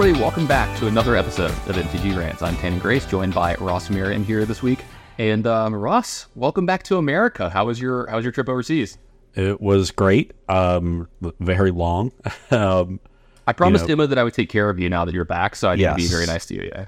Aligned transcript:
Everybody, 0.00 0.22
welcome 0.24 0.46
back 0.46 0.78
to 0.78 0.86
another 0.86 1.14
episode 1.14 1.50
of 1.50 1.76
MTG 1.76 2.16
Rants. 2.16 2.40
I'm 2.40 2.56
Tannon 2.56 2.78
Grace, 2.78 3.04
joined 3.04 3.34
by 3.34 3.54
Ross 3.56 3.90
Merriam 3.90 4.24
here 4.24 4.46
this 4.46 4.62
week. 4.62 4.82
And 5.18 5.46
um, 5.46 5.74
Ross, 5.74 6.26
welcome 6.34 6.64
back 6.64 6.84
to 6.84 6.96
America. 6.96 7.50
How 7.50 7.66
was 7.66 7.78
your 7.78 8.06
How 8.06 8.16
was 8.16 8.24
your 8.24 8.32
trip 8.32 8.48
overseas? 8.48 8.96
It 9.34 9.60
was 9.60 9.90
great. 9.90 10.32
Um, 10.48 11.06
very 11.40 11.70
long. 11.70 12.12
um, 12.50 12.98
I 13.46 13.52
promised 13.52 13.88
know- 13.88 13.92
Emma 13.92 14.06
that 14.06 14.16
I 14.16 14.24
would 14.24 14.32
take 14.32 14.48
care 14.48 14.70
of 14.70 14.78
you 14.78 14.88
now 14.88 15.04
that 15.04 15.14
you're 15.14 15.26
back, 15.26 15.54
so 15.54 15.68
I 15.68 15.76
need 15.76 15.84
to 15.84 15.94
be 15.96 16.06
very 16.06 16.24
nice 16.24 16.46
to 16.46 16.54
you. 16.54 16.72
Yeah. 16.74 16.86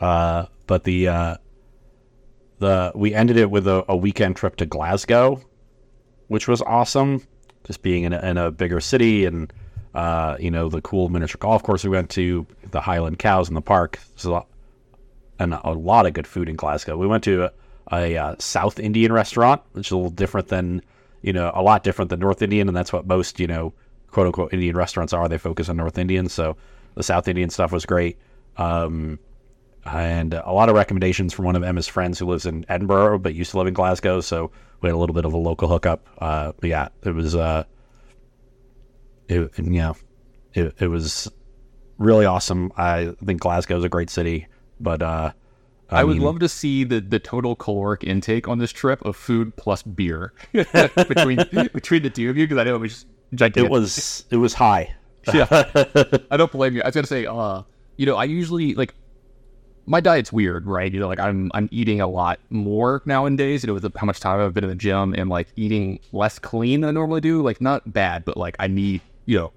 uh, 0.00 0.46
but 0.66 0.84
the 0.84 1.08
uh, 1.08 1.36
the 2.60 2.92
we 2.94 3.12
ended 3.12 3.36
it 3.36 3.50
with 3.50 3.68
a, 3.68 3.84
a 3.90 3.96
weekend 3.96 4.36
trip 4.36 4.56
to 4.56 4.64
Glasgow, 4.64 5.42
which 6.28 6.48
was 6.48 6.62
awesome. 6.62 7.26
Just 7.66 7.82
being 7.82 8.04
in 8.04 8.14
a, 8.14 8.20
in 8.20 8.38
a 8.38 8.50
bigger 8.50 8.80
city 8.80 9.26
and 9.26 9.52
uh, 9.94 10.36
you 10.40 10.50
know 10.50 10.68
the 10.68 10.80
cool 10.80 11.08
miniature 11.08 11.38
golf 11.38 11.62
course 11.62 11.84
we 11.84 11.90
went 11.90 12.10
to, 12.10 12.46
the 12.70 12.80
Highland 12.80 13.18
Cows 13.18 13.48
in 13.48 13.54
the 13.54 13.62
park. 13.62 13.98
There's 14.14 14.24
a 14.24 14.32
lot, 14.32 14.48
and 15.38 15.54
a 15.54 15.70
lot 15.70 16.06
of 16.06 16.12
good 16.12 16.26
food 16.26 16.48
in 16.48 16.56
Glasgow. 16.56 16.96
We 16.96 17.06
went 17.06 17.24
to 17.24 17.44
a, 17.44 17.52
a 17.92 18.16
uh, 18.16 18.34
South 18.38 18.78
Indian 18.78 19.12
restaurant, 19.12 19.62
which 19.72 19.88
is 19.88 19.92
a 19.92 19.96
little 19.96 20.10
different 20.10 20.48
than 20.48 20.82
you 21.22 21.32
know 21.32 21.50
a 21.54 21.62
lot 21.62 21.84
different 21.84 22.10
than 22.10 22.20
North 22.20 22.42
Indian, 22.42 22.68
and 22.68 22.76
that's 22.76 22.92
what 22.92 23.06
most 23.06 23.38
you 23.38 23.46
know 23.46 23.72
quote 24.10 24.26
unquote 24.26 24.52
Indian 24.52 24.76
restaurants 24.76 25.12
are. 25.12 25.28
They 25.28 25.38
focus 25.38 25.68
on 25.68 25.76
North 25.76 25.98
Indian, 25.98 26.28
so 26.28 26.56
the 26.94 27.02
South 27.02 27.28
Indian 27.28 27.50
stuff 27.50 27.72
was 27.72 27.86
great. 27.86 28.18
Um, 28.56 29.18
and 29.86 30.34
a 30.34 30.52
lot 30.52 30.68
of 30.68 30.74
recommendations 30.74 31.32
from 31.32 31.44
one 31.44 31.56
of 31.56 31.62
Emma's 31.62 31.88
friends 31.88 32.18
who 32.18 32.26
lives 32.26 32.46
in 32.46 32.64
Edinburgh 32.68 33.18
but 33.18 33.34
used 33.34 33.50
to 33.50 33.58
live 33.58 33.66
in 33.66 33.74
Glasgow. 33.74 34.20
So 34.20 34.50
we 34.80 34.88
had 34.88 34.94
a 34.94 34.98
little 34.98 35.14
bit 35.14 35.24
of 35.24 35.34
a 35.34 35.36
local 35.36 35.68
hookup. 35.68 36.06
Uh, 36.18 36.52
but 36.58 36.70
yeah, 36.70 36.88
it 37.02 37.14
was, 37.14 37.34
uh, 37.34 37.64
it, 39.28 39.50
yeah, 39.58 39.92
it, 40.52 40.74
it 40.78 40.88
was 40.88 41.30
really 41.98 42.26
awesome. 42.26 42.72
I 42.76 43.14
think 43.24 43.40
Glasgow 43.40 43.78
is 43.78 43.84
a 43.84 43.88
great 43.88 44.10
city, 44.10 44.46
but 44.80 45.02
uh, 45.02 45.32
I, 45.90 46.04
would 46.04 46.16
mean, 46.16 46.24
love 46.24 46.38
to 46.40 46.48
see 46.48 46.84
the, 46.84 47.00
the 47.00 47.18
total 47.18 47.54
caloric 47.56 48.04
intake 48.04 48.48
on 48.48 48.58
this 48.58 48.72
trip 48.72 49.04
of 49.04 49.16
food 49.16 49.54
plus 49.56 49.82
beer 49.82 50.32
between 50.52 51.36
between 51.72 52.02
the 52.02 52.10
two 52.10 52.30
of 52.30 52.36
you 52.36 52.46
because 52.46 52.58
I 52.58 52.64
know 52.64 52.76
it 52.76 52.80
was 52.80 52.92
just 52.92 53.06
gigantic. 53.34 53.64
it 53.64 53.70
was 53.70 54.24
it 54.30 54.36
was 54.36 54.54
high. 54.54 54.94
yeah. 55.32 55.46
I 56.30 56.36
don't 56.36 56.52
blame 56.52 56.74
you. 56.74 56.82
I 56.82 56.86
was 56.86 56.94
gonna 56.94 57.06
say, 57.06 57.26
uh, 57.26 57.62
you 57.96 58.06
know, 58.06 58.16
I 58.16 58.24
usually 58.24 58.74
like 58.74 58.94
my 59.86 60.00
diet's 60.00 60.32
weird, 60.32 60.66
right? 60.66 60.92
You 60.92 61.00
know, 61.00 61.08
like 61.08 61.20
I'm 61.20 61.50
I'm 61.54 61.68
eating 61.70 62.00
a 62.00 62.06
lot 62.06 62.40
more 62.50 63.02
nowadays. 63.04 63.62
You 63.62 63.68
know, 63.68 63.74
with 63.74 63.82
the, 63.82 63.92
how 63.96 64.06
much 64.06 64.20
time 64.20 64.40
I've 64.40 64.54
been 64.54 64.64
in 64.64 64.70
the 64.70 64.76
gym 64.76 65.14
and 65.16 65.28
like 65.28 65.48
eating 65.56 66.00
less 66.12 66.38
clean 66.38 66.80
than 66.80 66.88
I 66.88 66.92
normally 66.92 67.20
do. 67.20 67.42
Like 67.42 67.60
not 67.60 67.92
bad, 67.92 68.24
but 68.24 68.36
like 68.36 68.56
I 68.58 68.66
need, 68.66 69.00
you 69.26 69.38
know, 69.38 69.52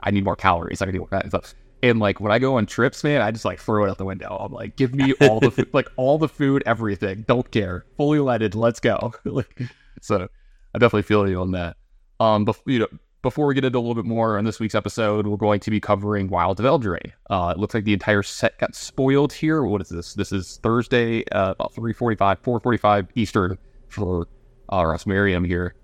I 0.00 0.10
need 0.10 0.24
more 0.24 0.36
calories. 0.36 0.82
I 0.82 0.86
need 0.86 0.98
more 0.98 1.08
fat 1.08 1.22
and 1.22 1.30
stuff. 1.30 1.54
And 1.82 1.98
like 1.98 2.20
when 2.20 2.30
I 2.32 2.38
go 2.38 2.56
on 2.56 2.66
trips, 2.66 3.02
man, 3.02 3.22
I 3.22 3.30
just 3.30 3.44
like 3.44 3.58
throw 3.58 3.84
it 3.84 3.90
out 3.90 3.98
the 3.98 4.04
window. 4.04 4.36
I'm 4.38 4.52
like, 4.52 4.76
give 4.76 4.94
me 4.94 5.14
all 5.22 5.40
the 5.40 5.50
food, 5.50 5.70
like 5.72 5.88
all 5.96 6.18
the 6.18 6.28
food, 6.28 6.62
everything. 6.66 7.24
Don't 7.26 7.50
care. 7.50 7.86
Fully 7.96 8.18
loaded. 8.18 8.54
Let's 8.54 8.80
go. 8.80 9.12
like, 9.24 9.62
so 10.02 10.28
I 10.74 10.78
definitely 10.78 11.02
feel 11.02 11.28
you 11.28 11.40
on 11.40 11.52
that. 11.52 11.76
Um, 12.18 12.46
you 12.66 12.80
know, 12.80 12.88
before 13.22 13.46
we 13.46 13.54
get 13.54 13.64
into 13.64 13.78
a 13.78 13.80
little 13.80 13.94
bit 13.94 14.04
more 14.04 14.38
on 14.38 14.44
this 14.44 14.60
week's 14.60 14.74
episode, 14.74 15.26
we're 15.26 15.36
going 15.36 15.60
to 15.60 15.70
be 15.70 15.80
covering 15.80 16.28
Wilds 16.28 16.60
of. 16.60 16.66
Uh, 16.66 17.52
it 17.54 17.58
looks 17.58 17.74
like 17.74 17.84
the 17.84 17.92
entire 17.92 18.22
set 18.22 18.58
got 18.58 18.74
spoiled 18.74 19.32
here. 19.32 19.62
What 19.62 19.80
is 19.80 19.88
this? 19.88 20.14
This 20.14 20.32
is 20.32 20.58
Thursday, 20.62 21.24
uh, 21.30 21.52
about 21.52 21.74
3.45, 21.74 22.16
4.45 22.40 23.08
Eastern 23.14 23.58
for 23.88 24.26
uh, 24.72 24.84
Ross 24.84 25.06
Merriam 25.06 25.44
here. 25.44 25.74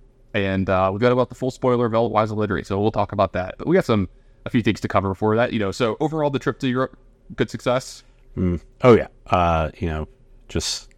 And 0.44 0.68
uh, 0.68 0.90
we've 0.92 1.00
got 1.00 1.12
about 1.12 1.28
the 1.28 1.34
full 1.34 1.50
spoiler 1.50 1.86
of 1.86 1.92
Wilds 2.10 2.30
of 2.32 2.66
so 2.66 2.80
we'll 2.80 2.92
talk 2.92 3.12
about 3.12 3.32
that. 3.32 3.54
But 3.58 3.66
we 3.66 3.74
got 3.74 3.84
some 3.84 4.08
a 4.44 4.50
few 4.50 4.62
things 4.62 4.80
to 4.80 4.88
cover 4.88 5.08
before 5.08 5.34
that. 5.36 5.52
You 5.52 5.58
know, 5.58 5.72
so 5.72 5.96
overall, 6.00 6.30
the 6.30 6.38
trip 6.38 6.58
to 6.60 6.68
Europe, 6.68 6.96
good 7.34 7.50
success. 7.50 8.04
Mm. 8.36 8.60
Oh 8.82 8.94
yeah, 8.94 9.08
uh, 9.30 9.70
you 9.78 9.88
know, 9.88 10.08
just 10.48 10.90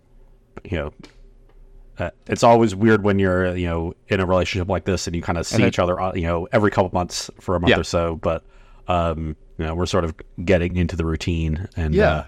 you 0.65 0.77
know, 0.77 0.93
uh, 1.99 2.11
it's 2.27 2.43
always 2.43 2.75
weird 2.75 3.03
when 3.05 3.19
you're 3.19 3.57
you 3.57 3.67
know 3.67 3.95
in 4.09 4.21
a 4.21 4.27
relationship 4.27 4.69
like 4.69 4.85
this 4.85 5.07
and 5.07 5.15
you 5.17 5.23
kind 5.23 5.39
of 5.39 5.47
see 5.47 5.63
it- 5.63 5.69
each 5.69 5.79
other 5.79 6.01
uh, 6.01 6.13
you 6.15 6.23
know 6.23 6.49
every 6.53 6.71
couple 6.71 6.91
months 6.93 7.31
for 7.41 7.55
a 7.57 7.61
month 7.61 7.71
Yeah. 7.71 7.79
or 7.79 7.85
so. 7.85 8.17
But 8.17 8.45
um, 8.89 9.37
you 9.59 9.67
know, 9.67 9.75
we're 9.75 9.87
sort 9.87 10.05
of 10.05 10.15
getting 10.45 10.77
into 10.77 10.97
the 10.97 11.05
routine 11.05 11.69
and 11.77 11.95
Yeah. 11.95 12.25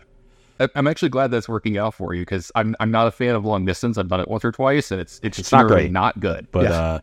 I'm 0.75 0.87
actually 0.87 1.09
glad 1.09 1.31
that's 1.31 1.49
working 1.49 1.79
out 1.79 1.95
for 1.95 2.15
you 2.15 2.23
because 2.23 2.53
I'm 2.55 2.77
I'm 2.81 2.91
not 2.91 3.07
a 3.07 3.11
fan 3.11 3.35
of 3.35 3.45
long 3.45 3.65
distance. 3.65 3.97
I've 3.99 4.09
done 4.09 4.21
it 4.21 4.29
once 4.29 4.45
or 4.45 4.53
twice, 4.53 4.91
and 4.91 5.01
it's 5.01 5.19
it's, 5.23 5.39
It's 5.39 5.53
not 5.53 5.67
great. 5.67 5.91
not 5.93 6.21
good. 6.21 6.49
but 6.53 6.65
Yeah. 6.65 6.81
uh, 6.81 6.99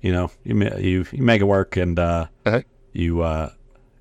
you 0.00 0.12
know, 0.12 0.30
you 0.44 0.56
you 0.78 1.06
you 1.12 1.22
make 1.22 1.40
it 1.40 1.44
work 1.44 1.76
and 1.76 1.98
uh, 1.98 2.26
Uh-huh. 2.46 2.62
you 2.92 3.22
uh, 3.22 3.50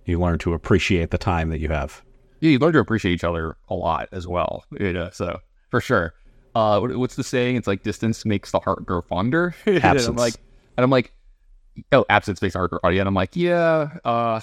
you 0.05 0.19
learn 0.19 0.37
to 0.39 0.53
appreciate 0.53 1.11
the 1.11 1.17
time 1.17 1.49
that 1.49 1.59
you 1.59 1.69
have. 1.69 2.01
yeah, 2.41 2.51
you 2.51 2.59
learn 2.59 2.73
to 2.73 2.79
appreciate 2.79 3.13
each 3.13 3.23
other 3.23 3.57
a 3.69 3.73
lot 3.75 4.07
as 4.11 4.27
well. 4.27 4.63
You 4.79 4.93
know, 4.93 5.09
so 5.11 5.39
for 5.71 5.81
sure. 5.81 6.13
Uh, 6.53 6.79
what, 6.79 6.95
what's 6.95 7.15
the 7.15 7.23
saying? 7.23 7.57
It's 7.57 7.67
like 7.67 7.83
distance 7.83 8.23
makes 8.25 8.51
the 8.51 8.59
heart 8.59 8.85
grow 8.85 9.01
fonder. 9.01 9.53
and 9.65 9.77
I'm 9.83 9.97
Absence. 9.97 10.17
like, 10.17 10.35
and 10.77 10.83
I'm 10.85 10.89
like, 10.91 11.11
oh, 11.91 12.05
absence 12.09 12.41
makes 12.41 12.53
the 12.53 12.59
heart 12.59 12.69
grow 12.71 12.79
fonder. 12.81 12.97
And 12.99 13.07
I'm 13.09 13.13
like, 13.13 13.35
yeah, 13.35 13.97
uh, 14.05 14.39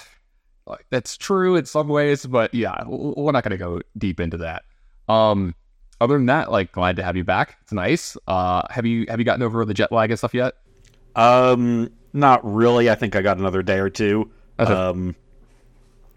like, 0.65 0.85
that's 0.89 1.17
true 1.17 1.55
in 1.55 1.65
some 1.65 1.87
ways, 1.87 2.25
but 2.25 2.53
yeah, 2.53 2.83
we're 2.87 3.31
not 3.31 3.43
gonna 3.43 3.57
go 3.57 3.81
deep 3.97 4.19
into 4.19 4.37
that. 4.37 4.63
Um, 5.09 5.55
other 6.01 6.15
than 6.17 6.25
that, 6.27 6.51
like, 6.51 6.71
glad 6.71 6.95
to 6.97 7.03
have 7.03 7.15
you 7.15 7.23
back. 7.23 7.57
It's 7.61 7.71
nice. 7.73 8.17
Uh, 8.27 8.61
have 8.69 8.85
you 8.85 9.05
have 9.09 9.19
you 9.19 9.25
gotten 9.25 9.43
over 9.43 9.63
the 9.65 9.73
jet 9.73 9.91
lag 9.91 10.09
and 10.11 10.17
stuff 10.17 10.33
yet? 10.33 10.55
Um, 11.15 11.89
not 12.13 12.41
really. 12.43 12.89
I 12.89 12.95
think 12.95 13.15
I 13.15 13.21
got 13.21 13.37
another 13.37 13.61
day 13.63 13.77
or 13.79 13.89
two. 13.89 14.29
Okay. 14.59 14.71
Um, 14.71 15.15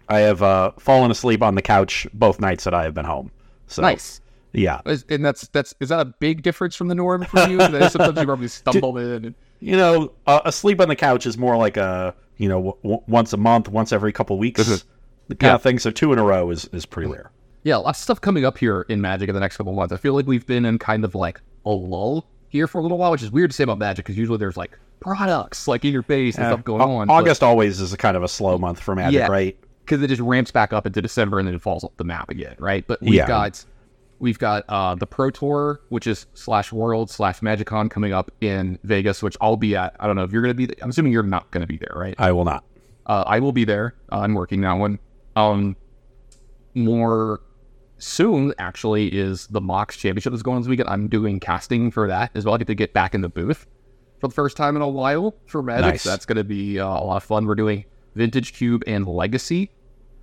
I 0.09 0.19
have 0.19 0.41
uh, 0.41 0.71
fallen 0.79 1.11
asleep 1.11 1.41
on 1.43 1.55
the 1.55 1.61
couch 1.61 2.07
both 2.13 2.39
nights 2.39 2.63
that 2.63 2.73
I 2.73 2.83
have 2.83 2.93
been 2.93 3.05
home. 3.05 3.31
So 3.67 3.81
Nice. 3.81 4.21
yeah, 4.53 4.79
Is- 4.85 5.03
And 5.09 5.23
that's 5.25 5.47
that's 5.49 5.73
is 5.81 5.89
that 5.89 5.99
a 5.99 6.05
big 6.05 6.41
difference 6.43 6.75
from 6.75 6.87
the 6.87 6.95
norm 6.95 7.25
for 7.25 7.41
you? 7.47 7.59
Sometimes 7.59 8.17
you 8.17 8.25
probably 8.25 8.47
stumble 8.47 8.97
in. 8.97 9.25
And, 9.25 9.35
you 9.59 9.75
know, 9.75 10.13
uh, 10.25 10.39
asleep 10.45 10.79
on 10.79 10.87
the 10.87 10.95
couch 10.95 11.25
is 11.25 11.37
more 11.37 11.57
like 11.57 11.75
a 11.77 12.15
you 12.37 12.47
know 12.49 12.57
w- 12.57 12.77
w- 12.83 13.01
once 13.07 13.33
a 13.33 13.37
month, 13.37 13.67
once 13.69 13.91
every 13.91 14.11
couple 14.13 14.37
weeks, 14.37 14.65
the 15.27 15.35
kind 15.35 15.49
Yeah. 15.51 15.55
of 15.55 15.61
thing. 15.61 15.79
So 15.79 15.91
two 15.91 16.13
in 16.13 16.19
a 16.19 16.23
row 16.23 16.49
is 16.51 16.65
is 16.73 16.85
pretty 16.85 17.09
rare. 17.11 17.31
yeah, 17.63 17.75
lots 17.77 17.99
of 17.99 18.03
stuff 18.03 18.21
coming 18.21 18.45
up 18.45 18.57
here 18.57 18.85
in 18.89 19.01
Magic 19.01 19.27
in 19.29 19.35
the 19.35 19.41
next 19.41 19.57
couple 19.57 19.73
of 19.73 19.77
months. 19.77 19.93
I 19.93 19.97
feel 19.97 20.13
like 20.13 20.25
we've 20.27 20.45
been 20.47 20.65
in 20.65 20.77
kind 20.79 21.03
of 21.03 21.15
like 21.15 21.41
a 21.65 21.69
lull 21.71 22.25
here 22.49 22.67
for 22.67 22.77
a 22.79 22.81
little 22.81 22.97
while, 22.97 23.11
which 23.11 23.23
is 23.23 23.31
weird 23.31 23.49
to 23.51 23.55
say 23.55 23.63
about 23.63 23.77
Magic 23.77 24.05
because 24.05 24.17
usually 24.17 24.37
there's 24.37 24.55
like 24.57 24.77
products 25.01 25.67
like 25.67 25.83
in 25.85 25.91
your 25.93 26.03
face 26.03 26.35
and 26.37 26.45
Uh, 26.45 26.49
stuff 26.51 26.63
going 26.65 26.81
Au- 26.81 26.95
on. 26.97 27.09
August 27.09 27.43
always 27.43 27.79
is 27.81 27.91
a 27.93 27.97
kind 27.97 28.15
of 28.17 28.23
a 28.23 28.27
slow 28.27 28.57
month 28.57 28.79
for 28.79 28.95
Magic, 28.95 29.19
Yeah. 29.19 29.27
right? 29.27 29.57
because 29.85 30.03
it 30.03 30.07
just 30.09 30.21
ramps 30.21 30.51
back 30.51 30.73
up 30.73 30.85
into 30.85 31.01
December 31.01 31.39
and 31.39 31.47
then 31.47 31.55
it 31.55 31.61
falls 31.61 31.81
off 31.81 31.95
the 31.95 32.03
map 32.03 32.29
again, 32.29 32.53
right? 32.59 32.85
But 32.85 33.01
we've 33.01 33.13
Yeah. 33.13 33.25
got 33.27 33.63
we've 34.19 34.39
got 34.39 34.65
uh, 34.69 34.95
the 34.95 35.07
Pro 35.07 35.29
Tour, 35.29 35.81
which 35.89 36.07
is 36.07 36.25
slash 36.33 36.71
World 36.71 37.09
slash 37.09 37.39
MagicCon 37.39 37.89
coming 37.89 38.13
up 38.13 38.31
in 38.41 38.79
Vegas, 38.83 39.21
which 39.21 39.37
I'll 39.41 39.57
be 39.57 39.75
at. 39.75 39.95
I 39.99 40.07
don't 40.07 40.15
know 40.15 40.23
if 40.23 40.31
you're 40.31 40.41
going 40.41 40.53
to 40.53 40.57
be. 40.57 40.65
There. 40.67 40.75
I'm 40.81 40.89
assuming 40.89 41.11
you're 41.11 41.23
not 41.23 41.49
going 41.51 41.61
to 41.61 41.67
be 41.67 41.77
there, 41.77 41.93
right? 41.95 42.15
I 42.17 42.31
will 42.31 42.45
not. 42.45 42.63
Uh, 43.05 43.23
I 43.25 43.39
will 43.39 43.51
be 43.51 43.65
there. 43.65 43.95
Uh, 44.11 44.19
I'm 44.19 44.33
working 44.33 44.61
that 44.61 44.73
one. 44.73 44.99
Um, 45.35 45.75
more 46.73 47.41
soon, 47.97 48.53
actually, 48.59 49.07
is 49.07 49.47
the 49.47 49.61
Mox 49.61 49.97
Championship 49.97 50.31
that's 50.31 50.43
going 50.43 50.57
on 50.57 50.61
this 50.61 50.69
weekend. 50.69 50.89
I'm 50.89 51.07
doing 51.07 51.39
casting 51.39 51.91
for 51.91 52.07
that 52.07 52.31
as 52.35 52.45
well. 52.45 52.55
I 52.55 52.57
get 52.57 52.67
to 52.67 52.75
get 52.75 52.93
back 52.93 53.15
in 53.15 53.21
the 53.21 53.29
booth 53.29 53.65
for 54.19 54.27
the 54.27 54.33
first 54.33 54.57
time 54.57 54.75
in 54.75 54.81
a 54.81 54.87
while 54.87 55.35
for 55.45 55.61
Magic. 55.63 55.85
Nice. 55.85 56.01
So 56.03 56.09
that's 56.09 56.25
going 56.25 56.37
to 56.37 56.43
be 56.43 56.79
uh, 56.79 56.85
a 56.85 57.03
lot 57.03 57.17
of 57.17 57.23
fun. 57.23 57.45
We're 57.45 57.55
doing 57.55 57.85
Vintage 58.15 58.53
Cube 58.53 58.83
and 58.87 59.07
Legacy, 59.07 59.71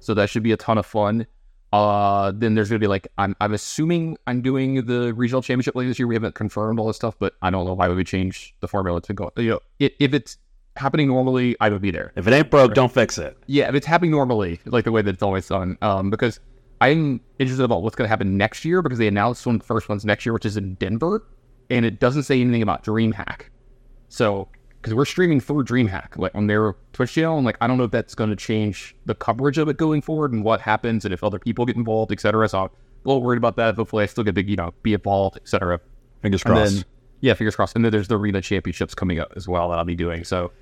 so 0.00 0.14
that 0.14 0.28
should 0.28 0.42
be 0.42 0.52
a 0.52 0.56
ton 0.56 0.78
of 0.78 0.86
fun. 0.86 1.26
Uh, 1.74 2.30
then 2.32 2.54
there's 2.54 2.68
going 2.68 2.80
to 2.80 2.84
be 2.84 2.86
like 2.86 3.08
I'm 3.18 3.34
I'm 3.40 3.52
assuming 3.52 4.16
I'm 4.28 4.42
doing 4.42 4.86
the 4.86 5.12
regional 5.12 5.42
championship 5.42 5.74
later 5.74 5.88
this 5.88 5.98
year. 5.98 6.06
We 6.06 6.14
haven't 6.14 6.36
confirmed 6.36 6.78
all 6.78 6.86
this 6.86 6.94
stuff, 6.94 7.16
but 7.18 7.34
I 7.42 7.50
don't 7.50 7.66
know 7.66 7.74
why 7.74 7.88
would 7.88 7.96
we 7.96 8.04
change 8.04 8.54
the 8.60 8.68
formula 8.68 9.00
to 9.00 9.12
go. 9.12 9.32
You 9.36 9.50
know, 9.50 9.60
if, 9.80 9.92
if 9.98 10.14
it's 10.14 10.38
happening 10.76 11.08
normally, 11.08 11.56
I 11.60 11.70
would 11.70 11.82
be 11.82 11.90
there. 11.90 12.12
If 12.14 12.28
it 12.28 12.32
ain't 12.32 12.48
broke, 12.48 12.74
don't 12.74 12.92
fix 12.92 13.18
it. 13.18 13.36
Yeah, 13.48 13.68
if 13.68 13.74
it's 13.74 13.88
happening 13.88 14.12
normally, 14.12 14.60
like 14.66 14.84
the 14.84 14.92
way 14.92 15.02
that 15.02 15.14
it's 15.14 15.22
always 15.22 15.48
done. 15.48 15.76
Um, 15.82 16.10
because 16.10 16.38
I'm 16.80 17.20
interested 17.40 17.64
about 17.64 17.82
what's 17.82 17.96
going 17.96 18.06
to 18.06 18.08
happen 18.08 18.36
next 18.36 18.64
year 18.64 18.80
because 18.80 19.00
they 19.00 19.08
announced 19.08 19.44
one 19.44 19.56
of 19.56 19.60
the 19.62 19.66
first 19.66 19.88
ones 19.88 20.04
next 20.04 20.24
year, 20.24 20.32
which 20.32 20.46
is 20.46 20.56
in 20.56 20.74
Denver, 20.74 21.26
and 21.70 21.84
it 21.84 21.98
doesn't 21.98 22.22
say 22.22 22.40
anything 22.40 22.62
about 22.62 22.84
DreamHack. 22.84 23.46
So, 24.10 24.46
because 24.84 24.92
we're 24.94 25.06
streaming 25.06 25.40
through 25.40 25.64
DreamHack, 25.64 26.18
like 26.18 26.34
on 26.34 26.46
their 26.46 26.74
Twitch 26.92 27.14
channel, 27.14 27.38
and 27.38 27.46
like 27.46 27.56
I 27.58 27.66
don't 27.66 27.78
know 27.78 27.84
if 27.84 27.90
that's 27.90 28.14
going 28.14 28.28
to 28.28 28.36
change 28.36 28.94
the 29.06 29.14
coverage 29.14 29.56
of 29.56 29.66
it 29.70 29.78
going 29.78 30.02
forward 30.02 30.34
and 30.34 30.44
what 30.44 30.60
happens 30.60 31.06
and 31.06 31.14
if 31.14 31.24
other 31.24 31.38
people 31.38 31.64
get 31.64 31.74
involved, 31.74 32.12
etc. 32.12 32.46
So 32.50 32.58
I'm 32.64 32.66
a 32.66 32.70
little 33.08 33.22
worried 33.22 33.38
about 33.38 33.56
that. 33.56 33.76
Hopefully, 33.76 34.02
I 34.02 34.06
still 34.06 34.24
get 34.24 34.34
to 34.34 34.44
you 34.44 34.56
know 34.56 34.74
be 34.82 34.92
involved, 34.92 35.38
etc. 35.38 35.80
Fingers 36.20 36.42
And 36.44 36.54
crossed. 36.54 36.74
then 36.74 36.84
yeah, 37.22 37.32
fingers 37.32 37.56
crossed. 37.56 37.74
And 37.76 37.82
then 37.82 37.92
there's 37.92 38.08
the 38.08 38.18
arena 38.18 38.42
championships 38.42 38.94
coming 38.94 39.18
up 39.18 39.32
as 39.36 39.48
well 39.48 39.70
that 39.70 39.78
I'll 39.78 39.86
be 39.86 39.94
doing. 39.94 40.22
So 40.22 40.52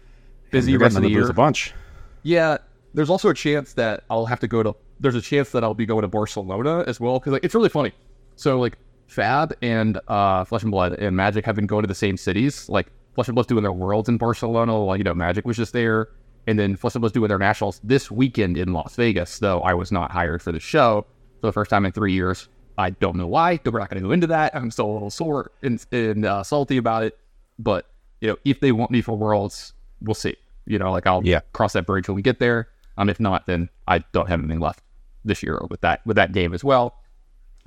busy 0.53 0.77
rest 0.77 0.97
of 0.97 1.03
the 1.03 1.09
year. 1.11 1.29
a 1.29 1.35
bunch. 1.35 1.75
Yeah, 2.23 2.59
there's 2.95 3.11
also 3.11 3.29
a 3.29 3.35
chance 3.35 3.73
that 3.73 4.05
I'll 4.09 4.27
have 4.27 4.39
to 4.39 4.47
go 4.47 4.63
to. 4.63 4.77
There's 5.01 5.17
a 5.17 5.21
chance 5.21 5.51
that 5.51 5.65
I'll 5.65 5.75
be 5.75 5.85
going 5.85 6.03
to 6.03 6.09
Barcelona 6.09 6.85
as 6.87 7.01
well 7.01 7.19
because 7.19 7.33
like 7.33 7.43
it's 7.45 7.57
really 7.57 7.71
funny. 7.71 7.91
So 8.37 8.61
like 8.61 8.79
Fab 9.09 9.53
and 9.63 9.99
uh, 10.07 10.45
Flesh 10.45 10.63
and 10.63 10.71
Blood 10.71 10.93
and 10.93 11.17
Magic 11.17 11.45
have 11.45 11.57
been 11.57 11.67
going 11.67 11.83
to 11.83 11.89
the 11.89 11.95
same 11.97 12.17
cities. 12.17 12.69
Like 12.69 12.87
Flesh 13.15 13.29
doing 13.47 13.63
their 13.63 13.73
worlds 13.73 14.09
in 14.09 14.17
Barcelona. 14.19 14.83
While 14.83 14.97
you 14.97 15.05
know 15.05 15.15
Magic 15.15 15.45
was 15.47 15.57
just 15.57 15.73
there, 15.73 16.09
And 16.47 16.59
then 16.59 16.77
was 16.83 17.13
doing 17.13 17.29
their 17.29 17.39
nationals 17.39 17.81
this 17.85 18.11
weekend 18.11 18.57
in 18.59 18.73
Las 18.73 18.97
Vegas, 18.97 19.39
though 19.39 19.61
I 19.61 19.75
was 19.75 19.93
not 19.93 20.11
hired 20.11 20.43
for 20.43 20.51
the 20.51 20.59
show 20.61 21.07
for 21.41 21.47
the 21.47 21.53
first 21.53 21.71
time 21.71 21.87
in 21.87 21.93
three 21.93 22.13
years. 22.13 22.49
I 22.79 22.91
don't 22.91 23.17
know 23.17 23.27
why. 23.29 23.61
We're 23.65 23.79
not 23.79 23.91
going 23.91 24.03
to 24.03 24.09
go 24.09 24.13
into 24.13 24.27
that. 24.29 24.55
I'm 24.57 24.71
still 24.71 24.91
a 24.91 24.93
little 24.93 25.11
sore 25.11 25.53
and, 25.63 25.85
and 25.93 26.25
uh, 26.25 26.43
salty 26.43 26.79
about 26.79 27.05
it. 27.05 27.19
But 27.59 27.87
you 28.21 28.29
know, 28.29 28.37
if 28.45 28.61
they 28.61 28.73
want 28.73 28.91
me 28.91 29.03
for 29.03 29.17
Worlds, 29.17 29.73
we'll 30.01 30.15
see. 30.15 30.37
You 30.67 30.79
know, 30.79 30.91
like 30.91 31.07
I'll 31.07 31.25
Yeah. 31.25 31.41
cross 31.53 31.75
that 31.75 31.87
bridge 31.87 32.09
when 32.09 32.17
we 32.17 32.23
get 32.23 32.39
there. 32.39 32.69
Um, 32.97 33.09
if 33.09 33.21
not, 33.21 33.47
then 33.47 33.69
I 33.87 33.99
don't 34.13 34.29
have 34.29 34.41
anything 34.41 34.61
left 34.61 34.83
this 35.25 35.43
year 35.43 35.61
with 35.71 35.81
that 35.83 36.05
with 36.07 36.17
that 36.17 36.33
game 36.33 36.53
as 36.55 36.65
well. 36.65 36.97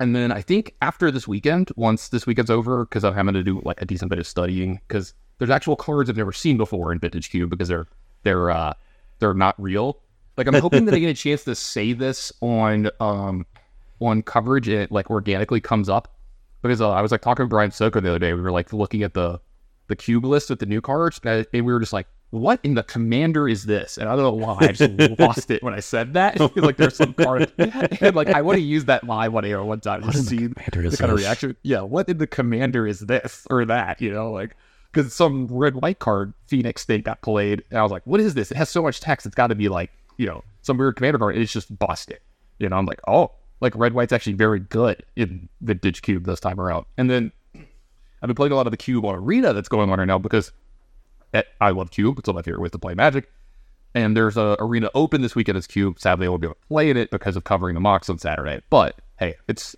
And 0.00 0.14
then 0.14 0.30
I 0.32 0.42
think 0.42 0.74
after 0.82 1.10
this 1.10 1.26
weekend, 1.26 1.70
once 1.76 2.08
this 2.08 2.26
weekend's 2.26 2.50
over, 2.50 2.84
because 2.84 3.04
I'm 3.04 3.14
having 3.14 3.32
to 3.34 3.42
do 3.42 3.62
like 3.64 3.80
a 3.80 3.86
decent 3.86 4.10
bit 4.10 4.18
of 4.18 4.26
studying, 4.26 4.80
because 4.86 5.14
there's 5.38 5.50
actual 5.50 5.76
cards 5.76 6.08
I've 6.10 6.16
never 6.16 6.32
seen 6.32 6.56
before 6.56 6.92
in 6.92 6.98
Vintage 6.98 7.30
Cube 7.30 7.50
because 7.50 7.68
they're 7.68 7.86
they're 8.22 8.50
uh 8.50 8.72
they're 9.18 9.34
not 9.34 9.54
real. 9.60 10.00
Like 10.36 10.46
I'm 10.46 10.54
hoping 10.54 10.84
that 10.86 10.94
I 10.94 10.98
get 10.98 11.08
a 11.08 11.14
chance 11.14 11.44
to 11.44 11.54
say 11.54 11.92
this 11.92 12.32
on 12.40 12.90
um 13.00 13.46
on 14.00 14.22
coverage 14.22 14.68
and 14.68 14.78
it 14.82 14.92
like 14.92 15.10
organically 15.10 15.60
comes 15.60 15.88
up 15.88 16.14
because 16.62 16.80
uh, 16.80 16.90
I 16.90 17.00
was 17.00 17.12
like 17.12 17.22
talking 17.22 17.44
to 17.44 17.48
Brian 17.48 17.70
Soko 17.70 18.00
the 18.00 18.10
other 18.10 18.18
day. 18.18 18.32
We 18.34 18.40
were 18.42 18.50
like 18.50 18.72
looking 18.72 19.02
at 19.02 19.14
the 19.14 19.40
the 19.88 19.96
cube 19.96 20.24
list 20.24 20.50
with 20.50 20.58
the 20.58 20.66
new 20.66 20.80
cards, 20.80 21.20
and, 21.22 21.30
I- 21.30 21.46
and 21.56 21.64
we 21.64 21.72
were 21.72 21.78
just 21.78 21.92
like, 21.92 22.08
"What 22.30 22.58
in 22.64 22.74
the 22.74 22.82
commander 22.82 23.48
is 23.48 23.66
this?" 23.66 23.98
And 23.98 24.08
I 24.08 24.16
don't 24.16 24.24
know 24.24 24.46
why 24.46 24.56
I 24.60 24.72
just 24.72 25.18
lost 25.20 25.48
it 25.52 25.62
when 25.62 25.74
I 25.74 25.80
said 25.80 26.14
that. 26.14 26.38
Like 26.56 26.76
there's 26.76 26.96
some 26.96 27.14
card, 27.14 27.52
and 27.58 28.16
like 28.16 28.28
I 28.28 28.42
want 28.42 28.56
to 28.56 28.62
use 28.62 28.84
that 28.86 29.04
live 29.04 29.34
on 29.36 29.44
air 29.44 29.62
one 29.62 29.78
time 29.80 30.02
in 30.02 30.08
the 30.08 30.12
see 30.14 30.46
the 30.48 30.80
is 30.84 30.96
kind 30.98 31.12
of 31.12 31.18
reaction. 31.18 31.56
Yeah, 31.62 31.82
what 31.82 32.08
in 32.08 32.18
the 32.18 32.26
commander 32.26 32.84
is 32.86 32.98
this 33.00 33.46
or 33.48 33.64
that? 33.66 34.00
You 34.02 34.12
know, 34.12 34.32
like 34.32 34.56
because 34.96 35.14
some 35.14 35.46
red 35.48 35.76
white 35.76 35.98
card 35.98 36.32
Phoenix 36.46 36.84
thing 36.84 37.02
got 37.02 37.20
played, 37.20 37.62
and 37.70 37.78
I 37.78 37.82
was 37.82 37.92
like, 37.92 38.02
"What 38.06 38.20
is 38.20 38.34
this? 38.34 38.50
It 38.50 38.56
has 38.56 38.68
so 38.70 38.82
much 38.82 39.00
text. 39.00 39.26
It's 39.26 39.34
got 39.34 39.48
to 39.48 39.54
be 39.54 39.68
like 39.68 39.90
you 40.16 40.26
know 40.26 40.42
some 40.62 40.78
weird 40.78 40.96
commander 40.96 41.18
card. 41.18 41.36
It's 41.36 41.52
just 41.52 41.76
busted." 41.78 42.18
You 42.58 42.68
know, 42.68 42.76
I'm 42.76 42.86
like, 42.86 43.00
"Oh." 43.06 43.32
Like 43.58 43.74
red 43.74 43.94
white's 43.94 44.12
actually 44.12 44.34
very 44.34 44.60
good 44.60 45.02
in 45.16 45.48
vintage 45.62 46.02
cube 46.02 46.26
this 46.26 46.40
time 46.40 46.60
around, 46.60 46.84
and 46.98 47.08
then 47.08 47.32
I've 48.22 48.28
been 48.28 48.34
playing 48.34 48.52
a 48.52 48.56
lot 48.56 48.66
of 48.66 48.70
the 48.70 48.76
Cube 48.76 49.04
on 49.04 49.14
Arena 49.14 49.52
that's 49.52 49.68
going 49.68 49.90
on 49.90 49.98
right 49.98 50.04
now 50.04 50.18
because 50.18 50.52
eh, 51.34 51.42
I 51.60 51.70
love 51.70 51.90
Cube. 51.90 52.18
It's 52.18 52.26
one 52.26 52.32
of 52.32 52.36
my 52.36 52.42
favorite 52.42 52.60
ways 52.60 52.72
to 52.72 52.78
play 52.78 52.94
Magic. 52.94 53.30
And 53.94 54.16
there's 54.16 54.36
a 54.36 54.56
Arena 54.58 54.90
Open 54.94 55.22
this 55.22 55.34
weekend 55.34 55.56
as 55.56 55.66
Cube. 55.66 55.98
Sadly, 55.98 56.26
I 56.26 56.28
won't 56.28 56.42
be 56.42 56.46
able 56.46 56.56
to 56.56 56.66
play 56.68 56.90
in 56.90 56.96
it 56.96 57.10
because 57.10 57.36
of 57.36 57.44
covering 57.44 57.74
the 57.74 57.80
Mox 57.80 58.10
on 58.10 58.18
Saturday. 58.18 58.60
But 58.68 59.00
hey, 59.18 59.36
it's 59.48 59.76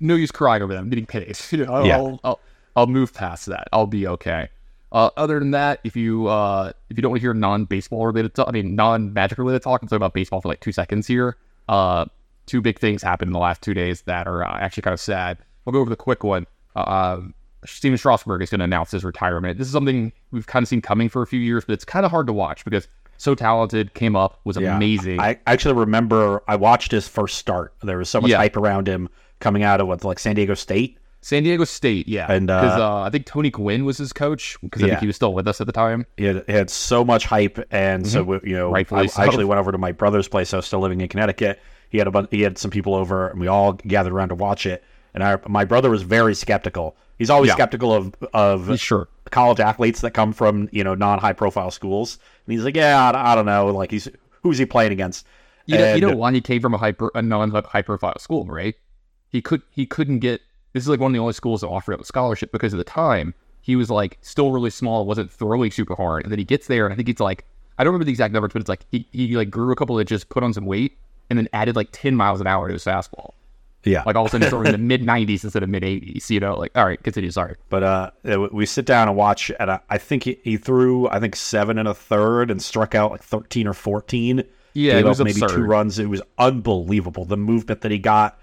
no 0.00 0.14
use 0.14 0.30
crying 0.30 0.62
over 0.62 0.72
them. 0.72 0.84
I'm 0.84 0.90
getting 0.90 1.06
paid. 1.06 1.36
You 1.50 1.66
know, 1.66 1.74
I'll, 1.74 1.86
Yeah. 1.86 1.96
I'll, 1.96 2.20
I'll, 2.24 2.40
I'll 2.78 2.86
move 2.86 3.12
past 3.12 3.46
that. 3.46 3.66
I'll 3.72 3.86
be 3.86 4.06
okay. 4.06 4.48
Uh, 4.92 5.10
other 5.16 5.38
than 5.40 5.50
that, 5.50 5.80
if 5.84 5.96
you 5.96 6.28
uh, 6.28 6.72
if 6.88 6.96
you 6.96 7.02
don't 7.02 7.10
want 7.10 7.20
to 7.20 7.24
hear 7.24 7.34
non-baseball 7.34 8.06
related 8.06 8.34
talk, 8.34 8.48
I 8.48 8.52
mean 8.52 8.74
non-magic 8.76 9.36
related 9.36 9.62
talk, 9.62 9.82
I'm 9.82 9.88
talking 9.88 9.96
about 9.96 10.14
baseball 10.14 10.40
for 10.40 10.48
like 10.48 10.60
two 10.60 10.72
seconds 10.72 11.06
here. 11.06 11.36
Uh, 11.68 12.06
two 12.46 12.60
big 12.60 12.78
things 12.78 13.02
happened 13.02 13.28
in 13.28 13.32
the 13.32 13.38
last 13.38 13.60
two 13.62 13.74
days 13.74 14.02
that 14.02 14.26
are 14.26 14.44
uh, 14.44 14.58
actually 14.58 14.82
kind 14.82 14.94
of 14.94 15.00
sad. 15.00 15.38
We'll 15.64 15.72
go 15.72 15.80
over 15.80 15.90
the 15.90 15.96
quick 15.96 16.22
one. 16.24 16.46
Uh, 16.76 17.20
Stephen 17.66 17.98
Strasburg 17.98 18.40
is 18.40 18.50
going 18.50 18.60
to 18.60 18.64
announce 18.64 18.92
his 18.92 19.04
retirement. 19.04 19.58
This 19.58 19.66
is 19.66 19.72
something 19.72 20.12
we've 20.30 20.46
kind 20.46 20.62
of 20.62 20.68
seen 20.68 20.80
coming 20.80 21.08
for 21.08 21.22
a 21.22 21.26
few 21.26 21.40
years, 21.40 21.64
but 21.64 21.72
it's 21.72 21.84
kind 21.84 22.06
of 22.06 22.12
hard 22.12 22.26
to 22.28 22.32
watch 22.32 22.64
because 22.64 22.86
so 23.18 23.34
talented, 23.34 23.92
came 23.94 24.14
up, 24.14 24.40
was 24.44 24.56
Yeah. 24.56 24.76
amazing. 24.76 25.18
I 25.20 25.38
actually 25.46 25.74
remember 25.74 26.42
I 26.46 26.54
watched 26.54 26.92
his 26.92 27.08
first 27.08 27.36
start. 27.36 27.74
There 27.82 27.98
was 27.98 28.08
so 28.08 28.20
much 28.20 28.30
Yeah. 28.30 28.36
hype 28.38 28.56
around 28.56 28.86
him 28.88 29.08
coming 29.40 29.64
out 29.64 29.80
of 29.80 29.88
what 29.88 30.04
like 30.04 30.18
San 30.20 30.36
Diego 30.36 30.54
State. 30.54 30.97
San 31.20 31.42
Diego 31.42 31.64
State, 31.64 32.06
yeah, 32.08 32.30
And, 32.30 32.48
uh, 32.50 32.60
because 32.60 32.78
uh, 32.80 33.00
I 33.02 33.10
think 33.10 33.26
Tony 33.26 33.50
Gwynn 33.50 33.84
was 33.84 33.98
his 33.98 34.12
coach 34.12 34.56
because 34.62 34.82
I 34.82 34.86
Yeah. 34.86 34.92
think 34.92 35.00
he 35.00 35.06
was 35.08 35.16
still 35.16 35.34
with 35.34 35.48
us 35.48 35.60
at 35.60 35.66
the 35.66 35.72
time. 35.72 36.06
He 36.16 36.24
had, 36.24 36.44
he 36.46 36.52
had 36.52 36.70
so 36.70 37.04
much 37.04 37.26
hype, 37.26 37.58
and 37.72 38.06
so 38.06 38.22
we- 38.22 38.40
you 38.44 38.54
know, 38.56 38.66
Mm-hmm. 38.66 38.74
Rightfully 38.74 39.02
I, 39.02 39.06
so. 39.06 39.22
I 39.22 39.24
actually 39.26 39.44
went 39.44 39.58
over 39.58 39.72
to 39.72 39.78
my 39.78 39.92
brother's 39.92 40.28
place. 40.28 40.54
I 40.54 40.58
was 40.58 40.66
still 40.66 40.78
living 40.80 41.00
in 41.00 41.08
Connecticut. 41.08 41.60
He 41.90 41.98
had 41.98 42.06
a 42.06 42.10
bunch, 42.10 42.28
he 42.30 42.42
had 42.42 42.56
some 42.58 42.70
people 42.70 42.94
over, 42.94 43.28
and 43.28 43.40
we 43.40 43.48
all 43.48 43.72
gathered 43.72 44.12
around 44.12 44.28
to 44.28 44.34
watch 44.36 44.64
it. 44.64 44.84
And 45.14 45.24
I, 45.24 45.38
my 45.48 45.64
brother 45.64 45.90
was 45.90 46.02
very 46.02 46.34
skeptical. 46.34 46.96
He's 47.18 47.30
always 47.30 47.48
Yeah. 47.48 47.54
skeptical 47.54 47.92
of 47.92 48.14
of 48.32 48.78
Sure. 48.78 49.08
college 49.30 49.58
athletes 49.58 50.02
that 50.02 50.12
come 50.12 50.32
from 50.32 50.68
you 50.70 50.84
know 50.84 50.94
non 50.94 51.18
high 51.18 51.32
profile 51.32 51.72
schools. 51.72 52.18
And 52.46 52.52
he's 52.54 52.62
like, 52.62 52.76
yeah, 52.76 53.10
I, 53.10 53.32
I 53.32 53.34
don't 53.34 53.46
know, 53.46 53.66
like 53.66 53.90
he's 53.90 54.06
who's 54.44 54.58
he 54.58 54.66
playing 54.66 54.92
against? 54.92 55.26
You 55.66 55.78
know, 55.78 55.94
you 55.94 56.00
know 56.00 56.14
why 56.16 56.32
he 56.32 56.40
came 56.40 56.60
from 56.62 56.74
a 56.74 56.78
hyper 56.78 57.10
a 57.16 57.22
non 57.22 57.50
high 57.50 57.82
profile 57.82 58.18
school, 58.18 58.44
right? 58.46 58.76
He 59.30 59.42
could 59.42 59.62
he 59.70 59.84
couldn't 59.84 60.20
get 60.20 60.40
this 60.72 60.82
is 60.82 60.88
like 60.88 61.00
one 61.00 61.10
of 61.10 61.14
the 61.14 61.20
only 61.20 61.32
schools 61.32 61.60
that 61.62 61.68
offered 61.68 61.94
up 61.94 62.00
a 62.00 62.04
scholarship 62.04 62.52
because 62.52 62.74
at 62.74 62.78
the 62.78 62.84
time 62.84 63.34
he 63.60 63.76
was 63.76 63.90
like 63.90 64.18
still 64.22 64.52
really 64.52 64.70
small, 64.70 65.04
wasn't 65.06 65.30
throwing 65.30 65.70
super 65.70 65.94
hard, 65.94 66.24
and 66.24 66.32
then 66.32 66.38
he 66.38 66.44
gets 66.44 66.66
there 66.66 66.84
and 66.86 66.92
I 66.92 66.96
think 66.96 67.08
it's 67.08 67.20
like 67.20 67.44
I 67.78 67.84
don't 67.84 67.92
remember 67.92 68.06
the 68.06 68.10
exact 68.12 68.32
numbers, 68.34 68.52
but 68.52 68.60
it's 68.60 68.68
like 68.68 68.84
he, 68.90 69.06
he 69.12 69.36
like 69.36 69.50
grew 69.50 69.72
a 69.72 69.76
couple 69.76 69.98
inches, 69.98 70.24
put 70.24 70.42
on 70.42 70.52
some 70.52 70.66
weight, 70.66 70.98
and 71.30 71.38
then 71.38 71.48
added 71.52 71.76
like 71.76 71.88
ten 71.92 72.16
miles 72.16 72.40
an 72.40 72.46
hour 72.48 72.66
to 72.66 72.72
his 72.72 72.84
fastball. 72.84 73.34
yeah, 73.84 74.02
Like 74.04 74.16
all 74.16 74.24
of 74.24 74.28
a 74.28 74.30
sudden 74.32 74.42
he's 74.46 74.50
throwing 74.50 74.66
in 74.66 74.72
the 74.72 74.78
mid 74.92 75.04
nineties 75.04 75.44
instead 75.44 75.62
of 75.62 75.68
mid 75.68 75.84
eighties. 75.84 76.28
You 76.30 76.40
know, 76.40 76.56
like 76.58 76.72
all 76.76 76.84
right, 76.84 77.00
continue. 77.02 77.30
Sorry. 77.30 77.54
But 77.68 77.82
uh, 77.84 78.10
we 78.50 78.66
sit 78.66 78.84
down 78.84 79.06
and 79.08 79.16
watch, 79.16 79.52
and 79.60 79.70
I, 79.70 79.78
I 79.90 79.98
think 79.98 80.24
he, 80.24 80.38
he 80.42 80.56
threw 80.56 81.08
I 81.08 81.20
think 81.20 81.36
seven 81.36 81.78
and 81.78 81.86
a 81.86 81.94
third 81.94 82.50
and 82.50 82.60
struck 82.60 82.94
out 82.96 83.12
like 83.12 83.22
thirteen 83.22 83.68
or 83.68 83.74
fourteen. 83.74 84.42
Yeah, 84.74 84.94
Gave 84.94 85.06
it 85.06 85.08
was 85.08 85.18
maybe 85.20 85.30
absurd. 85.40 85.50
two 85.56 85.62
runs. 85.62 85.98
It 86.00 86.08
was 86.08 86.22
unbelievable. 86.38 87.24
The 87.26 87.36
movement 87.36 87.80
that 87.82 87.90
he 87.92 87.98
got, 87.98 88.38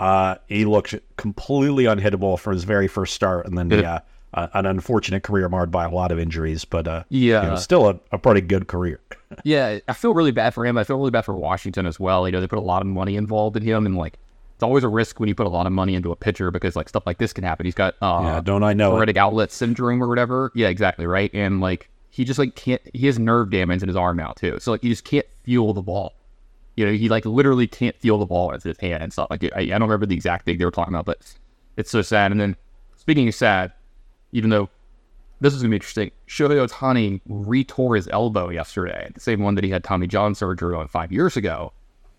uh, 0.00 0.34
he 0.48 0.64
looked 0.64 0.94
completely 1.16 1.84
unhittable 1.84 2.38
for 2.38 2.52
his 2.52 2.64
very 2.64 2.88
first 2.88 3.14
start, 3.14 3.46
and 3.46 3.56
then 3.56 3.70
yeah, 3.70 4.00
uh, 4.34 4.48
an 4.54 4.66
unfortunate 4.66 5.22
career 5.22 5.48
marred 5.48 5.70
by 5.70 5.84
a 5.84 5.90
lot 5.90 6.10
of 6.10 6.18
injuries. 6.18 6.64
But 6.64 6.88
uh, 6.88 7.04
Yeah. 7.10 7.42
you 7.44 7.48
know, 7.50 7.56
still 7.56 7.88
a, 7.88 7.98
a 8.10 8.18
pretty 8.18 8.40
good 8.40 8.66
career. 8.66 9.00
Yeah, 9.44 9.78
I 9.86 9.92
feel 9.92 10.12
really 10.12 10.32
bad 10.32 10.54
for 10.54 10.66
him. 10.66 10.76
I 10.76 10.82
feel 10.82 10.96
really 10.96 11.12
bad 11.12 11.24
for 11.24 11.34
Washington 11.36 11.86
as 11.86 12.00
well. 12.00 12.26
You 12.26 12.32
know, 12.32 12.40
they 12.40 12.48
put 12.48 12.58
a 12.58 12.62
lot 12.62 12.82
of 12.82 12.88
money 12.88 13.14
involved 13.14 13.56
in 13.56 13.62
him, 13.62 13.86
and 13.86 13.96
like 13.96 14.18
it's 14.56 14.62
always 14.64 14.82
a 14.82 14.88
risk 14.88 15.20
when 15.20 15.28
you 15.28 15.36
put 15.36 15.46
a 15.46 15.50
lot 15.50 15.66
of 15.68 15.72
money 15.72 15.94
into 15.94 16.10
a 16.10 16.16
pitcher 16.16 16.50
because 16.50 16.74
like 16.74 16.88
stuff 16.88 17.04
like 17.06 17.18
this 17.18 17.32
can 17.32 17.44
happen. 17.44 17.64
He's 17.64 17.76
got 17.76 17.94
uh, 18.02 18.20
Yeah, 18.24 18.40
don't 18.40 18.64
I 18.64 18.72
know 18.72 18.88
it? 18.90 18.96
thoracic 18.96 19.16
outlet 19.18 19.52
syndrome 19.52 20.02
or 20.02 20.08
whatever. 20.08 20.50
Yeah, 20.56 20.66
exactly 20.66 21.06
right. 21.06 21.30
And 21.32 21.60
like 21.60 21.88
he 22.10 22.24
just 22.24 22.40
like 22.40 22.56
can't. 22.56 22.82
He 22.92 23.06
has 23.06 23.20
nerve 23.20 23.50
damage 23.50 23.82
in 23.82 23.88
his 23.88 23.94
arm 23.96 24.16
now 24.16 24.32
too. 24.32 24.58
So 24.58 24.72
like 24.72 24.82
he 24.82 24.88
just 24.88 25.04
can't 25.04 25.26
feel 25.44 25.72
the 25.74 25.82
ball. 25.82 26.14
You 26.76 26.86
know, 26.86 26.92
he 26.92 27.08
like 27.08 27.24
literally 27.24 27.66
can't 27.66 27.96
feel 27.96 28.18
the 28.18 28.26
ball 28.26 28.48
with 28.48 28.62
his 28.62 28.78
hand 28.78 29.02
and 29.02 29.12
stuff. 29.12 29.28
Like 29.30 29.44
I, 29.44 29.60
I 29.60 29.66
don't 29.66 29.82
remember 29.82 30.06
the 30.06 30.14
exact 30.14 30.44
thing 30.44 30.58
they 30.58 30.64
were 30.64 30.70
talking 30.70 30.94
about, 30.94 31.04
but 31.04 31.18
it's 31.76 31.90
so 31.90 32.02
sad. 32.02 32.30
And 32.32 32.40
then 32.40 32.56
speaking 32.96 33.28
of 33.28 33.34
sad, 33.34 33.72
even 34.32 34.50
though 34.50 34.70
this 35.40 35.54
is 35.54 35.62
gonna 35.62 35.70
be 35.70 35.76
interesting. 35.76 36.10
Shohei 36.28 36.66
Ohtani 36.66 37.20
retore 37.28 37.96
his 37.96 38.08
elbow 38.08 38.50
yesterday, 38.50 39.10
the 39.14 39.20
same 39.20 39.40
one 39.42 39.54
that 39.54 39.64
he 39.64 39.70
had 39.70 39.82
Tommy 39.82 40.06
John 40.06 40.34
surgery 40.34 40.74
on 40.74 40.86
five 40.88 41.10
years 41.10 41.36
ago. 41.36 41.72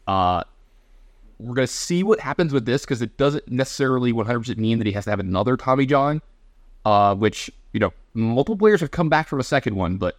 Uh, 0.08 0.44
we're 1.40 1.54
gonna 1.56 1.68
see 1.68 2.04
what 2.04 2.20
happens 2.20 2.52
with 2.52 2.66
this 2.66 2.82
because 2.82 3.02
it 3.02 3.18
doesn't 3.18 3.48
necessarily 3.48 4.12
100% 4.12 4.58
mean 4.58 4.80
that 4.80 4.88
he 4.88 4.94
has 4.94 5.06
to 5.06 5.12
have 5.12 5.20
another 5.20 5.56
Tommy 5.56 5.86
John. 5.86 6.22
Uh, 6.84 7.14
which 7.14 7.52
you 7.74 7.80
know, 7.80 7.94
multiple 8.16 8.58
players 8.58 8.82
have 8.82 8.90
come 8.90 9.08
back 9.08 9.28
from 9.28 9.40
a 9.40 9.44
second 9.44 9.76
one, 9.76 9.98
but 9.98 10.18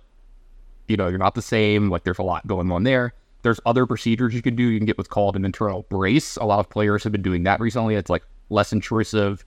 you 0.87 0.97
know, 0.97 1.09
you're 1.09 1.19
not 1.19 1.35
the 1.35 1.43
same. 1.43 1.91
Like 1.91 2.05
there's 2.05 2.19
a 2.19 2.23
lot 2.23 2.47
going 2.47 2.71
on 2.71 2.85
there. 2.85 3.15
There's 3.43 3.61
other 3.67 3.87
procedures 3.87 4.35
you 4.35 4.43
can 4.43 4.55
do. 4.57 4.63
You 4.63 4.79
can 4.79 4.87
get 4.87 4.97
what's 4.99 5.09
called 5.09 5.37
an 5.37 5.45
internal 5.45 5.85
brace. 5.89 6.37
A 6.37 6.45
lot 6.45 6.61
of 6.61 6.71
players 6.71 7.03
have 7.05 7.13
been 7.13 7.23
doing 7.23 7.43
that 7.45 7.61
recently. 7.61 7.95
It's 7.97 8.11
like 8.11 8.23
less 8.51 8.73
intrusive. 8.73 9.45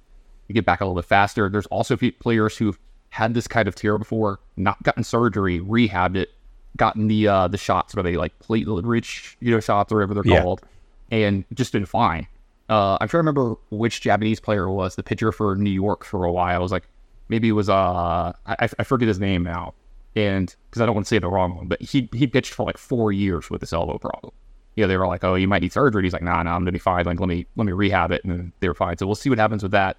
You 0.48 0.54
get 0.54 0.66
back 0.66 0.82
a 0.82 0.86
little 0.86 0.96
bit 1.02 1.06
faster. 1.06 1.50
There's 1.50 1.66
also 1.68 1.98
players 2.20 2.58
who've 2.58 2.78
had 3.10 3.34
this 3.34 3.48
kind 3.48 3.68
of 3.68 3.75
tear 3.75 3.98
before, 3.98 4.40
not 4.58 4.82
gotten 4.84 5.04
surgery, 5.04 5.60
rehabbed 5.60 6.18
it, 6.18 6.30
gotten 6.78 7.08
the 7.08 7.28
uh, 7.28 7.48
the 7.48 7.58
shots 7.58 7.96
where 7.96 8.04
they 8.04 8.18
like 8.18 8.38
platelet 8.40 8.82
rich, 8.86 9.38
you 9.40 9.52
know, 9.52 9.60
shots 9.62 9.92
or 9.92 9.96
whatever 9.96 10.14
they're 10.14 10.24
Yeah. 10.25 10.42
called, 10.42 10.62
and 11.10 11.46
just 11.54 11.72
been 11.72 11.86
fine. 11.86 12.28
Uh, 12.68 12.98
I'm 13.00 13.08
trying 13.08 13.24
to 13.24 13.30
remember 13.30 13.56
which 13.70 14.02
Japanese 14.02 14.40
player 14.40 14.70
was, 14.70 14.96
the 14.96 15.04
pitcher 15.04 15.32
for 15.32 15.56
New 15.56 15.70
York 15.70 16.04
for 16.04 16.25
a 16.25 16.32
while. 16.32 16.60
It 16.60 16.64
was 16.64 16.72
like 16.74 16.88
maybe 17.30 17.48
it 17.48 17.54
was 17.54 17.70
uh 17.70 18.34
I, 18.46 18.68
I 18.78 18.84
forget 18.84 19.08
his 19.08 19.20
name 19.20 19.44
now, 19.44 19.74
and 20.15 20.55
because 20.69 20.81
I 20.81 20.86
don't 20.86 20.95
want 20.95 21.05
to 21.05 21.10
say 21.10 21.19
the 21.19 21.27
wrong 21.27 21.55
one, 21.55 21.67
but 21.67 21.81
he 21.81 22.10
he 22.13 22.27
pitched 22.27 22.53
for 22.53 22.65
like 22.65 22.77
four 22.77 23.12
years 23.12 23.50
with 23.50 23.62
this 23.62 23.74
elbow 23.74 23.98
problem. 23.98 24.34
Yeah, 24.75 24.88
they 24.88 24.98
were 24.98 25.07
like, 25.07 25.24
"Oh, 25.24 25.36
you 25.36 25.48
might 25.48 25.62
need 25.62 25.74
surgery." 25.74 26.03
He's 26.03 26.13
like, 26.13 26.22
"Nah, 26.22 26.43
nah, 26.43 26.55
I'm 26.55 26.62
gonna 26.62 26.72
be 26.72 26.79
fine. 26.79 27.05
Like, 27.05 27.19
let 27.19 27.29
me 27.29 27.45
let 27.55 27.65
me 27.65 27.72
rehab 27.72 28.12
it," 28.12 28.24
and 28.24 28.51
they 28.60 28.67
were 28.67 28.74
fine. 28.74 28.98
So 28.98 29.05
we'll 29.05 29.15
see 29.15 29.29
what 29.29 29.39
happens 29.39 29.63
with 29.63 29.72
that. 29.74 29.98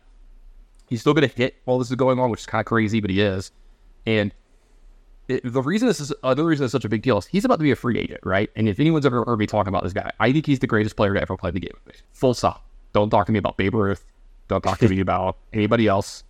He's 0.89 1.01
still 1.01 1.15
gonna 1.15 1.27
hit 1.27 1.57
while 1.65 1.79
this 1.79 1.91
is 1.91 1.97
going 1.97 2.19
on, 2.19 2.31
which 2.31 2.41
is 2.41 2.47
kind 2.47 2.61
of 2.61 2.67
crazy, 2.67 3.01
but 3.01 3.11
he 3.11 3.21
is. 3.21 3.53
And 4.07 4.33
it, 5.29 5.43
the 5.45 5.63
reason 5.63 5.89
this 5.89 6.01
is 6.01 6.13
another 6.23 6.45
reason 6.45 6.65
it's 6.65 6.73
such 6.73 6.85
a 6.85 6.89
big 6.89 7.03
deal 7.03 7.19
is 7.19 7.27
he's 7.27 7.45
about 7.45 7.57
to 7.57 7.63
be 7.63 7.73
a 7.73 7.77
free 7.77 7.99
agent, 7.99 8.21
right? 8.25 8.51
And 8.57 8.69
if 8.69 8.79
anyone's 8.79 9.05
ever 9.05 9.25
heard 9.25 9.39
me 9.39 9.47
talking 9.47 9.69
about 9.69 9.83
this 9.83 9.93
guy, 9.93 10.11
I 10.21 10.33
think 10.33 10.47
he's 10.47 10.61
the 10.61 10.67
greatest 10.67 10.97
player 10.97 11.15
to 11.15 11.21
ever 11.21 11.37
play 11.37 11.51
the 11.51 11.61
game. 11.61 11.77
Full 12.13 12.35
stop. 12.35 12.65
Don't 12.93 13.11
talk 13.11 13.27
to 13.27 13.33
me 13.33 13.39
about 13.39 13.57
Babe 13.57 13.75
Ruth. 13.75 14.05
Don't 14.49 14.63
talk 14.63 14.79
to 14.79 14.89
me 14.89 15.01
about 15.01 15.37
anybody 15.53 15.89
else. 15.89 16.23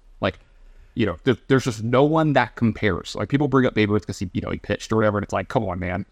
You 0.97 1.07
know, 1.07 1.17
there, 1.25 1.37
there's 1.47 1.65
just 1.65 1.85
no 1.85 2.03
one 2.03 2.33
that 2.33 2.57
compares. 2.57 3.15
Like 3.15 3.29
people 3.29 3.47
bring 3.49 3.67
up 3.67 3.75
Babe 3.75 3.91
Ruth 3.91 4.03
because 4.03 4.19
he, 4.19 4.29
you 4.33 4.41
know, 4.41 4.51
he 4.51 4.59
pitched 4.59 4.91
or 4.93 4.97
whatever, 4.97 5.19
and 5.19 5.25
it's 5.25 5.33
like, 5.33 5.49
come 5.49 5.65
on, 5.69 5.79
man. 5.79 6.05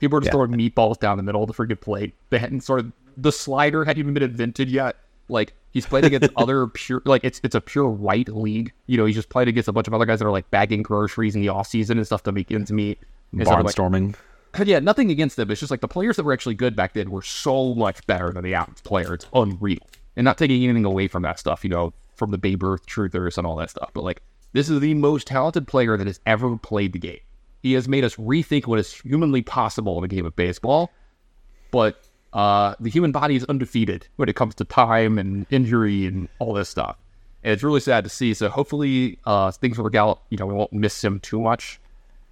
People 0.00 0.18
are 0.18 0.20
just 0.20 0.32
throwing 0.32 0.50
meatballs 0.50 0.98
down 0.98 1.16
the 1.16 1.22
middle 1.22 1.42
of 1.42 1.48
the 1.48 1.54
freaking 1.54 1.80
plate. 1.80 2.14
They 2.30 2.38
hadn't 2.38 2.60
sort 2.60 2.80
of 2.80 2.92
the 3.16 3.32
slider 3.32 3.84
hadn't 3.84 4.00
even 4.00 4.12
been 4.12 4.22
invented 4.24 4.68
yet. 4.68 4.96
Like 5.28 5.54
he's 5.70 5.86
played 5.86 6.04
against 6.04 6.30
other 6.36 6.66
pure, 6.66 7.00
like 7.04 7.24
it's 7.24 7.40
it's 7.44 7.54
a 7.54 7.60
pure 7.60 7.88
white 7.88 8.28
league. 8.28 8.72
You 8.86 8.98
know, 8.98 9.06
he's 9.06 9.14
just 9.14 9.30
played 9.30 9.48
against 9.48 9.68
a 9.68 9.72
bunch 9.72 9.86
of 9.88 9.94
other 9.94 10.04
guys 10.04 10.18
that 10.18 10.26
are 10.26 10.32
like 10.32 10.50
bagging 10.50 10.82
groceries 10.82 11.34
in 11.34 11.40
the 11.40 11.48
off 11.48 11.68
season 11.68 11.96
and 11.96 12.06
stuff 12.06 12.22
to 12.24 12.32
make 12.32 12.50
ends 12.50 12.70
meet. 12.72 12.98
Stuff 13.34 13.64
like- 13.64 13.74
Barnstorming. 13.74 14.16
yeah, 14.64 14.78
nothing 14.78 15.10
against 15.10 15.36
them. 15.36 15.50
It's 15.50 15.60
just 15.60 15.70
like 15.70 15.80
the 15.80 15.88
players 15.88 16.16
that 16.16 16.24
were 16.24 16.32
actually 16.32 16.54
good 16.54 16.76
back 16.76 16.92
then 16.92 17.10
were 17.10 17.22
so 17.22 17.74
much 17.74 18.06
better 18.06 18.30
than 18.32 18.44
the 18.44 18.54
average 18.54 18.82
player. 18.84 19.14
It's 19.14 19.26
unreal. 19.32 19.78
And 20.16 20.24
not 20.24 20.38
taking 20.38 20.62
anything 20.62 20.84
away 20.84 21.08
from 21.08 21.22
that 21.22 21.40
stuff, 21.40 21.64
you 21.64 21.70
know, 21.70 21.92
from 22.16 22.30
the 22.30 22.38
Babe 22.38 22.62
Ruth 22.62 22.86
truthers 22.86 23.38
and 23.38 23.46
all 23.46 23.56
that 23.56 23.70
stuff. 23.70 23.90
But 23.94 24.04
like, 24.04 24.22
this 24.52 24.68
is 24.70 24.80
the 24.80 24.94
most 24.94 25.26
talented 25.26 25.66
player 25.66 25.96
that 25.96 26.06
has 26.06 26.20
ever 26.26 26.56
played 26.56 26.92
the 26.92 26.98
game. 26.98 27.18
He 27.62 27.72
has 27.72 27.88
made 27.88 28.04
us 28.04 28.16
rethink 28.16 28.66
what 28.66 28.78
is 28.78 28.92
humanly 28.92 29.42
possible 29.42 29.98
in 29.98 30.04
a 30.04 30.08
game 30.08 30.26
of 30.26 30.36
baseball. 30.36 30.90
But 31.70 32.04
uh, 32.32 32.74
the 32.78 32.90
human 32.90 33.10
body 33.10 33.36
is 33.36 33.44
undefeated 33.44 34.06
when 34.16 34.28
it 34.28 34.36
comes 34.36 34.54
to 34.56 34.64
time 34.64 35.18
and 35.18 35.46
injury 35.50 36.06
and 36.06 36.28
all 36.38 36.52
this 36.52 36.68
stuff. 36.68 36.96
And 37.42 37.52
it's 37.52 37.62
really 37.62 37.80
sad 37.80 38.04
to 38.04 38.10
see. 38.10 38.34
So 38.34 38.48
hopefully 38.48 39.18
uh, 39.24 39.50
things 39.50 39.76
will 39.76 39.84
work 39.84 39.94
out. 39.94 40.22
You 40.30 40.38
know, 40.38 40.46
we 40.46 40.54
won't 40.54 40.72
miss 40.72 41.02
him 41.02 41.20
too 41.20 41.40
much 41.40 41.80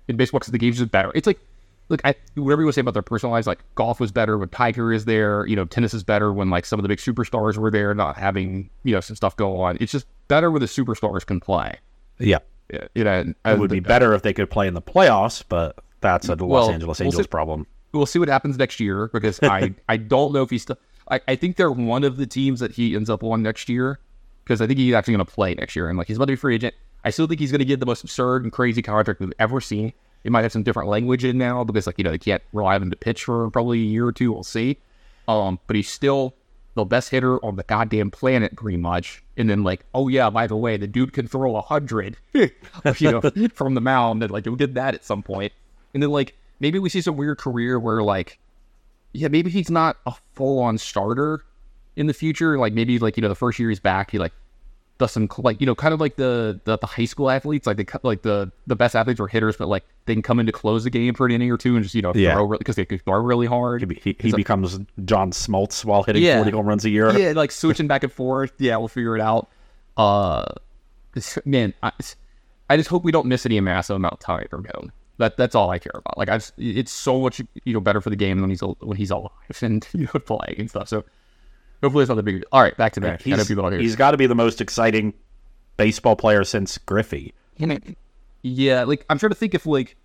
in 0.09 0.17
baseball 0.17 0.41
because 0.41 0.53
the 0.53 0.59
game's 0.59 0.79
just 0.79 0.91
better. 0.91 1.13
It's 1.15 1.27
like, 1.27 1.41
look, 1.89 2.01
I, 2.05 2.15
whatever 2.35 2.63
you 2.63 2.67
want 2.67 2.71
to 2.71 2.73
say 2.75 2.81
about 2.81 2.95
their 2.95 3.03
personal 3.03 3.33
lives, 3.33 3.47
like 3.47 3.61
golf 3.75 4.01
was 4.01 4.11
better 4.13 4.39
when 4.39 4.49
Tiger 4.49 4.93
is 4.93 5.05
there. 5.05 5.47
You 5.47 5.57
know, 5.57 5.65
tennis 5.65 5.95
is 5.95 6.03
better 6.05 6.33
when 6.33 6.51
like 6.51 6.65
some 6.65 6.79
of 6.79 6.83
the 6.83 6.89
big 6.89 6.99
superstars 6.99 7.57
were 7.57 7.71
there, 7.71 7.95
not 7.95 8.17
having 8.17 8.71
you 8.85 8.95
know 8.95 9.01
some 9.01 9.17
stuff 9.17 9.37
go 9.37 9.61
on. 9.61 9.77
It's 9.81 9.93
just 9.93 10.07
better 10.29 10.51
when 10.51 10.61
the 10.61 10.67
superstars 10.67 11.25
can 11.27 11.41
play. 11.41 11.77
Yeah, 12.19 12.39
Yeah, 12.73 12.87
you 12.95 13.05
know, 13.05 13.33
it 13.45 13.59
would 13.59 13.71
be 13.71 13.79
uh, 13.79 13.83
better 13.83 14.15
if 14.15 14.23
they 14.23 14.33
could 14.33 14.49
play 14.51 14.69
in 14.69 14.75
the 14.75 14.83
playoffs, 14.83 15.43
but 15.49 15.77
that's 16.01 16.29
a 16.29 16.33
Los 16.35 16.41
Well, 16.41 16.71
Angeles 16.71 16.99
we'll 17.01 17.07
Angels 17.07 17.25
see- 17.25 17.29
problem. 17.29 17.67
we'll 17.93 18.07
see 18.07 18.19
what 18.19 18.29
happens 18.29 18.57
next 18.59 18.81
year 18.81 19.09
because 19.13 19.39
I, 19.43 19.75
I 19.89 19.97
don't 19.97 20.33
know 20.33 20.43
if 20.43 20.51
he's 20.51 20.63
still. 20.63 20.79
I, 21.11 21.21
I 21.27 21.37
think 21.37 21.57
they're 21.57 21.71
one 21.73 22.05
of 22.05 22.17
the 22.17 22.27
teams 22.27 22.61
that 22.61 22.73
he 22.73 22.95
ends 22.95 23.11
up 23.11 23.25
on 23.25 23.43
next 23.43 23.69
year 23.69 23.99
because 24.45 24.61
I 24.61 24.67
think 24.67 24.79
he's 24.79 24.95
actually 24.95 25.15
going 25.15 25.27
to 25.27 25.33
play 25.33 25.55
next 25.55 25.75
year 25.77 25.89
and 25.89 25.99
like 25.99 26.07
he's 26.07 26.17
about 26.17 26.27
to 26.27 26.33
be 26.33 26.37
free 26.37 26.55
agent. 26.55 26.75
I 27.05 27.11
still 27.11 27.27
think 27.27 27.41
he's 27.41 27.51
going 27.51 27.59
to 27.59 27.65
get 27.65 27.81
the 27.81 27.87
most 27.87 28.05
absurd 28.05 28.45
and 28.45 28.53
crazy 28.53 28.83
contract 28.83 29.19
we've 29.19 29.33
ever 29.41 29.61
seen. 29.61 29.93
It 30.25 30.33
might 30.33 30.43
have 30.43 30.53
some 30.53 30.63
different 30.63 30.89
language 30.89 31.25
in 31.25 31.39
now 31.39 31.65
because 31.65 31.87
like 31.87 31.99
you 31.99 32.05
know 32.05 32.11
they 32.11 32.19
can't 32.19 32.43
rely 32.53 32.75
on 32.75 32.83
him 32.83 32.91
to 32.91 32.97
pitch 32.97 33.25
for 33.25 33.51
probably 33.51 33.81
a 33.81 33.85
year 33.85 34.07
or 34.07 34.13
two. 34.13 34.33
We'll 34.33 34.45
see. 34.45 34.79
Um, 35.29 35.59
but 35.67 35.77
he's 35.77 35.89
still 35.89 36.35
the 36.75 36.85
best 36.85 37.11
hitter 37.11 37.45
on 37.45 37.57
the 37.57 37.63
goddamn 37.65 38.11
planet, 38.11 38.57
pretty 38.57 38.79
much. 38.79 39.23
And 39.37 39.49
then 39.51 39.63
like, 39.63 39.85
oh 39.95 40.09
yeah, 40.09 40.31
by 40.31 40.47
the 40.47 40.57
way, 40.57 40.77
the 40.77 40.87
dude 40.87 41.13
can 41.13 41.27
throw 41.27 41.57
a 41.57 41.61
hundred, 41.61 42.17
you 42.33 42.51
know, 43.03 43.21
from 43.55 43.75
the 43.75 43.81
mound, 43.81 44.23
and 44.23 44.31
like 44.31 44.47
you'll 44.47 44.57
get 44.57 44.75
that 44.75 44.95
at 44.95 45.05
some 45.05 45.23
point. 45.23 45.53
And 45.95 46.03
then 46.03 46.11
like 46.11 46.35
maybe 46.61 46.79
we 46.79 46.89
see 46.89 47.01
some 47.01 47.17
weird 47.17 47.39
career 47.39 47.79
where 47.79 48.03
like, 48.03 48.39
yeah, 49.13 49.29
maybe 49.29 49.51
he's 49.51 49.71
not 49.71 49.97
a 50.07 50.15
full 50.35 50.61
on 50.61 50.79
starter 50.79 51.45
in 51.97 52.07
the 52.07 52.15
future. 52.15 52.59
Like 52.59 52.73
maybe 52.73 52.99
like 52.99 53.17
you 53.17 53.21
know 53.21 53.29
the 53.29 53.35
first 53.35 53.59
year 53.59 53.69
he's 53.69 53.81
back, 53.81 54.11
he 54.11 54.19
like 54.19 54.33
some 55.11 55.29
like 55.39 55.61
you 55.61 55.67
know 55.67 55.75
kind 55.75 55.93
of 55.95 56.01
like 56.01 56.17
the 56.17 56.61
the, 56.65 56.79
the 56.79 56.87
high 56.87 57.05
school 57.05 57.31
athletes, 57.31 57.67
like 57.67 57.77
the 57.77 58.01
like 58.03 58.23
the 58.23 58.53
the 58.67 58.77
best 58.77 58.95
athletes 58.95 59.19
were 59.21 59.29
hitters, 59.29 59.57
but 59.57 59.69
like 59.69 59.85
they 60.07 60.15
can 60.15 60.23
come 60.23 60.39
in 60.41 60.47
to 60.47 60.53
close 60.53 60.85
the 60.85 60.91
game 60.91 61.15
for 61.15 61.27
an 61.27 61.33
inning 61.33 61.51
or 61.51 61.57
two 61.57 61.75
and 61.77 61.83
just 61.83 61.95
you 61.95 62.03
know 62.03 62.13
Yeah. 62.15 62.35
throw 62.35 62.49
because 62.59 62.77
they 62.77 62.85
could 62.85 63.05
throw 63.05 63.19
really 63.21 63.47
hard. 63.47 63.83
He, 63.91 64.01
he, 64.03 64.17
he 64.21 64.33
becomes 64.33 64.79
John 65.05 65.31
Smoltz 65.33 65.85
while 65.85 66.03
hitting 66.03 66.23
Yeah. 66.23 66.37
40 66.37 66.51
home 66.53 66.67
runs 66.67 66.85
a 66.85 66.91
year. 66.91 67.17
yeah, 67.19 67.33
like 67.33 67.51
switching 67.53 67.87
back 67.89 68.03
and 68.03 68.13
forth. 68.13 68.53
Yeah, 68.59 68.77
we'll 68.77 68.89
figure 68.89 69.17
it 69.17 69.21
out. 69.23 69.49
Uh, 69.97 70.45
man, 71.45 71.75
I, 71.83 71.93
I 72.71 72.77
just 72.77 72.89
hope 72.89 73.05
we 73.05 73.13
don't 73.13 73.27
miss 73.27 73.45
any 73.47 73.61
massive 73.61 73.97
amount 73.97 74.15
of 74.15 74.21
time 74.21 74.47
from 74.49 74.65
him. 74.65 74.93
That 75.19 75.37
that's 75.37 75.55
all 75.55 75.71
I 75.71 75.79
care 75.79 75.93
about. 75.95 76.17
Like 76.17 76.29
I, 76.31 76.37
just, 76.39 76.55
it's 76.57 76.91
so 76.91 77.21
much 77.21 77.41
you 77.65 77.73
know 77.75 77.81
better 77.81 78.01
for 78.01 78.11
the 78.11 78.17
game 78.17 78.41
when 78.41 78.51
he's 78.51 78.61
when 78.63 78.97
he's 78.97 79.11
alive 79.11 79.31
and 79.61 79.87
you 79.93 80.09
know 80.13 80.21
playing 80.21 80.57
and 80.59 80.71
stuff. 80.71 80.89
So 80.89 81.05
hopefully 81.83 82.03
it's 82.03 82.09
not 82.09 82.15
the 82.15 82.23
big. 82.23 82.45
All 82.53 82.63
right, 82.63 82.77
back 82.77 82.93
to 82.95 83.01
back. 83.01 83.21
He's, 83.23 83.47
people 83.47 83.63
don't 83.65 83.73
hear. 83.73 83.81
he's 83.81 83.97
got 83.97 84.13
to 84.13 84.17
be 84.17 84.27
the 84.27 84.35
most 84.35 84.61
exciting 84.61 85.13
baseball 85.77 86.17
player 86.17 86.45
since 86.45 86.79
Griffey. 86.79 87.35
Yeah, 88.43 88.85
like 88.85 89.05
I'm 89.11 89.19
trying 89.19 89.31
to 89.31 89.37
think 89.37 89.55
if 89.55 89.67
like 89.67 89.97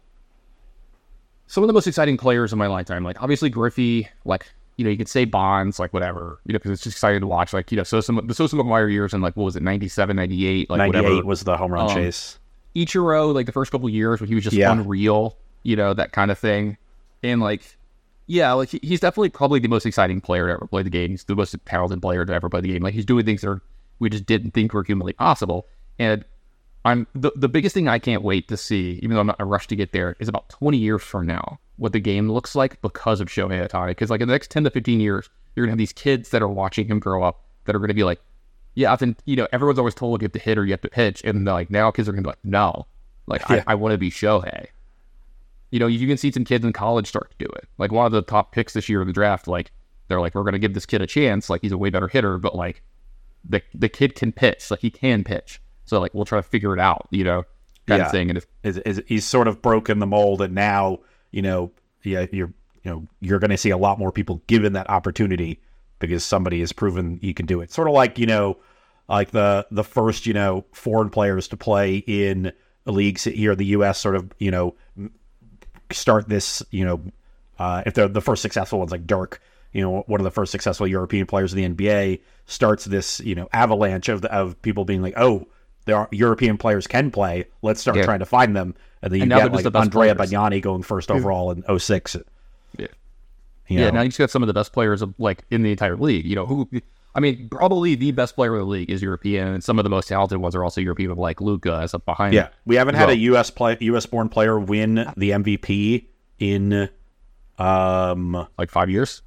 some 1.48 1.64
of 1.64 1.68
the 1.68 1.74
most 1.74 1.88
exciting 1.88 2.18
players 2.18 2.52
in 2.52 2.60
my 2.60 2.68
lifetime, 2.68 3.04
like 3.04 3.22
obviously 3.22 3.50
Griffey, 3.50 4.10
like 4.26 4.52
you 4.76 4.84
know 4.86 4.92
you 4.92 4.98
could 4.98 5.08
say 5.08 5.26
Bonds, 5.26 5.80
like 5.80 5.94
whatever, 5.94 6.40
you 6.46 6.54
know, 6.54 6.60
because 6.60 6.72
it's 6.72 6.84
just 6.84 6.96
exciting 6.98 7.22
to 7.22 7.28
watch. 7.28 7.54
Like 7.54 7.72
you 7.72 7.78
know, 7.78 7.84
Sosa, 7.84 8.12
the 8.12 8.34
Sosa 8.34 8.56
McGwire 8.56 8.92
years 8.92 9.14
and 9.14 9.24
like 9.24 9.36
what 9.36 9.46
was 9.46 9.56
it, 9.56 9.64
97, 9.64 10.16
98, 10.16 10.70
like 10.70 10.78
98 10.78 11.02
whatever. 11.04 11.26
was 11.26 11.42
the 11.44 11.58
home 11.58 11.72
run 11.72 11.90
Um, 11.90 11.96
chase. 11.96 12.38
Ichiro, 12.76 13.34
like 13.34 13.48
the 13.48 13.52
first 13.52 13.72
couple 13.72 13.90
years 13.90 14.20
when 14.22 14.28
he 14.28 14.36
was 14.36 14.44
just 14.44 14.56
Yeah. 14.56 14.72
unreal, 14.72 15.36
you 15.64 15.76
know, 15.76 15.94
that 15.96 16.12
kind 16.12 16.30
of 16.30 16.38
thing. 16.38 16.78
And 17.24 17.42
like, 17.42 17.76
yeah, 18.28 18.52
like 18.54 18.70
he's 18.70 19.00
definitely 19.00 19.30
probably 19.30 19.60
the 19.60 19.70
most 19.70 19.86
exciting 19.86 20.22
player 20.22 20.48
to 20.48 20.54
ever 20.54 20.68
play 20.68 20.84
the 20.84 20.90
game. 20.90 21.12
He's 21.12 21.24
the 21.24 21.36
most 21.36 21.56
talented 21.66 22.02
player 22.02 22.26
to 22.26 22.34
ever 22.34 22.50
play 22.50 22.62
the 22.62 22.74
game. 22.74 22.84
Like 22.84 22.94
he's 22.94 23.06
doing 23.06 23.26
things 23.26 23.42
that 23.42 23.50
are, 23.50 23.62
we 24.00 24.10
just 24.10 24.26
didn't 24.26 24.52
think 24.52 24.74
were 24.74 24.84
humanly 24.84 25.14
possible. 25.14 25.68
And 25.98 26.26
I'm 26.84 27.08
the, 27.16 27.32
the 27.36 27.50
biggest 27.50 27.74
thing 27.74 27.88
I 27.88 28.00
can't 28.00 28.24
wait 28.24 28.50
to 28.50 28.58
see, 28.58 29.00
even 29.02 29.16
though 29.16 29.22
I'm 29.22 29.28
not 29.28 29.40
in 29.40 29.44
a 29.44 29.48
rush 29.48 29.68
to 29.68 29.76
get 29.76 29.94
there, 29.94 30.16
is 30.20 30.28
about 30.28 30.50
20 30.50 30.78
years 30.78 31.02
from 31.02 31.26
now 31.26 31.60
what 31.78 31.94
the 31.94 32.00
game 32.00 32.30
looks 32.30 32.56
like 32.56 32.82
because 32.82 33.22
of 33.22 33.30
Shohei 33.30 33.68
Ohtani. 33.68 33.90
Because 33.90 34.10
like 34.10 34.22
in 34.22 34.28
the 34.28 34.34
next 34.34 34.52
10 34.52 34.66
to 34.66 34.70
15 34.70 35.00
years, 35.00 35.30
you're 35.56 35.66
gonna 35.66 35.72
have 35.72 35.78
these 35.78 35.94
kids 35.94 36.30
that 36.30 36.42
are 36.42 36.48
watching 36.48 36.88
him 36.88 37.00
grow 37.00 37.24
up 37.24 37.46
that 37.66 37.76
are 37.76 37.80
gonna 37.80 37.94
be 37.94 38.04
like, 38.04 38.20
yeah, 38.76 38.92
I've 38.92 39.00
been, 39.00 39.16
you 39.26 39.38
know, 39.38 39.48
everyone's 39.54 39.80
always 39.80 39.96
told 39.96 40.22
you 40.22 40.26
have 40.26 40.34
to 40.34 40.40
hit 40.40 40.58
or 40.58 40.66
you 40.66 40.72
have 40.72 40.82
to 40.82 40.90
pitch, 40.90 41.24
and 41.24 41.46
like 41.46 41.72
now 41.72 41.92
kids 41.92 42.08
are 42.08 42.12
gonna 42.12 42.24
be 42.24 42.30
like, 42.30 42.44
no, 42.44 42.86
like 43.26 43.42
Yeah. 43.50 43.64
I, 43.68 43.72
I 43.72 43.76
want 43.76 43.94
to 43.94 43.98
be 43.98 44.12
Shohei. 44.12 44.68
You 45.72 45.80
know, 45.80 45.88
you 45.88 46.08
can 46.08 46.18
see 46.18 46.32
some 46.32 46.46
kids 46.46 46.64
in 46.64 46.72
college 46.74 47.08
start 47.08 47.32
to 47.32 47.38
do 47.46 47.52
it. 47.56 47.68
Like 47.78 47.92
one 47.92 48.06
of 48.06 48.12
the 48.12 48.22
top 48.22 48.52
picks 48.54 48.74
this 48.74 48.88
year 48.88 49.02
in 49.02 49.08
the 49.08 49.14
draft, 49.14 49.48
like 49.48 49.72
they're 50.08 50.22
like, 50.22 50.34
we're 50.36 50.44
gonna 50.44 50.60
give 50.60 50.74
this 50.74 50.86
kid 50.86 51.02
a 51.02 51.08
chance. 51.08 51.50
Like 51.50 51.62
he's 51.62 51.72
a 51.74 51.78
way 51.78 51.90
better 51.90 52.08
hitter, 52.08 52.38
but 52.38 52.56
like 52.56 52.82
the 53.48 53.62
the 53.74 53.90
kid 53.90 54.16
can 54.16 54.32
pitch, 54.32 54.72
like 54.72 54.80
he 54.82 54.90
can 54.90 55.24
pitch. 55.24 55.62
So 55.86 56.00
like 56.00 56.14
we'll 56.14 56.26
try 56.26 56.40
to 56.40 56.44
figure 56.44 56.74
it 56.74 56.80
out, 56.80 57.08
you 57.12 57.24
know, 57.24 57.44
kind 57.88 58.00
Yeah. 58.00 58.06
of 58.06 58.12
thing. 58.12 58.30
And 58.30 58.38
if 58.38 58.46
Is, 58.64 58.78
is 58.80 59.02
he's 59.08 59.26
sort 59.26 59.48
of 59.48 59.62
broken 59.62 60.00
the 60.00 60.08
mold, 60.08 60.42
and 60.42 60.54
now 60.56 61.00
you 61.32 61.42
know, 61.42 61.72
yeah, 62.04 62.26
you're 62.32 62.54
you 62.84 62.92
know 62.92 63.08
you're 63.20 63.40
going 63.40 63.52
to 63.52 63.58
see 63.58 63.70
a 63.70 63.78
lot 63.78 64.00
more 64.00 64.12
people 64.14 64.42
given 64.48 64.74
that 64.74 64.90
opportunity 64.90 65.60
because 66.00 66.24
somebody 66.24 66.62
has 66.62 66.72
proven 66.72 67.20
you 67.22 67.34
can 67.34 67.46
do 67.46 67.60
it. 67.60 67.72
Sort 67.72 67.88
of 67.90 67.94
like 67.94 68.18
you 68.18 68.26
know, 68.26 68.58
like 69.10 69.32
the 69.32 69.68
the 69.72 69.84
first 69.84 70.26
you 70.26 70.34
know 70.34 70.64
foreign 70.72 71.10
players 71.10 71.50
to 71.50 71.58
play 71.58 71.98
in 72.08 72.54
leagues 72.86 73.26
here 73.26 73.52
in 73.52 73.58
the 73.58 73.66
U.S. 73.68 74.00
Sort 74.00 74.16
of 74.16 74.32
you 74.40 74.52
know 74.52 74.76
start 75.92 76.28
this 76.30 76.64
you 76.72 76.86
know 76.86 77.02
uh, 77.60 77.84
if 77.86 77.94
they're 77.94 78.08
the 78.08 78.22
first 78.22 78.42
successful 78.42 78.80
ones 78.80 78.92
like 78.92 79.08
Dirk, 79.08 79.42
you 79.74 79.82
know, 79.82 80.04
one 80.08 80.20
of 80.20 80.24
the 80.24 80.32
first 80.32 80.52
successful 80.52 80.88
European 80.88 81.26
players 81.26 81.54
in 81.54 81.76
the 81.76 81.76
NBA, 81.76 82.22
starts 82.46 82.86
this 82.86 83.20
you 83.22 83.36
know 83.36 83.50
avalanche 83.54 84.10
of 84.10 84.24
of 84.26 84.62
people 84.62 84.86
being 84.86 85.02
like, 85.02 85.16
oh, 85.18 85.48
there 85.86 85.96
are 85.98 86.08
European 86.12 86.58
players 86.58 86.86
can 86.88 87.12
play. 87.12 87.46
Let's 87.62 87.82
start 87.82 87.98
Yeah. 87.98 88.04
trying 88.04 88.20
to 88.20 88.26
find 88.26 88.56
them, 88.56 88.76
and 89.02 89.12
then 89.12 89.18
you 89.20 89.24
And 89.24 89.30
now 89.30 89.38
get 89.48 89.54
like 89.54 89.64
the 89.64 89.80
Andrea 89.80 90.14
players. 90.16 90.32
Bargnani 90.32 90.62
going 90.62 90.84
first 90.84 91.10
overall 91.10 91.52
in 91.52 91.64
06. 91.80 92.18
Yeah. 92.78 92.88
You 93.68 93.80
yeah, 93.82 93.90
now 93.90 94.02
you 94.02 94.10
just 94.10 94.20
got 94.20 94.30
some 94.30 94.44
of 94.44 94.48
the 94.48 94.54
best 94.54 94.72
players 94.72 95.02
of 95.02 95.14
like 95.18 95.44
in 95.52 95.64
the 95.64 95.72
entire 95.72 95.98
league. 95.98 96.26
You 96.26 96.36
know 96.36 96.46
who. 96.46 96.70
I 97.18 97.20
mean, 97.20 97.50
probably 97.50 97.96
the 97.96 98.12
best 98.12 98.36
player 98.36 98.54
in 98.54 98.60
the 98.60 98.66
league 98.68 98.92
is 98.92 99.02
European, 99.02 99.48
and 99.48 99.64
some 99.64 99.80
of 99.80 99.84
the 99.84 99.90
most 99.90 100.08
talented 100.08 100.38
ones 100.38 100.56
are 100.56 100.64
also 100.64 100.80
European, 100.82 101.16
like 101.16 101.42
Luka, 101.42 101.80
as 101.82 101.94
up 101.96 102.06
behind. 102.06 102.34
yeah, 102.36 102.50
we 102.66 102.76
haven't 102.76 102.94
had 102.96 103.06
Well- 103.08 103.16
a 103.16 103.20
U.S. 103.20 103.50
play 103.50 103.76
U.S. 103.82 104.06
born 104.06 104.30
player 104.30 104.60
win 104.60 105.12
the 105.18 105.32
MVP 105.32 106.06
in 106.40 106.90
um 107.58 108.48
like 108.58 108.70
five 108.70 108.90
years. 108.90 109.22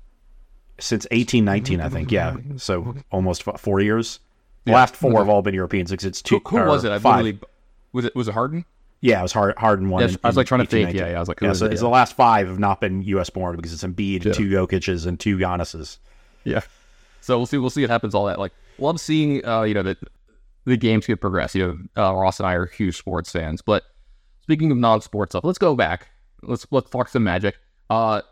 since 0.78 1.04
1819, 1.10 1.80
I 1.80 1.88
think. 1.90 2.10
Yeah, 2.12 2.36
so 2.56 2.94
almost 3.10 3.46
f- 3.46 3.60
four 3.60 3.80
years. 3.80 4.20
The 4.64 4.70
Yeah. 4.70 4.76
last 4.76 4.94
four 4.96 5.18
have 5.18 5.28
all 5.28 5.42
been 5.42 5.52
Europeans 5.54 5.90
because 5.90 6.06
it's 6.06 6.22
two. 6.22 6.40
Who, 6.46 6.58
who 6.58 6.64
was 6.66 6.84
it? 6.84 6.92
I 6.92 6.98
five. 7.00 7.38
was 7.92 8.04
it 8.06 8.14
was 8.14 8.28
it 8.28 8.34
Harden? 8.34 8.64
Yeah, 9.02 9.18
it 9.18 9.22
was 9.22 9.32
hard. 9.32 9.56
Harden 9.58 9.88
one. 9.90 10.02
Yeah, 10.02 10.08
in- 10.10 10.16
I 10.22 10.28
was 10.28 10.36
like 10.36 10.46
trying 10.46 10.60
to 10.60 10.66
think. 10.66 10.86
1819. 10.94 10.96
Yeah, 11.06 11.12
yeah, 11.12 11.16
I 11.16 11.20
was 11.20 11.28
like, 11.28 11.40
yeah, 11.40 11.52
so 11.54 11.66
it? 11.66 11.72
it's 11.72 11.80
Yeah. 11.82 11.86
the 11.86 11.90
last 11.90 12.14
five 12.16 12.46
have 12.48 12.58
not 12.58 12.80
been 12.80 13.02
U.S. 13.02 13.28
born 13.30 13.56
because 13.56 13.72
it's 13.72 13.82
Embiid, 13.82 14.24
Yeah. 14.24 14.32
two 14.32 14.48
Jokic's, 14.48 15.04
and 15.06 15.18
two 15.18 15.36
Giannis's. 15.38 15.98
Yeah. 16.44 16.60
So 17.30 17.38
we'll 17.38 17.46
see. 17.46 17.58
We'll 17.58 17.70
see 17.70 17.82
what 17.82 17.90
happens. 17.90 18.12
All 18.12 18.26
that. 18.26 18.40
Like, 18.40 18.50
love 18.78 18.98
seeing. 19.00 19.46
Uh, 19.46 19.62
you 19.62 19.72
know 19.72 19.84
that 19.84 19.98
the 20.64 20.76
games 20.76 21.06
get 21.06 21.20
progress. 21.20 21.54
You 21.54 21.88
know, 21.94 22.02
uh, 22.02 22.12
Ross 22.12 22.40
and 22.40 22.46
I 22.48 22.54
are 22.54 22.66
huge 22.66 22.96
sports 22.96 23.30
fans. 23.30 23.62
But 23.62 23.84
speaking 24.42 24.72
of 24.72 24.78
non-sports 24.78 25.30
stuff, 25.30 25.44
let's 25.44 25.56
go 25.56 25.76
back. 25.76 26.08
Let's 26.42 26.66
let's 26.72 26.90
talk 26.90 27.08
some 27.08 27.22
Magic. 27.22 27.56
Uh, 27.88 28.22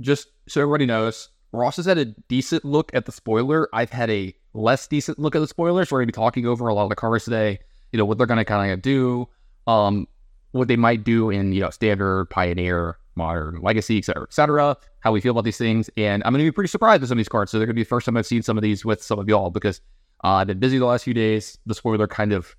just 0.00 0.28
so 0.48 0.62
everybody 0.62 0.86
knows, 0.86 1.28
Ross 1.52 1.76
has 1.76 1.84
had 1.84 1.98
a 1.98 2.06
decent 2.06 2.64
look 2.64 2.90
at 2.94 3.04
the 3.04 3.12
spoiler. 3.12 3.68
I've 3.74 3.90
had 3.90 4.08
a 4.08 4.34
less 4.54 4.86
decent 4.86 5.18
look 5.18 5.36
at 5.36 5.40
the 5.40 5.46
spoilers. 5.46 5.90
We're 5.90 5.98
going 5.98 6.06
to 6.06 6.12
be 6.12 6.16
talking 6.16 6.46
over 6.46 6.68
a 6.68 6.74
lot 6.74 6.84
of 6.84 6.88
the 6.88 6.96
cards 6.96 7.24
today. 7.24 7.58
You 7.92 7.98
know 7.98 8.06
what 8.06 8.16
they're 8.16 8.26
going 8.26 8.38
to 8.38 8.46
kind 8.46 8.72
of 8.72 8.80
do. 8.80 9.28
Um, 9.66 10.08
what 10.52 10.68
they 10.68 10.76
might 10.76 11.04
do 11.04 11.28
in 11.28 11.52
you 11.52 11.60
know 11.60 11.68
standard, 11.68 12.30
pioneer, 12.30 12.96
modern, 13.18 13.60
legacy, 13.60 13.98
et 13.98 14.04
cetera, 14.06 14.22
et 14.22 14.32
cetera. 14.32 14.76
How 15.00 15.12
we 15.12 15.20
feel 15.20 15.32
about 15.32 15.44
these 15.44 15.58
things, 15.58 15.90
and 15.98 16.22
I'm 16.24 16.32
going 16.32 16.42
to 16.44 16.50
be 16.50 16.54
pretty 16.54 16.68
surprised 16.68 17.02
with 17.02 17.08
some 17.10 17.16
of 17.18 17.20
these 17.20 17.28
cards. 17.28 17.50
So 17.52 17.58
they're 17.58 17.66
going 17.66 17.74
to 17.74 17.78
be 17.78 17.82
the 17.82 17.88
first 17.88 18.06
time 18.06 18.16
I've 18.16 18.26
seen 18.26 18.42
some 18.42 18.56
of 18.56 18.62
these 18.62 18.84
with 18.84 19.02
some 19.02 19.18
of 19.18 19.28
y'all 19.28 19.50
because 19.50 19.80
uh, 20.24 20.28
I've 20.28 20.46
been 20.46 20.58
busy 20.58 20.78
the 20.78 20.86
last 20.86 21.04
few 21.04 21.14
days. 21.14 21.58
The 21.66 21.74
spoiler 21.74 22.06
kind 22.08 22.32
of, 22.32 22.56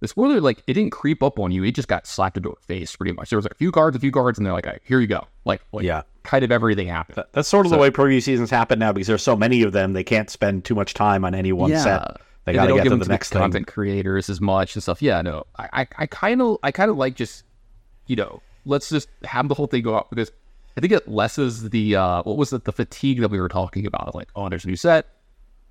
the 0.00 0.08
spoiler 0.08 0.40
like 0.40 0.62
it 0.66 0.72
didn't 0.74 0.90
creep 0.92 1.22
up 1.22 1.38
on 1.38 1.52
you. 1.52 1.62
It 1.64 1.74
just 1.74 1.88
got 1.88 2.06
slapped 2.06 2.36
into 2.38 2.48
your 2.48 2.56
face 2.62 2.96
pretty 2.96 3.12
much. 3.12 3.30
There 3.30 3.36
was 3.36 3.44
like 3.44 3.52
a 3.52 3.56
few 3.56 3.70
cards, 3.70 3.96
a 3.96 4.00
few 4.00 4.10
cards, 4.12 4.38
and 4.38 4.46
they're 4.46 4.52
like, 4.54 4.66
"All 4.66 4.72
right, 4.72 4.82
here 4.84 5.00
you 5.00 5.06
go. 5.06 5.26
Like, 5.44 5.60
like 5.72 5.84
Yeah. 5.84 6.02
kind 6.24 6.44
of 6.44 6.50
everything 6.50 6.88
happened. 6.88 7.16
That- 7.16 7.32
That's 7.32 7.48
sort 7.48 7.66
of 7.66 7.70
So- 7.70 7.76
the 7.76 7.82
way 7.82 7.90
preview 7.90 8.22
seasons 8.22 8.50
happen 8.50 8.78
now 8.78 8.92
because 8.92 9.06
there's 9.06 9.22
so 9.22 9.36
many 9.36 9.62
of 9.62 9.72
them. 9.72 9.92
They 9.92 10.04
can't 10.04 10.28
spend 10.30 10.64
too 10.64 10.74
much 10.74 10.94
time 10.94 11.24
on 11.24 11.34
any 11.34 11.52
one 11.52 11.70
set. 11.76 12.16
They 12.44 12.52
got 12.52 12.62
to 12.62 12.68
don't 12.68 12.76
get 12.78 12.82
give 12.84 12.90
to 12.92 12.96
them 12.98 12.98
the 13.00 13.08
next 13.08 13.30
thing. 13.30 13.40
content 13.40 13.66
creators 13.66 14.30
as 14.30 14.40
much 14.40 14.76
and 14.76 14.82
stuff. 14.82 15.02
Yeah, 15.02 15.20
no, 15.22 15.44
I, 15.58 15.68
I, 15.72 15.86
I 15.98 16.06
kind 16.06 16.40
of, 16.42 16.58
I 16.62 16.70
kind 16.70 16.90
of 16.92 16.96
like 16.96 17.16
just, 17.16 17.42
you 18.06 18.14
know, 18.14 18.40
let's 18.66 18.90
just 18.90 19.08
have 19.24 19.48
the 19.48 19.54
whole 19.54 19.66
thing 19.66 19.82
go 19.82 19.96
out 19.96 20.10
because 20.10 20.30
I 20.76 20.80
think 20.82 20.92
it 20.92 21.08
lessens 21.08 21.70
the 21.70 21.96
uh, 21.96 22.22
what 22.24 22.36
was 22.36 22.52
it 22.52 22.64
the 22.64 22.72
fatigue 22.72 23.20
that 23.20 23.30
we 23.30 23.40
were 23.40 23.48
talking 23.48 23.86
about. 23.86 24.14
Like, 24.14 24.28
oh, 24.36 24.48
there's 24.50 24.64
a 24.64 24.68
new 24.68 24.76
set, 24.76 25.06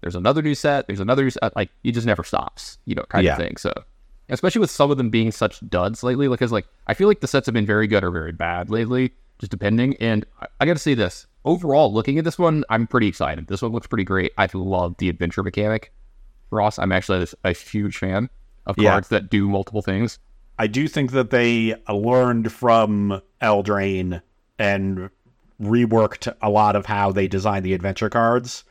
there's 0.01 0.15
another 0.15 0.41
new 0.41 0.55
set, 0.55 0.87
there's 0.87 0.99
another 0.99 1.23
new 1.23 1.29
set. 1.29 1.55
Like, 1.55 1.69
it 1.83 1.91
just 1.91 2.07
never 2.07 2.23
stops, 2.23 2.79
you 2.85 2.95
know, 2.95 3.03
kind 3.09 3.23
Yeah. 3.25 3.33
of 3.33 3.37
thing. 3.37 3.57
So, 3.57 3.71
especially 4.29 4.61
with 4.61 4.71
some 4.71 4.89
of 4.89 4.97
them 4.97 5.09
being 5.11 5.31
such 5.31 5.59
duds 5.69 6.01
lately, 6.01 6.27
because 6.27 6.51
like 6.51 6.65
I 6.87 6.95
feel 6.95 7.07
like 7.07 7.19
the 7.19 7.27
sets 7.27 7.45
have 7.45 7.53
been 7.53 7.65
very 7.67 7.85
good 7.87 8.03
or 8.03 8.09
very 8.09 8.31
bad 8.31 8.69
lately, 8.71 9.13
just 9.37 9.51
depending. 9.51 9.95
And 9.97 10.25
I, 10.41 10.47
I 10.61 10.65
got 10.65 10.73
to 10.73 10.79
say 10.79 10.95
this 10.95 11.27
overall, 11.43 11.93
looking 11.93 12.17
at 12.17 12.23
this 12.25 12.39
one, 12.39 12.63
I'm 12.69 12.87
pretty 12.87 13.07
excited. 13.07 13.45
This 13.47 13.61
one 13.61 13.71
looks 13.71 13.85
pretty 13.87 14.03
great. 14.05 14.31
I 14.37 14.47
love 14.53 14.95
the 14.97 15.09
adventure 15.09 15.43
mechanic. 15.43 15.91
Ross, 16.49 16.79
I'm 16.79 16.91
actually 16.91 17.27
a, 17.43 17.49
a 17.49 17.53
huge 17.53 17.97
fan 17.97 18.29
of 18.65 18.75
Yeah. 18.79 18.91
cards 18.91 19.09
that 19.09 19.29
do 19.29 19.47
multiple 19.47 19.81
things. 19.83 20.17
I 20.57 20.67
do 20.67 20.88
think 20.88 21.12
that 21.12 21.31
they 21.31 21.75
learned 21.89 22.51
from 22.51 23.21
Eldraine 23.41 24.21
and 24.57 25.09
reworked 25.62 26.33
a 26.41 26.50
lot 26.50 26.75
of 26.75 26.85
how 26.85 27.12
they 27.12 27.27
design 27.27 27.63
the 27.63 27.74
adventure 27.74 28.09
cards. 28.09 28.63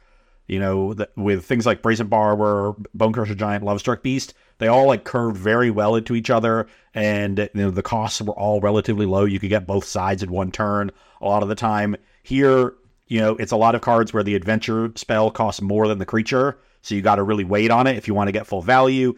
You 0.47 0.59
know, 0.59 0.95
th- 0.95 1.09
with 1.17 1.45
things 1.45 1.65
like 1.65 1.83
Brazen 1.83 2.09
Borrower, 2.09 2.75
Bone 2.93 3.13
Crusher 3.13 3.35
Giant, 3.35 3.65
Lovestruck 3.65 4.03
Beast, 4.03 4.35
they 4.59 4.69
all 4.69 4.87
like 4.87 5.05
curved 5.05 5.37
very 5.37 5.71
well 5.71 5.97
into 5.97 6.15
each 6.15 6.31
other, 6.31 6.67
and 6.93 7.39
you 7.39 7.49
know 7.55 7.71
the 7.71 7.83
costs 7.83 8.21
were 8.21 8.35
all 8.35 8.61
relatively 8.61 9.07
low. 9.07 9.25
You 9.25 9.41
could 9.41 9.49
get 9.49 9.67
both 9.67 9.85
sides 9.85 10.23
in 10.23 10.31
one 10.31 10.53
turn 10.53 10.91
a 11.21 11.27
lot 11.27 11.43
of 11.43 11.49
the 11.49 11.55
time. 11.55 11.97
Here, 12.23 12.75
you 13.09 13.21
know, 13.21 13.37
it's 13.37 13.53
a 13.53 13.57
lot 13.57 13.75
of 13.75 13.81
cards 13.81 14.13
where 14.13 14.23
the 14.23 14.35
adventure 14.35 14.93
spell 14.97 15.31
costs 15.31 15.63
more 15.63 15.89
than 15.89 15.99
the 15.99 16.07
creature, 16.07 16.59
so 16.83 16.95
you 16.95 17.03
got 17.03 17.17
to 17.17 17.23
really 17.23 17.45
wait 17.45 17.71
on 17.71 17.87
it 17.87 17.97
if 17.97 18.07
you 18.07 18.15
want 18.15 18.29
to 18.29 18.33
get 18.33 18.47
full 18.47 18.63
value. 18.63 19.15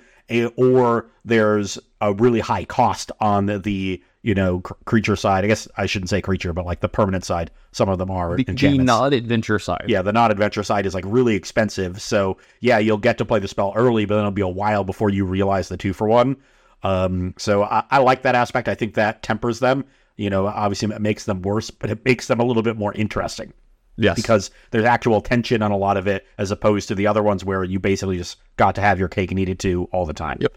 Or 0.57 1.07
there's 1.25 1.79
a 2.01 2.13
really 2.13 2.41
high 2.41 2.65
cost 2.65 3.13
on 3.21 3.47
the, 3.47 3.59
the 3.59 4.03
you 4.23 4.35
know 4.35 4.61
cr- 4.61 4.75
creature 4.85 5.17
side. 5.17 5.45
I 5.45 5.47
guess 5.47 5.69
I 5.77 5.87
shouldn't 5.87 6.11
say 6.11 6.21
creature, 6.21 6.53
but 6.53 6.67
like 6.67 6.81
the 6.81 6.89
permanent 6.89 7.25
side. 7.25 7.51
Some 7.73 7.89
of 7.89 7.99
them 7.99 8.11
are 8.11 8.37
The, 8.37 8.45
the 8.45 8.85
non 8.85 9.13
adventure 9.13 9.59
side. 9.59 9.85
Yeah, 9.87 10.03
the 10.03 10.13
non 10.13 10.31
adventure 10.31 10.63
side 10.63 10.87
is 10.87 10.95
like 10.95 11.05
really 11.07 11.35
expensive. 11.35 12.01
So 12.01 12.39
yeah, 12.61 12.79
you'll 12.79 12.99
get 12.99 13.19
to 13.19 13.25
play 13.25 13.39
the 13.39 13.49
spell 13.49 13.73
early, 13.77 14.05
but 14.05 14.15
then 14.15 14.23
it'll 14.23 14.33
be 14.33 14.43
a 14.43 14.49
while 14.49 14.85
before 14.85 15.11
you 15.11 15.25
realize 15.25 15.69
the 15.69 15.77
two 15.77 15.93
for 15.93 16.09
one. 16.09 16.37
Um, 16.83 17.35
so 17.39 17.63
I, 17.63 17.85
I 17.91 17.99
like 17.99 18.23
that 18.23 18.35
aspect. 18.35 18.69
I 18.69 18.75
think 18.75 18.95
that 18.95 19.23
tempers 19.23 19.61
them. 19.61 19.85
You 20.17 20.31
know, 20.31 20.47
obviously 20.47 20.95
it 20.95 21.01
makes 21.01 21.25
them 21.25 21.43
worse, 21.43 21.71
but 21.71 21.91
it 21.91 22.05
makes 22.05 22.27
them 22.27 22.41
a 22.41 22.45
little 22.45 22.63
bit 22.63 22.77
more 22.77 22.93
interesting 22.95 23.53
Yes. 23.97 24.17
because 24.17 24.51
there's 24.71 24.85
actual 24.85 25.21
tension 25.21 25.63
on 25.63 25.71
a 25.73 25.77
lot 25.77 25.97
of 25.97 26.07
it, 26.07 26.27
as 26.39 26.51
opposed 26.51 26.89
to 26.89 26.95
the 26.95 27.07
other 27.07 27.23
ones 27.23 27.45
where 27.45 27.65
you 27.65 27.79
basically 27.79 28.19
just 28.19 28.37
got 28.57 28.75
to 28.75 28.81
have 28.81 28.99
your 28.99 29.09
cake 29.09 29.31
and 29.31 29.41
eat 29.41 29.49
it 29.49 29.59
too 29.59 29.89
all 29.93 30.07
the 30.07 30.13
time. 30.13 30.39
Yep. 30.41 30.57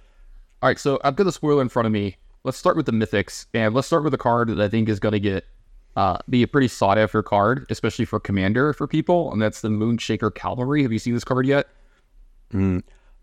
All 0.62 0.68
right, 0.70 0.80
so 0.80 1.00
I've 1.04 1.16
got 1.16 1.24
the 1.24 1.32
spoiler 1.32 1.62
in 1.62 1.70
front 1.70 1.86
of 1.86 1.92
me. 1.92 2.18
Let's 2.44 2.58
start 2.58 2.76
with 2.76 2.86
the 2.86 2.92
mythics, 2.92 3.46
and 3.54 3.74
let's 3.74 3.88
start 3.88 4.04
with 4.04 4.14
a 4.14 4.18
card 4.18 4.50
that 4.50 4.60
I 4.60 4.68
think 4.68 4.90
is 4.90 5.00
going 5.00 5.14
to 5.14 5.20
get 5.20 5.46
uh, 5.96 6.18
be 6.30 6.44
a 6.44 6.48
pretty 6.48 6.68
sought 6.68 6.98
after 6.98 7.22
card, 7.22 7.66
especially 7.70 8.06
for 8.06 8.20
commander 8.20 8.74
for 8.74 8.88
people, 8.88 9.32
and 9.32 9.42
that's 9.42 9.62
the 9.62 9.70
Moonshaker 9.70 10.34
Cavalry. 10.34 10.84
Have 10.84 10.92
you 10.92 11.00
seen 11.00 11.14
this 11.14 11.24
card 11.24 11.46
yet? 11.46 11.68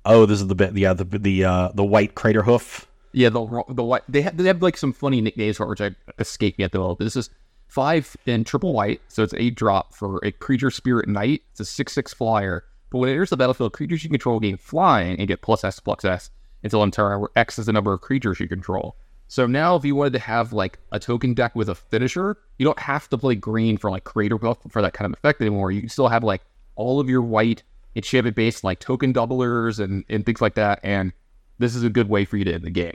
Oh, 0.05 0.27
this 0.27 0.41
is 0.41 0.47
the 0.47 0.55
bit. 0.55 0.77
Yeah, 0.77 0.93
the 0.93 1.05
the 1.05 1.45
uh, 1.45 1.69
the 1.75 1.85
white 1.85 2.15
Craterhoof. 2.15 2.87
Yeah, 3.13 3.31
the 3.31 3.65
the 3.69 3.83
white 3.83 4.03
they 4.09 4.23
have 4.23 4.37
they 4.37 4.45
have 4.45 4.63
like 4.63 4.77
some 4.77 4.93
funny 4.93 5.21
nicknames 5.21 5.57
for 5.57 5.65
it, 5.65 5.69
which 5.69 5.81
I 5.81 5.95
escaped 6.19 6.59
me 6.59 6.65
at 6.65 6.73
the 6.73 6.79
moment. 6.79 6.99
But 6.99 7.05
this 7.05 7.17
is 7.17 7.31
five 7.69 8.17
in 8.27 8.45
triple 8.45 8.73
white, 8.73 9.01
so 9.09 9.23
it's 9.23 9.35
eight 9.35 9.55
drop 9.55 9.95
for 9.95 10.21
a 10.25 10.33
creature 10.33 10.71
spirit 10.71 11.09
knight. 11.09 11.43
It's 11.51 11.61
a 11.61 11.65
six 11.65 11.93
six 11.93 12.15
flyer. 12.15 12.65
But 12.91 12.99
when 12.99 13.09
it 13.09 13.13
enters 13.13 13.31
the 13.31 13.37
battlefield, 13.37 13.73
creatures 13.73 14.05
you 14.05 14.11
control 14.11 14.41
gain 14.41 14.57
flying 14.57 15.19
and 15.19 15.29
get 15.29 15.43
plus 15.43 15.65
S 15.65 15.81
plus 15.81 16.05
S 16.05 16.31
until 16.63 16.83
in 16.83 16.91
turn 16.91 17.21
where 17.21 17.31
X 17.37 17.59
is 17.59 17.67
the 17.67 17.73
number 17.73 17.93
of 17.93 18.01
creatures 18.01 18.41
you 18.41 18.49
control. 18.49 18.97
So 19.29 19.47
now 19.47 19.75
if 19.75 19.85
you 19.85 19.97
wanted 19.97 20.13
to 20.13 20.19
have 20.21 20.53
like 20.53 20.79
a 20.93 21.01
token 21.01 21.35
deck 21.35 21.57
with 21.57 21.69
a 21.69 21.75
finisher, 21.75 22.39
you 22.59 22.65
don't 22.65 22.79
have 22.79 23.09
to 23.09 23.19
play 23.19 23.35
green 23.35 23.77
for 23.77 23.91
like 23.91 24.05
Craterhoof 24.05 24.71
for 24.71 24.81
that 24.83 24.93
kind 24.93 25.13
of 25.13 25.19
effect 25.19 25.41
anymore. 25.41 25.73
You 25.73 25.81
can 25.81 25.89
still 25.89 26.09
have 26.09 26.23
like 26.23 26.43
all 26.77 27.01
of 27.01 27.09
your 27.09 27.23
white 27.23 27.65
enchantment 27.97 28.37
based 28.37 28.63
like 28.63 28.79
token 28.79 29.13
doublers 29.13 29.81
and, 29.83 30.05
and 30.09 30.25
things 30.25 30.41
like 30.41 30.55
that. 30.55 30.79
And 30.85 31.13
this 31.59 31.75
is 31.75 31.83
a 31.83 31.91
good 31.91 32.09
way 32.09 32.25
for 32.25 32.37
you 32.37 32.45
to 32.45 32.55
end 32.55 32.63
the 32.63 32.71
game. 32.71 32.95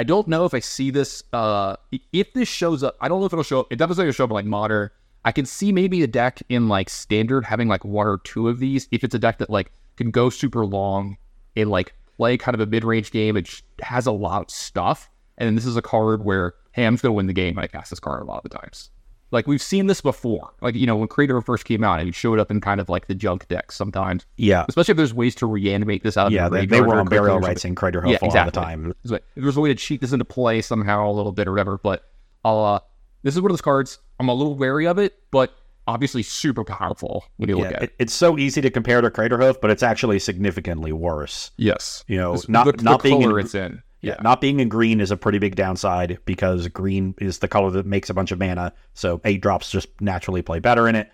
I 0.00 0.02
don't 0.02 0.28
know 0.28 0.46
if 0.46 0.54
I 0.54 0.60
see 0.60 0.90
this. 0.90 1.22
Uh, 1.30 1.76
if 2.10 2.32
this 2.32 2.48
shows 2.48 2.82
up, 2.82 2.96
I 3.02 3.08
don't 3.08 3.20
know 3.20 3.26
if 3.26 3.34
it'll 3.34 3.42
show 3.42 3.60
up. 3.60 3.66
It 3.68 3.76
definitely 3.76 4.06
will 4.06 4.12
show 4.12 4.24
up 4.24 4.30
in 4.30 4.34
like 4.34 4.46
modern. 4.46 4.88
I 5.26 5.32
can 5.32 5.44
see 5.44 5.72
maybe 5.72 6.02
a 6.02 6.06
deck 6.06 6.42
in 6.48 6.68
like 6.68 6.88
standard 6.88 7.44
having 7.44 7.68
like 7.68 7.84
one 7.84 8.06
or 8.06 8.16
two 8.24 8.48
of 8.48 8.60
these. 8.60 8.88
If 8.92 9.04
it's 9.04 9.14
a 9.14 9.18
deck 9.18 9.36
that 9.40 9.50
like 9.50 9.72
can 9.98 10.10
go 10.10 10.30
super 10.30 10.64
long 10.64 11.18
and 11.54 11.68
like 11.68 11.92
play 12.16 12.38
kind 12.38 12.54
of 12.54 12.62
a 12.62 12.66
mid 12.66 12.82
range 12.82 13.10
game, 13.10 13.36
it 13.36 13.60
has 13.82 14.06
a 14.06 14.10
lot 14.10 14.40
of 14.40 14.50
stuff. 14.50 15.10
And 15.36 15.46
then 15.46 15.54
this 15.54 15.66
is 15.66 15.76
a 15.76 15.82
card 15.82 16.24
where, 16.24 16.54
hey, 16.72 16.86
I'm 16.86 16.94
just 16.94 17.02
gonna 17.02 17.12
win 17.12 17.26
the 17.26 17.34
game. 17.34 17.58
I 17.58 17.66
cast 17.66 17.90
this 17.90 18.00
card 18.00 18.22
a 18.22 18.24
lot 18.24 18.42
of 18.42 18.50
the 18.50 18.56
times. 18.56 18.88
Like 19.30 19.46
we've 19.46 19.62
seen 19.62 19.86
this 19.86 20.00
before. 20.00 20.54
Like 20.60 20.74
you 20.74 20.86
know 20.86 20.96
when 20.96 21.08
Creator 21.08 21.40
first 21.42 21.64
came 21.64 21.84
out, 21.84 22.00
it 22.00 22.14
showed 22.14 22.38
up 22.38 22.50
in 22.50 22.60
kind 22.60 22.80
of 22.80 22.88
like 22.88 23.06
the 23.06 23.14
junk 23.14 23.48
decks 23.48 23.76
sometimes. 23.76 24.26
Yeah, 24.36 24.64
Especially 24.68 24.92
if 24.92 24.96
there's 24.96 25.14
ways 25.14 25.34
to 25.36 25.46
reanimate 25.46 26.02
this 26.02 26.16
out 26.16 26.28
of 26.28 26.32
yeah. 26.32 26.48
the 26.48 26.58
They, 26.58 26.66
they 26.66 26.80
were 26.80 26.98
on 26.98 27.06
Burial 27.06 27.38
Rites 27.38 27.64
in 27.64 27.74
Craterhoof 27.74 28.10
Yeah, 28.10 28.18
all 28.22 28.44
the 28.44 28.50
time. 28.50 28.94
It's 29.04 29.12
there's 29.36 29.56
a 29.56 29.60
way 29.60 29.68
to 29.68 29.74
cheat 29.74 30.00
this 30.00 30.12
into 30.12 30.24
play 30.24 30.62
somehow 30.62 31.08
a 31.08 31.12
little 31.12 31.32
bit 31.32 31.46
or 31.48 31.52
whatever, 31.52 31.78
but 31.78 32.04
I'll, 32.44 32.64
uh, 32.64 32.80
this 33.22 33.34
is 33.34 33.40
one 33.40 33.50
of 33.50 33.56
those 33.56 33.62
cards 33.62 33.98
I'm 34.18 34.28
a 34.28 34.34
little 34.34 34.54
wary 34.54 34.86
of 34.86 34.98
it, 34.98 35.18
but 35.30 35.54
obviously 35.86 36.22
super 36.22 36.64
powerful 36.64 37.24
when 37.36 37.48
you 37.48 37.56
look 37.56 37.66
at 37.66 37.82
it. 37.82 37.82
it, 37.84 37.94
it's 37.98 38.12
so 38.12 38.38
easy 38.38 38.60
to 38.60 38.70
compare 38.70 39.00
to 39.00 39.10
Craterhoof, 39.10 39.60
but 39.60 39.70
it's 39.70 39.82
actually 39.82 40.18
significantly 40.18 40.92
worse. 40.92 41.50
Yes, 41.56 42.04
You 42.06 42.18
know, 42.18 42.32
This- 42.32 42.48
not 42.48 42.64
the, 42.66 42.82
not 42.82 43.02
the 43.02 43.08
being 43.08 43.22
color 43.22 43.40
in, 43.40 43.46
it's 43.46 43.54
in. 43.54 43.82
Yeah, 44.02 44.16
not 44.22 44.40
being 44.40 44.60
in 44.60 44.68
green 44.68 45.00
is 45.00 45.10
a 45.10 45.16
pretty 45.16 45.38
big 45.38 45.56
downside 45.56 46.18
because 46.24 46.66
green 46.68 47.14
is 47.18 47.38
the 47.38 47.48
color 47.48 47.70
that 47.70 47.84
makes 47.84 48.08
a 48.08 48.14
bunch 48.14 48.32
of 48.32 48.38
mana. 48.38 48.72
So 48.94 49.20
eight 49.24 49.42
drops 49.42 49.70
just 49.70 49.88
naturally 50.00 50.40
play 50.42 50.58
better 50.58 50.88
in 50.88 50.94
it. 50.94 51.10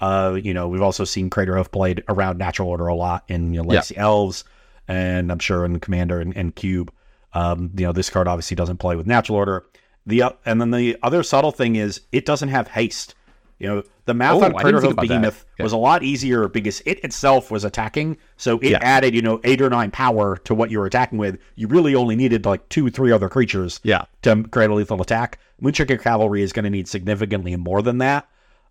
Uh, 0.00 0.38
you 0.42 0.54
know, 0.54 0.66
we've 0.68 0.82
also 0.82 1.04
seen 1.04 1.28
Craterhoof 1.28 1.70
played 1.70 2.02
around 2.08 2.38
natural 2.38 2.68
order 2.68 2.86
a 2.86 2.94
lot 2.94 3.24
in 3.28 3.52
you 3.52 3.62
know, 3.62 3.68
Legacy 3.68 3.96
Elves, 3.96 4.44
and 4.88 5.30
I'm 5.30 5.38
sure 5.38 5.64
in 5.64 5.78
Commander 5.80 6.20
and, 6.20 6.34
and 6.36 6.54
Cube. 6.54 6.90
Um, 7.34 7.70
you 7.76 7.84
know, 7.84 7.92
this 7.92 8.10
card 8.10 8.26
obviously 8.26 8.54
doesn't 8.54 8.78
play 8.78 8.96
with 8.96 9.06
natural 9.06 9.36
order. 9.36 9.66
The 10.06 10.22
uh, 10.22 10.30
and 10.46 10.60
then 10.60 10.70
the 10.70 10.96
other 11.02 11.22
subtle 11.22 11.52
thing 11.52 11.76
is 11.76 12.00
it 12.10 12.24
doesn't 12.24 12.48
have 12.48 12.68
haste. 12.68 13.14
You 13.60 13.68
know, 13.68 13.82
the 14.06 14.14
math 14.14 14.36
Oh, 14.36 14.42
on 14.44 14.52
Craterhoof. 14.54 14.96
Behemoth 14.96 15.44
Okay. 15.54 15.62
was 15.62 15.72
a 15.72 15.76
lot 15.76 16.02
easier 16.02 16.48
because 16.48 16.80
it 16.86 16.98
itself 17.04 17.50
was 17.50 17.62
attacking. 17.62 18.16
So 18.38 18.58
it 18.58 18.70
Yeah. 18.70 18.78
added, 18.80 19.14
you 19.14 19.22
know, 19.22 19.38
eight 19.44 19.60
or 19.60 19.68
nine 19.70 19.90
power 19.90 20.38
to 20.44 20.54
what 20.54 20.70
you 20.70 20.78
were 20.80 20.86
attacking 20.86 21.18
with. 21.18 21.38
You 21.56 21.68
really 21.68 21.94
only 21.94 22.16
needed 22.16 22.46
like 22.46 22.66
two, 22.70 22.90
three 22.90 23.12
other 23.12 23.28
creatures 23.28 23.78
Yeah. 23.84 24.04
to 24.22 24.42
create 24.44 24.70
a 24.70 24.74
lethal 24.74 25.00
attack. 25.02 25.38
Moonshaker 25.62 26.00
Cavalry 26.02 26.42
is 26.42 26.52
going 26.52 26.64
to 26.64 26.70
need 26.70 26.88
significantly 26.88 27.54
more 27.56 27.82
than 27.82 27.98
that. 27.98 28.26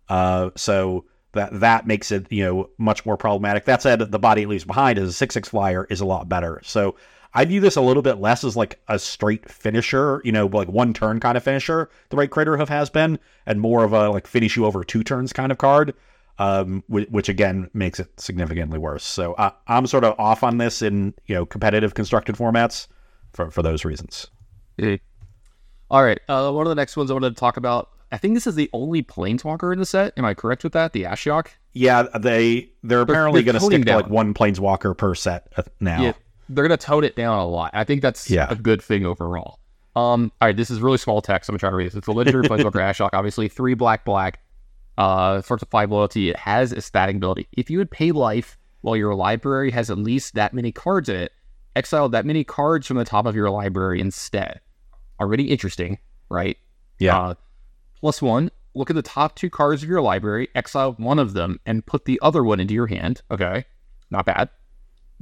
Uh, 0.08 0.50
so 0.56 1.04
that 1.32 1.60
that 1.60 1.86
makes 1.86 2.10
it 2.10 2.26
you 2.30 2.44
know 2.44 2.68
much 2.76 3.06
more 3.06 3.16
problematic. 3.16 3.64
That 3.66 3.80
said, 3.82 4.00
the 4.00 4.18
body 4.18 4.42
it 4.42 4.48
leaves 4.48 4.64
behind 4.64 4.98
as 4.98 5.08
a 5.08 5.12
six 5.12 5.34
six 5.34 5.48
flyer 5.48 5.86
is 5.88 6.00
a 6.00 6.04
lot 6.04 6.28
better. 6.28 6.60
So 6.64 6.96
I 7.32 7.44
view 7.44 7.60
this 7.60 7.76
a 7.76 7.80
little 7.80 8.02
bit 8.02 8.18
less 8.18 8.42
as 8.44 8.56
like 8.56 8.80
a 8.88 8.98
straight 8.98 9.48
finisher, 9.48 10.20
you 10.24 10.32
know, 10.32 10.46
like 10.46 10.68
one 10.68 10.92
turn 10.92 11.20
kind 11.20 11.36
of 11.36 11.44
finisher. 11.44 11.88
The 12.08 12.16
right 12.16 12.30
Craterhoof 12.30 12.68
has 12.68 12.90
been, 12.90 13.18
and 13.46 13.60
more 13.60 13.84
of 13.84 13.92
a 13.92 14.10
like 14.10 14.26
finish 14.26 14.56
you 14.56 14.66
over 14.66 14.82
two 14.82 15.04
turns 15.04 15.32
kind 15.32 15.52
of 15.52 15.58
card. 15.58 15.94
Um, 16.38 16.82
which, 16.86 17.06
which 17.10 17.28
again 17.28 17.68
makes 17.74 18.00
it 18.00 18.18
significantly 18.18 18.78
worse. 18.78 19.04
So 19.04 19.34
I, 19.36 19.52
I'm 19.66 19.86
sort 19.86 20.04
of 20.04 20.18
off 20.18 20.42
on 20.42 20.56
this 20.56 20.80
in 20.80 21.12
you 21.26 21.34
know 21.34 21.44
competitive 21.44 21.92
constructed 21.92 22.34
formats 22.36 22.86
for 23.34 23.50
for 23.50 23.62
those 23.62 23.84
reasons. 23.84 24.28
Eh. 24.78 24.96
All 25.90 26.02
right. 26.02 26.18
Uh, 26.28 26.50
one 26.50 26.66
of 26.66 26.70
the 26.70 26.76
next 26.76 26.96
ones 26.96 27.10
I 27.10 27.14
wanted 27.14 27.30
to 27.30 27.40
talk 27.40 27.56
about. 27.58 27.90
I 28.12 28.16
think 28.16 28.34
this 28.34 28.46
is 28.46 28.54
the 28.54 28.70
only 28.72 29.02
planeswalker 29.02 29.72
in 29.72 29.78
the 29.78 29.86
set. 29.86 30.14
Am 30.16 30.24
I 30.24 30.34
correct 30.34 30.64
with 30.64 30.72
that? 30.72 30.92
The 30.92 31.04
Ashiok. 31.04 31.48
Yeah, 31.72 32.04
they 32.18 32.70
they're 32.82 33.02
apparently 33.02 33.42
they're 33.42 33.52
going 33.52 33.60
to 33.60 33.66
stick 33.66 33.84
to 33.84 33.94
like 33.94 34.06
down. 34.06 34.12
one 34.12 34.34
planeswalker 34.34 34.96
per 34.96 35.14
set 35.14 35.52
uh, 35.56 35.62
now. 35.78 36.02
Yeah, 36.02 36.12
they're 36.54 36.64
gonna 36.64 36.76
tone 36.76 37.04
it 37.04 37.16
down 37.16 37.38
a 37.38 37.46
lot. 37.46 37.70
I 37.74 37.84
think 37.84 38.02
that's 38.02 38.30
Yeah. 38.30 38.46
a 38.50 38.54
good 38.56 38.82
thing 38.82 39.06
overall. 39.06 39.58
Um, 39.96 40.30
all 40.40 40.46
right, 40.48 40.56
this 40.56 40.70
is 40.70 40.80
really 40.80 40.98
small 40.98 41.20
text. 41.20 41.48
I'm 41.48 41.54
gonna 41.54 41.58
try 41.60 41.70
to 41.70 41.76
read 41.76 41.86
this. 41.86 41.94
It's 41.94 42.06
a 42.08 42.12
legendary 42.12 42.44
planeswalker 42.48 42.72
Ashiok, 42.80 43.10
obviously 43.12 43.48
three 43.48 43.74
black 43.74 44.04
black. 44.04 44.40
Uh, 44.98 45.40
sorts 45.40 45.62
of 45.62 45.68
five 45.70 45.90
loyalty. 45.90 46.28
It 46.28 46.36
has 46.36 46.72
a 46.72 46.80
static 46.82 47.16
ability. 47.16 47.48
If 47.56 47.70
you 47.70 47.78
would 47.78 47.90
pay 47.90 48.12
life 48.12 48.58
while 48.82 48.96
your 48.96 49.14
library 49.14 49.70
has 49.70 49.90
at 49.90 49.96
least 49.98 50.34
that 50.34 50.52
many 50.52 50.72
cards 50.72 51.08
in 51.08 51.16
it, 51.16 51.32
exile 51.74 52.08
that 52.10 52.26
many 52.26 52.44
cards 52.44 52.86
from 52.86 52.98
the 52.98 53.04
top 53.04 53.24
of 53.26 53.34
your 53.34 53.48
library 53.50 54.00
instead. 54.00 54.60
Already 55.20 55.50
interesting, 55.50 55.98
right? 56.28 56.58
Yeah. 56.98 57.18
Uh, 57.18 57.34
plus 57.98 58.20
one. 58.20 58.50
Look 58.74 58.88
at 58.90 58.94
the 58.96 59.02
top 59.02 59.34
two 59.36 59.50
cards 59.50 59.82
of 59.82 59.88
your 59.88 60.00
library, 60.02 60.48
exile 60.54 60.92
one 60.98 61.18
of 61.18 61.32
them, 61.32 61.58
and 61.66 61.84
put 61.84 62.04
the 62.04 62.18
other 62.22 62.44
one 62.44 62.60
into 62.60 62.72
your 62.74 62.86
hand. 62.86 63.22
Okay, 63.30 63.64
not 64.10 64.26
bad. 64.26 64.48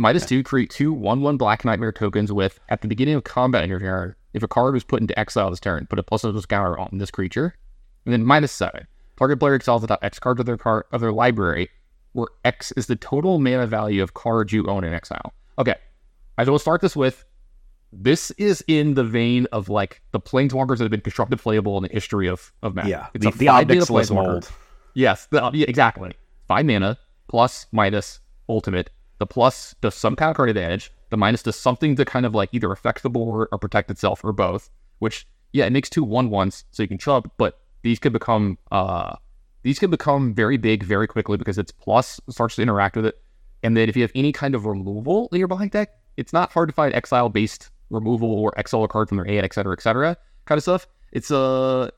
Minus 0.01 0.25
two, 0.25 0.45
create 0.45 0.71
two 0.71 0.93
one 0.93 1.23
one 1.23 1.37
black 1.37 1.65
nightmare 1.65 1.91
tokens 1.91 2.33
with 2.33 2.61
at 2.69 2.83
the 2.83 2.89
beginning 2.89 3.17
of 3.17 3.25
combat 3.25 3.65
in 3.65 3.71
your 3.71 3.81
turn. 3.81 4.15
If 4.33 4.45
a 4.45 4.49
card 4.49 4.75
was 4.75 4.85
put 4.85 5.01
into 5.01 5.19
exile 5.19 5.51
this 5.51 5.59
turn, 5.59 5.87
put 5.87 5.99
a 5.99 6.05
plus 6.05 6.23
one 6.23 6.41
counter 6.43 6.79
on 6.79 6.99
this 6.99 7.11
creature. 7.11 7.57
And 8.05 8.13
then 8.13 8.25
minus 8.25 8.53
seven. 8.53 8.87
Target 9.19 9.41
player 9.41 9.55
exiles 9.55 9.83
the 9.83 9.89
top 9.89 9.99
X 10.03 10.21
card 10.21 10.39
of 10.39 10.47
their 10.47 10.57
card 10.57 10.85
of 10.93 11.01
their 11.01 11.13
library, 11.13 11.69
where 12.13 12.29
X 12.45 12.73
is 12.77 12.87
the 12.87 12.95
total 12.95 13.41
mana 13.41 13.67
value 13.67 14.01
of 14.01 14.15
cards 14.15 14.53
you 14.53 14.65
own 14.67 14.85
in 14.85 14.95
exile. 14.95 15.35
Okay. 15.59 15.75
I 16.39 16.45
will 16.45 16.61
start 16.61 16.81
this 16.81 16.95
with 16.95 17.25
This 17.93 18.31
is 18.33 18.63
in 18.69 18.95
the 18.95 19.03
vein 19.03 19.47
of 19.51 19.69
like 19.69 20.03
the 20.13 20.21
planeswalkers 20.21 20.79
that 20.79 20.85
have 20.85 20.91
been 20.91 21.01
constructed 21.01 21.39
playable 21.41 21.77
in 21.77 21.83
the 21.83 21.89
history 21.89 22.29
of 22.29 22.53
of 22.63 22.75
Magic. 22.77 22.91
Yeah, 22.91 23.07
it's 23.15 23.25
the, 23.25 23.31
a 23.31 23.33
the 23.33 23.47
five 23.47 23.69
mana 23.69 23.81
planeswalker. 23.81 24.15
mold. 24.15 24.53
Yes, 24.95 25.27
the, 25.27 25.51
yeah, 25.55 25.67
exactly. 25.67 26.13
Five 26.47 26.67
mana 26.67 26.99
plus 27.29 27.67
minus 27.73 28.21
ultimate. 28.49 28.91
The 29.19 29.27
plus 29.27 29.75
does 29.81 29.95
some 29.95 30.17
kind 30.17 30.31
of 30.31 30.37
card 30.37 30.49
advantage. 30.49 30.93
The 31.11 31.17
minus 31.17 31.43
does 31.43 31.57
something 31.57 31.97
to 31.97 32.05
kind 32.05 32.25
of 32.27 32.35
like 32.35 32.51
either 32.53 32.71
affect 32.71 33.03
the 33.03 33.11
board 33.11 33.49
or 33.51 33.59
protect 33.59 33.91
itself 33.91 34.25
or 34.25 34.33
both. 34.33 34.71
Which 34.99 35.27
yeah, 35.53 35.67
it 35.67 35.73
makes 35.73 35.89
two 35.91 36.05
one 36.05 36.31
ones 36.31 36.65
so 36.71 36.83
you 36.83 36.89
can 36.89 36.99
chub, 36.99 37.31
but 37.37 37.59
these 37.83 37.99
could 37.99 38.13
become 38.13 38.59
uh 38.71 39.17
these 39.63 39.79
can 39.79 39.91
become 39.91 40.35
very 40.35 40.57
big 40.57 40.85
very 40.85 41.07
quickly 41.07 41.37
because 41.37 41.59
its 41.59 41.73
plus 41.73 42.21
starts 42.31 42.57
to 42.57 42.63
interact 42.63 42.97
with 42.97 43.07
it. 43.07 43.21
And 43.63 43.77
then 43.77 43.89
if 43.89 43.97
you 43.97 44.03
have 44.03 44.13
any 44.15 44.33
kind 44.33 44.55
of 44.55 44.67
removal 44.67 45.29
in 45.33 45.39
your 45.39 45.49
behind 45.49 45.73
deck, 45.73 45.91
it's 46.17 46.33
not 46.33 46.53
hard 46.53 46.69
to 46.69 46.75
find 46.75 46.95
exile 46.95 47.29
based 47.29 47.71
removal 47.91 48.31
or 48.31 48.57
exile 48.59 48.85
a 48.85 48.89
card 48.89 49.09
from 49.09 49.17
their 49.17 49.27
hand, 49.27 49.45
et 49.45 49.53
cetera, 49.53 49.73
et 49.73 49.83
cetera, 49.83 50.17
kind 50.45 50.59
of 50.59 50.63
stuff. 50.63 50.87
It's 51.13 51.31
uh 51.31 51.91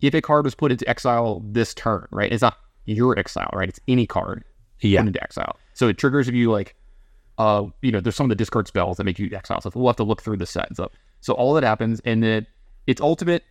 if 0.00 0.14
a 0.14 0.20
card 0.20 0.44
was 0.44 0.54
put 0.54 0.72
into 0.72 0.88
exile 0.88 1.42
this 1.44 1.74
turn, 1.74 2.06
right? 2.10 2.32
It's 2.32 2.42
not 2.42 2.58
your 2.84 3.18
exile, 3.18 3.50
right? 3.52 3.68
It's 3.68 3.80
any 3.88 4.06
card 4.06 4.44
Yeah, 4.80 5.00
put 5.00 5.08
into 5.08 5.22
exile. 5.22 5.56
So 5.76 5.88
it 5.88 5.98
triggers 5.98 6.26
if 6.26 6.34
you 6.34 6.50
like, 6.50 6.74
uh, 7.38 7.66
you 7.82 7.92
know, 7.92 8.00
there's 8.00 8.16
some 8.16 8.24
of 8.24 8.30
the 8.30 8.34
discard 8.34 8.66
spells 8.66 8.96
that 8.96 9.04
make 9.04 9.18
you 9.18 9.28
exile 9.32 9.60
stuff. 9.60 9.76
We'll 9.76 9.86
have 9.88 9.96
to 9.96 10.04
look 10.04 10.22
through 10.22 10.38
the 10.38 10.46
set 10.46 10.68
and 10.68 10.76
stuff. 10.76 10.92
So 11.20 11.34
all 11.34 11.52
that 11.54 11.62
happens, 11.64 12.00
and 12.04 12.22
then 12.22 12.46
it's 12.86 13.00
ultimate. 13.00 13.44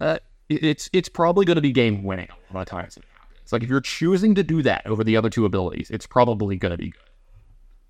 Uh, 0.00 0.18
it- 0.48 0.64
it's 0.64 0.90
it's 0.92 1.08
probably 1.08 1.44
going 1.46 1.56
to 1.56 1.62
be 1.62 1.70
game 1.72 2.02
winning 2.02 2.28
a 2.50 2.54
lot 2.54 2.62
of 2.62 2.66
times. 2.68 2.98
It's 3.42 3.52
like 3.52 3.62
if 3.62 3.68
you're 3.68 3.80
choosing 3.80 4.34
to 4.34 4.42
do 4.42 4.62
that 4.62 4.84
over 4.86 5.04
the 5.04 5.16
other 5.16 5.30
two 5.30 5.44
abilities, 5.44 5.90
it's 5.90 6.06
probably 6.06 6.56
going 6.56 6.72
to 6.72 6.76
be 6.78 6.90
good. 6.90 7.00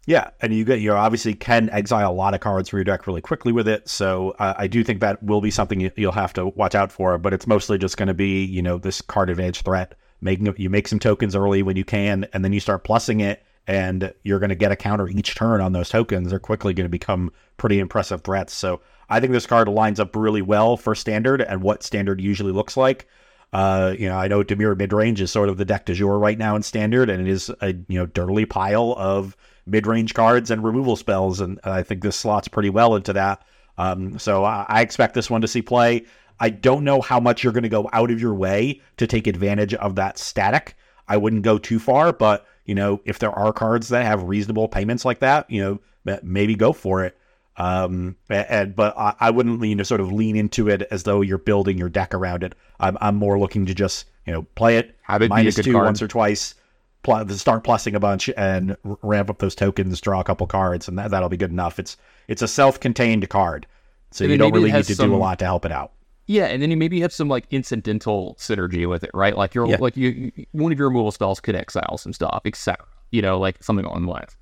Yeah, 0.07 0.31
and 0.41 0.53
you 0.55 0.65
get 0.65 0.81
you 0.81 0.93
obviously 0.93 1.35
can 1.35 1.71
exile 1.71 2.11
a 2.11 2.13
lot 2.13 2.35
of 2.35 2.41
cards 2.41 2.69
from 2.69 2.79
your 2.79 2.85
deck 2.85 3.07
really 3.07 3.21
quickly 3.21 3.53
with 3.53 3.69
it. 3.69 3.89
So 3.89 4.35
uh, 4.39 4.55
I 4.57 4.67
do 4.67 4.83
think 4.83 5.01
that 5.01 5.23
will 5.23 5.41
be 5.41 5.51
something 5.51 5.79
you, 5.81 5.91
you'll 5.97 6.13
have 6.13 6.33
to 6.35 6.47
watch 6.49 6.75
out 6.75 6.91
for. 6.91 7.17
But 7.19 7.33
it's 7.33 7.47
mostly 7.47 7.79
just 7.79 7.97
going 7.97 8.09
to 8.09 8.15
be 8.15 8.45
you 8.45 8.61
know 8.63 8.79
this 8.79 9.01
card 9.01 9.31
advantage 9.31 9.63
threat. 9.63 9.95
Making 10.23 10.53
you 10.59 10.69
make 10.69 10.87
some 10.89 10.99
tokens 10.99 11.35
early 11.35 11.63
when 11.63 11.77
you 11.77 11.85
can, 11.85 12.27
and 12.35 12.45
then 12.45 12.53
you 12.53 12.61
start 12.61 12.85
plussing 12.85 13.23
it, 13.23 13.43
and 13.71 14.13
you're 14.25 14.41
going 14.41 14.51
to 14.51 14.57
get 14.57 14.73
a 14.73 14.77
counter 14.77 15.09
each 15.09 15.37
turn 15.37 15.61
on 15.61 15.73
those 15.73 15.89
tokens. 15.89 16.31
They're 16.31 16.41
quickly 16.41 16.75
going 16.75 16.87
to 16.87 16.91
become 16.91 17.31
pretty 17.57 17.79
impressive 17.79 18.23
threats. 18.23 18.53
So 18.53 18.81
I 19.09 19.21
think 19.21 19.33
this 19.33 19.47
card 19.47 19.69
lines 19.69 20.01
up 20.01 20.17
really 20.17 20.43
well 20.43 20.77
for 20.77 20.97
standard 20.97 21.41
and 21.41 21.63
what 21.63 21.85
standard 21.85 22.21
usually 22.21 22.51
looks 22.51 22.77
like. 22.77 23.07
Uh, 23.53 23.95
you 23.97 24.09
know, 24.09 24.19
I 24.19 24.27
know 24.27 24.43
Dimir 24.43 24.75
midrange 24.75 25.21
is 25.21 25.31
sort 25.31 25.49
of 25.49 25.57
the 25.57 25.65
deck 25.65 25.87
du 25.87 25.95
jour 25.95 26.19
right 26.19 26.37
now 26.37 26.57
in 26.57 26.65
standard, 26.65 27.09
and 27.09 27.21
it 27.21 27.31
is 27.31 27.49
a 27.61 27.69
you 27.87 27.99
know 27.99 28.07
dirty 28.07 28.45
pile 28.45 28.95
of 28.99 29.37
mid-range 29.67 30.15
cards 30.15 30.51
and 30.51 30.65
removal 30.65 30.97
spells, 30.97 31.41
and 31.41 31.61
I 31.63 31.85
think 31.85 32.03
this 32.03 32.17
slots 32.17 32.49
pretty 32.49 32.71
well 32.71 32.97
into 32.97 33.13
that. 33.13 33.45
Um, 33.79 34.19
so 34.19 34.45
I, 34.45 34.67
I 34.69 34.81
expect 34.81 35.15
this 35.15 35.31
one 35.31 35.43
to 35.43 35.49
see 35.49 35.63
play. 35.63 36.07
I 36.41 36.51
don't 36.51 36.83
know 36.83 37.01
how 37.01 37.21
much 37.21 37.45
you're 37.45 37.53
going 37.53 37.63
to 37.63 37.69
go 37.69 37.89
out 37.93 38.11
of 38.11 38.21
your 38.21 38.35
way 38.35 38.81
to 38.97 39.07
take 39.07 39.29
advantage 39.29 39.75
of 39.75 39.95
that 39.95 40.19
static. 40.19 40.75
I 41.07 41.17
wouldn't 41.17 41.43
go 41.43 41.59
too 41.59 41.79
far, 41.79 42.13
but 42.13 42.47
you 42.65 42.75
know, 42.75 43.01
if 43.05 43.19
there 43.19 43.33
are 43.33 43.53
cards 43.53 43.89
that 43.89 44.05
have 44.05 44.23
reasonable 44.25 44.69
payments 44.69 45.05
like 45.05 45.21
that, 45.21 45.51
you 45.51 45.61
know, 45.63 46.19
maybe 46.23 46.55
go 46.55 46.73
for 46.73 47.05
it. 47.05 47.17
Um, 47.57 48.17
and 48.29 48.75
but 48.75 48.97
I, 48.97 49.15
I 49.21 49.31
wouldn't, 49.31 49.63
you 49.63 49.75
know, 49.75 49.83
sort 49.83 50.01
of 50.01 50.11
lean 50.13 50.37
into 50.37 50.69
it 50.69 50.83
as 50.91 51.03
though 51.03 51.21
you're 51.21 51.39
building 51.39 51.77
your 51.77 51.89
deck 51.89 52.15
around 52.15 52.43
it. 52.43 52.55
I'm, 52.79 52.97
I'm 53.01 53.17
more 53.17 53.39
looking 53.39 53.67
to 53.67 53.75
just, 53.75 54.07
you 54.27 54.33
know, 54.33 54.43
play 54.55 54.79
it 54.79 54.97
Have 55.03 55.21
it 55.21 55.31
be 55.31 55.49
a 55.49 55.53
good 55.53 55.65
two 55.65 55.73
card. 55.73 55.85
once 55.85 56.01
or 56.01 56.09
twice, 56.09 56.55
pl- 57.03 57.29
start 57.31 57.65
plussing 57.65 57.95
a 57.95 58.01
bunch 58.01 58.31
and 58.37 58.77
ramp 59.03 59.29
up 59.29 59.39
those 59.39 59.55
tokens, 59.55 60.01
draw 60.01 60.21
a 60.21 60.25
couple 60.25 60.47
cards, 60.47 60.89
and 60.89 60.99
that, 60.99 61.11
that'll 61.11 61.29
be 61.29 61.37
good 61.37 61.51
enough. 61.51 61.79
It's 61.79 61.97
it's 62.29 62.43
a 62.43 62.49
self-contained 62.49 63.29
card, 63.29 63.67
so 64.11 64.25
And 64.25 64.33
you 64.33 64.39
don't 64.39 64.53
really 64.53 64.73
need 64.73 64.85
to 64.85 64.95
do 64.95 65.15
a 65.15 65.17
lot 65.17 65.39
to 65.41 65.45
help 65.45 65.65
it 65.65 65.73
out. 65.73 65.93
Yeah, 66.31 66.47
and 66.47 66.63
then 66.63 66.71
you 66.71 66.77
maybe 66.77 67.01
have 67.01 67.13
some 67.13 67.27
like 67.29 67.45
incidental 67.51 68.37
synergy 68.39 68.89
with 68.89 69.03
it, 69.03 69.11
right? 69.13 69.37
Like 69.37 69.53
you're 69.53 69.67
Yeah. 69.67 69.79
like 69.81 69.97
you 69.97 70.31
one 70.53 70.71
of 70.71 70.79
your 70.79 70.87
removal 70.87 71.11
spells 71.11 71.41
could 71.41 71.57
exile 71.57 71.99
some 71.99 72.13
stuff, 72.13 72.43
etc. 72.45 72.87
You 73.11 73.21
know, 73.21 73.37
like 73.41 73.61
something 73.65 73.85
on 73.85 74.05
the 74.05 74.11
lines. 74.11 74.37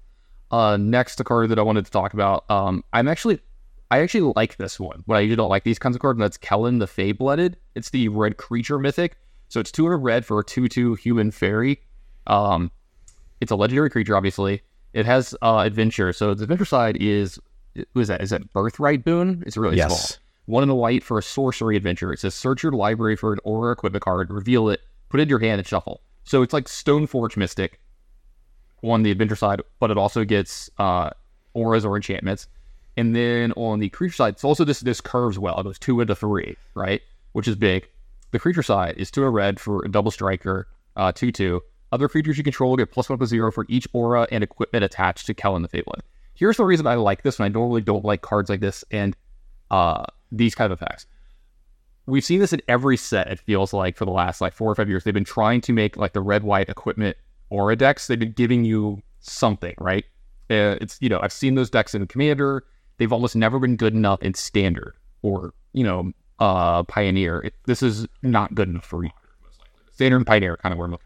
Uh, 0.51 0.77
next, 0.77 1.19
a 1.19 1.25
card 1.25 1.49
that 1.49 1.59
I 1.59 1.63
wanted 1.63 1.87
to 1.87 1.91
talk 1.91 2.13
about. 2.13 2.45
Um, 2.51 2.85
I'm 2.93 3.09
actually, 3.09 3.41
I 3.91 4.01
actually 4.01 4.33
like 4.37 4.59
this 4.59 4.79
one, 4.79 5.03
but 5.07 5.15
I 5.17 5.21
usually 5.21 5.37
don't 5.37 5.49
like 5.49 5.65
these 5.65 5.79
kinds 5.79 5.97
of 5.97 6.03
cards. 6.03 6.17
And 6.17 6.23
that's 6.23 6.37
Kellan 6.37 6.79
the 6.79 6.87
Fae-Blooded. 6.87 7.57
It's 7.75 7.89
the 7.89 8.09
red 8.09 8.37
creature 8.37 8.79
mythic, 8.79 9.17
so 9.49 9.59
it's 9.59 9.73
two 9.73 9.85
hundred 9.85 9.99
red 9.99 10.27
for 10.27 10.39
a 10.41 10.45
two-two 10.45 10.95
human 10.97 11.31
fairy. 11.31 11.81
Um, 12.27 12.71
it's 13.41 13.51
a 13.51 13.57
legendary 13.57 13.89
creature, 13.89 14.15
obviously. 14.15 14.61
It 14.93 15.07
has 15.07 15.35
uh, 15.41 15.61
adventure, 15.65 16.13
so 16.13 16.35
the 16.35 16.43
adventure 16.43 16.67
side 16.67 16.99
is 17.01 17.39
who 17.95 18.01
is 18.01 18.09
that? 18.09 18.21
Is 18.21 18.29
that 18.29 18.53
birthright 18.53 19.07
boon? 19.07 19.43
It's 19.47 19.57
really 19.57 19.79
Yes. 19.79 19.87
small. 19.89 20.23
One 20.49 20.63
in 20.63 20.69
the 20.71 20.75
white 20.75 21.05
for 21.05 21.19
a 21.19 21.23
sorcery 21.23 21.77
adventure. 21.77 22.11
It 22.11 22.21
says 22.21 22.35
search 22.35 22.63
your 22.63 22.73
library 22.73 23.17
for 23.17 23.35
an 23.35 23.39
aura 23.45 23.71
equipment 23.71 24.03
card, 24.03 24.31
reveal 24.31 24.71
it, 24.71 24.81
put 25.11 25.21
it 25.21 25.25
in 25.25 25.29
your 25.29 25.41
hand, 25.41 25.59
and 25.59 25.69
shuffle. 25.69 26.01
So 26.25 26.41
it's 26.41 26.55
like 26.55 26.65
Stoneforge 26.65 27.37
Mystic 27.37 27.79
on 28.83 29.03
the 29.03 29.11
adventure 29.11 29.37
side, 29.37 29.61
but 29.79 29.91
it 29.91 29.99
also 29.99 30.25
gets 30.25 30.71
uh, 30.79 31.11
auras 31.53 31.85
or 31.85 31.97
enchantments. 31.97 32.47
And 32.97 33.15
then 33.15 33.53
on 33.57 33.79
the 33.79 33.91
creature 33.91 34.15
side, 34.15 34.35
it's 34.35 34.45
also 34.45 34.65
this 34.65 34.81
this 34.81 35.03
curves 35.03 35.39
well. 35.39 35.61
It 35.61 35.65
goes 35.65 35.79
two 35.79 36.01
into 36.01 36.15
three, 36.15 36.57
right? 36.75 37.03
Which 37.33 37.47
is 37.47 37.55
big. 37.55 37.87
The 38.31 38.39
creature 38.39 38.63
side 38.63 38.95
is 38.97 39.11
two 39.11 39.25
a 39.25 39.31
red 39.31 39.61
for 39.61 39.85
a 39.85 39.91
double 39.91 40.11
striker, 40.11 40.67
uh, 40.97 41.13
two 41.13 41.31
two. 41.31 41.61
Other 41.93 42.09
creatures 42.09 42.39
you 42.39 42.43
control 42.43 42.75
get 42.75 42.91
plus 42.91 43.11
one 43.11 43.19
plus 43.19 43.29
zero 43.29 43.53
for 43.53 43.67
each 43.69 43.87
aura 43.93 44.27
and 44.33 44.43
equipment 44.43 44.83
attached 44.83 45.27
to 45.27 45.35
Kellan 45.35 45.61
the 45.61 45.69
Fablet. 45.69 46.01
Here's 46.33 46.57
the 46.57 46.65
reason 46.65 46.87
I 46.87 46.95
like 46.95 47.23
this, 47.23 47.39
and 47.39 47.45
I 47.45 47.49
normally 47.49 47.83
don't 47.83 48.07
like 48.07 48.23
cards 48.23 48.49
like 48.49 48.61
this 48.61 48.83
and 48.91 49.15
uh, 49.71 50.05
these 50.31 50.55
kind 50.55 50.73
of 50.73 50.81
effects. 50.81 51.07
We've 52.07 52.25
seen 52.25 52.41
this 52.41 52.53
in 52.53 52.63
every 52.69 52.97
set. 52.97 53.29
It 53.29 53.39
feels 53.39 53.73
like 53.73 53.97
for 53.97 54.05
the 54.07 54.11
last 54.11 54.41
like 54.41 54.55
four 54.55 54.71
or 54.71 54.75
five 54.75 54.89
years, 54.89 55.05
they've 55.05 55.13
been 55.13 55.25
trying 55.25 55.61
to 55.63 55.73
make 55.73 55.97
like 55.97 56.15
the 56.15 56.21
red 56.23 56.43
white 56.43 56.69
equipment 56.69 57.17
aura 57.51 57.77
decks. 57.77 58.07
They've 58.07 58.19
been 58.19 58.33
giving 58.33 58.65
you 58.65 59.03
something, 59.21 59.75
right? 59.79 60.05
Uh, 60.51 60.77
it's 60.81 60.97
you 61.01 61.09
know 61.11 61.21
I've 61.21 61.33
seen 61.33 61.55
those 61.55 61.69
decks 61.69 61.95
in 61.95 62.07
Commander. 62.07 62.65
They've 62.97 63.13
almost 63.13 63.37
never 63.37 63.59
been 63.59 63.77
good 63.77 63.95
enough 63.95 64.23
in 64.23 64.33
Standard 64.35 64.95
or 65.23 65.53
you 65.75 65.85
know 65.85 66.13
uh, 66.39 66.83
Pioneer. 66.85 67.41
It, 67.41 67.55
this 67.67 67.83
is 67.83 68.07
not 68.23 68.55
good 68.55 68.69
enough 68.69 68.87
for 68.87 69.05
you. 69.05 69.11
Standard 69.93 70.17
and 70.17 70.27
Pioneer 70.27 70.57
kind 70.57 70.73
of 70.73 70.79
where 70.79 70.89
most 70.89 71.03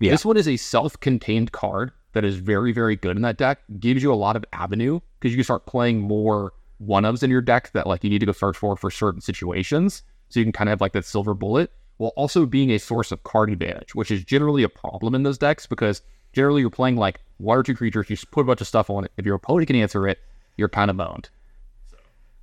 Yeah. 0.00 0.10
this 0.10 0.24
one 0.24 0.36
is 0.36 0.48
a 0.48 0.56
self-contained 0.56 1.52
card 1.52 1.92
that 2.14 2.24
is 2.24 2.36
very, 2.36 2.72
very 2.72 2.96
good 2.96 3.16
in 3.16 3.22
that 3.22 3.36
deck. 3.36 3.60
Gives 3.78 4.02
you 4.02 4.12
a 4.12 4.16
lot 4.16 4.34
of 4.34 4.44
avenue 4.52 4.98
because 5.20 5.30
you 5.32 5.36
can 5.36 5.44
start 5.44 5.66
playing 5.66 6.00
more 6.00 6.52
one-ofs 6.86 7.22
in 7.22 7.30
your 7.30 7.40
deck 7.40 7.70
that 7.72 7.86
like 7.86 8.04
you 8.04 8.10
need 8.10 8.18
to 8.18 8.26
go 8.26 8.32
search 8.32 8.56
for 8.56 8.76
for 8.76 8.90
certain 8.90 9.20
situations. 9.20 10.02
So 10.28 10.40
you 10.40 10.46
can 10.46 10.52
kind 10.52 10.68
of 10.68 10.72
have 10.72 10.80
like 10.80 10.92
that 10.92 11.04
silver 11.04 11.34
bullet, 11.34 11.72
while 11.98 12.12
also 12.16 12.46
being 12.46 12.70
a 12.70 12.78
source 12.78 13.12
of 13.12 13.22
card 13.22 13.50
advantage, 13.50 13.94
which 13.94 14.10
is 14.10 14.24
generally 14.24 14.62
a 14.62 14.68
problem 14.68 15.14
in 15.14 15.22
those 15.22 15.38
decks 15.38 15.66
because 15.66 16.02
generally 16.32 16.60
you're 16.60 16.70
playing 16.70 16.96
like 16.96 17.20
one 17.36 17.58
or 17.58 17.62
two 17.62 17.74
creatures. 17.74 18.08
You 18.08 18.16
just 18.16 18.30
put 18.30 18.40
a 18.40 18.44
bunch 18.44 18.60
of 18.60 18.66
stuff 18.66 18.90
on 18.90 19.04
it. 19.04 19.12
If 19.16 19.26
your 19.26 19.36
opponent 19.36 19.66
can 19.66 19.76
answer 19.76 20.08
it, 20.08 20.18
you're 20.56 20.68
kind 20.68 20.90
of 20.90 21.00
owned. 21.00 21.28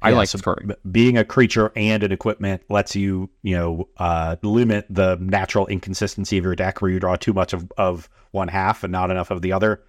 I 0.02 0.12
Yeah, 0.12 0.16
like 0.16 0.30
so 0.30 0.56
being 0.90 1.18
a 1.18 1.26
creature 1.26 1.74
and 1.76 2.04
an 2.04 2.12
equipment 2.12 2.62
lets 2.70 2.96
you, 2.96 3.30
you 3.42 3.56
know, 3.56 3.90
uh, 3.98 4.38
limit 4.44 4.86
the 4.90 5.18
natural 5.20 5.68
inconsistency 5.68 6.38
of 6.38 6.46
your 6.46 6.56
deck 6.56 6.82
where 6.82 6.90
you 6.90 7.00
draw 7.00 7.18
too 7.18 7.34
much 7.34 7.52
of, 7.52 7.70
of 7.78 8.10
one 8.32 8.48
half 8.48 8.84
and 8.84 8.94
not 8.94 9.12
enough 9.12 9.30
of 9.30 9.42
the 9.42 9.52
other. 9.52 9.82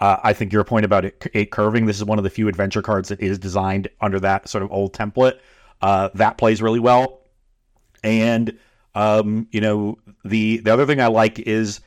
Uh, 0.00 0.16
I 0.22 0.32
think 0.32 0.52
your 0.52 0.64
point 0.64 0.84
about 0.84 1.04
it, 1.04 1.26
it 1.32 1.50
curving, 1.50 1.86
this 1.86 1.96
is 1.96 2.04
one 2.04 2.18
of 2.18 2.24
the 2.24 2.30
few 2.30 2.48
adventure 2.48 2.82
cards 2.82 3.08
that 3.08 3.20
is 3.20 3.38
designed 3.38 3.88
under 4.00 4.20
that 4.20 4.48
sort 4.48 4.62
of 4.62 4.70
old 4.70 4.92
template. 4.94 5.38
Uh, 5.80 6.10
that 6.14 6.38
plays 6.38 6.62
really 6.62 6.78
well. 6.80 7.22
And, 8.04 8.56
um, 8.94 9.48
you 9.50 9.60
know, 9.60 9.98
the, 10.24 10.58
the 10.58 10.72
other 10.72 10.86
thing 10.86 11.00
I 11.00 11.08
like 11.08 11.40
is 11.40 11.80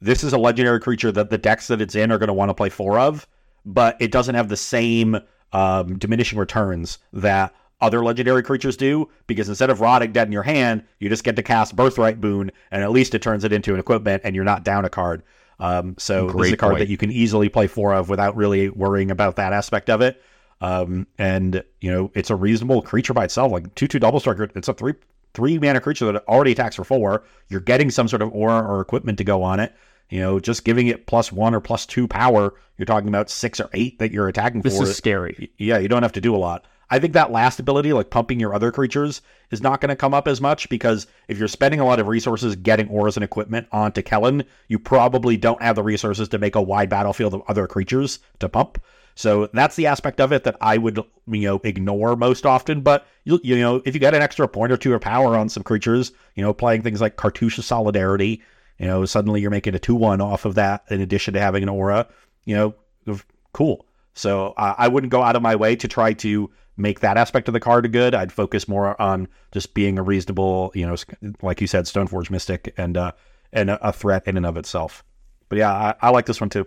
this 0.00 0.22
is 0.22 0.32
a 0.32 0.38
legendary 0.38 0.80
creature 0.80 1.10
that 1.12 1.30
the 1.30 1.38
decks 1.38 1.68
that 1.68 1.80
it's 1.80 1.94
in 1.94 2.12
are 2.12 2.18
going 2.18 2.28
to 2.28 2.34
want 2.34 2.50
to 2.50 2.54
play 2.54 2.68
four 2.68 2.98
of, 2.98 3.26
but 3.64 3.96
it 4.00 4.12
doesn't 4.12 4.34
have 4.34 4.48
the 4.48 4.56
same 4.56 5.18
um, 5.52 5.98
diminishing 5.98 6.38
returns 6.38 6.98
that 7.12 7.54
other 7.80 8.04
legendary 8.04 8.42
creatures 8.42 8.76
do 8.76 9.08
because 9.26 9.48
instead 9.48 9.70
of 9.70 9.80
rotting 9.80 10.12
dead 10.12 10.28
in 10.28 10.32
your 10.32 10.42
hand, 10.42 10.84
you 10.98 11.08
just 11.08 11.24
get 11.24 11.36
to 11.36 11.42
cast 11.42 11.76
Birthright 11.76 12.20
Boon, 12.20 12.50
and 12.70 12.82
at 12.82 12.90
least 12.90 13.14
it 13.14 13.22
turns 13.22 13.44
it 13.44 13.52
into 13.52 13.72
an 13.74 13.80
equipment, 13.80 14.22
and 14.24 14.34
you're 14.34 14.44
not 14.44 14.64
down 14.64 14.84
a 14.84 14.90
card. 14.90 15.22
Um, 15.60 15.94
so 15.98 16.28
this 16.30 16.48
is 16.48 16.52
a 16.54 16.56
card 16.56 16.72
point. 16.72 16.80
that 16.80 16.88
you 16.88 16.96
can 16.96 17.10
easily 17.10 17.48
play 17.48 17.66
four 17.66 17.94
of 17.94 18.08
without 18.08 18.36
really 18.36 18.68
worrying 18.68 19.10
about 19.10 19.36
that 19.36 19.52
aspect 19.52 19.88
of 19.90 20.00
it. 20.00 20.20
Um, 20.60 21.06
and 21.18 21.62
you 21.80 21.90
know, 21.90 22.10
it's 22.14 22.30
a 22.30 22.36
reasonable 22.36 22.82
creature 22.82 23.12
by 23.14 23.24
itself, 23.24 23.52
like 23.52 23.74
two 23.74 23.86
two 23.86 23.98
double 23.98 24.20
striker. 24.20 24.48
It's 24.54 24.68
a 24.68 24.74
three 24.74 24.94
three 25.34 25.58
mana 25.58 25.80
creature 25.80 26.10
that 26.12 26.26
already 26.28 26.52
attacks 26.52 26.76
for 26.76 26.84
four. 26.84 27.24
You're 27.48 27.60
getting 27.60 27.90
some 27.90 28.08
sort 28.08 28.22
of 28.22 28.32
aura 28.32 28.60
or 28.66 28.80
equipment 28.80 29.18
to 29.18 29.24
go 29.24 29.42
on 29.42 29.60
it. 29.60 29.74
You 30.10 30.20
know, 30.20 30.38
just 30.38 30.64
giving 30.64 30.86
it 30.88 31.06
plus 31.06 31.32
one 31.32 31.54
or 31.54 31.60
plus 31.60 31.86
two 31.86 32.06
power. 32.06 32.54
You're 32.78 32.86
talking 32.86 33.08
about 33.08 33.30
six 33.30 33.60
or 33.60 33.68
eight 33.72 33.98
that 33.98 34.10
you're 34.12 34.28
attacking 34.28 34.62
This 34.62 34.76
for. 34.76 34.84
is 34.84 34.96
scary. 34.96 35.50
yeah, 35.58 35.78
you 35.78 35.88
don't 35.88 36.02
have 36.02 36.12
to 36.12 36.20
do 36.20 36.34
a 36.34 36.38
lot. 36.38 36.66
I 36.90 36.98
think 36.98 37.12
that 37.14 37.32
last 37.32 37.58
ability, 37.58 37.92
like 37.92 38.10
pumping 38.10 38.40
your 38.40 38.54
other 38.54 38.70
creatures, 38.70 39.22
is 39.50 39.62
not 39.62 39.80
going 39.80 39.88
to 39.88 39.96
come 39.96 40.14
up 40.14 40.28
as 40.28 40.40
much 40.40 40.68
because 40.68 41.06
if 41.28 41.38
you're 41.38 41.48
spending 41.48 41.80
a 41.80 41.86
lot 41.86 42.00
of 42.00 42.08
resources 42.08 42.56
getting 42.56 42.88
auras 42.88 43.16
and 43.16 43.24
equipment 43.24 43.66
onto 43.72 44.02
Kellan, 44.02 44.44
you 44.68 44.78
probably 44.78 45.36
don't 45.36 45.62
have 45.62 45.76
the 45.76 45.82
resources 45.82 46.28
to 46.28 46.38
make 46.38 46.54
a 46.54 46.62
wide 46.62 46.88
battlefield 46.88 47.34
of 47.34 47.42
other 47.48 47.66
creatures 47.66 48.18
to 48.40 48.48
pump. 48.48 48.78
So 49.14 49.48
that's 49.52 49.76
the 49.76 49.86
aspect 49.86 50.20
of 50.20 50.32
it 50.32 50.44
that 50.44 50.56
I 50.60 50.76
would 50.76 50.98
you 51.28 51.42
know 51.42 51.60
ignore 51.64 52.16
most 52.16 52.44
often. 52.44 52.80
But 52.80 53.06
you 53.24 53.40
you 53.42 53.56
know 53.56 53.80
if 53.84 53.94
you 53.94 54.00
get 54.00 54.14
an 54.14 54.22
extra 54.22 54.48
point 54.48 54.72
or 54.72 54.76
two 54.76 54.94
of 54.94 55.00
power 55.00 55.36
on 55.36 55.48
some 55.48 55.62
creatures, 55.62 56.12
you 56.34 56.42
know 56.42 56.52
playing 56.52 56.82
things 56.82 57.00
like 57.00 57.16
Cartouche 57.16 57.60
Solidarity, 57.60 58.42
you 58.78 58.86
know 58.86 59.04
suddenly 59.04 59.40
you're 59.40 59.50
making 59.50 59.74
a 59.74 59.78
two 59.78 59.94
one 59.94 60.20
off 60.20 60.44
of 60.44 60.56
that 60.56 60.84
in 60.90 61.00
addition 61.00 61.34
to 61.34 61.40
having 61.40 61.62
an 61.62 61.68
aura. 61.68 62.08
You 62.44 62.74
know, 63.06 63.18
cool. 63.52 63.86
So 64.14 64.54
uh, 64.56 64.74
I 64.76 64.88
wouldn't 64.88 65.10
go 65.10 65.22
out 65.22 65.36
of 65.36 65.42
my 65.42 65.56
way 65.56 65.76
to 65.76 65.88
try 65.88 66.12
to 66.14 66.50
make 66.76 67.00
that 67.00 67.16
aspect 67.16 67.48
of 67.48 67.54
the 67.54 67.60
card 67.60 67.90
good. 67.92 68.14
I'd 68.14 68.32
focus 68.32 68.68
more 68.68 69.00
on 69.00 69.28
just 69.52 69.74
being 69.74 69.98
a 69.98 70.02
reasonable, 70.02 70.72
you 70.74 70.86
know, 70.86 70.96
like 71.42 71.60
you 71.60 71.66
said, 71.66 71.84
Stoneforge 71.84 72.30
Mystic 72.30 72.74
and 72.76 72.96
uh, 72.96 73.12
and 73.52 73.70
a, 73.70 73.92
threat 73.92 74.26
in 74.26 74.36
and 74.36 74.46
of 74.46 74.56
itself. 74.56 75.04
But 75.48 75.58
yeah, 75.58 75.72
I, 75.72 75.94
I 76.02 76.10
like 76.10 76.26
this 76.26 76.40
one 76.40 76.50
too. 76.50 76.66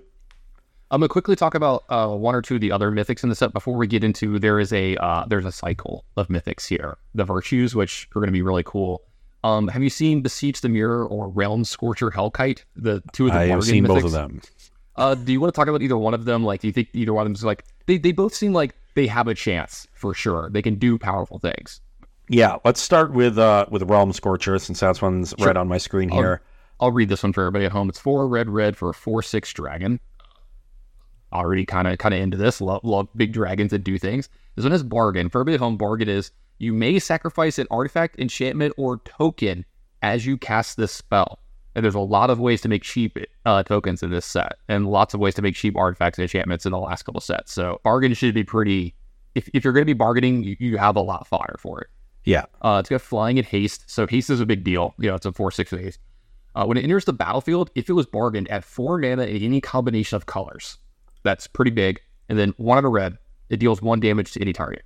I'm 0.90 1.02
gonna 1.02 1.10
quickly 1.10 1.36
talk 1.36 1.54
about 1.54 1.84
uh, 1.90 2.08
one 2.08 2.34
or 2.34 2.42
two 2.42 2.56
of 2.56 2.62
the 2.62 2.72
other 2.72 2.92
mythics 2.92 3.24
in 3.24 3.30
the 3.30 3.36
set 3.36 3.52
before 3.52 3.76
we 3.76 3.88
get 3.88 4.06
into. 4.06 4.40
There 4.40 4.60
is 4.60 4.72
a 4.72 4.96
uh, 4.98 5.26
there's 5.28 5.46
a 5.46 5.52
cycle 5.52 6.06
of 6.16 6.30
mythics 6.30 6.66
here. 6.66 6.98
The 7.14 7.26
virtues, 7.26 7.76
which 7.76 8.08
are 8.16 8.22
gonna 8.22 8.32
be 8.32 8.42
really 8.42 8.64
cool. 8.64 9.04
Um, 9.44 9.68
have 9.68 9.84
you 9.84 9.90
seen 9.90 10.22
Beseech 10.22 10.62
the 10.62 10.70
Mirror 10.70 11.06
or 11.08 11.30
Realm 11.30 11.64
Scorcher 11.64 12.10
Hellkite? 12.10 12.64
The 12.76 13.04
two 13.14 13.28
of 13.28 13.34
the 13.34 13.40
I 13.40 13.48
have 13.48 13.64
seen 13.64 13.84
mythics? 13.84 13.88
both 13.88 14.04
of 14.06 14.12
them. 14.12 14.42
Uh, 14.98 15.16
do 15.16 15.32
you 15.32 15.40
want 15.40 15.54
to 15.54 15.58
talk 15.58 15.68
about 15.68 15.82
either 15.82 15.98
one 15.98 16.14
of 16.14 16.26
them? 16.26 16.44
Like, 16.44 16.62
do 16.62 16.68
you 16.68 16.74
think 16.74 16.90
either 16.94 17.14
one 17.14 17.22
of 17.22 17.28
them 17.28 17.36
is 17.36 17.44
like 17.44 17.66
they, 17.86 17.98
they 17.98 18.12
both 18.12 18.34
seem 18.34 18.54
like 18.54 18.76
they 18.96 19.08
have 19.08 19.28
a 19.28 19.36
chance 19.36 19.88
for 19.94 20.14
sure. 20.14 20.50
They 20.52 20.62
can 20.62 20.76
do 20.76 20.98
powerful 20.98 21.40
things. 21.40 21.82
Yeah, 22.30 22.58
let's 22.66 22.82
start 22.82 23.14
with 23.14 23.38
uh 23.38 23.68
with 23.70 23.84
Realm 23.84 24.12
Scorcher 24.12 24.60
since 24.60 24.80
that's 24.80 25.02
one's 25.02 25.34
sure. 25.38 25.48
right 25.48 25.58
on 25.58 25.68
my 25.68 25.78
screen 25.78 26.10
here. 26.10 26.42
I'll, 26.80 26.88
I'll 26.88 26.92
read 26.92 27.10
this 27.10 27.24
one 27.24 27.32
for 27.32 27.42
everybody 27.42 27.66
at 27.66 27.72
home. 27.72 27.90
It's 27.90 28.00
four 28.00 28.28
red 28.28 28.50
red 28.50 28.76
for 28.76 28.90
a 28.90 28.94
four 28.94 29.22
six 29.22 29.54
dragon 29.54 30.00
already 31.34 31.66
kind 31.66 31.88
of 31.88 31.98
kind 31.98 32.14
of 32.14 32.22
into 32.22 32.38
this. 32.38 32.62
Love, 32.62 32.84
love 32.84 33.08
big 33.16 33.34
dragons 33.34 33.72
that 33.72 33.80
do 33.80 33.98
things. 33.98 34.30
This 34.56 34.64
one 34.64 34.74
is 34.74 34.84
bargain. 34.84 35.30
For 35.30 35.40
everybody 35.40 35.56
at 35.56 35.62
home, 35.62 35.78
bargain 35.78 36.10
is 36.10 36.32
you 36.58 36.74
may 36.74 37.00
sacrifice 37.00 37.60
an 37.60 37.68
artifact, 37.70 38.20
enchantment, 38.20 38.74
or 38.78 38.98
token 39.00 39.66
as 40.02 40.26
you 40.26 40.38
cast 40.38 40.78
this 40.78 40.92
spell. 40.92 41.40
And 41.78 41.84
there's 41.84 41.94
a 41.94 42.00
lot 42.00 42.32
of 42.32 42.40
ways 42.40 42.60
to 42.62 42.70
make 42.70 42.82
cheap 42.82 43.20
uh, 43.46 43.62
tokens 43.62 44.02
in 44.02 44.10
this 44.10 44.26
set, 44.26 44.54
and 44.68 44.88
lots 44.88 45.14
of 45.14 45.20
ways 45.20 45.36
to 45.36 45.44
make 45.44 45.54
cheap 45.54 45.78
artifacts 45.78 46.18
and 46.18 46.24
enchantments 46.24 46.66
in 46.66 46.72
the 46.72 46.80
last 46.80 47.04
couple 47.04 47.22
sets. 47.22 47.54
So 47.54 47.80
bargain 47.84 48.16
should 48.16 48.34
be 48.34 48.44
pretty. 48.44 48.96
If, 49.36 49.48
if 49.54 49.64
you're 49.64 49.74
going 49.74 49.84
to 49.84 49.86
be 49.86 49.94
bargaining, 49.94 50.44
you, 50.44 50.58
you 50.60 50.78
have 50.80 50.96
a 50.96 51.02
lot 51.02 51.22
of 51.22 51.28
fire 51.28 51.56
for 51.60 51.82
it. 51.82 51.88
Yeah. 52.24 52.46
Uh, 52.64 52.78
it's 52.80 52.90
got 52.90 53.02
flying 53.02 53.38
and 53.38 53.46
haste. 53.46 53.84
So 53.90 54.08
haste 54.08 54.32
is 54.32 54.42
a 54.42 54.46
big 54.48 54.64
deal. 54.64 54.96
You 54.98 55.10
know, 55.10 55.16
it's 55.16 55.28
a 55.28 55.32
four 55.32 55.52
six 55.52 55.70
haste. 55.70 56.00
Uh, 56.56 56.66
when 56.66 56.78
it 56.78 56.84
enters 56.84 57.06
the 57.06 57.14
battlefield, 57.14 57.70
if 57.76 57.88
it 57.88 57.94
was 57.94 58.08
bargained 58.08 58.48
at 58.48 58.64
four 58.64 58.98
mana 58.98 59.26
in 59.26 59.44
any 59.44 59.62
combination 59.62 60.16
of 60.16 60.26
colors, 60.26 60.80
that's 61.22 61.46
pretty 61.46 61.70
big. 61.70 62.02
And 62.28 62.40
then 62.40 62.56
one 62.58 62.80
on 62.80 62.86
a 62.86 62.90
red, 62.90 63.20
it 63.50 63.58
deals 63.58 63.84
one 63.84 64.00
damage 64.00 64.32
to 64.32 64.42
any 64.42 64.52
target. 64.52 64.84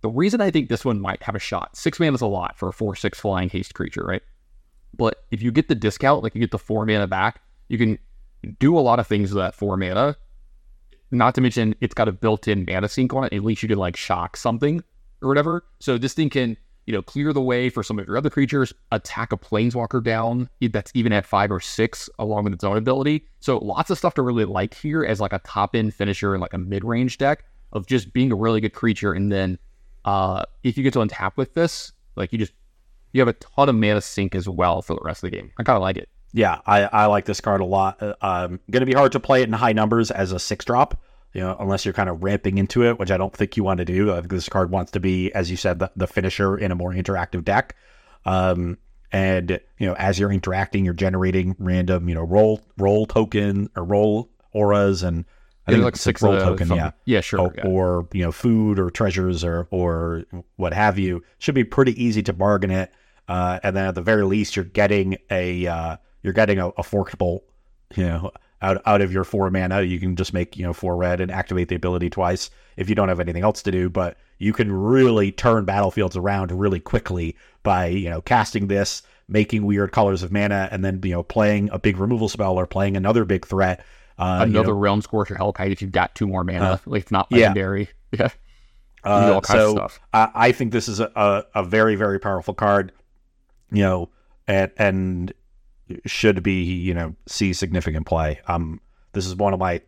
The 0.00 0.10
reason 0.10 0.40
I 0.40 0.50
think 0.50 0.68
this 0.68 0.84
one 0.84 1.00
might 1.00 1.22
have 1.22 1.36
a 1.36 1.38
shot, 1.38 1.76
six 1.76 2.00
mana 2.00 2.14
is 2.14 2.22
a 2.22 2.26
lot 2.26 2.58
for 2.58 2.70
a 2.70 2.72
four 2.72 2.96
six 2.96 3.20
flying 3.20 3.48
haste 3.48 3.74
creature, 3.74 4.04
right? 4.04 4.22
But 4.96 5.24
if 5.30 5.42
you 5.42 5.52
get 5.52 5.68
the 5.68 5.74
discount, 5.74 6.22
like 6.22 6.34
you 6.34 6.40
get 6.40 6.50
the 6.50 6.58
four 6.58 6.84
mana 6.86 7.06
back, 7.06 7.42
you 7.68 7.78
can 7.78 7.98
do 8.58 8.78
a 8.78 8.80
lot 8.80 8.98
of 8.98 9.06
things 9.06 9.32
with 9.32 9.42
that 9.42 9.54
four 9.54 9.76
mana. 9.76 10.16
Not 11.10 11.34
to 11.36 11.40
mention 11.40 11.74
it's 11.80 11.94
got 11.94 12.08
a 12.08 12.12
built-in 12.12 12.64
mana 12.68 12.88
sink 12.88 13.14
on 13.14 13.24
it. 13.24 13.32
At 13.32 13.44
least 13.44 13.62
you 13.62 13.68
can 13.68 13.78
like 13.78 13.96
shock 13.96 14.36
something 14.36 14.82
or 15.22 15.28
whatever. 15.28 15.64
So 15.80 15.98
this 15.98 16.14
thing 16.14 16.30
can 16.30 16.56
you 16.86 16.92
know, 16.92 17.02
clear 17.02 17.32
the 17.32 17.40
way 17.40 17.70
for 17.70 17.82
some 17.82 17.98
of 17.98 18.06
your 18.06 18.16
other 18.16 18.30
creatures, 18.30 18.72
attack 18.92 19.32
a 19.32 19.36
planeswalker 19.36 20.02
down 20.02 20.48
that's 20.70 20.90
even 20.94 21.12
at 21.12 21.24
five 21.24 21.50
or 21.50 21.60
six 21.60 22.10
along 22.18 22.44
with 22.44 22.52
its 22.52 22.64
own 22.64 22.76
ability. 22.76 23.26
So 23.40 23.58
lots 23.58 23.90
of 23.90 23.98
stuff 23.98 24.14
to 24.14 24.22
really 24.22 24.44
like 24.44 24.74
here 24.74 25.04
as 25.04 25.20
like 25.20 25.32
a 25.32 25.38
top 25.40 25.74
end 25.74 25.94
finisher 25.94 26.34
and 26.34 26.40
like 26.40 26.52
a 26.52 26.58
mid 26.58 26.84
range 26.84 27.18
deck 27.18 27.44
of 27.72 27.86
just 27.86 28.12
being 28.12 28.30
a 28.32 28.36
really 28.36 28.60
good 28.60 28.74
creature. 28.74 29.12
And 29.12 29.32
then 29.32 29.58
uh, 30.04 30.44
if 30.62 30.76
you 30.76 30.82
get 30.82 30.92
to 30.94 30.98
untap 30.98 31.36
with 31.36 31.54
this, 31.54 31.92
like 32.16 32.32
you 32.32 32.38
just 32.38 32.52
you 33.14 33.22
have 33.22 33.28
a 33.28 33.32
ton 33.32 33.70
of 33.70 33.74
mana 33.74 34.02
sink 34.02 34.34
as 34.34 34.46
well 34.46 34.82
for 34.82 34.94
the 34.94 35.00
rest 35.02 35.24
of 35.24 35.30
the 35.30 35.36
game. 35.36 35.50
I 35.58 35.62
kind 35.62 35.76
of 35.76 35.82
like 35.82 35.96
it. 35.96 36.10
Yeah, 36.34 36.60
I, 36.66 36.82
I 36.82 37.06
like 37.06 37.24
this 37.24 37.40
card 37.40 37.62
a 37.62 37.64
lot. 37.64 38.02
Uh, 38.02 38.14
um, 38.20 38.60
going 38.70 38.80
to 38.80 38.86
be 38.86 38.92
hard 38.92 39.12
to 39.12 39.20
play 39.20 39.40
it 39.40 39.48
in 39.48 39.54
high 39.54 39.72
numbers 39.72 40.10
as 40.10 40.32
a 40.32 40.38
six 40.38 40.66
drop 40.66 41.00
you 41.34 41.40
know, 41.40 41.56
unless 41.58 41.84
you're 41.84 41.92
kind 41.92 42.08
of 42.08 42.22
ramping 42.22 42.58
into 42.58 42.84
it, 42.84 42.98
which 42.98 43.10
I 43.10 43.16
don't 43.16 43.36
think 43.36 43.56
you 43.56 43.64
want 43.64 43.78
to 43.78 43.84
do. 43.84 44.12
I 44.12 44.20
think 44.20 44.30
this 44.30 44.48
card 44.48 44.70
wants 44.70 44.92
to 44.92 45.00
be, 45.00 45.32
as 45.32 45.50
you 45.50 45.56
said, 45.56 45.80
the, 45.80 45.90
the 45.96 46.06
finisher 46.06 46.56
in 46.56 46.70
a 46.70 46.76
more 46.76 46.92
interactive 46.92 47.44
deck. 47.44 47.76
Um, 48.24 48.78
and 49.10 49.60
you 49.78 49.86
know, 49.86 49.94
as 49.94 50.18
you're 50.18 50.32
interacting, 50.32 50.84
you're 50.84 50.94
generating 50.94 51.56
random, 51.58 52.08
you 52.08 52.14
know, 52.14 52.22
role 52.22 52.60
role 52.78 53.04
token 53.06 53.68
or 53.76 53.84
role 53.84 54.30
auras, 54.52 55.02
and 55.02 55.24
I 55.66 55.72
yeah, 55.72 55.76
think 55.76 55.84
like 55.84 55.96
six 55.96 56.22
role 56.22 56.38
token, 56.38 56.68
yeah, 56.68 56.92
yeah, 57.04 57.20
sure, 57.20 57.40
or, 57.40 57.54
yeah. 57.56 57.66
or, 57.66 58.08
you 58.12 58.22
know, 58.22 58.32
food 58.32 58.78
or 58.78 58.90
treasures 58.90 59.44
or 59.44 59.68
or 59.70 60.24
what 60.56 60.72
have 60.72 60.98
you. 60.98 61.22
Should 61.38 61.54
be 61.54 61.64
pretty 61.64 62.02
easy 62.02 62.22
to 62.24 62.32
bargain 62.32 62.70
it, 62.70 62.92
uh, 63.28 63.60
and 63.62 63.76
then 63.76 63.86
at 63.86 63.94
the 63.94 64.02
very 64.02 64.24
least, 64.24 64.56
you're 64.56 64.64
getting 64.64 65.16
a 65.30 65.66
uh, 65.66 65.96
you're 66.22 66.32
getting 66.32 66.58
a, 66.58 66.68
a 66.70 66.82
forkable, 66.82 67.44
you 67.96 68.04
know, 68.04 68.30
out 68.60 68.82
out 68.86 69.00
of 69.00 69.12
your 69.12 69.24
four 69.24 69.50
mana. 69.50 69.82
You 69.82 69.98
can 69.98 70.16
just 70.16 70.34
make 70.34 70.56
you 70.56 70.64
know 70.64 70.72
four 70.72 70.96
red 70.96 71.20
and 71.20 71.30
activate 71.30 71.68
the 71.68 71.76
ability 71.76 72.10
twice 72.10 72.50
if 72.76 72.88
you 72.88 72.94
don't 72.94 73.08
have 73.08 73.20
anything 73.20 73.42
else 73.42 73.62
to 73.62 73.70
do. 73.70 73.88
But 73.88 74.16
you 74.38 74.52
can 74.52 74.72
really 74.72 75.32
turn 75.32 75.64
battlefields 75.64 76.16
around 76.16 76.52
really 76.52 76.80
quickly 76.80 77.36
by 77.62 77.86
you 77.86 78.10
know 78.10 78.20
casting 78.20 78.66
this, 78.66 79.02
making 79.28 79.64
weird 79.64 79.92
colors 79.92 80.22
of 80.22 80.32
mana, 80.32 80.68
and 80.70 80.84
then 80.84 81.00
you 81.04 81.12
know 81.12 81.22
playing 81.22 81.70
a 81.70 81.78
big 81.78 81.98
removal 81.98 82.28
spell 82.28 82.58
or 82.58 82.66
playing 82.66 82.96
another 82.96 83.24
big 83.24 83.46
threat. 83.46 83.84
Uh, 84.16 84.40
another 84.42 84.68
you 84.68 84.74
know, 84.74 84.78
realm 84.78 85.02
scorcher 85.02 85.34
hellkite 85.34 85.72
if 85.72 85.82
you've 85.82 85.90
got 85.90 86.14
two 86.14 86.26
more 86.26 86.44
mana, 86.44 86.64
uh, 86.64 86.78
like 86.86 87.02
it's 87.02 87.10
not 87.10 87.30
legendary. 87.32 87.88
Yeah. 88.12 88.28
yeah. 89.04 89.10
Uh, 89.10 89.40
so 89.42 89.88
I, 90.12 90.30
I, 90.34 90.52
think 90.52 90.72
this 90.72 90.88
is 90.88 91.00
a, 91.00 91.10
a, 91.16 91.44
a 91.56 91.64
very 91.64 91.96
very 91.96 92.20
powerful 92.20 92.54
card. 92.54 92.92
You 93.74 93.82
know, 93.82 94.10
and 94.46 94.70
and 94.76 95.32
should 96.06 96.42
be 96.42 96.62
you 96.62 96.94
know 96.94 97.14
see 97.26 97.52
significant 97.52 98.06
play. 98.06 98.40
Um, 98.46 98.80
this 99.12 99.26
is 99.26 99.34
one 99.34 99.52
of 99.52 99.60
my 99.60 99.80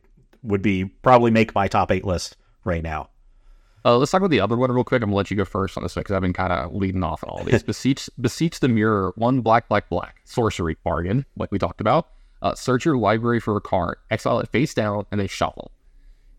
would 0.42 0.62
be 0.62 0.84
probably 0.84 1.30
make 1.30 1.54
my 1.54 1.68
top 1.68 1.90
eight 1.90 2.04
list 2.04 2.36
right 2.64 2.82
now. 2.82 3.08
Uh, 3.84 3.96
let's 3.96 4.10
talk 4.10 4.20
about 4.20 4.30
the 4.30 4.40
other 4.40 4.56
one 4.56 4.72
real 4.72 4.82
quick. 4.82 5.00
I'm 5.00 5.10
gonna 5.10 5.16
let 5.16 5.30
you 5.30 5.36
go 5.36 5.44
first 5.44 5.76
on 5.76 5.84
this 5.84 5.94
one 5.94 6.00
because 6.00 6.16
I've 6.16 6.22
been 6.22 6.32
kind 6.32 6.52
of 6.52 6.74
leading 6.74 7.04
off 7.04 7.22
on 7.22 7.30
all 7.30 7.44
these. 7.44 7.62
beseech, 7.62 8.10
beseech 8.20 8.58
the 8.58 8.68
mirror. 8.68 9.12
One 9.14 9.42
black, 9.42 9.68
black, 9.68 9.88
black 9.88 10.22
sorcery 10.24 10.76
bargain, 10.82 11.24
like 11.36 11.52
we 11.52 11.58
talked 11.58 11.80
about. 11.80 12.08
Uh, 12.42 12.54
search 12.54 12.84
your 12.84 12.96
library 12.96 13.38
for 13.38 13.56
a 13.56 13.60
card, 13.60 13.98
exile 14.10 14.40
it 14.40 14.48
face 14.48 14.74
down, 14.74 15.06
and 15.12 15.20
then 15.20 15.28
shuffle. 15.28 15.70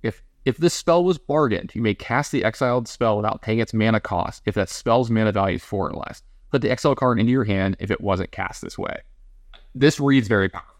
If 0.03 0.23
if 0.43 0.57
this 0.57 0.73
spell 0.73 1.05
was 1.05 1.17
bargained, 1.17 1.73
you 1.73 1.81
may 1.81 1.93
cast 1.93 2.33
the 2.33 2.43
exiled 2.43 2.89
spell 2.89 3.15
without 3.15 3.41
paying 3.41 3.59
its 3.59 3.73
mana 3.73 4.01
cost. 4.01 4.41
If 4.45 4.55
that 4.55 4.69
spell's 4.69 5.09
mana 5.09 5.31
value 5.31 5.55
is 5.55 5.63
four 5.63 5.89
or 5.89 5.93
less, 5.93 6.21
put 6.51 6.61
the 6.61 6.69
exile 6.69 6.95
card 6.95 7.19
into 7.19 7.31
your 7.31 7.43
hand 7.43 7.75
if 7.79 7.91
it 7.91 8.01
wasn't 8.01 8.31
cast 8.31 8.61
this 8.61 8.77
way 8.77 9.01
this 9.79 9.99
reads 9.99 10.27
very 10.27 10.49
powerfully. 10.49 10.73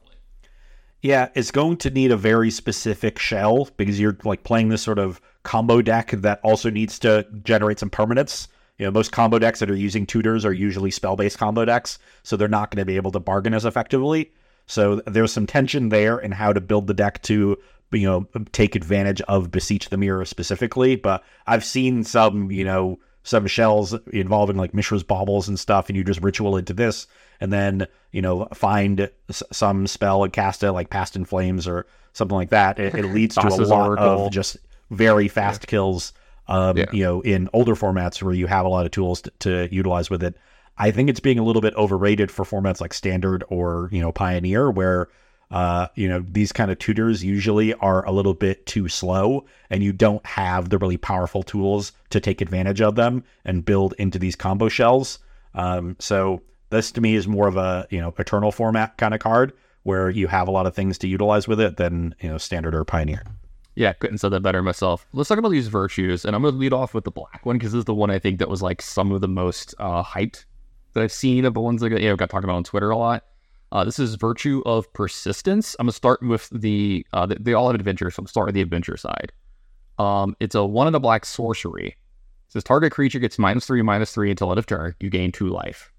Yeah, 1.02 1.30
it's 1.36 1.52
going 1.52 1.78
to 1.78 1.90
need 1.90 2.12
a 2.12 2.18
very 2.18 2.50
specific 2.50 3.20
shell 3.20 3.70
because 3.78 4.00
you're 4.00 4.18
like 4.24 4.44
playing 4.44 4.70
this 4.70 4.82
sort 4.82 5.00
of 5.00 5.22
combo 5.44 5.82
deck 5.82 6.12
that 6.12 6.40
also 6.44 6.70
needs 6.70 7.00
to 7.00 7.26
generate 7.44 7.80
some 7.80 7.90
permanents. 7.90 8.48
You 8.78 8.86
know, 8.86 8.92
most 8.92 9.12
combo 9.12 9.40
decks 9.40 9.60
that 9.60 9.72
are 9.72 9.76
using 9.76 10.06
tutors 10.06 10.46
are 10.46 10.54
usually 10.54 10.92
spell-based 10.92 11.38
combo 11.38 11.66
decks, 11.66 12.00
so 12.24 12.36
they're 12.36 12.48
not 12.48 12.72
going 12.72 12.82
to 12.82 12.86
be 12.86 12.96
able 12.96 13.12
to 13.12 13.20
bargain 13.20 13.54
as 13.54 13.66
effectively. 13.66 14.32
So 14.66 14.98
there's 15.08 15.32
some 15.32 15.48
tension 15.48 15.90
there 15.90 16.20
in 16.20 16.32
how 16.32 16.52
to 16.52 16.62
build 16.62 16.88
the 16.88 16.94
deck 16.94 17.22
to 17.24 17.58
you 17.92 18.08
know 18.08 18.28
take 18.52 18.76
advantage 18.76 19.22
of 19.22 19.52
beseech 19.52 19.90
the 19.90 19.98
mirror 19.98 20.26
specifically. 20.26 20.96
But 20.96 21.24
I've 21.46 21.64
seen 21.64 22.04
some 22.04 22.52
you 22.52 22.66
know 22.66 23.00
some 23.28 23.46
shells 23.46 23.94
involving 24.14 24.56
like 24.56 24.74
Mishra's 24.74 25.04
baubles 25.04 25.50
and 25.50 25.60
stuff, 25.60 25.90
and 25.90 25.98
you 25.98 26.04
just 26.06 26.22
ritual 26.22 26.56
into 26.56 26.74
this, 26.74 27.08
and 27.42 27.52
then 27.52 27.86
you 28.14 28.22
know 28.22 28.48
find 28.54 29.10
s- 29.28 29.44
some 29.52 29.86
spell 29.86 30.24
and 30.24 30.32
cast 30.32 30.64
it 30.64 30.72
like 30.72 30.90
Past 30.90 31.18
in 31.18 31.26
Flames 31.26 31.68
or 31.68 31.86
something 32.14 32.38
like 32.38 32.52
that. 32.52 32.80
It, 32.80 32.96
it 32.96 33.06
leads 33.14 33.36
to 33.36 33.48
a 33.48 33.50
lot 33.50 33.90
Oracle. 33.90 34.28
of 34.28 34.32
just 34.32 34.56
very 34.92 35.28
fast 35.28 35.64
yeah. 35.64 35.70
kills. 35.70 36.14
Um, 36.48 36.78
yeah. 36.78 36.86
You 36.94 37.04
know, 37.04 37.22
in 37.22 37.50
older 37.52 37.76
formats 37.76 38.24
where 38.24 38.34
you 38.34 38.48
have 38.48 38.66
a 38.66 38.70
lot 38.70 38.86
of 38.86 38.94
tools 38.94 39.22
to, 39.24 39.32
to 39.40 39.68
utilize 39.76 40.10
with 40.10 40.24
it. 40.24 40.38
I 40.78 40.92
think 40.92 41.10
it's 41.10 41.20
being 41.20 41.40
a 41.40 41.44
little 41.44 41.62
bit 41.62 41.76
overrated 41.76 42.32
for 42.32 42.46
formats 42.46 42.80
like 42.80 42.94
Standard 42.94 43.44
or 43.50 43.90
you 43.92 44.00
know 44.00 44.14
Pioneer, 44.14 44.72
where 44.72 45.10
uh, 45.50 45.88
you 45.96 46.08
know, 46.08 46.24
these 46.28 46.52
kind 46.52 46.72
of 46.72 46.80
tutors 46.80 47.24
usually 47.24 47.74
are 47.76 48.06
a 48.06 48.12
little 48.12 48.34
bit 48.34 48.66
too 48.66 48.90
slow 48.90 49.46
and 49.70 49.84
you 49.84 49.94
don't 49.94 50.26
have 50.26 50.70
the 50.70 50.78
really 50.78 50.98
powerful 50.98 51.44
tools 51.44 51.94
to 52.10 52.20
take 52.20 52.42
advantage 52.42 52.82
of 52.82 52.96
them 52.96 53.24
and 53.46 53.66
build 53.66 53.94
into 53.98 54.20
these 54.20 54.36
combo 54.36 54.68
shells. 54.68 55.20
Um, 55.54 55.96
so 56.00 56.42
this 56.70 56.92
to 56.92 57.02
me 57.02 57.16
is 57.16 57.28
more 57.28 57.48
of 57.48 57.56
a, 57.56 57.88
you 57.90 58.00
know, 58.02 58.14
eternal 58.18 58.52
format 58.52 58.98
kind 58.98 59.14
of 59.14 59.20
card 59.20 59.54
where 59.84 60.10
you 60.10 60.28
have 60.28 60.50
a 60.50 60.52
lot 60.52 60.66
of 60.66 60.76
things 60.76 60.98
to 60.98 61.08
utilize 61.08 61.48
with 61.48 61.62
it 61.62 61.78
than, 61.78 62.14
you 62.20 62.30
know, 62.30 62.38
standard 62.38 62.76
or 62.76 62.84
pioneer. 62.84 63.24
Yeah, 63.76 63.94
couldn't 63.94 64.18
said 64.18 64.30
that 64.30 64.42
better 64.42 64.64
myself. 64.64 65.08
Let's 65.14 65.30
talk 65.30 65.38
about 65.38 65.52
these 65.52 65.68
virtues, 65.68 66.26
and 66.26 66.36
I'm 66.36 66.42
going 66.42 66.56
to 66.56 66.60
lead 66.60 66.74
off 66.74 66.96
with 66.96 67.04
the 67.04 67.12
black 67.12 67.46
one 67.46 67.58
because 67.58 67.74
this 67.74 67.80
is 67.80 67.86
the 67.86 67.94
one 67.94 68.10
I 68.10 68.18
think 68.18 68.40
that 68.40 68.50
was 68.50 68.64
like 68.64 68.82
some 68.82 69.12
of 69.12 69.22
the 69.22 69.28
most 69.28 69.76
uh, 69.78 70.04
hyped 70.04 70.46
that 70.94 71.04
I've 71.04 71.12
seen 71.12 71.46
of 71.46 71.54
the 71.54 71.62
ones 71.62 71.82
that 71.82 71.92
you 71.92 72.10
know 72.10 72.16
got 72.16 72.32
talked 72.32 72.44
about 72.44 72.56
on 72.56 72.64
Twitter 72.64 72.90
a 72.90 72.98
lot. 72.98 73.24
Uh, 73.72 73.84
this 73.84 74.00
is 74.00 74.16
virtue 74.16 74.62
of 74.66 74.92
persistence. 74.94 75.76
I'm 75.80 75.86
gonna 75.86 75.94
start 75.94 76.22
with 76.22 76.50
the 76.52 77.06
uh, 77.14 77.26
they, 77.26 77.36
they 77.40 77.54
all 77.54 77.68
have 77.68 77.76
adventure, 77.76 78.10
so 78.10 78.22
I'm 78.22 78.28
starting 78.28 78.50
with 78.50 78.56
the 78.56 78.62
adventure 78.62 78.98
side. 78.98 79.32
Um, 80.00 80.36
it's 80.40 80.56
a 80.56 80.66
one 80.66 80.88
in 80.88 80.96
a 80.96 81.00
black 81.00 81.26
sorcery. 81.26 81.88
It 81.88 81.96
says 82.54 82.64
target 82.64 82.94
creature 82.94 83.20
gets 83.20 83.38
minus 83.38 83.66
three, 83.66 83.82
minus 83.82 84.14
three 84.14 84.30
until 84.30 84.52
end 84.52 84.60
of 84.60 84.66
turn. 84.66 84.96
You 85.00 85.10
gain 85.10 85.32
two 85.32 85.50
life. 85.50 85.92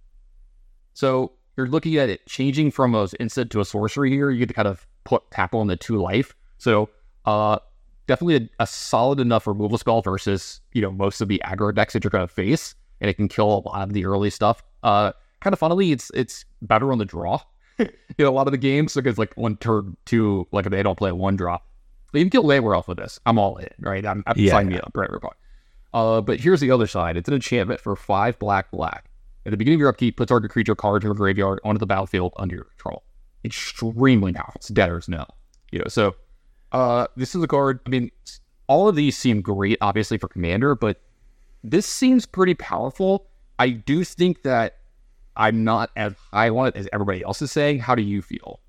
So 0.94 1.32
you're 1.56 1.66
looking 1.66 1.96
at 1.96 2.08
it 2.08 2.24
changing 2.26 2.70
from 2.70 2.94
a 2.94 3.08
instant 3.20 3.50
to 3.50 3.60
a 3.60 3.64
sorcery 3.64 4.10
here. 4.10 4.30
You 4.30 4.38
get 4.38 4.48
to 4.48 4.54
kind 4.54 4.68
of 4.68 4.86
put 5.04 5.30
tackle 5.30 5.60
on 5.60 5.66
the 5.66 5.76
two 5.76 6.00
life. 6.00 6.34
So 6.56 6.88
uh, 7.26 7.58
definitely 8.06 8.36
a, 8.36 8.62
a, 8.62 8.66
solid 8.66 9.20
enough 9.20 9.46
removal 9.46 9.76
spell 9.76 10.00
versus 10.00 10.60
you 10.72 10.80
know 10.80 10.90
most 10.90 11.20
of 11.20 11.28
the 11.28 11.42
aggro 11.44 11.74
decks 11.74 11.92
that 11.92 12.02
you're 12.02 12.10
going 12.10 12.26
to 12.26 12.32
face, 12.32 12.74
and 13.00 13.10
it 13.10 13.14
can 13.14 13.28
kill 13.28 13.58
a 13.58 13.60
lot 13.68 13.82
of 13.82 13.92
the 13.92 14.06
early 14.06 14.30
stuff. 14.30 14.62
Uh, 14.82 15.12
kind 15.40 15.52
of 15.52 15.58
funnily, 15.58 15.92
it's 15.92 16.10
it's 16.14 16.44
better 16.62 16.90
on 16.92 16.98
the 16.98 17.04
draw. 17.04 17.40
you 18.18 18.24
know, 18.24 18.28
a 18.28 18.30
lot 18.30 18.46
of 18.46 18.52
the 18.52 18.58
games 18.58 18.94
because 18.94 19.18
like 19.18 19.34
one 19.36 19.56
turn 19.56 19.96
two, 20.04 20.46
like 20.52 20.66
if 20.66 20.72
they 20.72 20.82
don't 20.82 20.98
play 20.98 21.12
one 21.12 21.36
drop. 21.36 21.66
But 22.12 22.18
you 22.18 22.24
can 22.24 22.30
kill 22.30 22.44
Llanowar 22.44 22.76
off 22.76 22.88
with 22.88 22.98
this. 22.98 23.20
I'm 23.26 23.38
all 23.38 23.56
in, 23.58 23.68
right? 23.80 24.04
I'm, 24.04 24.22
I'm 24.26 24.38
yeah, 24.38 24.52
signing 24.52 24.72
yeah. 24.72 24.76
me 24.78 24.82
up, 24.82 24.92
right? 24.94 25.10
right. 25.10 25.32
Uh, 25.92 26.20
but 26.20 26.40
here's 26.40 26.60
the 26.60 26.70
other 26.70 26.86
side. 26.86 27.16
It's 27.16 27.28
an 27.28 27.34
enchantment 27.34 27.80
for 27.80 27.94
five 27.96 28.38
black 28.38 28.70
black. 28.70 29.10
At 29.46 29.50
the 29.50 29.56
beginning 29.56 29.76
of 29.76 29.80
your 29.80 29.88
upkeep, 29.88 30.16
put 30.16 30.28
target 30.28 30.50
creature 30.50 30.74
card 30.74 31.02
to 31.02 31.08
your 31.08 31.14
graveyard 31.14 31.60
onto 31.64 31.78
the 31.78 31.86
battlefield 31.86 32.32
under 32.36 32.54
your 32.54 32.64
control. 32.64 33.02
Extremely 33.44 34.32
powerful. 34.32 34.54
It's 34.56 34.68
Debtor's 34.68 35.08
Knell. 35.08 35.36
You 35.70 35.80
know, 35.80 35.86
so 35.88 36.16
uh, 36.72 37.06
this 37.16 37.34
is 37.34 37.42
a 37.42 37.46
card. 37.46 37.80
I 37.86 37.88
mean, 37.88 38.10
all 38.66 38.88
of 38.88 38.96
these 38.96 39.16
seem 39.16 39.40
great, 39.40 39.78
obviously 39.80 40.18
for 40.18 40.28
commander, 40.28 40.74
but 40.74 41.00
this 41.62 41.86
seems 41.86 42.26
pretty 42.26 42.54
powerful. 42.54 43.26
I 43.58 43.70
do 43.70 44.04
think 44.04 44.42
that 44.42 44.77
I'm 45.38 45.64
not 45.64 45.90
as 45.96 46.14
high 46.32 46.50
on 46.50 46.68
it 46.68 46.76
as 46.76 46.88
everybody 46.92 47.22
else 47.22 47.40
is 47.40 47.52
saying. 47.52 47.78
How 47.78 47.94
do 47.94 48.02
you 48.02 48.20
feel? 48.20 48.60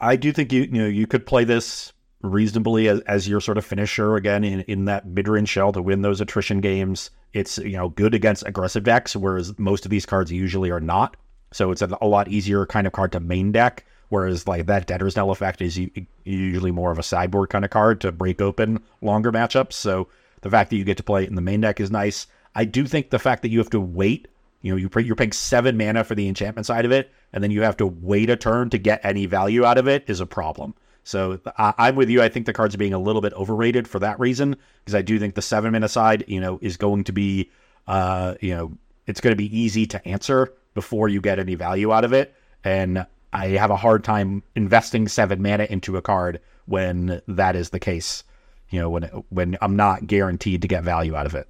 I 0.00 0.14
do 0.14 0.32
think 0.32 0.52
you 0.52 0.62
you 0.62 0.82
know 0.82 0.86
you 0.86 1.06
could 1.06 1.26
play 1.26 1.44
this 1.44 1.92
reasonably 2.22 2.88
as, 2.88 3.00
as 3.00 3.28
your 3.28 3.40
sort 3.40 3.58
of 3.58 3.64
finisher 3.64 4.16
again 4.16 4.44
in, 4.44 4.60
in 4.62 4.84
that 4.86 5.06
mid-range 5.06 5.48
shell 5.48 5.72
to 5.72 5.82
win 5.82 6.02
those 6.02 6.20
attrition 6.20 6.60
games. 6.60 7.10
It's 7.32 7.58
you 7.58 7.76
know 7.76 7.88
good 7.88 8.14
against 8.14 8.46
aggressive 8.46 8.84
decks, 8.84 9.16
whereas 9.16 9.58
most 9.58 9.84
of 9.84 9.90
these 9.90 10.06
cards 10.06 10.30
usually 10.30 10.70
are 10.70 10.80
not. 10.80 11.16
So 11.52 11.70
it's 11.70 11.82
a, 11.82 11.96
a 12.00 12.06
lot 12.06 12.28
easier 12.28 12.66
kind 12.66 12.86
of 12.86 12.92
card 12.92 13.12
to 13.12 13.20
main 13.20 13.50
deck. 13.52 13.84
Whereas 14.10 14.48
like 14.48 14.66
that 14.66 14.86
Debtor's 14.86 15.16
Knell 15.16 15.30
effect 15.30 15.60
is 15.60 15.78
usually 16.24 16.70
more 16.70 16.90
of 16.90 16.98
a 16.98 17.02
sideboard 17.02 17.50
kind 17.50 17.64
of 17.64 17.70
card 17.70 18.00
to 18.00 18.12
break 18.12 18.40
open 18.40 18.82
longer 19.02 19.30
matchups. 19.30 19.74
So 19.74 20.08
the 20.40 20.50
fact 20.50 20.70
that 20.70 20.76
you 20.76 20.84
get 20.84 20.96
to 20.96 21.02
play 21.02 21.24
it 21.24 21.28
in 21.28 21.34
the 21.34 21.42
main 21.42 21.60
deck 21.60 21.78
is 21.80 21.90
nice. 21.90 22.26
I 22.54 22.64
do 22.64 22.86
think 22.86 23.10
the 23.10 23.18
fact 23.18 23.42
that 23.42 23.50
you 23.50 23.58
have 23.58 23.70
to 23.70 23.80
wait, 23.80 24.28
you 24.60 24.72
know, 24.72 24.76
you 24.76 24.90
you're 25.04 25.16
paying 25.16 25.32
seven 25.32 25.76
mana 25.76 26.04
for 26.04 26.14
the 26.14 26.28
enchantment 26.28 26.66
side 26.66 26.84
of 26.84 26.92
it, 26.92 27.12
and 27.32 27.42
then 27.42 27.50
you 27.50 27.62
have 27.62 27.76
to 27.78 27.86
wait 27.86 28.30
a 28.30 28.36
turn 28.36 28.70
to 28.70 28.78
get 28.78 29.00
any 29.04 29.26
value 29.26 29.64
out 29.64 29.78
of 29.78 29.86
it 29.86 30.04
is 30.08 30.20
a 30.20 30.26
problem. 30.26 30.74
So 31.04 31.40
I, 31.56 31.88
am 31.88 31.96
with 31.96 32.10
you. 32.10 32.20
I 32.20 32.28
think 32.28 32.44
the 32.44 32.52
card's 32.52 32.76
being 32.76 32.92
a 32.92 32.98
little 32.98 33.22
bit 33.22 33.32
overrated 33.32 33.88
for 33.88 33.98
that 34.00 34.20
reason 34.20 34.56
because 34.84 34.94
I 34.94 35.00
do 35.00 35.18
think 35.18 35.34
the 35.34 35.42
seven 35.42 35.72
mana 35.72 35.88
side, 35.88 36.24
you 36.26 36.38
know, 36.38 36.58
is 36.60 36.76
going 36.76 37.04
to 37.04 37.12
be, 37.12 37.50
uh, 37.86 38.34
you 38.42 38.54
know, 38.54 38.76
it's 39.06 39.22
going 39.22 39.32
to 39.32 39.36
be 39.36 39.58
easy 39.58 39.86
to 39.86 40.06
answer 40.06 40.52
before 40.74 41.08
you 41.08 41.22
get 41.22 41.38
any 41.38 41.54
value 41.54 41.92
out 41.92 42.04
of 42.04 42.12
it. 42.12 42.34
And 42.62 43.06
I 43.32 43.46
have 43.48 43.70
a 43.70 43.76
hard 43.76 44.04
time 44.04 44.42
investing 44.54 45.08
seven 45.08 45.40
mana 45.40 45.64
into 45.64 45.96
a 45.96 46.02
card 46.02 46.40
when 46.66 47.22
that 47.26 47.56
is 47.56 47.70
the 47.70 47.80
case. 47.80 48.22
You 48.68 48.80
know, 48.80 48.90
when 48.90 49.04
when 49.30 49.56
I'm 49.62 49.76
not 49.76 50.06
guaranteed 50.06 50.60
to 50.60 50.68
get 50.68 50.84
value 50.84 51.16
out 51.16 51.24
of 51.24 51.34
it. 51.34 51.48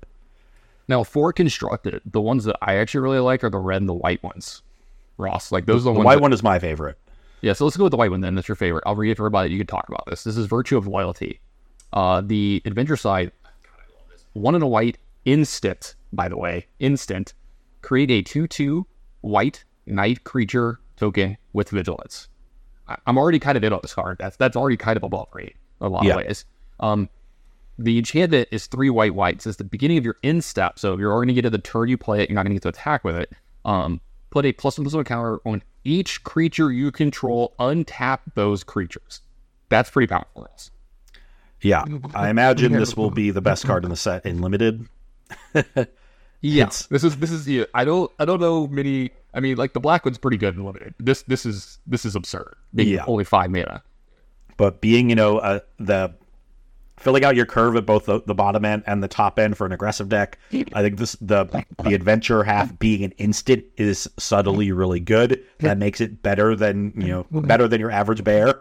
Now, 0.88 1.04
for 1.04 1.32
constructed, 1.32 2.00
the 2.06 2.20
ones 2.20 2.44
that 2.44 2.56
I 2.62 2.76
actually 2.76 3.00
really 3.00 3.18
like 3.18 3.44
are 3.44 3.50
the 3.50 3.58
red 3.58 3.82
and 3.82 3.88
the 3.88 3.94
white 3.94 4.22
ones. 4.22 4.62
Ross, 5.18 5.52
like 5.52 5.66
those 5.66 5.86
are 5.86 5.92
the, 5.92 6.00
the 6.00 6.04
white 6.04 6.16
that... 6.16 6.22
one 6.22 6.32
is 6.32 6.42
my 6.42 6.58
favorite. 6.58 6.98
Yeah, 7.40 7.52
so 7.52 7.64
let's 7.64 7.76
go 7.76 7.84
with 7.84 7.90
the 7.90 7.96
white 7.96 8.10
one 8.10 8.20
then. 8.20 8.34
That's 8.34 8.48
your 8.48 8.56
favorite. 8.56 8.84
I'll 8.86 8.96
read 8.96 9.10
it 9.10 9.16
for 9.16 9.24
everybody. 9.24 9.50
You 9.50 9.58
can 9.58 9.66
talk 9.66 9.88
about 9.88 10.04
this. 10.06 10.24
This 10.24 10.36
is 10.36 10.46
Virtue 10.46 10.76
of 10.76 10.86
Loyalty. 10.86 11.40
Uh, 11.92 12.20
the 12.20 12.62
adventure 12.64 12.96
side, 12.96 13.32
one 14.32 14.54
in 14.54 14.62
a 14.62 14.66
white 14.66 14.98
instant. 15.24 15.94
By 16.12 16.28
the 16.28 16.36
way, 16.36 16.66
instant. 16.78 17.34
Create 17.82 18.10
a 18.10 18.22
two-two 18.22 18.86
white 19.20 19.64
knight 19.86 20.24
creature 20.24 20.80
token 20.96 21.36
with 21.52 21.70
vigilance. 21.70 22.28
I, 22.88 22.96
am 23.06 23.18
already 23.18 23.38
kind 23.38 23.56
of 23.56 23.62
in 23.62 23.72
on 23.72 23.80
this 23.82 23.94
card. 23.94 24.18
That's 24.18 24.36
that's 24.36 24.56
already 24.56 24.76
kind 24.76 24.96
of 24.96 25.02
above 25.02 25.28
rate 25.32 25.56
in 25.80 25.86
a 25.86 25.90
lot 25.90 26.04
yeah. 26.04 26.12
of 26.12 26.16
ways. 26.18 26.44
Um, 26.80 27.08
the 27.78 27.98
enchantment 27.98 28.48
is 28.50 28.66
three 28.66 28.90
white 28.90 29.14
whites. 29.14 29.46
It's 29.46 29.56
the 29.56 29.64
beginning 29.64 29.98
of 29.98 30.04
your 30.04 30.16
end 30.22 30.44
step. 30.44 30.78
So 30.78 30.94
if 30.94 31.00
you're 31.00 31.12
already 31.12 31.28
going 31.28 31.36
to 31.36 31.42
get 31.42 31.46
to 31.46 31.50
the 31.50 31.62
turn 31.62 31.88
you 31.88 31.96
play 31.96 32.22
it, 32.22 32.28
you're 32.28 32.34
not 32.34 32.42
going 32.42 32.50
to 32.50 32.54
get 32.54 32.62
to 32.62 32.68
attack 32.68 33.04
with 33.04 33.16
it. 33.16 33.32
Um, 33.64 34.00
put 34.30 34.44
a 34.44 34.52
plus 34.52 34.78
one 34.78 34.84
plus 34.84 34.94
one 34.94 35.04
counter 35.04 35.40
on 35.46 35.62
each 35.84 36.22
creature 36.24 36.72
you 36.72 36.90
control. 36.90 37.54
Untap 37.58 38.20
those 38.34 38.64
creatures. 38.64 39.22
That's 39.68 39.90
pretty 39.90 40.06
powerful. 40.06 40.48
Yeah, 41.60 41.84
I 42.14 42.30
imagine 42.30 42.72
this 42.72 42.96
will 42.96 43.10
be 43.10 43.30
the 43.30 43.40
best 43.40 43.66
card 43.66 43.84
in 43.84 43.90
the 43.90 43.96
set 43.96 44.24
in 44.24 44.40
limited. 44.40 44.86
yes, 46.40 46.86
this 46.86 47.02
is 47.02 47.16
this 47.16 47.32
is. 47.32 47.48
Yeah, 47.48 47.64
I 47.74 47.84
don't 47.84 48.10
I 48.18 48.24
don't 48.24 48.40
know 48.40 48.68
many 48.68 49.10
I 49.34 49.40
mean, 49.40 49.56
like 49.56 49.72
the 49.72 49.80
black 49.80 50.04
one's 50.04 50.18
pretty 50.18 50.36
good 50.36 50.56
and 50.56 50.64
limited. 50.64 50.94
This 50.98 51.22
this 51.22 51.44
is 51.44 51.78
this 51.86 52.04
is 52.04 52.16
absurd. 52.16 52.56
Being 52.74 52.88
yeah. 52.88 53.04
only 53.06 53.24
five 53.24 53.50
mana. 53.50 53.82
But 54.56 54.80
being, 54.80 55.10
you 55.10 55.16
know, 55.16 55.38
uh, 55.38 55.60
the 55.78 56.14
filling 56.98 57.24
out 57.24 57.36
your 57.36 57.46
curve 57.46 57.76
at 57.76 57.86
both 57.86 58.06
the, 58.06 58.20
the, 58.26 58.34
bottom 58.34 58.64
end 58.64 58.82
and 58.86 59.02
the 59.02 59.08
top 59.08 59.38
end 59.38 59.56
for 59.56 59.66
an 59.66 59.72
aggressive 59.72 60.08
deck. 60.08 60.38
I 60.52 60.82
think 60.82 60.98
this 60.98 61.16
the 61.20 61.64
the 61.82 61.94
adventure 61.94 62.44
half 62.44 62.78
being 62.78 63.04
an 63.04 63.12
instant 63.12 63.64
is 63.76 64.08
subtly 64.18 64.72
really 64.72 65.00
good. 65.00 65.44
That 65.60 65.78
makes 65.78 66.00
it 66.00 66.22
better 66.22 66.54
than 66.54 66.92
you 66.96 67.08
know 67.08 67.26
better 67.30 67.68
than 67.68 67.80
your 67.80 67.90
average 67.90 68.24
bear. 68.24 68.60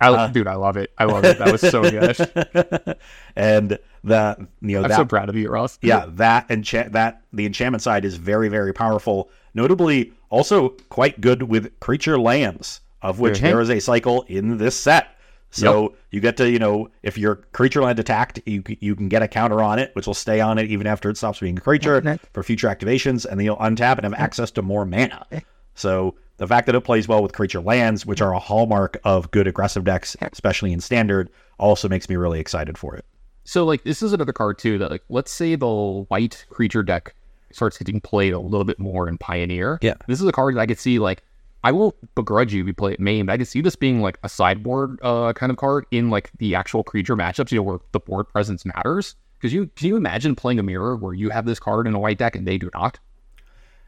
I, 0.00 0.10
uh, 0.10 0.28
dude, 0.28 0.46
I 0.46 0.54
love 0.54 0.76
it. 0.76 0.92
I 0.96 1.04
love 1.04 1.24
it. 1.24 1.38
That 1.38 1.50
was 1.50 1.60
so 1.60 1.82
good. 1.82 2.98
and 3.36 3.78
the 4.04 4.48
you 4.60 4.76
know, 4.76 4.82
I'm 4.84 4.88
that, 4.90 4.96
so 4.96 5.04
proud 5.04 5.28
of 5.28 5.36
you, 5.36 5.50
Ross. 5.50 5.78
Yeah, 5.82 6.06
that 6.10 6.50
enchant 6.50 6.92
that 6.92 7.22
the 7.32 7.46
enchantment 7.46 7.82
side 7.82 8.04
is 8.04 8.16
very 8.16 8.48
very 8.48 8.72
powerful. 8.72 9.30
Notably, 9.54 10.12
also 10.30 10.70
quite 10.88 11.20
good 11.20 11.42
with 11.42 11.78
creature 11.80 12.18
lands, 12.18 12.80
of 13.02 13.18
which 13.18 13.34
mm-hmm. 13.36 13.46
there 13.46 13.60
is 13.60 13.70
a 13.70 13.80
cycle 13.80 14.22
in 14.28 14.58
this 14.58 14.78
set. 14.78 15.17
So 15.50 15.82
yep. 15.82 15.92
you 16.10 16.20
get 16.20 16.36
to, 16.38 16.50
you 16.50 16.58
know, 16.58 16.88
if 17.02 17.16
your 17.16 17.36
creature 17.52 17.82
land 17.82 17.98
attacked, 17.98 18.40
you 18.44 18.62
you 18.80 18.94
can 18.94 19.08
get 19.08 19.22
a 19.22 19.28
counter 19.28 19.62
on 19.62 19.78
it, 19.78 19.94
which 19.94 20.06
will 20.06 20.14
stay 20.14 20.40
on 20.40 20.58
it 20.58 20.70
even 20.70 20.86
after 20.86 21.08
it 21.08 21.16
stops 21.16 21.40
being 21.40 21.56
a 21.56 21.60
creature 21.60 22.18
for 22.32 22.42
future 22.42 22.68
activations, 22.68 23.24
and 23.24 23.38
then 23.38 23.46
you'll 23.46 23.56
untap 23.56 23.96
and 23.96 24.04
have 24.04 24.14
access 24.14 24.50
to 24.52 24.62
more 24.62 24.84
mana. 24.84 25.26
Eh. 25.32 25.40
So 25.74 26.16
the 26.36 26.46
fact 26.46 26.66
that 26.66 26.74
it 26.74 26.82
plays 26.82 27.08
well 27.08 27.22
with 27.22 27.32
creature 27.32 27.60
lands, 27.60 28.04
which 28.04 28.20
are 28.20 28.34
a 28.34 28.38
hallmark 28.38 28.98
of 29.04 29.30
good 29.30 29.46
aggressive 29.46 29.84
decks, 29.84 30.16
especially 30.20 30.72
in 30.72 30.80
standard, 30.80 31.30
also 31.58 31.88
makes 31.88 32.08
me 32.08 32.16
really 32.16 32.40
excited 32.40 32.76
for 32.76 32.94
it. 32.94 33.04
So 33.44 33.64
like 33.64 33.84
this 33.84 34.02
is 34.02 34.12
another 34.12 34.32
card 34.32 34.58
too 34.58 34.76
that 34.78 34.90
like 34.90 35.02
let's 35.08 35.32
say 35.32 35.54
the 35.54 36.04
white 36.08 36.44
creature 36.50 36.82
deck 36.82 37.14
starts 37.50 37.78
getting 37.78 38.00
played 38.00 38.34
a 38.34 38.38
little 38.38 38.64
bit 38.64 38.78
more 38.78 39.08
in 39.08 39.16
Pioneer. 39.16 39.78
Yeah. 39.80 39.94
This 40.06 40.20
is 40.20 40.26
a 40.26 40.32
card 40.32 40.54
that 40.56 40.60
I 40.60 40.66
could 40.66 40.78
see 40.78 40.98
like 40.98 41.22
I 41.68 41.72
won't 41.72 41.94
begrudge 42.14 42.54
you 42.54 42.62
if 42.62 42.66
you 42.66 42.72
play 42.72 42.94
it 42.94 43.00
main, 43.00 43.26
but 43.26 43.34
I 43.34 43.36
can 43.36 43.44
see 43.44 43.60
this 43.60 43.76
being 43.76 44.00
like 44.00 44.18
a 44.22 44.28
sideboard 44.30 44.98
uh, 45.02 45.34
kind 45.34 45.52
of 45.52 45.58
card 45.58 45.84
in 45.90 46.08
like 46.08 46.30
the 46.38 46.54
actual 46.54 46.82
creature 46.82 47.14
matchups, 47.14 47.52
you 47.52 47.58
know, 47.58 47.62
where 47.62 47.78
the 47.92 48.00
board 48.00 48.26
presence 48.30 48.64
matters. 48.64 49.16
Because 49.38 49.52
you 49.52 49.66
can 49.76 49.88
you 49.88 49.96
imagine 49.96 50.34
playing 50.34 50.58
a 50.58 50.62
mirror 50.62 50.96
where 50.96 51.12
you 51.12 51.28
have 51.28 51.44
this 51.44 51.60
card 51.60 51.86
in 51.86 51.92
a 51.92 51.98
white 51.98 52.16
deck 52.16 52.34
and 52.34 52.48
they 52.48 52.56
do 52.56 52.70
not? 52.72 52.98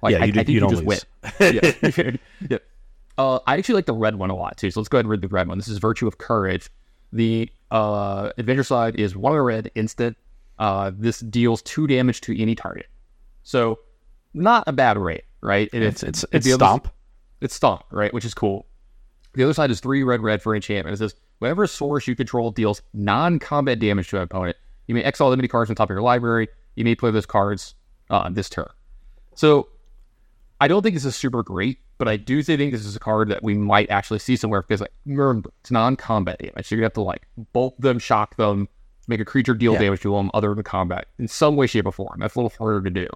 Like, 0.03 0.12
yeah, 0.12 0.19
you, 0.19 0.25
I, 0.25 0.31
do, 0.31 0.40
I 0.40 0.45
think 0.45 0.49
you, 0.51 0.61
you 0.61 0.69
just 0.69 0.85
lose. 0.85 1.07
win. 1.40 1.55
yeah. 1.81 2.51
yeah. 2.51 2.59
Uh, 3.16 3.38
I 3.47 3.57
actually 3.57 3.77
like 3.77 3.87
the 3.87 3.95
red 3.95 4.16
one 4.16 4.29
a 4.29 4.37
lot 4.37 4.59
too. 4.59 4.71
So 4.71 4.81
let's 4.81 4.90
go 4.90 4.99
ahead 4.99 5.07
and 5.07 5.11
read 5.11 5.23
the 5.23 5.29
red 5.29 5.49
one. 5.49 5.57
This 5.57 5.69
is 5.69 5.79
Virtue 5.79 6.07
of 6.07 6.19
Courage. 6.19 6.69
The 7.14 7.51
uh, 7.70 8.33
adventure 8.37 8.62
side 8.62 8.97
is 8.97 9.16
one 9.16 9.35
of 9.35 9.43
red 9.43 9.70
instant. 9.74 10.18
Uh, 10.59 10.91
this 10.95 11.20
deals 11.20 11.62
two 11.62 11.87
damage 11.87 12.20
to 12.20 12.39
any 12.39 12.55
target. 12.55 12.89
So 13.43 13.78
not 14.35 14.64
a 14.66 14.72
bad 14.74 14.99
rate, 14.99 15.24
right? 15.41 15.70
And 15.72 15.83
it's 15.83 16.03
it's 16.03 16.24
it's, 16.24 16.47
it's 16.47 16.55
stomp. 16.55 16.91
It's 17.41 17.55
stomp, 17.55 17.84
right? 17.91 18.12
Which 18.12 18.24
is 18.24 18.34
cool. 18.34 18.66
The 19.34 19.45
other 19.45 19.55
side 19.55 19.70
is 19.70 19.80
three 19.80 20.03
red 20.03 20.20
red 20.22 20.43
for 20.43 20.55
enchantment. 20.55 20.95
It 20.95 20.99
says 20.99 21.14
whenever 21.38 21.64
a 21.64 21.68
source 21.68 22.07
you 22.07 22.16
control 22.16 22.51
deals 22.51 22.82
non-combat 22.93 23.78
damage 23.78 24.09
to 24.11 24.16
an 24.16 24.22
opponent, 24.22 24.57
you 24.86 24.95
may 24.95 25.03
exile 25.03 25.28
limited 25.30 25.49
cards 25.49 25.70
on 25.70 25.76
top 25.76 25.88
of 25.88 25.95
your 25.95 26.03
library. 26.03 26.49
You 26.74 26.84
may 26.84 26.95
play 26.95 27.11
those 27.11 27.26
cards 27.26 27.74
uh, 28.11 28.28
this 28.30 28.49
turn. 28.49 28.68
So 29.34 29.68
I 30.61 30.68
don't 30.68 30.82
think 30.82 30.95
this 30.95 31.05
is 31.05 31.16
super 31.16 31.43
great, 31.43 31.78
but 31.99 32.09
I 32.09 32.16
do 32.16 32.43
think 32.43 32.72
this 32.72 32.84
is 32.84 32.97
a 32.97 33.01
card 33.01 33.28
that 33.28 33.43
we 33.43 33.55
might 33.55 33.91
actually 33.91 34.18
see 34.18 34.36
somewhere 34.36 34.62
because 34.62 34.80
like 34.80 34.93
it's 35.07 35.70
non-combat 35.70 36.38
damage. 36.38 36.66
So 36.66 36.74
you 36.74 36.82
have 36.82 36.93
to 36.95 37.03
like 37.03 37.26
bolt 37.53 37.80
them, 37.80 37.99
shock 37.99 38.36
them, 38.36 38.68
make 39.09 39.20
a 39.20 39.24
creature 39.24 39.55
deal 39.55 39.72
yeah. 39.74 39.80
damage 39.80 40.01
to 40.01 40.14
them 40.14 40.30
other 40.34 40.55
than 40.55 40.62
combat 40.62 41.07
in 41.18 41.28
some 41.28 41.57
way, 41.57 41.66
shape, 41.66 41.86
or 41.86 41.92
form. 41.92 42.18
That's 42.20 42.34
a 42.34 42.38
little 42.38 42.53
harder 42.57 42.82
to 42.82 42.90
do. 42.90 43.09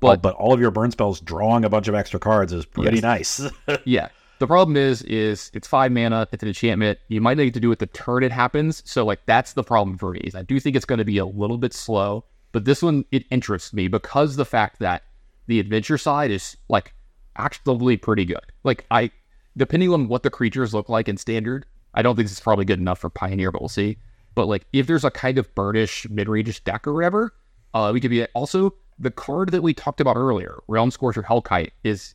But, 0.00 0.22
but 0.22 0.34
all 0.34 0.52
of 0.52 0.60
your 0.60 0.70
burn 0.70 0.90
spells 0.90 1.20
drawing 1.20 1.64
a 1.64 1.68
bunch 1.68 1.88
of 1.88 1.94
extra 1.94 2.18
cards 2.18 2.52
is 2.52 2.66
pretty 2.66 2.96
yes. 2.96 3.02
nice. 3.02 3.52
yeah. 3.84 4.08
The 4.38 4.46
problem 4.46 4.76
is, 4.76 5.02
is 5.02 5.50
it's 5.54 5.66
five 5.66 5.92
mana. 5.92 6.28
It's 6.30 6.42
an 6.42 6.48
enchantment. 6.48 6.98
You 7.08 7.20
might 7.20 7.38
need 7.38 7.54
to 7.54 7.60
do 7.60 7.72
it 7.72 7.78
the 7.78 7.86
turn 7.86 8.22
it 8.22 8.32
happens. 8.32 8.82
So 8.84 9.04
like 9.04 9.20
that's 9.26 9.54
the 9.54 9.64
problem 9.64 9.96
for 9.96 10.12
me. 10.12 10.20
Is 10.24 10.34
I 10.34 10.42
do 10.42 10.60
think 10.60 10.76
it's 10.76 10.84
going 10.84 10.98
to 10.98 11.04
be 11.04 11.18
a 11.18 11.24
little 11.24 11.58
bit 11.58 11.72
slow, 11.72 12.24
but 12.52 12.64
this 12.64 12.82
one 12.82 13.04
it 13.12 13.24
interests 13.30 13.72
me 13.72 13.88
because 13.88 14.36
the 14.36 14.44
fact 14.44 14.80
that 14.80 15.04
the 15.46 15.58
adventure 15.60 15.96
side 15.96 16.30
is 16.30 16.56
like 16.68 16.92
actually 17.36 17.96
pretty 17.96 18.24
good. 18.24 18.44
Like 18.62 18.84
I, 18.90 19.10
depending 19.56 19.92
on 19.92 20.08
what 20.08 20.22
the 20.22 20.30
creatures 20.30 20.74
look 20.74 20.88
like 20.88 21.08
in 21.08 21.16
standard, 21.16 21.64
I 21.94 22.02
don't 22.02 22.14
think 22.16 22.26
this 22.26 22.36
is 22.36 22.40
probably 22.40 22.64
good 22.64 22.78
enough 22.78 22.98
for 22.98 23.08
Pioneer, 23.08 23.50
but 23.50 23.62
we'll 23.62 23.68
see. 23.68 23.96
But 24.36 24.46
like 24.46 24.66
if 24.72 24.86
there's 24.86 25.02
a 25.04 25.10
kind 25.10 25.38
of 25.38 25.52
burnish 25.56 26.06
mid 26.08 26.28
range 26.28 26.62
deck 26.62 26.86
or 26.86 26.92
whatever, 26.92 27.34
uh, 27.74 27.90
we 27.92 28.00
could 28.00 28.10
be 28.10 28.24
also 28.26 28.74
the 28.98 29.10
card 29.10 29.50
that 29.50 29.62
we 29.62 29.74
talked 29.74 30.00
about 30.00 30.16
earlier, 30.16 30.58
Realm 30.68 30.92
Scorcher 30.92 31.24
Hellkite, 31.24 31.72
is 31.82 32.14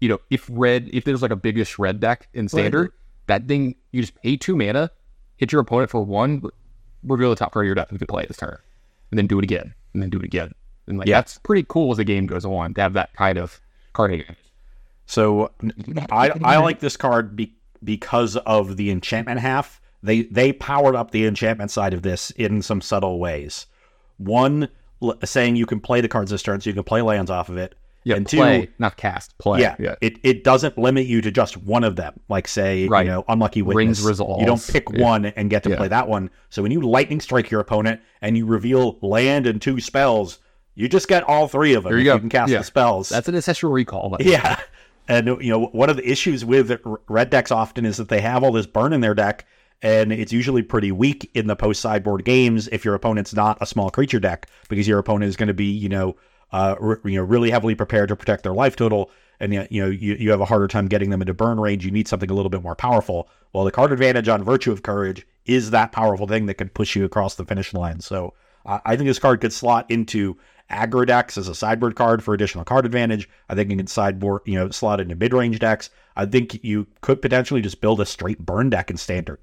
you 0.00 0.08
know, 0.08 0.18
if 0.28 0.48
red, 0.52 0.90
if 0.92 1.04
there's 1.04 1.22
like 1.22 1.30
a 1.30 1.36
biggish 1.36 1.78
red 1.78 2.00
deck 2.00 2.28
in 2.34 2.48
standard, 2.48 2.92
that 3.28 3.46
thing 3.46 3.76
you 3.92 4.02
just 4.02 4.14
pay 4.16 4.36
two 4.36 4.56
mana, 4.56 4.90
hit 5.36 5.52
your 5.52 5.60
opponent 5.60 5.90
for 5.90 6.02
one, 6.04 6.42
reveal 7.04 7.30
the 7.30 7.36
top 7.36 7.52
card 7.52 7.64
of 7.64 7.68
your 7.68 7.74
deck 7.76 7.88
and 7.88 7.94
you 7.94 7.98
can 8.00 8.12
play 8.12 8.24
it 8.24 8.28
this 8.28 8.36
turn, 8.36 8.58
and 9.12 9.18
then 9.18 9.28
do 9.28 9.38
it 9.38 9.44
again, 9.44 9.72
and 9.94 10.02
then 10.02 10.10
do 10.10 10.18
it 10.18 10.24
again, 10.24 10.52
and 10.88 10.98
like 10.98 11.06
Yeah. 11.06 11.18
that's 11.18 11.38
pretty 11.38 11.64
cool 11.68 11.92
as 11.92 11.98
the 11.98 12.04
game 12.04 12.26
goes 12.26 12.44
on 12.44 12.74
to 12.74 12.80
have 12.82 12.94
that 12.94 13.14
kind 13.14 13.38
of 13.38 13.60
card 13.92 14.12
advantage. 14.12 14.36
So 15.06 15.52
I 16.10 16.30
I 16.42 16.56
like 16.56 16.80
this 16.80 16.96
card 16.96 17.36
be, 17.36 17.54
because 17.84 18.36
of 18.38 18.76
the 18.76 18.90
enchantment 18.90 19.38
half. 19.38 19.80
They 20.02 20.22
they 20.22 20.52
powered 20.52 20.94
up 20.96 21.10
the 21.10 21.26
enchantment 21.26 21.70
side 21.70 21.94
of 21.94 22.02
this 22.02 22.30
in 22.32 22.62
some 22.62 22.80
subtle 22.80 23.18
ways. 23.18 23.66
One 24.18 24.68
l- 25.02 25.18
saying 25.24 25.56
you 25.56 25.66
can 25.66 25.80
play 25.80 26.00
the 26.00 26.08
cards 26.08 26.30
this 26.30 26.42
turn, 26.42 26.60
so 26.60 26.70
you 26.70 26.74
can 26.74 26.84
play 26.84 27.02
lands 27.02 27.30
off 27.30 27.48
of 27.48 27.56
it. 27.56 27.74
Yeah, 28.04 28.16
and 28.16 28.26
play, 28.26 28.66
two, 28.66 28.72
not 28.80 28.96
cast, 28.96 29.38
play. 29.38 29.60
yeah, 29.60 29.76
yeah. 29.78 29.94
it 30.00 30.18
it 30.24 30.42
doesn't 30.42 30.76
limit 30.76 31.06
you 31.06 31.20
to 31.20 31.30
just 31.30 31.56
one 31.56 31.84
of 31.84 31.94
them. 31.94 32.18
Like 32.28 32.48
say, 32.48 32.88
Right. 32.88 33.06
you 33.06 33.12
know, 33.12 33.24
unlucky 33.28 33.62
witness. 33.62 33.76
Rings 33.76 34.02
resolves. 34.02 34.40
You 34.40 34.46
don't 34.46 34.66
pick 34.66 34.88
Yeah. 34.90 35.04
one 35.04 35.26
and 35.26 35.48
get 35.48 35.62
to 35.64 35.70
Yeah. 35.70 35.76
play 35.76 35.86
that 35.88 36.08
one. 36.08 36.30
So 36.50 36.62
when 36.62 36.72
you 36.72 36.80
lightning 36.80 37.20
strike 37.20 37.48
your 37.52 37.60
opponent 37.60 38.00
and 38.20 38.36
you 38.36 38.44
reveal 38.44 38.98
land 39.02 39.46
and 39.46 39.62
two 39.62 39.78
spells, 39.80 40.40
you 40.74 40.88
just 40.88 41.06
get 41.06 41.22
all 41.22 41.46
three 41.46 41.74
of 41.74 41.84
them. 41.84 41.92
There 41.92 41.98
you 42.00 42.04
go. 42.06 42.14
You 42.14 42.20
can 42.20 42.28
cast 42.28 42.50
the 42.52 42.64
spells. 42.64 43.08
That's 43.08 43.28
an 43.28 43.36
ancestral 43.36 43.70
recall. 43.72 44.16
Yeah. 44.20 44.58
And 45.08 45.26
you 45.26 45.50
know, 45.50 45.66
one 45.66 45.90
of 45.90 45.96
the 45.96 46.08
issues 46.08 46.44
with 46.44 46.80
red 47.08 47.28
decks 47.28 47.50
often 47.50 47.84
is 47.84 47.96
that 47.96 48.08
they 48.08 48.20
have 48.20 48.44
all 48.44 48.52
this 48.52 48.66
burn 48.66 48.92
in 48.92 49.00
their 49.00 49.14
deck 49.14 49.44
and 49.82 50.12
it's 50.12 50.32
usually 50.32 50.62
pretty 50.62 50.92
weak 50.92 51.30
in 51.34 51.48
the 51.48 51.56
post 51.56 51.80
sideboard 51.80 52.24
games 52.24 52.68
if 52.68 52.84
your 52.84 52.94
opponent's 52.94 53.34
not 53.34 53.58
a 53.60 53.66
small 53.66 53.90
creature 53.90 54.20
deck 54.20 54.46
because 54.68 54.86
your 54.88 54.98
opponent 54.98 55.28
is 55.28 55.36
going 55.36 55.48
to 55.48 55.54
be, 55.54 55.70
you 55.70 55.88
know, 55.88 56.16
uh, 56.52 56.76
r- 56.80 57.00
you 57.04 57.16
know, 57.16 57.24
really 57.24 57.50
heavily 57.50 57.74
prepared 57.74 58.08
to 58.08 58.16
protect 58.16 58.42
their 58.42 58.54
life 58.54 58.76
total 58.76 59.10
and 59.40 59.52
you 59.52 59.82
know, 59.82 59.90
you, 59.90 60.14
you 60.14 60.30
have 60.30 60.40
a 60.40 60.44
harder 60.44 60.68
time 60.68 60.86
getting 60.86 61.10
them 61.10 61.20
into 61.20 61.34
burn 61.34 61.58
range. 61.58 61.84
You 61.84 61.90
need 61.90 62.06
something 62.06 62.30
a 62.30 62.34
little 62.34 62.50
bit 62.50 62.62
more 62.62 62.76
powerful. 62.76 63.28
Well, 63.52 63.64
the 63.64 63.72
card 63.72 63.90
advantage 63.90 64.28
on 64.28 64.44
Virtue 64.44 64.70
of 64.70 64.84
Courage 64.84 65.26
is 65.46 65.72
that 65.72 65.90
powerful 65.90 66.28
thing 66.28 66.46
that 66.46 66.54
can 66.54 66.68
push 66.68 66.94
you 66.94 67.04
across 67.04 67.34
the 67.34 67.44
finish 67.44 67.74
line. 67.74 67.98
So 67.98 68.34
uh, 68.64 68.78
I 68.84 68.94
think 68.94 69.08
this 69.08 69.18
card 69.18 69.40
could 69.40 69.52
slot 69.52 69.90
into 69.90 70.38
aggro 70.70 71.04
decks 71.04 71.36
as 71.36 71.48
a 71.48 71.56
sideboard 71.56 71.96
card 71.96 72.22
for 72.22 72.34
additional 72.34 72.64
card 72.64 72.86
advantage. 72.86 73.28
I 73.48 73.56
think 73.56 73.72
it 73.72 73.76
can 73.76 73.88
sideboard, 73.88 74.42
you 74.44 74.54
know, 74.54 74.70
slot 74.70 75.00
into 75.00 75.16
mid 75.16 75.34
range 75.34 75.58
decks. 75.58 75.90
I 76.14 76.26
think 76.26 76.62
you 76.62 76.86
could 77.00 77.20
potentially 77.20 77.62
just 77.62 77.80
build 77.80 78.00
a 78.00 78.06
straight 78.06 78.38
burn 78.38 78.70
deck 78.70 78.90
in 78.90 78.96
standard. 78.96 79.40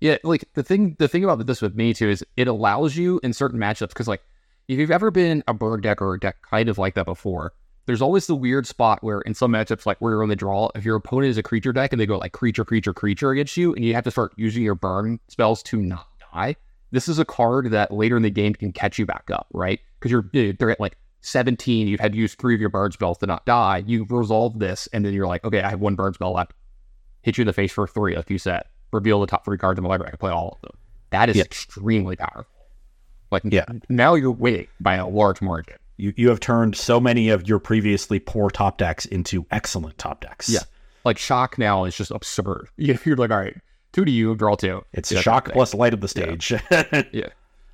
Yeah, 0.00 0.18
like 0.22 0.44
the 0.54 0.62
thing 0.62 0.96
the 0.98 1.08
thing 1.08 1.24
about 1.24 1.44
this 1.46 1.60
with 1.60 1.74
me 1.74 1.92
too 1.92 2.08
is 2.08 2.24
it 2.36 2.48
allows 2.48 2.96
you 2.96 3.20
in 3.22 3.32
certain 3.32 3.58
matchups 3.58 3.88
because 3.88 4.08
like 4.08 4.22
if 4.68 4.78
you've 4.78 4.90
ever 4.90 5.10
been 5.10 5.42
a 5.48 5.54
bird 5.54 5.82
deck 5.82 6.00
or 6.00 6.14
a 6.14 6.20
deck 6.20 6.36
kind 6.42 6.68
of 6.68 6.78
like 6.78 6.94
that 6.94 7.06
before, 7.06 7.52
there's 7.86 8.02
always 8.02 8.26
the 8.26 8.36
weird 8.36 8.66
spot 8.66 9.02
where 9.02 9.22
in 9.22 9.34
some 9.34 9.52
matchups 9.52 9.86
like 9.86 9.98
where 9.98 10.12
you're 10.12 10.22
on 10.22 10.28
the 10.28 10.36
draw, 10.36 10.68
if 10.74 10.84
your 10.84 10.96
opponent 10.96 11.30
is 11.30 11.38
a 11.38 11.42
creature 11.42 11.72
deck 11.72 11.92
and 11.92 12.00
they 12.00 12.06
go 12.06 12.18
like 12.18 12.32
creature, 12.32 12.64
creature, 12.64 12.92
creature 12.92 13.30
against 13.30 13.56
you, 13.56 13.74
and 13.74 13.84
you 13.84 13.94
have 13.94 14.04
to 14.04 14.10
start 14.10 14.32
using 14.36 14.62
your 14.62 14.74
burn 14.74 15.18
spells 15.28 15.62
to 15.64 15.80
not 15.80 16.06
die. 16.32 16.54
This 16.90 17.08
is 17.08 17.18
a 17.18 17.24
card 17.24 17.70
that 17.70 17.90
later 17.90 18.16
in 18.16 18.22
the 18.22 18.30
game 18.30 18.54
can 18.54 18.72
catch 18.72 18.98
you 18.98 19.06
back 19.06 19.30
up, 19.32 19.46
right? 19.52 19.80
Because 19.98 20.12
you're 20.12 20.28
you 20.32 20.52
they're 20.52 20.70
at 20.70 20.80
like 20.80 20.96
17, 21.22 21.88
you've 21.88 22.00
had 22.00 22.12
to 22.12 22.18
use 22.18 22.34
three 22.34 22.54
of 22.54 22.60
your 22.60 22.70
burn 22.70 22.92
spells 22.92 23.18
to 23.18 23.26
not 23.26 23.44
die. 23.44 23.82
You 23.86 24.06
resolve 24.08 24.58
this, 24.58 24.86
and 24.92 25.04
then 25.04 25.12
you're 25.12 25.26
like, 25.26 25.44
okay, 25.44 25.62
I 25.62 25.70
have 25.70 25.80
one 25.80 25.94
burn 25.94 26.14
spell 26.14 26.32
left. 26.32 26.52
Hit 27.22 27.38
you 27.38 27.42
in 27.42 27.46
the 27.46 27.52
face 27.52 27.72
for 27.72 27.86
three, 27.86 28.14
like 28.14 28.30
you 28.30 28.38
said. 28.38 28.62
Reveal 28.92 29.20
the 29.20 29.26
top 29.26 29.44
three 29.44 29.58
cards 29.58 29.78
in 29.78 29.82
the 29.82 29.88
library. 29.88 30.08
I 30.08 30.10
can 30.12 30.18
play 30.18 30.30
all 30.32 30.52
of 30.56 30.60
them. 30.62 30.78
That 31.10 31.28
is 31.28 31.36
Yeah. 31.36 31.42
extremely 31.44 32.16
powerful. 32.16 32.46
Like, 33.30 33.42
Yeah. 33.44 33.66
now 33.88 34.14
you're 34.14 34.30
winning 34.30 34.68
by 34.80 34.94
a 34.96 35.06
large 35.06 35.40
margin. 35.42 35.76
You 35.96 36.12
you 36.16 36.28
have 36.28 36.40
turned 36.40 36.76
so 36.76 37.00
many 37.00 37.28
of 37.28 37.46
your 37.48 37.58
previously 37.58 38.18
poor 38.20 38.50
top 38.50 38.78
decks 38.78 39.04
into 39.04 39.44
excellent 39.50 39.98
top 39.98 40.20
decks. 40.20 40.48
Yeah. 40.48 40.60
Like, 41.04 41.18
shock 41.18 41.58
now 41.58 41.84
is 41.84 41.96
just 41.96 42.10
absurd. 42.10 42.68
You're 42.76 43.16
like, 43.16 43.30
all 43.30 43.38
right, 43.38 43.56
two 43.92 44.04
to 44.04 44.10
you, 44.10 44.34
draw 44.34 44.54
two. 44.54 44.84
It's 44.92 45.10
Yeah, 45.12 45.20
shock 45.20 45.50
plus 45.52 45.74
Light 45.74 45.92
Up 45.94 46.00
the 46.00 46.08
Stage. 46.08 46.48
thing. 46.48 47.04
Yeah. 47.12 47.28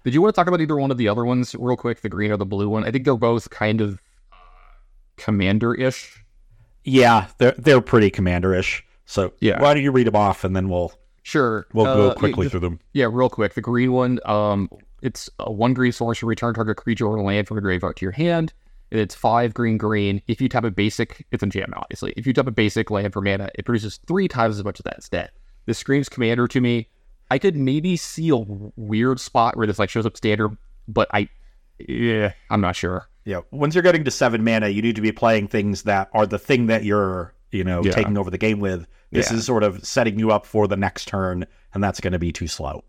Did 0.05 0.15
you 0.15 0.21
want 0.23 0.35
to 0.35 0.39
talk 0.39 0.47
about 0.49 0.61
either 0.61 0.77
one 0.77 0.91
of 0.91 0.99
the 0.99 1.09
other 1.09 1.25
ones 1.25 1.55
real 1.59 1.77
quick, 1.77 2.03
the 2.03 2.09
green 2.11 2.31
or 2.31 2.37
the 2.37 2.45
blue 2.47 2.69
one? 2.69 2.85
I 2.85 2.91
think 2.91 3.05
they're 3.05 3.17
both 3.17 3.49
kind 3.51 3.81
of 3.81 4.01
uh, 4.33 4.37
commander 5.17 5.75
ish. 5.75 6.23
yeah, 6.85 7.29
they're 7.39 7.55
they're 7.57 7.81
pretty 7.81 8.11
commander-ish. 8.11 8.85
So 9.07 9.33
Yeah. 9.41 9.61
why 9.61 9.75
don't 9.75 9.83
you 9.83 9.91
read 9.93 10.07
them 10.07 10.17
off 10.17 10.45
and 10.45 10.55
then 10.57 10.69
we'll 10.69 10.93
Sure. 11.25 11.66
we'll 11.72 11.87
Uh, 11.87 11.95
go 11.97 12.14
quickly 12.14 12.45
just- 12.45 12.53
through 12.53 12.61
them. 12.61 12.79
Yeah, 12.93 13.09
real 13.11 13.29
quick. 13.31 13.55
The 13.55 13.61
green 13.61 13.93
one, 13.93 14.20
um, 14.27 14.68
it's 15.03 15.29
a 15.41 15.51
one 15.51 15.75
green 15.75 15.91
sorcery, 15.91 16.29
return 16.29 16.55
target 16.55 16.77
creature 16.77 17.07
or 17.07 17.20
land 17.22 17.49
from 17.49 17.57
the 17.57 17.61
graveyard 17.62 17.97
to 17.97 18.05
your 18.05 18.12
hand. 18.12 18.53
It's 18.91 19.14
five 19.14 19.55
green 19.55 19.77
green. 19.79 20.22
If 20.29 20.41
you 20.41 20.49
tap 20.49 20.64
a 20.64 20.70
basic, 20.70 21.27
it's 21.33 21.43
enchantment, 21.43 21.83
obviously. 21.83 22.12
If 22.16 22.27
you 22.27 22.33
tap 22.33 22.47
a 22.47 22.51
basic 22.53 22.91
land 22.91 23.12
for 23.12 23.20
mana, 23.20 23.49
it 23.55 23.64
produces 23.64 23.99
three 24.07 24.29
times 24.29 24.59
as 24.59 24.64
much 24.64 24.79
of 24.79 24.85
that 24.85 24.95
instead. 24.97 25.31
This 25.66 25.79
screams 25.79 26.09
commander 26.09 26.47
to 26.47 26.61
me. 26.61 26.89
I 27.31 27.39
could 27.39 27.57
maybe 27.57 27.97
see 27.97 28.29
a 28.29 28.37
weird 28.37 29.18
spot 29.18 29.57
where 29.57 29.66
this 29.66 29.79
like 29.79 29.89
shows 29.91 30.05
up 30.07 30.16
standard, 30.16 30.57
but 30.87 31.09
I, 31.12 31.29
yeah, 31.79 32.35
I'm 32.51 32.61
not 32.61 32.77
sure. 32.77 33.09
Yeah, 33.25 33.41
once 33.51 33.75
you're 33.75 33.83
getting 33.83 34.05
to 34.05 34.11
seven 34.11 34.45
mana, 34.45 34.68
you 34.68 34.83
need 34.83 34.97
to 34.97 35.03
be 35.03 35.11
playing 35.11 35.49
things 35.49 35.85
that 35.85 36.11
are 36.12 36.27
the 36.27 36.39
thing 36.39 36.66
that 36.66 36.85
you're, 36.85 37.33
you 37.55 37.64
know, 37.64 37.82
Yeah. 37.84 37.92
taking 37.92 38.18
over 38.18 38.30
the 38.30 38.38
game 38.38 38.59
with. 38.61 38.86
This 39.12 39.30
Yeah. 39.30 39.36
is 39.38 39.46
sort 39.46 39.62
of 39.62 39.84
setting 39.84 40.18
you 40.18 40.32
up 40.32 40.44
for 40.44 40.66
the 40.66 40.76
next 40.76 41.07
turn, 41.07 41.46
and 41.72 41.82
that's 41.82 42.00
going 42.00 42.12
to 42.12 42.18
be 42.18 42.32
too 42.32 42.48
slow. 42.48 42.82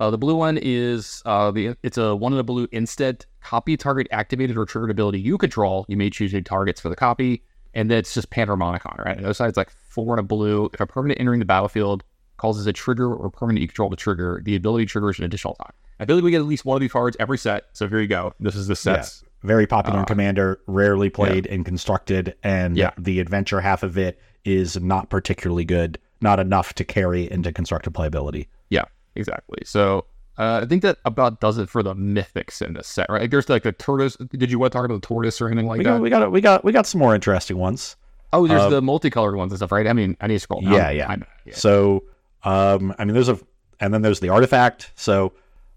Uh, 0.00 0.10
the 0.10 0.18
blue 0.18 0.36
one 0.36 0.58
is 0.62 1.22
uh, 1.26 1.50
the 1.50 1.74
it's 1.82 1.98
a 1.98 2.14
one 2.14 2.32
in 2.32 2.38
a 2.38 2.44
blue 2.44 2.68
instead 2.70 3.24
copy 3.40 3.76
target 3.76 4.06
activated 4.12 4.56
or 4.56 4.64
triggered 4.64 4.90
ability 4.90 5.18
you 5.20 5.38
control. 5.38 5.84
You 5.88 5.96
may 5.96 6.10
choose 6.10 6.32
new 6.32 6.42
targets 6.42 6.80
for 6.80 6.88
the 6.88 6.94
copy, 6.96 7.42
and 7.74 7.90
then 7.90 7.98
it's 7.98 8.14
just 8.14 8.30
Panharmonicon, 8.30 9.04
right? 9.04 9.16
The 9.16 9.24
other 9.24 9.34
side's 9.34 9.56
like 9.56 9.70
four 9.70 10.14
in 10.14 10.20
a 10.20 10.22
blue. 10.22 10.70
If 10.72 10.80
a 10.80 10.86
permanent 10.86 11.18
entering 11.18 11.40
the 11.40 11.44
battlefield 11.46 12.04
causes 12.36 12.66
a 12.68 12.72
trigger 12.72 13.12
or 13.12 13.28
permanent 13.30 13.60
you 13.62 13.66
control 13.66 13.90
to 13.90 13.96
trigger, 13.96 14.40
the 14.44 14.54
ability 14.54 14.86
triggers 14.86 15.18
an 15.18 15.24
additional 15.24 15.54
time. 15.54 15.72
I 15.98 16.04
feel 16.04 16.14
like 16.14 16.24
we 16.24 16.30
get 16.30 16.38
at 16.40 16.46
least 16.46 16.64
one 16.64 16.76
of 16.76 16.80
these 16.80 16.92
cards 16.92 17.16
every 17.18 17.38
set. 17.38 17.64
So 17.72 17.88
here 17.88 18.00
you 18.00 18.06
go. 18.06 18.32
This 18.38 18.54
is 18.54 18.68
the 18.68 18.76
sets. 18.76 19.24
Very 19.42 19.66
popular 19.66 19.98
in 19.98 20.02
Uh, 20.02 20.06
Commander, 20.06 20.60
rarely 20.66 21.10
played 21.10 21.46
and 21.46 21.64
constructed, 21.64 22.34
and 22.42 22.76
Yeah. 22.76 22.90
the 22.98 23.20
adventure 23.20 23.60
half 23.60 23.82
of 23.82 23.96
it 23.96 24.18
is 24.44 24.80
not 24.80 25.10
particularly 25.10 25.64
good, 25.64 25.98
not 26.20 26.40
enough 26.40 26.74
to 26.74 26.84
carry 26.84 27.30
into 27.30 27.52
constructed 27.52 27.92
playability. 27.94 28.46
Yeah, 28.70 28.84
exactly. 29.14 29.60
So 29.64 30.06
uh, 30.38 30.60
I 30.62 30.66
think 30.66 30.82
that 30.82 30.98
about 31.04 31.40
does 31.40 31.58
it 31.58 31.68
for 31.68 31.82
the 31.82 31.94
mythics 31.94 32.62
in 32.62 32.74
this 32.74 32.86
set, 32.86 33.06
right? 33.10 33.22
Like, 33.22 33.30
there's 33.30 33.48
like 33.48 33.64
the 33.64 33.72
tortoise. 33.72 34.16
Did 34.16 34.50
you 34.50 34.58
want 34.58 34.72
to 34.72 34.76
talk 34.78 34.84
about 34.84 35.00
the 35.02 35.06
tortoise 35.06 35.40
or 35.40 35.48
anything 35.48 35.66
like 35.66 35.78
We 35.78 35.84
that? 35.84 35.90
got, 35.90 36.00
we 36.00 36.10
got 36.10 36.32
we 36.32 36.40
got 36.40 36.64
we 36.64 36.72
got 36.72 36.86
some 36.86 37.00
more 37.00 37.14
interesting 37.14 37.56
ones. 37.58 37.96
oh, 38.32 38.46
there's 38.46 38.60
uh, 38.62 38.68
the 38.68 38.82
multicolored 38.82 39.34
ones 39.36 39.50
and 39.52 39.58
stuff, 39.58 39.72
right? 39.72 39.86
I 39.86 39.92
mean, 39.92 40.16
I 40.20 40.26
need 40.26 40.34
to 40.34 40.40
scroll 40.40 40.60
down. 40.60 40.72
Yeah, 40.74 40.90
yeah. 40.90 41.16
Yeah. 41.46 41.54
So, 41.54 42.04
um, 42.44 42.94
I 42.98 43.04
mean, 43.04 43.14
there's 43.14 43.28
a 43.30 43.38
and 43.80 43.92
then 43.94 44.02
there's 44.02 44.20
the 44.20 44.28
artifact. 44.28 44.92
So, 44.96 45.32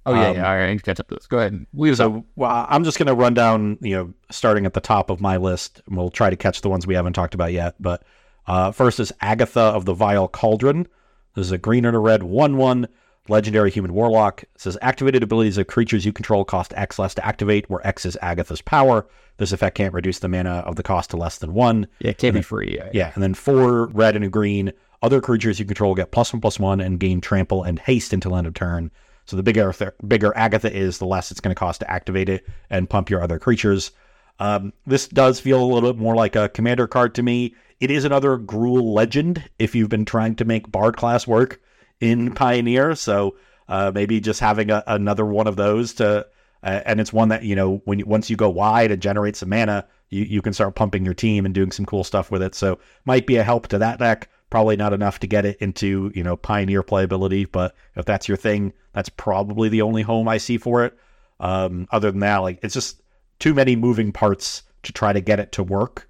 Oh 0.06 0.14
yeah, 0.14 0.30
Um, 0.30 0.36
yeah. 0.36 0.49
All 0.49 0.56
right, 0.58 0.66
I 0.66 0.72
need 0.72 0.78
to 0.80 0.84
catch 0.84 0.99
up 0.99 1.08
to 1.10 1.16
this. 1.16 1.28
Go 1.28 1.38
ahead. 1.38 1.66
Leave. 1.74 1.97
So 1.97 2.26
well, 2.36 2.66
I'm 2.70 2.84
just 2.84 2.97
going 2.97 3.08
to 3.08 3.14
run 3.14 3.34
down, 3.34 3.78
you 3.82 3.95
know, 3.95 4.14
starting 4.32 4.66
at 4.66 4.74
the 4.74 4.82
top 4.82 5.10
of 5.10 5.22
my 5.22 5.38
list, 5.38 5.82
and 5.88 5.95
we'll 5.95 6.10
try 6.10 6.30
to 6.30 6.36
catch 6.36 6.62
the 6.62 6.70
ones 6.70 6.88
we 6.88 6.95
haven't 6.95 7.14
talked 7.14 7.34
about 7.36 7.52
yet. 7.54 7.76
But 7.80 8.04
uh, 8.47 8.72
first 8.72 8.99
is 8.99 9.14
Agatha 9.22 9.60
of 9.60 9.86
the 9.86 9.93
Vile 9.93 10.28
Cauldron. 10.28 10.88
This 11.36 11.45
is 11.45 11.52
a 11.52 11.58
green 11.58 11.86
and 11.86 11.95
a 11.95 11.99
red 11.99 12.24
1 12.24 12.58
1 12.58 12.88
legendary 13.30 13.70
human 13.70 13.93
warlock. 13.93 14.43
It 14.43 14.49
says 14.58 14.78
activated 14.82 15.22
abilities 15.24 15.58
of 15.58 15.68
creatures 15.68 16.06
you 16.06 16.12
control 16.12 16.43
cost 16.43 16.74
X 16.76 16.97
less 16.97 17.14
to 17.16 17.26
activate, 17.26 17.70
where 17.70 17.86
X 17.86 18.06
is 18.06 18.18
Agatha's 18.22 18.62
power. 18.62 19.08
This 19.38 19.52
effect 19.52 19.78
can't 19.78 19.93
reduce 19.93 20.20
the 20.20 20.28
mana 20.28 20.64
of 20.66 20.76
the 20.76 20.84
cost 20.84 21.12
to 21.12 21.18
less 21.18 21.38
than 21.38 21.54
one. 21.54 21.88
Yeah, 21.99 22.12
it 22.12 22.18
can't 22.18 22.34
be 22.34 22.41
free. 22.41 22.76
Yeah. 22.76 22.89
Yeah, 22.93 23.12
and 23.14 23.24
then 23.24 23.34
four 23.36 23.86
red 23.88 24.16
and 24.16 24.26
a 24.26 24.30
green. 24.30 24.74
Other 25.04 25.22
creatures 25.22 25.60
you 25.60 25.66
control 25.66 25.95
get 25.95 26.12
plus 26.12 26.34
one 26.34 26.41
plus 26.41 26.60
one 26.60 26.80
and 26.82 26.99
gain 26.99 27.22
trample 27.22 27.64
and 27.64 27.80
haste 27.80 28.14
until 28.14 28.36
end 28.36 28.47
of 28.47 28.54
turn. 28.56 28.91
So 29.26 29.36
the 29.36 29.44
bigger 29.44 29.74
bigger 30.08 30.36
Agatha 30.36 30.74
is, 30.76 30.98
the 30.98 31.06
less 31.06 31.32
it's 31.32 31.40
going 31.40 31.54
to 31.54 31.60
cost 31.60 31.82
to 31.82 31.92
activate 31.92 32.30
it 32.30 32.48
and 32.70 32.90
pump 32.90 33.10
your 33.10 33.24
other 33.24 33.40
creatures. 33.40 33.92
Um, 34.40 34.74
this 34.88 35.08
does 35.08 35.40
feel 35.40 35.64
a 35.64 35.66
little 35.66 35.94
bit 35.94 36.02
more 36.02 36.16
like 36.16 36.36
a 36.36 36.50
commander 36.50 36.88
card 36.88 37.16
to 37.16 37.24
me. 37.24 37.56
It 37.80 37.92
is 37.92 38.06
another 38.06 38.38
Gruul 38.38 38.94
legend 38.94 39.44
if 39.60 39.76
you've 39.76 39.90
been 39.90 40.06
trying 40.06 40.36
to 40.38 40.46
make 40.46 40.72
Bard 40.72 40.98
class 40.98 41.28
work 41.28 41.62
in 42.00 42.34
Pioneer. 42.34 42.96
So 42.96 43.36
uh, 43.70 43.92
maybe 43.94 44.20
just 44.20 44.40
having 44.40 44.72
a, 44.72 44.84
another 44.88 45.26
one 45.26 45.48
of 45.48 45.56
those 45.56 45.94
to, 45.96 46.28
uh, 46.64 46.82
and 46.86 47.00
it's 47.00 47.14
one 47.14 47.30
that 47.30 47.44
you 47.44 47.56
know 47.56 47.82
when 47.86 48.00
you, 48.00 48.06
once 48.06 48.30
you 48.30 48.36
go 48.36 48.50
wide 48.50 48.92
and 48.92 49.02
generate 49.02 49.36
some 49.36 49.50
mana, 49.50 49.88
you, 50.10 50.24
you 50.24 50.42
can 50.42 50.54
start 50.54 50.76
pumping 50.76 51.06
your 51.06 51.14
team 51.14 51.46
and 51.46 51.54
doing 51.54 51.72
some 51.72 51.86
cool 51.86 52.04
stuff 52.04 52.32
with 52.32 52.42
it. 52.42 52.56
So 52.56 52.80
might 53.06 53.28
be 53.28 53.38
a 53.38 53.44
help 53.44 53.68
to 53.70 53.78
that 53.78 54.00
deck. 54.00 54.30
Probably 54.52 54.76
not 54.76 54.93
enough 54.93 55.18
to 55.22 55.28
get 55.28 55.45
it 55.45 55.58
into, 55.60 56.12
you 56.14 56.24
know, 56.24 56.38
pioneer 56.38 56.84
playability, 56.84 57.52
but 57.52 57.74
if 57.95 58.06
that's 58.06 58.28
your 58.28 58.38
thing, 58.38 58.74
that's 58.93 59.10
probably 59.10 59.70
the 59.70 59.82
only 59.82 60.04
home 60.04 60.28
I 60.28 60.38
see 60.38 60.60
for 60.60 60.86
it. 60.86 60.95
Um, 61.39 61.88
other 61.91 62.12
than 62.12 62.20
that, 62.20 62.38
like 62.38 62.60
it's 62.62 62.76
just 62.76 63.02
too 63.39 63.56
many 63.56 63.76
moving 63.76 64.12
parts 64.12 64.62
to 64.84 64.93
try 64.93 65.14
to 65.14 65.22
get 65.22 65.39
it 65.39 65.52
to 65.54 65.64
work. 65.64 66.08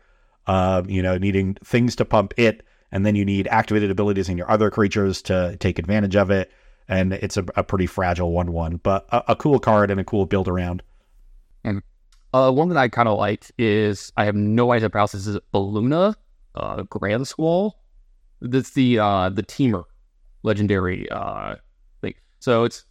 Um, 0.47 0.89
you 0.89 1.01
know, 1.01 1.17
needing 1.17 1.53
things 1.63 1.95
to 1.97 2.03
pump 2.03 2.33
it, 2.35 2.65
and 2.91 3.05
then 3.05 3.15
you 3.15 3.23
need 3.23 3.47
activated 3.47 3.91
abilities 3.91 4.27
in 4.27 4.37
your 4.37 4.49
other 4.49 4.71
creatures 4.71 5.21
to 5.23 5.55
take 5.57 5.77
advantage 5.77 6.15
of 6.15 6.31
it. 6.31 6.51
And 6.87 7.13
it's 7.13 7.37
a, 7.37 7.45
a 7.55 7.63
pretty 7.63 7.85
fragile 7.85 8.31
one-one, 8.31 8.77
but 8.77 9.07
a, 9.11 9.23
a 9.29 9.35
cool 9.35 9.59
card 9.59 9.91
and 9.91 9.99
a 9.99 10.03
cool 10.03 10.25
build 10.25 10.47
around. 10.47 10.81
And 11.63 11.83
uh, 12.33 12.51
one 12.51 12.69
that 12.69 12.77
I 12.77 12.89
kind 12.89 13.07
of 13.07 13.19
liked 13.19 13.51
is 13.59 14.11
I 14.17 14.25
have 14.25 14.35
no 14.35 14.71
idea 14.71 14.89
how 14.91 15.05
this. 15.05 15.27
Is 15.27 15.37
Beluna 15.53 16.15
uh, 16.55 16.83
Grandsquall? 16.83 17.73
That's 18.41 18.71
the 18.71 18.99
uh, 18.99 19.29
the 19.29 19.43
Temur 19.43 19.83
legendary 20.43 21.09
uh, 21.09 21.55
thing. 22.01 22.15
So 22.39 22.63
it's 22.63 22.85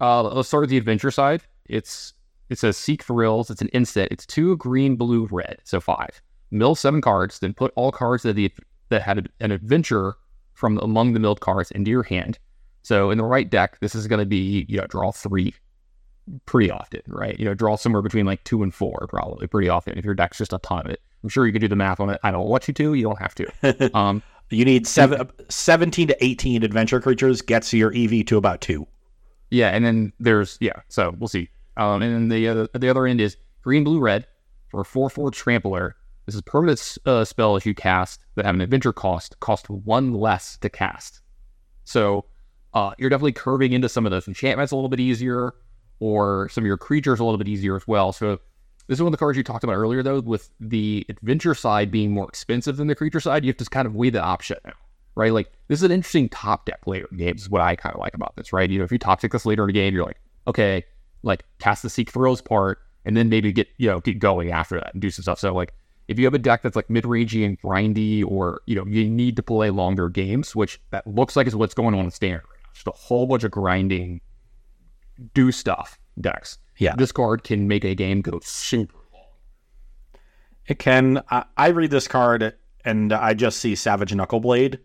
uh, 0.00 0.22
let's 0.22 0.48
start 0.48 0.62
with 0.62 0.70
the 0.70 0.78
adventure 0.78 1.10
side. 1.10 1.42
It's 1.66 2.14
it 2.50 2.58
says 2.58 2.76
seek 2.76 3.02
thrills. 3.02 3.50
It's 3.50 3.62
an 3.62 3.68
instant. 3.68 4.12
It's 4.12 4.26
two 4.26 4.56
green, 4.56 4.96
blue, 4.96 5.28
red. 5.30 5.58
So 5.64 5.80
five. 5.80 6.20
Mill 6.50 6.74
seven 6.74 7.00
cards, 7.00 7.38
then 7.38 7.54
put 7.54 7.72
all 7.76 7.90
cards 7.90 8.22
that 8.24 8.34
the 8.34 8.52
that 8.90 9.02
had 9.02 9.28
an 9.40 9.52
adventure 9.52 10.14
from 10.54 10.78
among 10.78 11.14
the 11.14 11.20
milled 11.20 11.40
cards 11.40 11.70
into 11.70 11.90
your 11.90 12.02
hand. 12.02 12.38
So 12.82 13.10
in 13.10 13.18
the 13.18 13.24
right 13.24 13.48
deck, 13.48 13.78
this 13.80 13.94
is 13.94 14.06
going 14.06 14.18
to 14.18 14.26
be 14.26 14.66
you 14.68 14.78
know 14.78 14.86
draw 14.86 15.12
three 15.12 15.54
pretty 16.46 16.70
often, 16.70 17.02
right? 17.06 17.38
You 17.38 17.44
know, 17.44 17.54
draw 17.54 17.76
somewhere 17.76 18.02
between 18.02 18.26
like 18.26 18.44
two 18.44 18.62
and 18.62 18.74
four 18.74 19.06
probably 19.08 19.46
pretty 19.46 19.68
often 19.68 19.98
if 19.98 20.04
your 20.04 20.14
deck's 20.14 20.38
just 20.38 20.52
a 20.52 20.58
ton 20.58 20.86
of 20.86 20.92
it. 20.92 21.00
I'm 21.22 21.28
sure 21.28 21.46
you 21.46 21.52
could 21.52 21.60
do 21.60 21.68
the 21.68 21.76
math 21.76 22.00
on 22.00 22.10
it. 22.10 22.20
I 22.22 22.30
don't 22.30 22.48
want 22.48 22.68
you 22.68 22.74
to. 22.74 22.94
You 22.94 23.04
don't 23.04 23.18
have 23.18 23.34
to. 23.36 23.90
Um, 23.96 24.22
you 24.56 24.64
need 24.64 24.86
seven, 24.86 25.30
17 25.48 26.08
to 26.08 26.24
18 26.24 26.62
adventure 26.62 27.00
creatures 27.00 27.42
gets 27.42 27.72
your 27.72 27.92
EV 27.94 28.26
to 28.26 28.36
about 28.36 28.60
two. 28.60 28.86
Yeah, 29.50 29.68
and 29.68 29.84
then 29.84 30.12
there's 30.18 30.56
yeah. 30.60 30.80
So 30.88 31.14
we'll 31.18 31.28
see. 31.28 31.50
Um, 31.76 32.02
and 32.02 32.14
then 32.14 32.28
the 32.28 32.48
other 32.48 32.68
the 32.74 32.88
other 32.88 33.06
end 33.06 33.20
is 33.20 33.36
green, 33.62 33.84
blue, 33.84 34.00
red 34.00 34.26
for 34.68 34.80
a 34.80 34.84
four 34.84 35.10
four 35.10 35.30
trampler. 35.30 35.96
This 36.26 36.34
is 36.34 36.42
permanent 36.42 36.98
uh, 37.04 37.24
spells 37.24 37.66
you 37.66 37.74
cast 37.74 38.24
that 38.36 38.46
have 38.46 38.54
an 38.54 38.60
adventure 38.60 38.92
cost 38.92 39.38
cost 39.40 39.68
one 39.68 40.14
less 40.14 40.56
to 40.58 40.70
cast. 40.70 41.20
So 41.84 42.24
uh, 42.74 42.92
you're 42.96 43.10
definitely 43.10 43.32
curving 43.32 43.72
into 43.72 43.88
some 43.88 44.06
of 44.06 44.12
those 44.12 44.28
enchantments 44.28 44.72
a 44.72 44.76
little 44.76 44.88
bit 44.88 45.00
easier, 45.00 45.54
or 46.00 46.48
some 46.48 46.64
of 46.64 46.66
your 46.66 46.78
creatures 46.78 47.20
a 47.20 47.24
little 47.24 47.38
bit 47.38 47.48
easier 47.48 47.76
as 47.76 47.86
well. 47.86 48.12
So 48.12 48.40
this 48.88 48.98
is 48.98 49.02
one 49.02 49.08
of 49.08 49.12
the 49.12 49.18
cards 49.18 49.36
you 49.36 49.44
talked 49.44 49.64
about 49.64 49.74
earlier, 49.74 50.02
though, 50.02 50.20
with 50.20 50.50
the 50.60 51.06
adventure 51.08 51.54
side 51.54 51.90
being 51.90 52.12
more 52.12 52.28
expensive 52.28 52.76
than 52.76 52.88
the 52.88 52.94
creature 52.94 53.20
side. 53.20 53.44
You 53.44 53.50
have 53.50 53.56
to 53.58 53.64
kind 53.66 53.86
of 53.86 53.94
weigh 53.94 54.10
the 54.10 54.22
option 54.22 54.58
right? 55.14 55.32
Like 55.32 55.50
this 55.68 55.80
is 55.80 55.82
an 55.82 55.92
interesting 55.92 56.28
top 56.28 56.66
deck 56.66 56.80
later 56.86 57.08
in 57.10 57.18
games. 57.18 57.42
Is 57.42 57.50
what 57.50 57.60
I 57.60 57.76
kind 57.76 57.94
of 57.94 58.00
like 58.00 58.14
about 58.14 58.34
this, 58.36 58.52
right? 58.52 58.68
You 58.68 58.78
know, 58.78 58.84
if 58.84 58.92
you 58.92 58.98
deck 58.98 59.20
this 59.20 59.46
later 59.46 59.62
in 59.62 59.68
the 59.68 59.72
game, 59.72 59.94
you're 59.94 60.04
like, 60.04 60.20
okay, 60.46 60.84
like 61.22 61.44
cast 61.58 61.82
the 61.82 61.90
Seek 61.90 62.10
Thrills 62.10 62.40
part, 62.40 62.78
and 63.04 63.16
then 63.16 63.28
maybe 63.28 63.52
get 63.52 63.68
you 63.78 63.88
know 63.88 64.00
get 64.00 64.18
going 64.18 64.50
after 64.50 64.78
that 64.78 64.92
and 64.92 65.02
do 65.02 65.10
some 65.10 65.22
stuff. 65.22 65.38
So 65.38 65.54
like 65.54 65.74
if 66.08 66.18
you 66.18 66.24
have 66.24 66.34
a 66.34 66.38
deck 66.38 66.62
that's 66.62 66.76
like 66.76 66.90
mid-rangey 66.90 67.44
and 67.44 67.60
grindy, 67.60 68.24
or 68.24 68.62
you 68.66 68.74
know 68.74 68.86
you 68.86 69.08
need 69.08 69.36
to 69.36 69.42
play 69.42 69.70
longer 69.70 70.08
games, 70.08 70.56
which 70.56 70.80
that 70.90 71.06
looks 71.06 71.36
like 71.36 71.46
is 71.46 71.56
what's 71.56 71.74
going 71.74 71.94
on 71.94 72.04
in 72.04 72.10
standard. 72.10 72.44
Just 72.74 72.86
a 72.86 72.92
whole 72.92 73.26
bunch 73.26 73.44
of 73.44 73.50
grinding, 73.50 74.20
do 75.34 75.52
stuff 75.52 75.98
decks. 76.20 76.58
Yeah. 76.82 76.96
this 76.96 77.12
card 77.12 77.44
can 77.44 77.68
make 77.68 77.84
a 77.84 77.94
game 77.94 78.20
go 78.20 78.40
super 78.42 78.96
long. 79.12 79.22
It 80.66 80.78
can. 80.78 81.22
I, 81.30 81.44
I 81.56 81.68
read 81.68 81.90
this 81.90 82.08
card 82.08 82.54
and 82.84 83.12
I 83.12 83.34
just 83.34 83.58
see 83.60 83.74
Savage 83.74 84.12
Knuckleblade. 84.12 84.78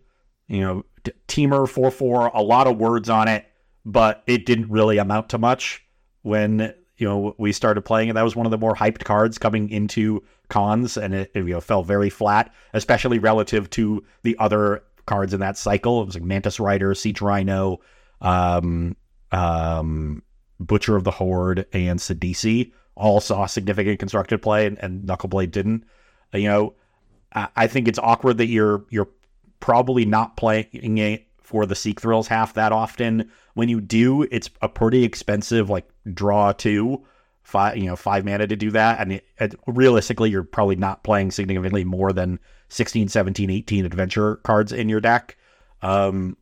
You 0.48 0.60
know, 0.60 0.84
t- 1.04 1.12
Temur 1.26 1.68
4 1.68 1.90
4, 1.90 2.26
a 2.28 2.42
lot 2.42 2.66
of 2.66 2.78
words 2.78 3.10
on 3.10 3.28
it, 3.28 3.46
but 3.84 4.22
it 4.26 4.46
didn't 4.46 4.70
really 4.70 4.98
amount 4.98 5.28
to 5.30 5.38
much 5.38 5.84
when, 6.22 6.74
you 6.96 7.06
know, 7.06 7.34
we 7.38 7.52
started 7.52 7.82
playing 7.82 8.08
it. 8.08 8.14
That 8.14 8.22
was 8.22 8.34
one 8.34 8.46
of 8.46 8.50
the 8.50 8.58
more 8.58 8.74
hyped 8.74 9.04
cards 9.04 9.38
coming 9.38 9.68
into 9.68 10.22
cons, 10.48 10.96
and 10.96 11.14
it, 11.14 11.30
it 11.34 11.40
you 11.44 11.52
know, 11.54 11.60
fell 11.60 11.82
very 11.82 12.10
flat, 12.10 12.52
especially 12.72 13.18
relative 13.18 13.68
to 13.70 14.04
the 14.22 14.36
other 14.38 14.82
cards 15.06 15.34
in 15.34 15.40
that 15.40 15.58
cycle. 15.58 16.02
It 16.02 16.06
was 16.06 16.14
like 16.14 16.24
Mantis 16.24 16.60
Rider, 16.60 16.94
Siege 16.94 17.20
Rhino, 17.20 17.80
um, 18.20 18.96
um, 19.32 20.22
Butcher 20.60 20.96
of 20.96 21.04
the 21.04 21.10
Horde, 21.10 21.66
and 21.72 21.98
Sidisi 21.98 22.72
all 22.94 23.20
saw 23.20 23.46
significant 23.46 23.98
constructed 23.98 24.42
play, 24.42 24.66
and, 24.66 24.78
and 24.78 25.04
Knuckleblade 25.04 25.50
didn't. 25.50 25.84
You 26.32 26.48
know, 26.48 26.74
I, 27.32 27.48
I 27.56 27.66
think 27.66 27.88
it's 27.88 27.98
awkward 27.98 28.38
that 28.38 28.48
you're 28.48 28.84
you're 28.90 29.08
probably 29.60 30.04
not 30.04 30.36
playing 30.36 30.98
it 30.98 31.26
for 31.42 31.64
the 31.64 31.74
Seek 31.74 32.00
Thrills 32.00 32.28
half 32.28 32.54
that 32.54 32.72
often. 32.72 33.30
When 33.54 33.68
you 33.68 33.80
do, 33.80 34.22
it's 34.24 34.50
a 34.60 34.68
pretty 34.68 35.04
expensive 35.04 35.70
like 35.70 35.88
draw 36.12 36.52
two, 36.52 37.04
five 37.42 37.76
you 37.76 37.86
know 37.86 37.96
five 37.96 38.24
mana 38.24 38.46
to 38.46 38.56
do 38.56 38.70
that, 38.72 39.00
and 39.00 39.14
it, 39.14 39.26
it, 39.38 39.54
realistically, 39.66 40.30
you're 40.30 40.42
probably 40.42 40.76
not 40.76 41.04
playing 41.04 41.30
significantly 41.30 41.84
more 41.84 42.12
than 42.12 42.38
16, 42.68 43.08
17, 43.08 43.50
18 43.50 43.86
adventure 43.86 44.36
cards 44.36 44.72
in 44.72 44.88
your 44.88 45.00
deck. 45.00 45.36
Um, 45.80 46.36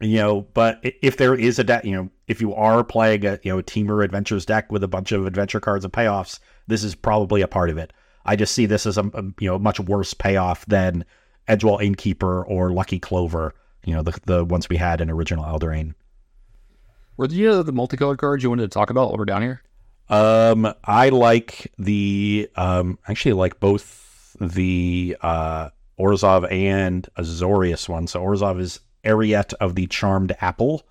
you 0.00 0.18
know, 0.18 0.42
but 0.42 0.80
if 0.82 1.16
there 1.16 1.34
is 1.34 1.58
a 1.58 1.64
deck, 1.64 1.84
you 1.84 1.92
know, 1.96 2.10
if 2.28 2.40
you 2.40 2.54
are 2.54 2.84
playing 2.84 3.26
a 3.26 3.40
you 3.42 3.52
know 3.52 3.58
a 3.58 3.62
Temur 3.62 4.04
Adventures 4.04 4.46
deck 4.46 4.70
with 4.70 4.84
a 4.84 4.88
bunch 4.88 5.10
of 5.10 5.26
adventure 5.26 5.60
cards 5.60 5.84
and 5.84 5.92
payoffs, 5.92 6.38
this 6.66 6.84
is 6.84 6.94
probably 6.94 7.40
a 7.40 7.48
part 7.48 7.70
of 7.70 7.78
it. 7.78 7.92
I 8.24 8.36
just 8.36 8.54
see 8.54 8.66
this 8.66 8.86
as 8.86 8.98
a, 8.98 9.04
a 9.14 9.22
you 9.40 9.48
know 9.48 9.58
much 9.58 9.80
worse 9.80 10.14
payoff 10.14 10.64
than 10.66 11.04
Edgewall 11.48 11.82
Innkeeper 11.82 12.44
or 12.44 12.70
Lucky 12.70 12.98
Clover. 12.98 13.54
You 13.84 13.94
know, 13.94 14.02
the 14.02 14.20
the 14.26 14.44
ones 14.44 14.68
we 14.68 14.76
had 14.76 15.00
in 15.00 15.10
original 15.10 15.44
Eldraine. 15.44 15.94
Were 17.16 17.26
the 17.26 17.48
uh, 17.48 17.62
the 17.62 17.72
multicolored 17.72 18.18
cards 18.18 18.42
you 18.42 18.50
wanted 18.50 18.62
to 18.62 18.68
talk 18.68 18.90
about 18.90 19.12
over 19.12 19.24
down 19.24 19.42
here? 19.42 19.62
Um, 20.10 20.72
I 20.84 21.08
like 21.08 21.72
the 21.78 22.48
um, 22.56 22.98
actually 23.08 23.32
like 23.32 23.58
both 23.58 24.36
the 24.40 25.16
uh 25.20 25.70
Orzhov 25.98 26.50
and 26.52 27.08
Azorius 27.18 27.88
one. 27.88 28.06
So 28.06 28.22
Orzhov 28.22 28.60
is 28.60 28.80
Eriette 29.04 29.54
of 29.54 29.74
the 29.74 29.86
Charmed 29.86 30.36
Apple. 30.40 30.86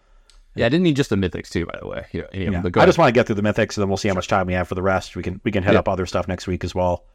Yeah, 0.57 0.65
I 0.65 0.69
didn't 0.69 0.83
need 0.83 0.95
just 0.95 1.09
the 1.09 1.15
mythics 1.15 1.49
too, 1.49 1.65
by 1.65 1.77
the 1.81 1.87
way. 1.87 2.05
You 2.11 2.21
know, 2.21 2.27
any 2.33 2.45
of 2.47 2.53
Yeah. 2.53 2.61
them, 2.61 2.71
I 2.77 2.85
just 2.85 2.97
want 2.97 3.09
to 3.09 3.13
get 3.13 3.25
through 3.27 3.35
the 3.35 3.41
mythics, 3.41 3.75
and 3.77 3.81
then 3.81 3.87
we'll 3.89 3.97
see 3.97 4.07
how 4.07 4.13
much 4.15 4.27
time 4.27 4.47
we 4.47 4.53
have 4.53 4.67
for 4.67 4.75
the 4.75 4.81
rest. 4.81 5.15
We 5.15 5.23
can 5.23 5.39
we 5.43 5.51
can 5.51 5.63
head 5.63 5.73
Yeah. 5.73 5.79
up 5.79 5.87
other 5.89 6.05
stuff 6.05 6.27
next 6.27 6.47
week 6.47 6.63
as 6.63 6.73
well. 6.75 7.05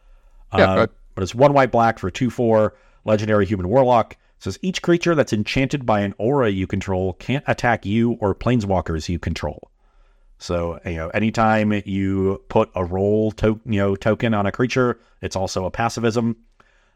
Yeah, 0.57 0.70
Uh, 0.70 0.86
but 1.14 1.22
it's 1.22 1.34
one 1.34 1.53
white 1.53 1.70
black 1.72 1.99
for 1.99 2.11
two 2.11 2.30
four 2.30 2.74
legendary 3.05 3.47
human 3.47 3.68
warlock. 3.68 4.12
It 4.12 4.18
says 4.45 4.59
each 4.62 4.82
creature 4.82 5.14
that's 5.14 5.32
enchanted 5.32 5.86
by 5.86 6.01
an 6.01 6.14
aura 6.18 6.51
you 6.51 6.66
control 6.66 7.14
can't 7.14 7.45
attack 7.47 7.86
you 7.86 8.12
or 8.20 8.34
planeswalkers 8.34 9.09
you 9.09 9.18
control. 9.18 9.70
So 10.38 10.80
you 10.84 10.97
know, 10.97 11.09
anytime 11.11 11.72
you 11.86 12.43
put 12.49 12.70
a 12.74 12.84
role 12.84 13.30
to, 13.32 13.61
you 13.64 13.78
know 13.78 13.95
token 13.97 14.34
on 14.34 14.47
a 14.47 14.53
creature, 14.53 14.99
it's 15.20 15.36
also 15.36 15.64
a 15.64 15.70
Pacifism. 15.70 16.36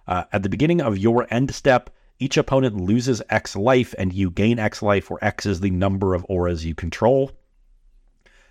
Uh, 0.08 0.24
at 0.32 0.42
the 0.44 0.48
beginning 0.48 0.80
of 0.80 0.96
your 0.98 1.26
end 1.30 1.52
step, 1.54 1.90
each 2.18 2.36
opponent 2.36 2.76
loses 2.76 3.22
X 3.28 3.56
life, 3.56 3.94
and 3.98 4.12
you 4.12 4.30
gain 4.30 4.58
X 4.58 4.82
life, 4.82 5.10
where 5.10 5.22
X 5.22 5.46
is 5.46 5.60
the 5.60 5.70
number 5.70 6.14
of 6.14 6.24
auras 6.28 6.64
you 6.64 6.74
control. 6.74 7.30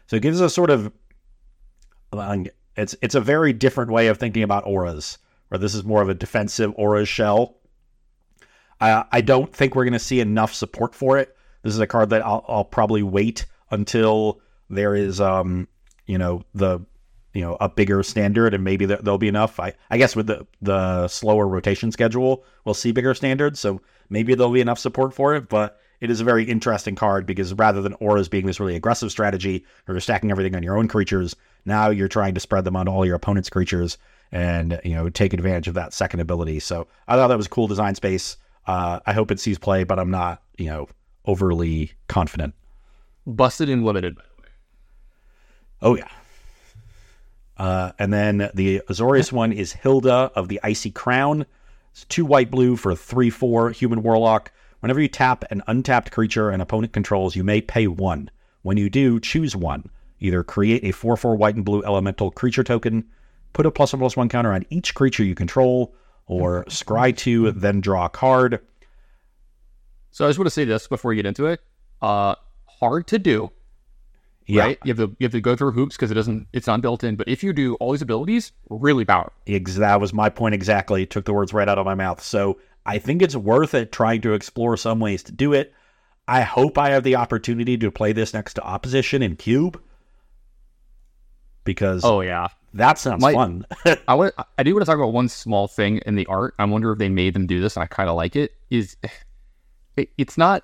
So 0.07 0.15
it 0.15 0.21
gives 0.21 0.41
us 0.41 0.53
sort 0.53 0.69
of 0.69 0.91
um, 2.13 2.47
it's 2.75 2.95
it's 3.01 3.15
a 3.15 3.21
very 3.21 3.53
different 3.53 3.91
way 3.91 4.07
of 4.07 4.17
thinking 4.17 4.43
about 4.43 4.65
auras, 4.65 5.17
where 5.49 5.57
this 5.57 5.73
is 5.73 5.83
more 5.83 6.01
of 6.01 6.09
a 6.09 6.13
defensive 6.13 6.73
aura 6.75 7.05
shell. 7.05 7.57
I 8.79 9.05
I 9.11 9.21
don't 9.21 9.53
think 9.53 9.75
we're 9.75 9.85
going 9.85 9.93
to 9.93 9.99
see 9.99 10.19
enough 10.19 10.53
support 10.53 10.93
for 10.93 11.17
it. 11.17 11.35
This 11.63 11.73
is 11.73 11.79
a 11.79 11.87
card 11.87 12.11
that 12.11 12.25
I'll, 12.25 12.45
I'll 12.47 12.65
probably 12.65 13.03
wait 13.03 13.45
until 13.71 14.41
there 14.69 14.95
is 14.95 15.19
um 15.19 15.67
you 16.05 16.17
know 16.17 16.43
the 16.53 16.79
you 17.35 17.41
know 17.41 17.57
a 17.59 17.69
bigger 17.69 18.01
standard 18.01 18.53
and 18.53 18.63
maybe 18.63 18.85
there, 18.85 18.97
there'll 18.97 19.19
be 19.19 19.27
enough. 19.27 19.59
I 19.59 19.73
I 19.91 19.97
guess 19.97 20.15
with 20.15 20.27
the 20.27 20.47
the 20.61 21.07
slower 21.07 21.47
rotation 21.47 21.91
schedule, 21.91 22.43
we'll 22.63 22.73
see 22.73 22.91
bigger 22.91 23.13
standards, 23.13 23.59
so 23.59 23.81
maybe 24.09 24.33
there'll 24.33 24.53
be 24.53 24.61
enough 24.61 24.79
support 24.79 25.13
for 25.13 25.35
it, 25.35 25.49
but. 25.49 25.79
It 26.01 26.11
is 26.11 26.19
a 26.19 26.25
very 26.25 26.43
interesting 26.43 26.93
card 26.93 27.25
because 27.25 27.53
rather 27.53 27.81
than 27.81 27.93
auras 27.93 28.27
being 28.27 28.45
this 28.45 28.59
really 28.59 28.75
aggressive 28.75 29.11
strategy 29.11 29.65
where 29.85 29.95
you're 29.95 30.01
stacking 30.01 30.29
everything 30.29 30.53
on 30.53 30.61
your 30.61 30.77
own 30.77 30.89
creatures, 30.89 31.37
now 31.63 31.89
you're 31.89 32.09
trying 32.09 32.33
to 32.33 32.41
spread 32.41 32.65
them 32.65 32.75
on 32.75 32.89
all 32.89 33.05
your 33.05 33.15
opponent's 33.15 33.49
creatures 33.49 33.97
and 34.31 34.79
you 34.83 34.93
know 34.93 35.09
take 35.09 35.33
advantage 35.33 35.69
of 35.69 35.73
that 35.75 35.93
second 35.93 36.19
ability. 36.19 36.59
So 36.59 36.87
I 37.07 37.15
thought 37.15 37.29
that 37.29 37.37
was 37.37 37.45
a 37.45 37.49
cool 37.49 37.67
design 37.67 37.95
space. 37.95 38.35
Uh, 38.67 38.99
I 39.05 39.13
hope 39.13 39.31
it 39.31 39.39
sees 39.39 39.57
play, 39.57 39.85
but 39.85 39.97
I'm 39.97 40.11
not 40.11 40.43
you 40.57 40.67
know 40.67 40.89
overly 41.25 41.93
confident. 42.07 42.53
Busted 43.25 43.69
and 43.69 43.85
limited, 43.85 44.17
by 44.17 44.23
the 44.23 44.41
way. 44.41 44.49
Oh 45.81 45.95
yeah. 45.95 46.09
Uh, 47.57 47.91
and 47.97 48.11
then 48.11 48.49
the 48.53 48.81
Azorius 48.89 49.31
one 49.31 49.53
is 49.53 49.73
Hilda 49.73 50.31
of 50.35 50.47
the 50.47 50.59
Icy 50.63 50.91
Crown. 50.91 51.45
It's 51.91 52.05
two 52.05 52.25
white 52.25 52.51
blue 52.51 52.75
for 52.75 52.95
three 52.95 53.29
four 53.29 53.71
human 53.71 54.03
warlock. 54.03 54.51
Whenever 54.81 55.01
you 55.01 55.07
tap 55.07 55.45
an 55.49 55.63
untapped 55.67 56.11
creature 56.11 56.49
an 56.49 56.61
opponent 56.61 56.93
controls, 56.93 57.35
you 57.35 57.43
may 57.43 57.61
pay 57.61 57.87
one. 57.87 58.29
When 58.61 58.77
you 58.77 58.89
do, 58.89 59.19
choose 59.19 59.55
one. 59.55 59.89
Either 60.19 60.43
create 60.43 60.83
a 60.83 60.91
four 60.91 61.15
four 61.15 61.35
white 61.35 61.55
and 61.55 61.63
blue 61.63 61.83
elemental 61.83 62.31
creature 62.31 62.63
token, 62.63 63.05
Put 63.55 63.65
a 63.65 63.71
plus 63.71 63.93
one 63.93 64.01
plus 64.01 64.17
one 64.17 64.27
counter 64.27 64.51
on 64.51 64.65
each 64.69 64.93
creature 64.93 65.23
you 65.23 65.33
control, 65.33 65.95
or 66.27 66.65
scry 66.65 67.15
two, 67.15 67.51
then 67.51 67.79
draw 67.79 68.07
a 68.07 68.09
card. 68.09 68.59
So 70.11 70.25
I 70.25 70.27
just 70.29 70.37
want 70.37 70.47
to 70.47 70.51
say 70.51 70.65
this 70.65 70.89
before 70.89 71.13
you 71.13 71.23
get 71.23 71.25
into 71.25 71.45
it. 71.45 71.61
Uh, 72.01 72.35
hard 72.65 73.07
to 73.07 73.17
do, 73.17 73.51
Yeah, 74.47 74.63
right? 74.63 74.79
You 74.83 74.93
have 74.93 74.97
to 74.97 75.15
you 75.19 75.25
have 75.25 75.31
to 75.31 75.41
go 75.41 75.55
through 75.55 75.71
hoops 75.71 75.95
because 75.95 76.11
it 76.11 76.15
doesn't 76.15 76.47
it's 76.53 76.67
not 76.67 76.81
built 76.81 77.03
in. 77.03 77.15
But 77.15 77.27
if 77.27 77.43
you 77.43 77.51
do 77.53 77.75
all 77.75 77.91
these 77.91 78.01
abilities, 78.01 78.51
really 78.69 79.05
powerful. 79.05 79.33
ex- 79.47 79.75
that 79.75 79.99
was 79.99 80.13
my 80.13 80.29
point 80.29 80.53
exactly. 80.53 81.05
Took 81.05 81.25
the 81.25 81.33
words 81.33 81.53
right 81.53 81.67
out 81.67 81.77
of 81.79 81.85
my 81.85 81.95
mouth. 81.95 82.21
So 82.21 82.59
I 82.85 82.99
think 82.99 83.21
it's 83.21 83.35
worth 83.35 83.73
it 83.73 83.91
trying 83.91 84.21
to 84.21 84.33
explore 84.33 84.77
some 84.77 84.99
ways 84.99 85.23
to 85.23 85.31
do 85.31 85.53
it. 85.53 85.73
I 86.27 86.41
hope 86.41 86.77
I 86.77 86.89
have 86.91 87.03
the 87.03 87.15
opportunity 87.15 87.77
to 87.77 87.91
play 87.91 88.11
this 88.13 88.33
next 88.33 88.55
to 88.55 88.63
opposition 88.63 89.21
in 89.23 89.35
cube 89.35 89.81
because 91.63 92.03
Oh 92.05 92.21
yeah, 92.21 92.47
that 92.73 92.97
sounds 92.99 93.21
My- 93.21 93.33
fun. 93.33 93.65
I 94.07 94.13
want 94.13 94.33
I 94.57 94.63
do 94.63 94.73
want 94.73 94.83
to 94.83 94.85
talk 94.85 94.97
about 94.97 95.13
one 95.13 95.27
small 95.29 95.67
thing 95.67 95.97
in 96.05 96.15
the 96.15 96.25
art. 96.27 96.53
I 96.59 96.65
wonder 96.65 96.91
if 96.91 96.99
they 96.99 97.09
made 97.09 97.33
them 97.33 97.47
do 97.47 97.59
this, 97.59 97.75
and 97.75 97.83
I 97.83 97.87
kind 97.87 98.09
of 98.09 98.15
like 98.15 98.35
it. 98.35 98.51
Is 98.69 98.95
it, 99.97 100.09
it's 100.17 100.37
not 100.37 100.63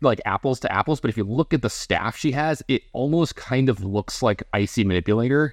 like 0.00 0.20
apples 0.24 0.60
to 0.60 0.72
apples, 0.72 1.00
but 1.00 1.08
if 1.10 1.16
you 1.16 1.24
look 1.24 1.52
at 1.54 1.62
the 1.62 1.70
staff 1.70 2.16
she 2.16 2.32
has, 2.32 2.62
it 2.68 2.82
almost 2.92 3.36
kind 3.36 3.68
of 3.68 3.82
looks 3.84 4.22
like 4.22 4.42
Icy 4.52 4.84
Manipulator, 4.84 5.52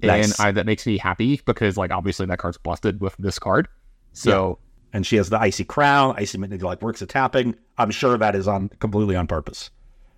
Nice. 0.00 0.38
and 0.38 0.46
I, 0.48 0.52
that 0.52 0.64
makes 0.66 0.86
me 0.86 0.96
happy 0.98 1.40
because 1.44 1.76
like 1.76 1.90
obviously 1.90 2.26
that 2.26 2.38
card's 2.38 2.58
busted 2.58 3.00
with 3.00 3.16
this 3.18 3.38
card. 3.38 3.68
So 4.12 4.58
and 4.92 5.06
she 5.06 5.16
has 5.16 5.28
the 5.28 5.38
icy 5.38 5.64
crown. 5.64 6.14
Icy 6.16 6.38
Mid- 6.38 6.62
like 6.62 6.80
works 6.82 7.02
at 7.02 7.08
tapping. 7.10 7.54
I'm 7.76 7.90
sure 7.90 8.16
that 8.16 8.34
is 8.34 8.48
on 8.48 8.68
completely 8.80 9.16
on 9.16 9.26
purpose. 9.26 9.70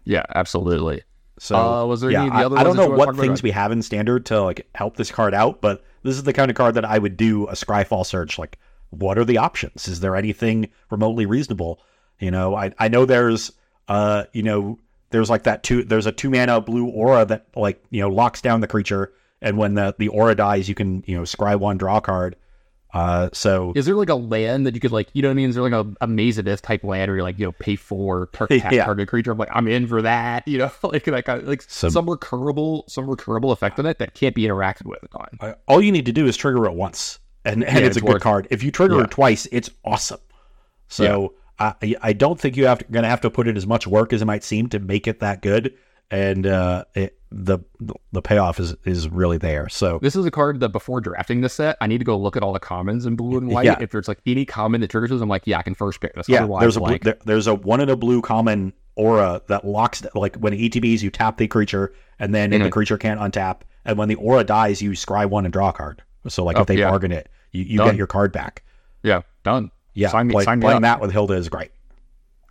yeah, 0.04 0.22
absolutely. 0.34 1.02
So 1.38 1.56
Uh, 1.56 1.84
was 1.86 2.02
there 2.02 2.10
yeah, 2.10 2.20
any 2.24 2.42
of 2.44 2.50
the 2.52 2.56
I- 2.56 2.60
I, 2.60 2.64
don't 2.64 2.76
know 2.76 2.86
what 2.88 3.06
talk 3.06 3.14
about? 3.14 3.22
things 3.22 3.42
we 3.42 3.50
have 3.50 3.72
in 3.72 3.80
standard 3.82 4.26
to 4.26 4.42
like 4.42 4.68
help 4.74 4.96
this 4.96 5.10
card 5.10 5.32
out, 5.34 5.60
but 5.62 5.82
this 6.02 6.14
is 6.16 6.22
the 6.24 6.32
kind 6.34 6.50
of 6.50 6.56
card 6.56 6.74
that 6.74 6.84
I 6.84 6.98
would 6.98 7.16
do 7.16 7.46
a 7.48 7.52
Scryfall 7.54 8.04
search. 8.06 8.38
Like, 8.38 8.58
what 8.90 9.16
are 9.18 9.24
the 9.24 9.38
options? 9.38 9.88
Is 9.88 10.00
there 10.00 10.14
anything 10.16 10.68
remotely 10.90 11.24
reasonable? 11.26 11.80
You 12.20 12.30
know, 12.30 12.54
I 12.54 12.72
I 12.78 12.88
know 12.88 13.04
there's 13.04 13.50
uh 13.88 14.24
you 14.32 14.42
know 14.42 14.78
there's 15.10 15.28
like 15.30 15.42
that 15.44 15.62
two 15.62 15.82
there's 15.82 16.06
a 16.06 16.12
two 16.12 16.30
mana 16.30 16.60
blue 16.60 16.86
aura 16.86 17.24
that 17.24 17.46
like 17.56 17.82
you 17.90 18.00
know 18.00 18.08
locks 18.08 18.40
down 18.40 18.60
the 18.60 18.68
creature, 18.68 19.12
and 19.42 19.56
when 19.58 19.74
the 19.74 19.94
the 19.98 20.08
aura 20.08 20.34
dies, 20.34 20.68
you 20.68 20.74
can 20.74 21.02
you 21.06 21.16
know 21.16 21.22
scry 21.22 21.58
one 21.58 21.78
draw 21.78 22.00
card. 22.00 22.36
Uh, 22.92 23.28
so 23.32 23.72
Is 23.76 23.86
there 23.86 23.94
like 23.94 24.08
a 24.08 24.16
land 24.16 24.66
that 24.66 24.74
you 24.74 24.80
could 24.80 24.90
like, 24.90 25.08
you 25.12 25.22
know 25.22 25.28
what 25.28 25.34
I 25.34 25.34
mean? 25.34 25.48
Is 25.50 25.54
there 25.54 25.62
like 25.68 25.86
a, 26.00 26.06
Maze 26.08 26.38
of 26.38 26.48
Ith 26.48 26.60
type 26.60 26.82
land 26.82 27.08
where 27.08 27.18
you 27.18 27.22
like, 27.22 27.38
you 27.38 27.46
know, 27.46 27.52
pay 27.52 27.76
for 27.76 28.26
tar- 28.32 28.48
Yeah. 28.50 28.84
target 28.84 29.06
creature? 29.08 29.30
I'm 29.30 29.38
like, 29.38 29.48
I'm 29.52 29.68
in 29.68 29.86
for 29.86 30.02
that, 30.02 30.48
you 30.48 30.58
know, 30.58 30.72
like 30.82 31.04
that 31.04 31.24
kind 31.24 31.40
of, 31.40 31.46
like 31.46 31.62
Some- 31.62 31.90
some 31.90 32.06
recurable, 32.06 32.90
some 32.90 33.06
recurable 33.06 33.52
effect 33.52 33.78
on 33.78 33.86
it 33.86 34.00
that 34.00 34.14
can't 34.14 34.34
be 34.34 34.42
interacted 34.42 34.86
with 34.86 34.98
on. 35.14 35.54
All 35.68 35.80
you 35.80 35.92
need 35.92 36.06
to 36.06 36.12
do 36.12 36.26
is 36.26 36.36
trigger 36.36 36.66
it 36.66 36.72
once, 36.72 37.20
and, 37.44 37.62
and 37.62 37.78
Yeah, 37.78 37.86
it's 37.86 37.96
a 37.96 38.00
good 38.00 38.08
worth 38.08 38.16
it. 38.16 38.22
card. 38.24 38.48
If 38.50 38.64
you 38.64 38.72
trigger 38.72 38.96
Yeah. 38.96 39.04
it 39.04 39.12
twice, 39.12 39.46
it's 39.52 39.70
awesome. 39.84 40.18
So 40.88 41.34
I 41.60 41.94
I 42.02 42.12
don't 42.12 42.40
think 42.40 42.56
you 42.56 42.66
have 42.66 42.78
going 42.90 43.02
to 43.02 43.08
have 43.08 43.20
to 43.22 43.30
put 43.30 43.46
in 43.46 43.56
as 43.56 43.66
much 43.66 43.86
work 43.86 44.12
as 44.12 44.22
it 44.22 44.24
might 44.24 44.42
seem 44.44 44.68
to 44.70 44.78
make 44.78 45.06
it 45.06 45.20
that 45.20 45.42
good, 45.42 45.74
and 46.10 46.46
uh, 46.46 46.84
it, 46.94 47.18
the 47.30 47.58
the 48.12 48.22
payoff 48.22 48.58
is 48.58 48.74
is 48.84 49.08
really 49.08 49.38
there. 49.38 49.68
So 49.68 49.98
This 50.02 50.16
is 50.16 50.24
a 50.26 50.30
card 50.30 50.60
that 50.60 50.70
before 50.70 51.00
drafting 51.00 51.42
this 51.42 51.52
set, 51.54 51.76
I 51.80 51.86
need 51.86 51.98
to 51.98 52.04
go 52.04 52.16
look 52.18 52.36
at 52.36 52.42
all 52.42 52.52
the 52.52 52.58
commons 52.60 53.06
in 53.06 53.14
blue 53.14 53.38
and 53.38 53.48
white. 53.48 53.66
Yeah. 53.66 53.76
If 53.80 53.90
there's 53.90 54.08
like 54.08 54.18
any 54.26 54.44
common 54.44 54.80
that 54.80 54.88
triggers 54.90 55.10
this, 55.10 55.20
I'm 55.20 55.28
like, 55.28 55.46
yeah, 55.46 55.58
I 55.58 55.62
can 55.62 55.74
first 55.74 56.00
pick 56.00 56.14
this. 56.14 56.28
yeah, 56.28 56.38
Otherwise, 56.38 56.60
there's 56.62 56.76
a 56.76 56.80
blue, 56.80 56.98
there, 56.98 57.18
there's 57.26 57.46
a 57.46 57.54
one 57.54 57.80
in 57.80 57.88
a 57.90 57.96
blue 57.96 58.20
common 58.22 58.72
aura 58.96 59.40
that 59.48 59.64
locks 59.64 60.02
like 60.14 60.36
when 60.36 60.52
it 60.52 60.58
ETBs 60.72 61.02
you 61.02 61.10
tap 61.10 61.36
the 61.36 61.46
creature, 61.46 61.92
and 62.18 62.34
then 62.34 62.52
if 62.52 62.60
the 62.62 62.68
Mhm. 62.68 62.72
creature 62.72 62.98
can't 62.98 63.20
untap, 63.20 63.60
and 63.84 63.96
when 63.98 64.08
the 64.08 64.16
aura 64.16 64.42
dies, 64.44 64.82
you 64.82 64.90
scry 64.92 65.24
one 65.28 65.44
and 65.46 65.52
draw 65.52 65.68
a 65.68 65.72
card. 65.72 66.02
So 66.28 66.42
like 66.44 66.56
Oh, 66.56 66.62
if 66.62 66.66
they 66.66 66.76
yeah. 66.78 66.90
bargain 66.90 67.12
it, 67.12 67.28
you, 67.52 67.62
you 67.64 67.78
Done. 67.78 67.88
get 67.88 67.96
your 67.96 68.06
card 68.08 68.32
back. 68.32 68.62
yeah, 69.02 69.22
done. 69.44 69.70
Yeah, 70.00 70.08
Sign 70.08 70.26
me- 70.28 70.32
play- 70.32 70.44
sign 70.44 70.58
me 70.58 70.64
playing 70.64 70.76
up. 70.78 70.82
that 70.82 71.00
with 71.00 71.12
Hilda 71.12 71.34
is 71.34 71.48
great. 71.48 71.70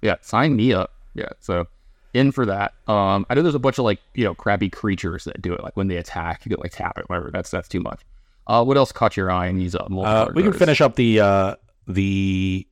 Yeah, 0.02 0.16
sign 0.22 0.56
me 0.56 0.72
up. 0.74 0.94
Yeah, 1.16 1.30
so 1.40 1.66
in 2.14 2.32
for 2.32 2.46
that. 2.46 2.74
Um, 2.88 3.26
I 3.30 3.34
know 3.36 3.42
there's 3.42 3.56
a 3.56 3.60
bunch 3.60 3.78
of 3.78 3.86
like 3.86 4.00
you 4.14 4.24
know 4.24 4.34
crappy 4.36 4.70
creatures 4.70 5.24
that 5.26 5.42
do 5.42 5.54
it. 5.54 5.64
Like 5.64 5.76
when 5.76 5.88
they 5.88 5.98
attack, 5.98 6.46
you 6.46 6.50
can 6.50 6.62
like 6.62 6.72
tap 6.72 6.98
it. 6.98 7.10
Whatever. 7.10 7.30
That's 7.32 7.50
that's 7.52 7.68
too 7.68 7.80
much. 7.82 8.02
Uh, 8.48 8.64
what 8.64 8.78
else 8.78 8.92
caught 8.92 9.16
your 9.18 9.30
eye 9.30 9.48
in 9.48 9.58
these 9.58 9.76
uh, 9.76 9.80
Uh, 9.80 10.32
we 10.34 10.42
can 10.44 10.54
finish 10.54 10.82
up 10.82 10.96
the 10.96 11.20
uh, 11.20 11.56
the 11.88 12.66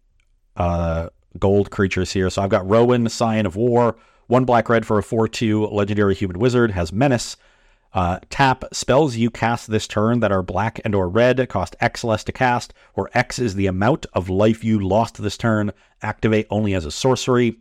uh, 0.56 1.10
gold 1.38 1.70
creatures 1.72 2.12
here. 2.12 2.30
So 2.30 2.42
I've 2.42 2.50
got 2.50 2.68
Rowan, 2.68 3.10
Scion 3.10 3.46
of 3.46 3.56
War, 3.56 3.96
one 4.28 4.46
black 4.46 4.70
red 4.70 4.86
for 4.86 4.98
a 4.98 5.04
four 5.04 5.28
two 5.28 5.68
legendary 5.68 6.16
human 6.16 6.40
wizard 6.40 6.72
has 6.72 6.92
menace. 6.94 7.38
Uh, 7.98 8.20
tap 8.30 8.64
spells 8.72 9.16
you 9.16 9.32
cast 9.32 9.72
this 9.72 9.88
turn 9.88 10.20
that 10.20 10.32
are 10.32 10.44
black 10.44 10.80
and 10.86 10.94
or 10.94 11.10
red 11.10 11.50
cost 11.50 11.76
X 11.80 12.04
less 12.04 12.24
to 12.24 12.32
cast, 12.32 12.72
or 12.94 13.10
X 13.16 13.40
is 13.40 13.56
the 13.56 13.66
amount 13.66 14.06
of 14.14 14.30
life 14.30 14.64
you 14.64 14.80
lost 14.80 15.20
this 15.20 15.36
turn. 15.36 15.72
Activate 16.04 16.46
only 16.52 16.76
as 16.76 16.86
a 16.86 16.92
sorcery. 16.92 17.58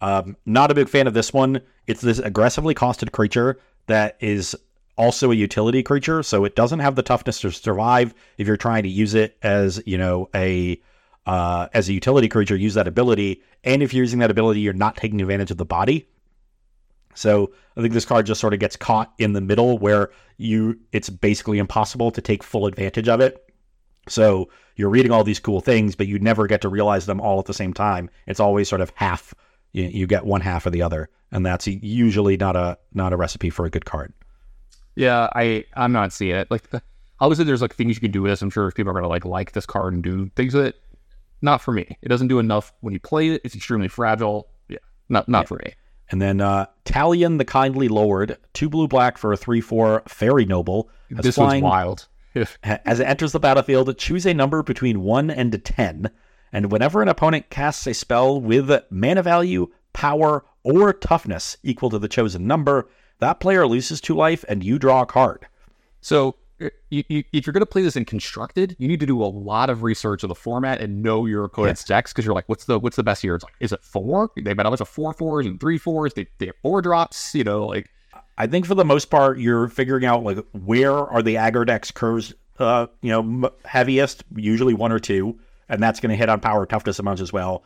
Um, 0.00 0.38
not 0.46 0.70
a 0.70 0.74
big 0.74 0.88
fan 0.88 1.06
of 1.06 1.12
this 1.12 1.34
one. 1.34 1.60
It's 1.86 2.00
this 2.00 2.18
aggressively 2.18 2.74
costed 2.74 3.12
creature 3.12 3.60
that 3.88 4.16
is 4.20 4.56
also 4.96 5.32
a 5.32 5.34
utility 5.34 5.82
creature, 5.82 6.22
so 6.22 6.46
it 6.46 6.56
doesn't 6.56 6.78
have 6.78 6.94
the 6.94 7.02
toughness 7.02 7.38
to 7.42 7.50
survive. 7.50 8.14
If 8.38 8.46
you're 8.46 8.56
trying 8.56 8.84
to 8.84 8.88
use 8.88 9.12
it 9.12 9.36
as 9.42 9.82
you 9.84 9.98
know 9.98 10.30
a 10.34 10.80
uh, 11.26 11.68
as 11.74 11.90
a 11.90 11.92
utility 11.92 12.28
creature, 12.28 12.56
use 12.56 12.72
that 12.72 12.88
ability, 12.88 13.42
and 13.64 13.82
if 13.82 13.92
you're 13.92 14.04
using 14.04 14.20
that 14.20 14.30
ability, 14.30 14.60
you're 14.60 14.72
not 14.72 14.96
taking 14.96 15.20
advantage 15.20 15.50
of 15.50 15.58
the 15.58 15.66
body. 15.66 16.08
So 17.18 17.50
I 17.76 17.80
think 17.80 17.92
this 17.92 18.04
card 18.04 18.26
just 18.26 18.40
sort 18.40 18.54
of 18.54 18.60
gets 18.60 18.76
caught 18.76 19.12
in 19.18 19.32
the 19.32 19.40
middle 19.40 19.76
where 19.76 20.10
you 20.36 20.78
it's 20.92 21.10
basically 21.10 21.58
impossible 21.58 22.12
to 22.12 22.20
take 22.20 22.44
full 22.44 22.66
advantage 22.66 23.08
of 23.08 23.20
it. 23.20 23.52
So 24.08 24.48
you're 24.76 24.88
reading 24.88 25.10
all 25.10 25.24
these 25.24 25.40
cool 25.40 25.60
things, 25.60 25.96
but 25.96 26.06
you 26.06 26.20
never 26.20 26.46
get 26.46 26.60
to 26.60 26.68
realize 26.68 27.06
them 27.06 27.20
all 27.20 27.40
at 27.40 27.46
the 27.46 27.54
same 27.54 27.74
time. 27.74 28.08
It's 28.28 28.38
always 28.38 28.68
sort 28.68 28.80
of 28.80 28.92
half. 28.94 29.34
You, 29.72 29.84
you 29.84 30.06
get 30.06 30.24
one 30.26 30.40
half 30.40 30.64
or 30.64 30.70
the 30.70 30.80
other, 30.80 31.10
and 31.32 31.44
that's 31.44 31.66
usually 31.66 32.36
not 32.36 32.54
a 32.54 32.78
not 32.94 33.12
a 33.12 33.16
recipe 33.16 33.50
for 33.50 33.66
a 33.66 33.70
good 33.70 33.84
card. 33.84 34.14
Yeah, 34.94 35.28
I 35.34 35.64
I'm 35.74 35.90
not 35.90 36.12
seeing 36.12 36.36
it. 36.36 36.48
Like 36.52 36.70
the, 36.70 36.80
obviously 37.20 37.46
there's 37.46 37.62
like 37.62 37.74
things 37.74 37.96
you 37.96 38.00
can 38.00 38.12
do 38.12 38.22
with 38.22 38.30
this. 38.30 38.42
I'm 38.42 38.50
sure 38.50 38.70
people 38.70 38.92
are 38.92 38.94
gonna 38.94 39.08
like 39.08 39.24
like 39.24 39.52
this 39.52 39.66
card 39.66 39.92
and 39.92 40.04
do 40.04 40.30
things 40.36 40.54
with 40.54 40.66
it. 40.66 40.76
Not 41.42 41.60
for 41.62 41.72
me. 41.72 41.98
It 42.00 42.08
doesn't 42.08 42.28
do 42.28 42.38
enough 42.38 42.72
when 42.80 42.94
you 42.94 43.00
play 43.00 43.30
it. 43.30 43.40
It's 43.44 43.56
extremely 43.56 43.88
fragile. 43.88 44.48
Yeah, 44.68 44.78
not 45.08 45.28
not 45.28 45.48
for 45.48 45.60
me. 45.64 45.74
And 46.10 46.22
then 46.22 46.40
uh, 46.40 46.66
Talion 46.84 47.38
the 47.38 47.44
Kindly 47.44 47.88
Lord, 47.88 48.38
two 48.54 48.68
blue 48.68 48.88
black 48.88 49.18
for 49.18 49.32
a 49.32 49.36
three 49.36 49.60
four 49.60 50.02
fairy 50.08 50.44
noble. 50.44 50.90
This 51.10 51.36
flying, 51.36 51.62
one's 51.62 51.70
wild. 51.70 52.08
As 52.62 53.00
it 53.00 53.04
enters 53.04 53.32
the 53.32 53.40
battlefield, 53.40 53.96
choose 53.98 54.26
a 54.26 54.34
number 54.34 54.62
between 54.62 55.02
1 55.02 55.30
and 55.30 55.64
10. 55.64 56.10
And 56.52 56.70
whenever 56.70 57.02
an 57.02 57.08
opponent 57.08 57.50
casts 57.50 57.86
a 57.86 57.94
spell 57.94 58.40
with 58.40 58.70
mana 58.90 59.22
value, 59.22 59.68
power, 59.92 60.44
or 60.62 60.92
toughness 60.92 61.56
equal 61.62 61.90
to 61.90 61.98
the 61.98 62.08
chosen 62.08 62.46
number, 62.46 62.88
that 63.18 63.40
player 63.40 63.66
loses 63.66 64.00
two 64.00 64.14
life 64.14 64.44
and 64.48 64.62
you 64.62 64.78
draw 64.78 65.02
a 65.02 65.06
card. 65.06 65.46
So 66.00 66.36
you, 66.90 67.04
you, 67.08 67.24
if 67.32 67.46
you're 67.46 67.52
going 67.52 67.60
to 67.60 67.66
play 67.66 67.82
this 67.82 67.96
in 67.96 68.04
constructed, 68.04 68.74
you 68.78 68.88
need 68.88 69.00
to 69.00 69.06
do 69.06 69.22
a 69.22 69.26
lot 69.26 69.70
of 69.70 69.82
research 69.82 70.22
of 70.22 70.28
the 70.28 70.34
format 70.34 70.80
and 70.80 71.02
know 71.02 71.26
your 71.26 71.44
opponent's 71.44 71.84
decks 71.84 72.12
because 72.12 72.24
you're 72.24 72.34
like, 72.34 72.48
what's 72.48 72.64
the 72.64 72.78
what's 72.78 72.96
the 72.96 73.02
best 73.02 73.22
here? 73.22 73.34
It's 73.34 73.44
like, 73.44 73.54
is 73.60 73.72
it 73.72 73.82
four? 73.84 74.30
They've 74.36 74.56
got 74.56 74.66
a 74.66 74.70
bunch 74.70 74.80
of 74.80 74.88
four 74.88 75.12
fours 75.12 75.46
and 75.46 75.60
three 75.60 75.78
fours. 75.78 76.14
They 76.14 76.26
they 76.38 76.46
have 76.46 76.56
four 76.62 76.82
drops. 76.82 77.34
You 77.34 77.44
know, 77.44 77.66
like 77.66 77.88
I 78.36 78.46
think 78.46 78.66
for 78.66 78.74
the 78.74 78.84
most 78.84 79.06
part, 79.06 79.38
you're 79.38 79.68
figuring 79.68 80.04
out 80.04 80.22
like 80.24 80.38
where 80.52 80.92
are 80.96 81.22
the 81.22 81.36
aggro 81.36 81.66
decks 81.66 81.90
curves, 81.90 82.34
uh, 82.58 82.86
you 83.02 83.10
know, 83.10 83.20
m- 83.20 83.46
heaviest, 83.64 84.24
usually 84.36 84.74
one 84.74 84.92
or 84.92 84.98
two, 84.98 85.38
and 85.68 85.82
that's 85.82 86.00
going 86.00 86.10
to 86.10 86.16
hit 86.16 86.28
on 86.28 86.40
power 86.40 86.66
toughness 86.66 86.98
amounts 86.98 87.20
as 87.22 87.32
well. 87.32 87.62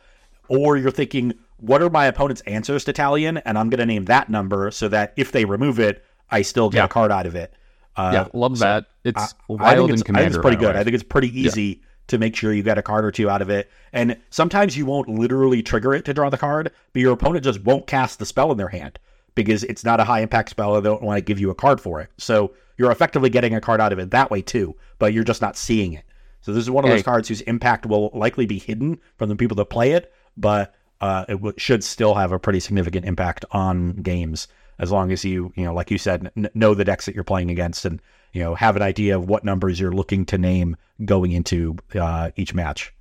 Or 0.49 0.75
you're 0.77 0.91
thinking, 0.91 1.33
what 1.57 1.81
are 1.81 1.89
my 1.89 2.05
opponent's 2.05 2.41
answers 2.41 2.83
to 2.85 2.93
Talion, 2.93 3.41
and 3.45 3.57
I'm 3.57 3.69
going 3.69 3.79
to 3.79 3.85
name 3.85 4.05
that 4.05 4.29
number 4.29 4.69
so 4.71 4.87
that 4.89 5.13
if 5.15 5.31
they 5.31 5.45
remove 5.45 5.79
it, 5.79 6.03
I 6.29 6.41
still 6.41 6.69
get 6.69 6.79
Yeah. 6.79 6.85
a 6.85 6.89
card 6.89 7.11
out 7.11 7.25
of 7.25 7.33
it. 7.35 7.53
Uh, 7.95 8.11
yeah, 8.13 8.27
love 8.33 8.59
that. 8.59 8.85
It's 9.03 9.19
I 9.49 9.53
wild 9.53 9.61
think 9.61 9.79
and 9.79 9.89
it's, 9.91 10.01
I 10.01 10.05
commander. 10.05 10.23
think 10.29 10.35
it's 10.35 10.41
pretty 10.41 10.57
good. 10.57 10.75
way. 10.75 10.81
I 10.81 10.83
think 10.83 10.93
it's 10.95 11.03
pretty 11.03 11.39
easy 11.39 11.81
to 12.07 12.17
make 12.17 12.35
sure 12.35 12.51
you 12.53 12.63
get 12.63 12.77
a 12.77 12.81
card 12.81 13.05
or 13.05 13.11
two 13.11 13.29
out 13.29 13.41
of 13.41 13.49
it. 13.49 13.69
And 13.93 14.17
sometimes 14.29 14.75
you 14.77 14.85
won't 14.85 15.07
literally 15.09 15.61
trigger 15.63 15.93
it 15.93 16.05
to 16.05 16.13
draw 16.13 16.29
the 16.29 16.37
card, 16.37 16.71
but 16.91 16.99
your 17.01 17.13
opponent 17.13 17.45
just 17.45 17.61
won't 17.63 17.87
cast 17.87 18.19
the 18.19 18.25
spell 18.25 18.51
in 18.51 18.57
their 18.57 18.67
hand 18.67 18.99
because 19.35 19.63
it's 19.63 19.85
not 19.85 19.99
a 19.99 20.03
high 20.03 20.19
impact 20.21 20.49
spell 20.49 20.75
and 20.75 20.85
they 20.85 20.89
don't 20.89 21.01
want 21.01 21.17
to 21.17 21.21
give 21.21 21.39
you 21.39 21.49
a 21.49 21.55
card 21.55 21.79
for 21.79 22.01
it. 22.01 22.09
So 22.17 22.53
you're 22.77 22.91
effectively 22.91 23.29
getting 23.29 23.55
a 23.55 23.61
card 23.61 23.79
out 23.79 23.93
of 23.93 23.99
it 23.99 24.11
that 24.11 24.29
way 24.31 24.41
too, 24.41 24.75
but 24.99 25.13
you're 25.13 25.23
just 25.23 25.41
not 25.41 25.55
seeing 25.55 25.93
it. 25.93 26.03
So 26.41 26.51
this 26.51 26.61
is 26.63 26.69
one 26.69 26.83
of 26.83 26.89
those 26.89 27.03
cards 27.03 27.29
whose 27.29 27.41
impact 27.41 27.85
will 27.85 28.09
likely 28.13 28.45
be 28.45 28.59
hidden 28.59 28.99
from 29.17 29.29
the 29.29 29.35
people 29.35 29.55
that 29.55 29.65
play 29.65 29.93
it, 29.93 30.11
but 30.35 30.75
uh, 30.99 31.23
it 31.29 31.33
w- 31.35 31.53
should 31.57 31.83
still 31.85 32.15
have 32.15 32.31
a 32.33 32.39
pretty 32.39 32.59
significant 32.59 33.05
impact 33.05 33.45
on 33.51 33.93
games 33.93 34.49
as 34.83 34.91
long 34.91 35.11
as 35.11 35.25
you, 35.25 35.51
you 35.55 35.65
know, 35.65 35.73
like 35.73 35.89
you 35.89 35.97
said, 35.97 36.31
n- 36.37 36.49
know 36.53 36.75
the 36.75 36.85
decks 36.85 37.07
that 37.07 37.15
you're 37.15 37.23
playing 37.23 37.49
against 37.49 37.85
and 37.85 37.99
you 38.33 38.43
know 38.43 38.53
have 38.53 38.75
an 38.75 38.81
idea 38.83 39.15
of 39.15 39.27
what 39.27 39.43
numbers 39.43 39.79
you're 39.79 39.91
looking 39.91 40.25
to 40.27 40.37
name 40.37 40.75
going 41.03 41.31
into 41.31 41.75
uh, 41.95 42.29
each 42.35 42.53
match. 42.53 42.93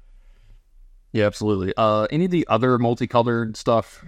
yeah, 1.12 1.26
absolutely. 1.26 1.74
Uh, 1.76 2.07
any 2.11 2.24
of 2.24 2.30
the 2.30 2.47
other 2.49 2.78
multicolored 2.78 3.57
stuff? 3.57 4.05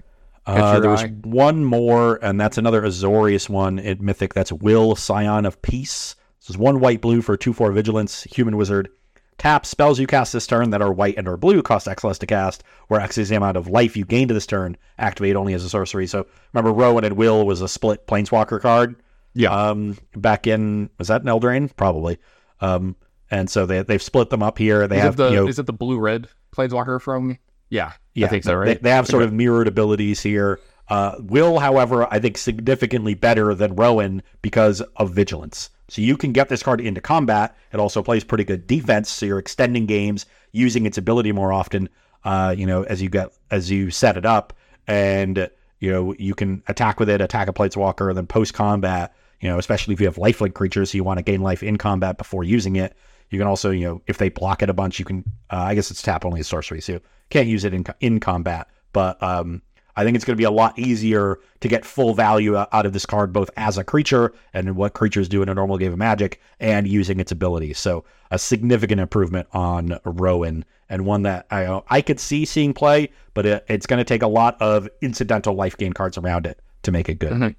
Uh, 0.47 0.79
there 0.81 0.91
was 0.91 1.05
one 1.22 1.64
more, 1.64 2.18
and 2.22 2.39
that's 2.39 2.59
another 2.59 2.83
Azorius 2.83 3.49
one 3.49 3.79
at 3.79 4.01
Mythic. 4.01 4.35
That's 4.35 4.53
Will 4.53 4.95
Scion 4.95 5.47
of 5.47 5.61
Peace. 5.62 6.16
This 6.41 6.51
is 6.51 6.59
one 6.59 6.81
white 6.81 7.01
blue 7.01 7.22
for 7.22 7.37
two 7.37 7.53
four 7.55 7.72
vigilance, 7.72 8.25
human 8.25 8.57
wizard. 8.57 8.91
Tap 9.39 9.66
spells 9.66 9.99
you 9.99 10.07
cast 10.07 10.32
this 10.32 10.47
turn 10.47 10.70
that 10.70 10.80
are 10.80 10.93
white 10.93 11.16
and 11.18 11.26
or 11.28 11.37
blue 11.37 11.62
cost 11.62 11.89
X 11.89 12.05
less 12.05 12.18
to 12.18 12.26
cast, 12.26 12.62
where 12.89 13.01
X 13.01 13.18
is 13.18 13.28
the 13.28 13.37
amount 13.37 13.57
of 13.57 13.68
life 13.68 13.97
you 13.97 14.05
gain 14.05 14.28
to 14.28 14.35
this 14.35 14.47
turn. 14.47 14.76
Activate 14.99 15.37
only 15.37 15.55
as 15.55 15.64
a 15.64 15.68
sorcery. 15.68 16.07
So 16.07 16.26
remember, 16.53 16.72
Rowan 16.72 17.05
and 17.05 17.16
Will 17.16 17.45
was 17.45 17.61
a 17.61 17.68
split 17.68 18.07
Planeswalker 18.07 18.61
card. 18.61 18.97
Yeah. 19.35 19.51
Um, 19.51 19.99
back 20.16 20.47
in 20.47 20.89
was 20.99 21.09
that 21.09 21.22
an 21.22 21.26
Eldraine? 21.28 21.74
Probably. 21.76 22.18
Um, 22.61 22.95
and 23.30 23.51
so 23.51 23.66
they 23.66 23.82
they've 23.82 24.03
split 24.03 24.30
them 24.30 24.43
up 24.43 24.57
here. 24.59 24.87
They 24.87 24.99
is 24.99 25.03
have 25.03 25.14
it 25.14 25.16
the 25.16 25.30
you 25.30 25.37
know, 25.37 25.49
is 25.49 25.59
it 25.59 25.66
the 25.66 25.72
blue 25.72 25.99
red 25.99 26.28
planeswalker 26.57 27.01
from? 27.01 27.37
Yeah, 27.70 27.93
yeah, 28.14 28.26
I 28.26 28.28
think 28.30 28.45
so. 28.45 28.51
They, 28.51 28.57
Right. 28.57 28.82
they 28.82 28.91
have 28.91 29.09
sort 29.09 29.24
of 29.24 29.32
mirrored 29.32 29.66
abilities 29.66 30.20
here. 30.20 30.61
Uh, 30.89 31.16
Will, 31.18 31.59
however, 31.59 32.07
I 32.12 32.20
think 32.20 32.39
significantly 32.39 33.14
better 33.14 33.55
than 33.55 33.74
Rowan 33.74 34.22
because 34.43 34.80
of 34.97 35.11
vigilance. 35.12 35.70
So 35.89 36.01
you 36.01 36.16
can 36.16 36.32
get 36.32 36.49
this 36.49 36.62
card 36.62 36.80
into 36.80 37.01
combat. 37.01 37.57
It 37.72 37.80
also 37.80 38.03
plays 38.03 38.24
pretty 38.24 38.45
good 38.45 38.66
defense, 38.66 39.11
so 39.11 39.26
you're 39.26 39.39
extending 39.39 39.87
games 39.87 40.26
using 40.53 40.87
its 40.87 40.99
ability 40.99 41.32
more 41.32 41.53
often. 41.53 41.89
Uh, 42.24 42.55
you 42.57 42.66
know, 42.66 42.85
as 42.85 43.03
you 43.03 43.11
get 43.11 43.30
as 43.51 43.70
you 43.70 43.91
set 43.91 44.16
it 44.16 44.24
up, 44.24 44.55
and 44.87 45.51
you 45.80 45.91
know 45.91 46.14
you 46.18 46.35
can 46.35 46.62
attack 46.68 46.99
with 46.99 47.11
it, 47.11 47.20
attack 47.20 47.49
a 47.49 47.53
planeswalker, 47.53 48.09
and 48.09 48.16
then 48.16 48.26
post 48.26 48.55
combat. 48.55 49.14
You 49.41 49.51
know, 49.51 49.59
especially 49.59 49.93
if 49.93 50.01
you 50.01 50.07
have 50.07 50.16
lifelink 50.16 50.55
creatures, 50.55 50.93
so 50.93 50.97
you 50.97 51.05
want 51.05 51.18
to 51.18 51.22
gain 51.22 51.43
life 51.43 51.62
in 51.62 51.76
combat 51.76 52.16
before 52.16 52.45
using 52.45 52.76
it. 52.76 52.97
You 53.28 53.39
can 53.39 53.47
also, 53.47 53.70
you 53.70 53.85
know, 53.85 54.03
if 54.07 54.16
they 54.16 54.30
block 54.30 54.62
it 54.62 54.70
a 54.70 54.74
bunch, 54.74 54.99
you 54.99 55.05
can. 55.05 55.24
Uh, 55.51 55.64
I 55.68 55.74
guess 55.74 55.91
it's 55.91 56.01
tap 56.01 56.24
only 56.24 56.41
as 56.41 56.49
sorcery, 56.49 56.80
so 56.80 56.95
you 56.95 57.01
can't 57.28 57.49
use 57.49 57.64
it 57.64 57.74
in 57.74 57.85
in 58.01 58.20
combat. 58.20 58.68
But 58.95 59.22
um, 59.22 59.61
I 59.97 60.05
think 60.05 60.17
it's 60.17 60.25
going 60.25 60.35
to 60.35 60.41
be 60.41 60.45
a 60.45 60.51
lot 60.51 60.79
easier 60.79 61.39
to 61.61 61.69
get 61.69 61.85
full 61.85 62.15
value 62.15 62.57
out 62.57 62.87
of 62.87 62.93
this 62.93 63.07
card, 63.07 63.33
both 63.33 63.51
as 63.57 63.79
a 63.79 63.85
creature 63.85 64.33
and 64.53 64.77
what 64.77 64.93
creatures 64.95 65.29
do 65.29 65.43
in 65.43 65.49
a 65.49 65.55
normal 65.55 65.79
game 65.79 65.93
of 65.93 65.99
Magic, 65.99 66.41
and 66.59 66.89
using 66.89 67.21
its 67.21 67.31
abilities. 67.31 67.79
So 67.79 68.05
a 68.31 68.39
significant 68.39 69.01
improvement 69.01 69.47
on 69.53 69.99
Rowan, 70.05 70.65
and 70.89 71.07
one 71.07 71.23
that 71.23 71.47
I 71.51 71.81
I 71.89 72.01
could 72.01 72.19
see 72.21 72.45
seeing 72.45 72.75
play, 72.75 73.11
but 73.35 73.47
it, 73.47 73.65
it's 73.69 73.87
going 73.87 73.99
to 73.99 74.05
take 74.05 74.23
a 74.23 74.27
lot 74.29 74.61
of 74.61 74.89
incidental 75.01 75.55
life 75.55 75.77
gain 75.77 75.93
cards 75.93 76.19
around 76.19 76.47
it 76.47 76.61
to 76.83 76.93
make 76.93 77.09
it 77.09 77.19
good. 77.19 77.33
Mhm. 77.33 77.55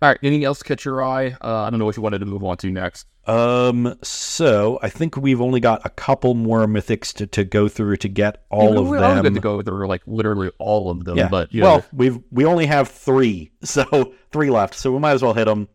All 0.00 0.08
right. 0.08 0.18
Anything 0.22 0.44
else 0.44 0.62
catch 0.62 0.84
your 0.84 1.02
eye? 1.04 1.36
Uh, 1.42 1.62
I 1.62 1.70
don't 1.70 1.78
know 1.78 1.84
what 1.84 1.96
you 1.96 2.02
wanted 2.02 2.18
to 2.20 2.26
move 2.26 2.42
on 2.42 2.56
to 2.58 2.70
next. 2.70 3.06
Um, 3.24 3.96
so 4.02 4.80
I 4.82 4.88
think 4.88 5.16
we've 5.16 5.40
only 5.40 5.60
got 5.60 5.82
a 5.84 5.90
couple 5.90 6.34
more 6.34 6.66
mythics 6.66 7.12
to, 7.14 7.26
to 7.28 7.44
go 7.44 7.68
through 7.68 7.96
to 7.98 8.08
get 8.08 8.44
all 8.50 8.74
Yeah, 8.74 8.80
of 8.80 9.14
them. 9.14 9.22
good 9.22 9.34
to 9.34 9.40
go 9.40 9.62
through 9.62 9.86
like 9.86 10.02
literally 10.06 10.50
all 10.58 10.90
of 10.90 11.04
them. 11.04 11.18
Yeah. 11.18 11.28
But 11.28 11.52
you 11.52 11.62
well, 11.62 11.78
know, 11.78 11.84
we've 11.92 12.18
we 12.32 12.44
only 12.44 12.66
have 12.66 12.88
three, 12.88 13.52
so 13.62 14.14
three 14.32 14.50
left. 14.50 14.74
So 14.74 14.90
we 14.92 14.98
might 14.98 15.12
as 15.12 15.22
well 15.22 15.34
hit 15.34 15.44
them. 15.44 15.68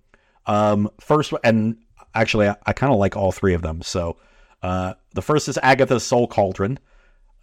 Um, 0.45 0.89
first, 0.99 1.33
and 1.43 1.77
actually, 2.13 2.47
I, 2.49 2.55
I 2.65 2.73
kind 2.73 2.91
of 2.91 2.99
like 2.99 3.15
all 3.15 3.31
three 3.31 3.53
of 3.53 3.61
them. 3.61 3.81
So, 3.81 4.17
uh, 4.63 4.93
the 5.13 5.21
first 5.21 5.47
is 5.47 5.57
Agatha's 5.61 6.03
Soul 6.03 6.27
Cauldron, 6.27 6.79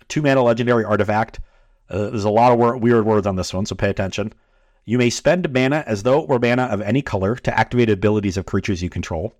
two 0.08 0.22
mana 0.22 0.42
legendary 0.42 0.84
artifact. 0.84 1.40
Uh, 1.90 2.10
there's 2.10 2.24
a 2.24 2.30
lot 2.30 2.52
of 2.52 2.58
wor- 2.58 2.76
weird 2.78 3.04
words 3.04 3.26
on 3.26 3.36
this 3.36 3.52
one, 3.52 3.66
so 3.66 3.74
pay 3.74 3.90
attention. 3.90 4.32
You 4.86 4.98
may 4.98 5.10
spend 5.10 5.50
mana 5.52 5.84
as 5.86 6.02
though 6.02 6.22
it 6.22 6.28
were 6.28 6.38
mana 6.38 6.64
of 6.64 6.80
any 6.80 7.02
color 7.02 7.36
to 7.36 7.58
activate 7.58 7.88
abilities 7.90 8.36
of 8.36 8.46
creatures 8.46 8.82
you 8.82 8.88
control. 8.90 9.34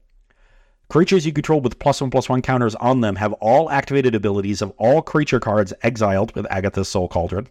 Creatures 0.89 1.25
you 1.27 1.33
control 1.33 1.61
with 1.61 1.79
plus 1.79 2.01
one 2.01 2.11
plus 2.11 2.29
one 2.29 2.43
counters 2.43 2.75
on 2.77 3.01
them 3.01 3.17
have 3.17 3.33
all 3.35 3.71
activated 3.71 4.15
abilities 4.15 4.63
of 4.63 4.71
all 4.77 5.03
creature 5.03 5.41
cards 5.41 5.73
exiled 5.83 6.35
with 6.37 6.47
Agatha's 6.51 6.89
Soul 6.89 7.09
Cauldron. 7.09 7.49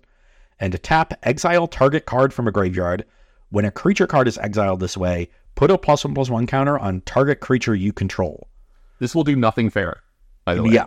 And 0.60 0.82
tap, 0.84 1.14
exile 1.24 1.68
target 1.68 2.06
card 2.06 2.34
from 2.34 2.48
a 2.48 2.52
graveyard. 2.52 3.06
When 3.50 3.66
a 3.66 3.72
creature 3.72 4.08
card 4.08 4.28
is 4.28 4.38
exiled 4.38 4.80
this 4.80 4.96
way, 4.96 5.30
put 5.56 5.72
a 5.72 5.78
plus 5.78 6.06
one 6.06 6.14
plus 6.14 6.30
one 6.30 6.48
counter 6.48 6.78
on 6.80 7.02
target 7.02 7.40
creature 7.40 7.76
you 7.76 7.92
control. 7.92 8.48
this 9.00 9.14
will 9.14 9.24
do 9.26 9.36
nothing 9.36 9.70
fair. 9.70 10.02
By 10.46 10.56
the 10.56 10.64
way, 10.64 10.70
Yeah. 10.72 10.86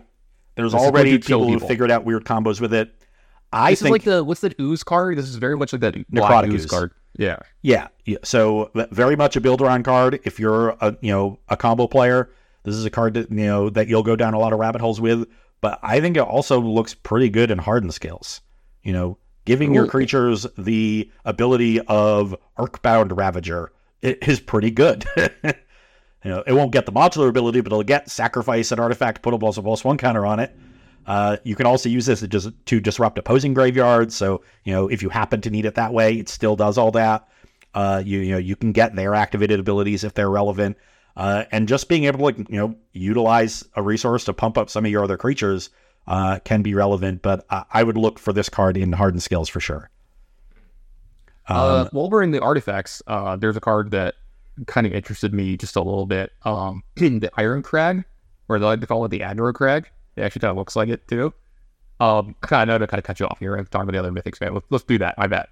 There's 0.55 0.73
This 0.73 0.81
already 0.81 1.19
kill 1.19 1.41
people 1.41 1.49
who 1.49 1.55
people. 1.57 1.69
figured 1.69 1.91
out 1.91 2.05
weird 2.07 2.25
combos 2.25 2.63
with 2.63 2.73
it. 2.73 2.95
I 3.53 3.71
this 3.71 3.83
think 3.83 3.89
is 3.89 3.93
like 3.93 4.05
the 4.05 4.25
what's 4.25 4.41
that 4.41 4.59
ooze 4.61 4.83
card? 4.83 5.19
This 5.19 5.29
is 5.29 5.37
very 5.37 5.57
much 5.57 5.73
like 5.73 5.81
that 5.81 5.95
Necrotic 5.95 6.53
ooze 6.53 6.65
ooze. 6.65 6.71
card. 6.71 6.93
Yeah. 7.19 7.39
Yeah, 7.63 7.89
yeah. 8.05 8.19
So 8.25 8.71
very 8.75 9.17
much 9.17 9.37
a 9.37 9.41
builder 9.41 9.67
on 9.67 9.83
card. 9.83 10.21
If 10.25 10.39
you're 10.39 10.71
a 10.81 10.97
you 11.01 11.13
know 11.13 11.39
a 11.49 11.57
combo 11.57 11.87
player, 11.87 12.31
this 12.65 12.75
is 12.75 12.85
a 12.85 12.91
card 12.91 13.15
that 13.15 13.31
you 13.31 13.47
know 13.47 13.71
that 13.71 13.89
you'll 13.89 14.03
go 14.03 14.17
down 14.17 14.35
a 14.35 14.39
lot 14.39 14.53
of 14.53 14.59
rabbit 14.59 14.81
holes 14.81 15.01
with. 15.01 15.29
But 15.61 15.79
I 15.83 16.01
think 16.01 16.17
it 16.17 16.21
also 16.21 16.61
looks 16.61 16.95
pretty 16.95 17.31
good 17.31 17.51
in 17.51 17.59
Hardened 17.59 17.95
Scales. 17.95 18.43
You 18.83 18.93
know, 18.93 19.19
giving 19.45 19.75
your 19.75 19.87
creatures 19.87 20.47
the 20.59 21.11
ability 21.25 21.81
of 21.81 22.37
Arcbound 22.59 23.17
Ravager 23.17 23.73
is 24.03 24.39
pretty 24.39 24.71
good. 24.71 25.05
you 25.17 25.55
know, 26.25 26.43
it 26.47 26.53
won't 26.53 26.73
get 26.73 26.87
the 26.87 26.93
modular 26.93 27.29
ability, 27.29 27.63
but 27.63 27.73
it'll 27.73 27.83
get 27.83 28.11
sacrifice 28.11 28.71
an 28.71 28.79
artifact, 28.79 29.23
put 29.23 29.35
a 29.35 29.39
plus 29.39 29.57
a 29.57 29.63
plus 29.63 29.83
one 29.83 29.97
counter 29.97 30.27
on 30.27 30.39
it. 30.41 30.55
Uh, 31.07 31.37
you 31.45 31.55
can 31.55 31.67
also 31.67 31.89
use 31.89 32.07
this 32.07 32.21
to, 32.21 32.29
just, 32.29 32.51
to 32.67 32.81
disrupt 32.81 33.17
opposing 33.19 33.55
graveyards. 33.55 34.15
So 34.15 34.43
you 34.65 34.73
know 34.73 34.89
if 34.89 35.03
you 35.03 35.09
happen 35.09 35.41
to 35.43 35.51
need 35.51 35.65
it 35.65 35.77
that 35.77 35.93
way, 35.93 36.15
it 36.19 36.29
still 36.29 36.57
does 36.57 36.77
all 36.79 36.91
that. 36.93 37.29
Uh, 37.75 38.03
you 38.05 38.21
you 38.21 38.33
know 38.33 38.39
you 38.39 38.57
can 38.57 38.73
get 38.73 38.95
their 38.97 39.15
activated 39.15 39.61
abilities 39.61 40.05
if 40.05 40.15
they're 40.15 40.31
relevant, 40.31 40.77
uh, 41.17 41.45
and 41.53 41.69
just 41.69 41.89
being 41.89 42.05
able 42.05 42.19
to 42.19 42.25
like 42.25 42.39
you 42.51 42.59
know 42.59 42.75
utilize 42.93 43.65
a 43.77 43.83
resource 43.83 44.25
to 44.25 44.33
pump 44.33 44.59
up 44.59 44.69
some 44.71 44.85
of 44.85 44.91
your 44.91 45.05
other 45.05 45.17
creatures 45.17 45.71
uh, 46.07 46.39
can 46.45 46.63
be 46.63 46.75
relevant. 46.75 47.23
But 47.23 47.47
I, 47.51 47.83
would 47.83 47.97
look 47.97 48.19
for 48.19 48.33
this 48.33 48.49
card 48.49 48.77
in 48.77 48.93
Hardened 48.93 49.23
Scales 49.23 49.49
for 49.49 49.61
sure. 49.61 49.91
Um, 51.49 51.57
uh, 51.57 51.89
while 51.93 52.11
we're 52.11 52.23
in 52.23 52.33
the 52.33 52.41
artifacts, 52.41 53.03
uh, 53.07 53.37
there's 53.37 53.57
a 53.57 53.61
card 53.61 53.93
that 53.93 54.15
kind 54.67 54.87
of 54.87 54.93
interested 54.93 55.33
me 55.33 55.57
just 55.57 55.77
a 55.77 55.83
little 55.83 56.07
bit. 56.07 56.33
Um, 56.45 56.83
the 56.97 57.31
Irencrag, 57.39 58.05
or 58.49 58.59
they 58.59 58.65
like 58.65 58.81
to 58.81 58.87
call 58.87 59.05
it 59.05 59.11
the 59.11 59.21
Aggro 59.21 59.55
Crag. 59.55 59.89
It 60.17 60.23
actually 60.23 60.41
kind 60.41 60.51
of 60.51 60.57
looks 60.57 60.77
like 60.77 60.89
it 60.89 61.07
too. 61.09 61.33
Um, 62.01 62.35
kind 62.41 62.69
of 62.71 62.75
know 62.75 62.79
to 62.79 62.87
kind 62.87 62.99
of 62.99 63.05
cut 63.05 63.21
you 63.21 63.27
off 63.27 63.39
here 63.39 63.55
and 63.55 63.71
talk 63.71 63.83
about 63.83 63.93
the 63.93 63.99
other 63.99 64.13
mythics, 64.13 64.41
man. 64.41 64.55
Let's, 64.55 64.67
let's 64.71 64.85
do 64.85 64.99
that. 64.99 65.15
I 65.17 65.27
bet. 65.27 65.49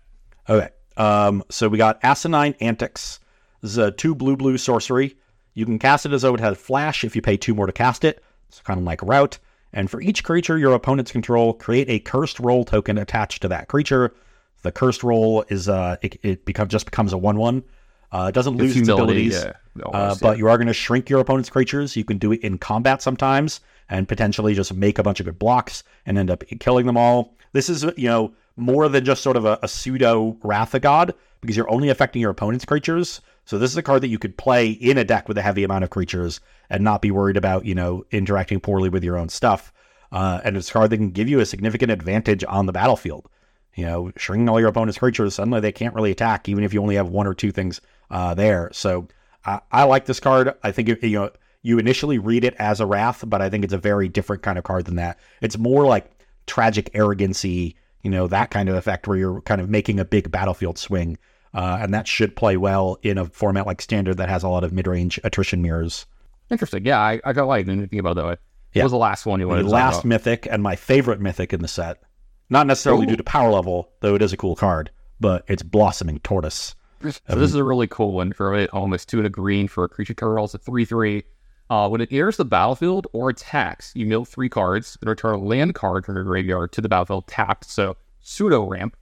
Okay. 0.48 0.68
Um, 0.96 1.42
so 1.50 1.68
we 1.68 1.78
got 1.78 1.98
Asinine 2.02 2.54
Antics. 2.60 3.20
This 3.62 3.72
is 3.72 3.78
a 3.78 3.90
two 3.90 4.14
blue 4.14 4.36
blue 4.36 4.58
sorcery. 4.58 5.16
You 5.54 5.64
can 5.64 5.78
cast 5.78 6.04
it 6.04 6.12
as 6.12 6.22
though 6.22 6.34
it 6.34 6.40
has 6.40 6.58
flash 6.58 7.04
if 7.04 7.16
you 7.16 7.22
pay 7.22 7.36
two 7.36 7.54
more 7.54 7.66
to 7.66 7.72
cast 7.72 8.04
it. 8.04 8.22
It's 8.48 8.60
kind 8.60 8.78
of 8.78 8.84
like 8.84 9.02
route. 9.02 9.38
And 9.72 9.90
for 9.90 10.00
each 10.00 10.22
creature 10.22 10.58
your 10.58 10.74
opponents 10.74 11.10
control, 11.10 11.54
create 11.54 11.88
a 11.88 11.98
cursed 11.98 12.38
role 12.40 12.64
token 12.64 12.98
attached 12.98 13.42
to 13.42 13.48
that 13.48 13.68
creature. 13.68 14.14
The 14.62 14.70
cursed 14.72 15.02
role 15.02 15.44
is 15.48 15.68
uh 15.68 15.96
it, 16.02 16.18
it 16.22 16.44
become 16.44 16.68
just 16.68 16.84
becomes 16.84 17.12
a 17.12 17.18
one 17.18 17.38
one. 17.38 17.64
Uh, 18.12 18.26
it 18.28 18.32
doesn't 18.32 18.56
lose 18.56 18.76
its 18.76 18.88
abilities. 18.88 19.32
yeah, 19.34 19.84
Uh, 19.86 20.14
but 20.20 20.32
yeah. 20.32 20.34
you 20.36 20.48
are 20.48 20.56
going 20.56 20.68
to 20.68 20.72
shrink 20.74 21.10
your 21.10 21.18
opponent's 21.18 21.50
creatures. 21.50 21.96
You 21.96 22.04
can 22.04 22.16
do 22.18 22.30
it 22.30 22.40
in 22.42 22.58
combat 22.58 23.02
sometimes 23.02 23.60
and 23.88 24.08
potentially 24.08 24.54
just 24.54 24.74
make 24.74 24.98
a 24.98 25.02
bunch 25.02 25.20
of 25.20 25.26
good 25.26 25.38
blocks 25.38 25.84
and 26.06 26.18
end 26.18 26.30
up 26.30 26.44
killing 26.60 26.86
them 26.86 26.96
all. 26.96 27.36
This 27.52 27.68
is, 27.68 27.84
you 27.96 28.08
know, 28.08 28.32
more 28.56 28.88
than 28.88 29.04
just 29.04 29.22
sort 29.22 29.36
of 29.36 29.44
a, 29.44 29.58
a 29.62 29.68
pseudo 29.68 30.36
Wrath 30.42 30.74
of 30.74 30.82
God 30.82 31.14
because 31.40 31.56
you're 31.56 31.70
only 31.70 31.88
affecting 31.88 32.22
your 32.22 32.30
opponent's 32.30 32.64
creatures. 32.64 33.20
So 33.44 33.58
this 33.58 33.70
is 33.70 33.76
a 33.76 33.82
card 33.82 34.02
that 34.02 34.08
you 34.08 34.18
could 34.18 34.38
play 34.38 34.70
in 34.70 34.96
a 34.96 35.04
deck 35.04 35.28
with 35.28 35.36
a 35.36 35.42
heavy 35.42 35.64
amount 35.64 35.84
of 35.84 35.90
creatures 35.90 36.40
and 36.70 36.82
not 36.82 37.02
be 37.02 37.10
worried 37.10 37.36
about, 37.36 37.66
you 37.66 37.74
know, 37.74 38.04
interacting 38.10 38.60
poorly 38.60 38.88
with 38.88 39.04
your 39.04 39.18
own 39.18 39.28
stuff. 39.28 39.72
Uh, 40.10 40.40
and 40.44 40.56
it's 40.56 40.70
a 40.70 40.72
card 40.72 40.90
that 40.90 40.96
can 40.96 41.10
give 41.10 41.28
you 41.28 41.40
a 41.40 41.46
significant 41.46 41.90
advantage 41.90 42.44
on 42.48 42.66
the 42.66 42.72
battlefield. 42.72 43.28
You 43.74 43.86
know, 43.86 44.12
shrinking 44.16 44.48
all 44.48 44.60
your 44.60 44.68
opponent's 44.68 44.98
creatures, 44.98 45.34
suddenly 45.34 45.60
they 45.60 45.72
can't 45.72 45.94
really 45.94 46.12
attack, 46.12 46.48
even 46.48 46.62
if 46.62 46.72
you 46.72 46.80
only 46.80 46.94
have 46.94 47.08
one 47.08 47.26
or 47.26 47.34
two 47.34 47.50
things 47.50 47.80
uh, 48.10 48.32
there. 48.34 48.70
So 48.72 49.08
I, 49.44 49.60
I 49.72 49.82
like 49.84 50.06
this 50.06 50.20
card. 50.20 50.54
I 50.62 50.70
think 50.70 50.88
you 51.02 51.18
know 51.18 51.30
you 51.64 51.78
initially 51.78 52.18
read 52.18 52.44
it 52.44 52.54
as 52.58 52.78
a 52.78 52.86
wrath, 52.86 53.24
but 53.26 53.40
I 53.42 53.48
think 53.48 53.64
it's 53.64 53.72
a 53.72 53.78
very 53.78 54.08
different 54.08 54.42
kind 54.42 54.58
of 54.58 54.64
card 54.64 54.84
than 54.84 54.96
that. 54.96 55.18
It's 55.40 55.56
more 55.56 55.86
like 55.86 56.08
Tragic 56.46 56.90
Arrogance, 56.92 57.42
you 57.42 57.74
know, 58.04 58.28
that 58.28 58.50
kind 58.50 58.68
of 58.68 58.74
effect 58.76 59.08
where 59.08 59.16
you're 59.16 59.40
kind 59.40 59.62
of 59.62 59.70
making 59.70 59.98
a 59.98 60.04
big 60.04 60.30
battlefield 60.30 60.78
swing, 60.78 61.16
uh, 61.54 61.78
and 61.80 61.94
that 61.94 62.06
should 62.06 62.36
play 62.36 62.58
well 62.58 62.98
in 63.02 63.16
a 63.16 63.24
format 63.24 63.66
like 63.66 63.80
standard 63.80 64.18
that 64.18 64.28
has 64.28 64.42
a 64.42 64.48
lot 64.48 64.62
of 64.62 64.74
mid-range 64.74 65.18
attrition 65.24 65.62
mirrors. 65.62 66.04
Interesting. 66.50 66.84
Yeah, 66.84 67.00
I, 67.00 67.20
I 67.24 67.32
got 67.32 67.48
like 67.48 67.66
anything 67.66 67.98
about 67.98 68.16
that 68.16 68.26
way. 68.26 68.36
Yeah. 68.74 68.82
What 68.82 68.86
was 68.86 68.92
the 68.92 68.98
last 68.98 69.24
one 69.24 69.40
you 69.40 69.46
The 69.46 69.48
wanted 69.48 69.62
to 69.62 69.68
talk 69.70 69.72
last 69.74 70.04
mythic 70.04 70.46
and 70.50 70.62
my 70.62 70.76
favorite 70.76 71.20
mythic 71.20 71.54
in 71.54 71.62
the 71.62 71.68
set, 71.68 72.02
not 72.50 72.66
necessarily 72.66 73.06
Ooh. 73.06 73.10
due 73.10 73.16
to 73.16 73.24
power 73.24 73.50
level, 73.50 73.90
though 74.00 74.14
it 74.14 74.20
is 74.20 74.34
a 74.34 74.36
cool 74.36 74.54
card, 74.54 74.90
but 75.18 75.44
it's 75.48 75.62
Blossoming 75.62 76.18
Tortoise. 76.18 76.74
So 77.00 77.36
this 77.36 77.50
is 77.50 77.54
a 77.54 77.64
really 77.64 77.86
cool 77.86 78.12
one 78.12 78.32
for 78.32 78.54
it. 78.54 78.68
Almost 78.70 79.08
two 79.08 79.18
and 79.18 79.26
a 79.26 79.30
green 79.30 79.68
for 79.68 79.84
a 79.84 79.88
creature 79.88 80.14
card 80.14 80.34
rolls 80.34 80.54
a 80.54 80.58
three 80.58 80.84
three. 80.84 81.24
Uh, 81.70 81.88
when 81.88 82.00
it 82.00 82.12
enters 82.12 82.36
the 82.36 82.44
battlefield 82.44 83.06
or 83.12 83.30
attacks, 83.30 83.92
you 83.94 84.04
mill 84.04 84.24
three 84.24 84.48
cards 84.48 84.98
and 85.00 85.08
return 85.08 85.34
a 85.34 85.38
land 85.38 85.74
card 85.74 86.04
from 86.04 86.14
your 86.14 86.24
graveyard 86.24 86.72
to 86.72 86.80
the 86.80 86.88
battlefield 86.88 87.26
tapped. 87.26 87.64
So 87.64 87.96
pseudo 88.20 88.64
ramp, 88.64 88.96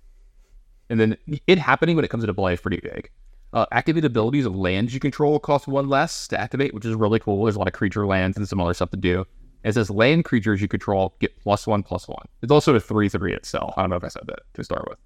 and 0.89 1.01
then 1.01 1.17
it 1.47 1.59
happening 1.59 1.97
when 1.97 2.05
it 2.05 2.09
comes 2.09 2.23
into 2.23 2.35
play 2.35 2.55
is 2.55 2.61
pretty 2.61 2.81
big. 2.81 3.11
Uh, 3.53 3.67
activate 3.73 4.05
abilities 4.05 4.47
of 4.47 4.57
lands 4.57 4.95
you 4.95 5.01
control 5.01 5.39
cost 5.39 5.67
one 5.67 5.89
less 5.89 6.27
to 6.29 6.41
activate, 6.41 6.73
which 6.73 6.87
is 6.87 6.95
really 6.95 7.19
cool. 7.19 7.45
There's 7.45 7.57
a 7.57 7.59
lot 7.59 7.69
of 7.69 7.75
creature 7.75 8.07
lands 8.07 8.37
and 8.37 8.49
some 8.49 8.61
other 8.61 8.75
stuff 8.75 8.91
to 8.91 8.97
do. 8.97 9.27
It 9.65 9.75
says 9.75 9.91
land 9.91 10.25
creatures 10.25 10.61
you 10.63 10.69
control 10.69 11.15
get 11.21 11.39
plus 11.41 11.67
one 11.67 11.83
plus 11.83 12.09
one. 12.09 12.27
It's 12.43 12.51
also 12.51 12.75
a 12.75 12.81
three 12.81 13.09
three 13.09 13.35
itself. 13.35 13.75
I 13.77 13.83
don't 13.83 13.91
know 13.91 13.97
if 13.97 14.05
I 14.05 14.09
said 14.09 14.23
that 14.27 14.41
to 14.55 14.65
start 14.65 14.89
with. 14.89 14.99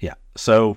Yeah. 0.00 0.14
So, 0.36 0.76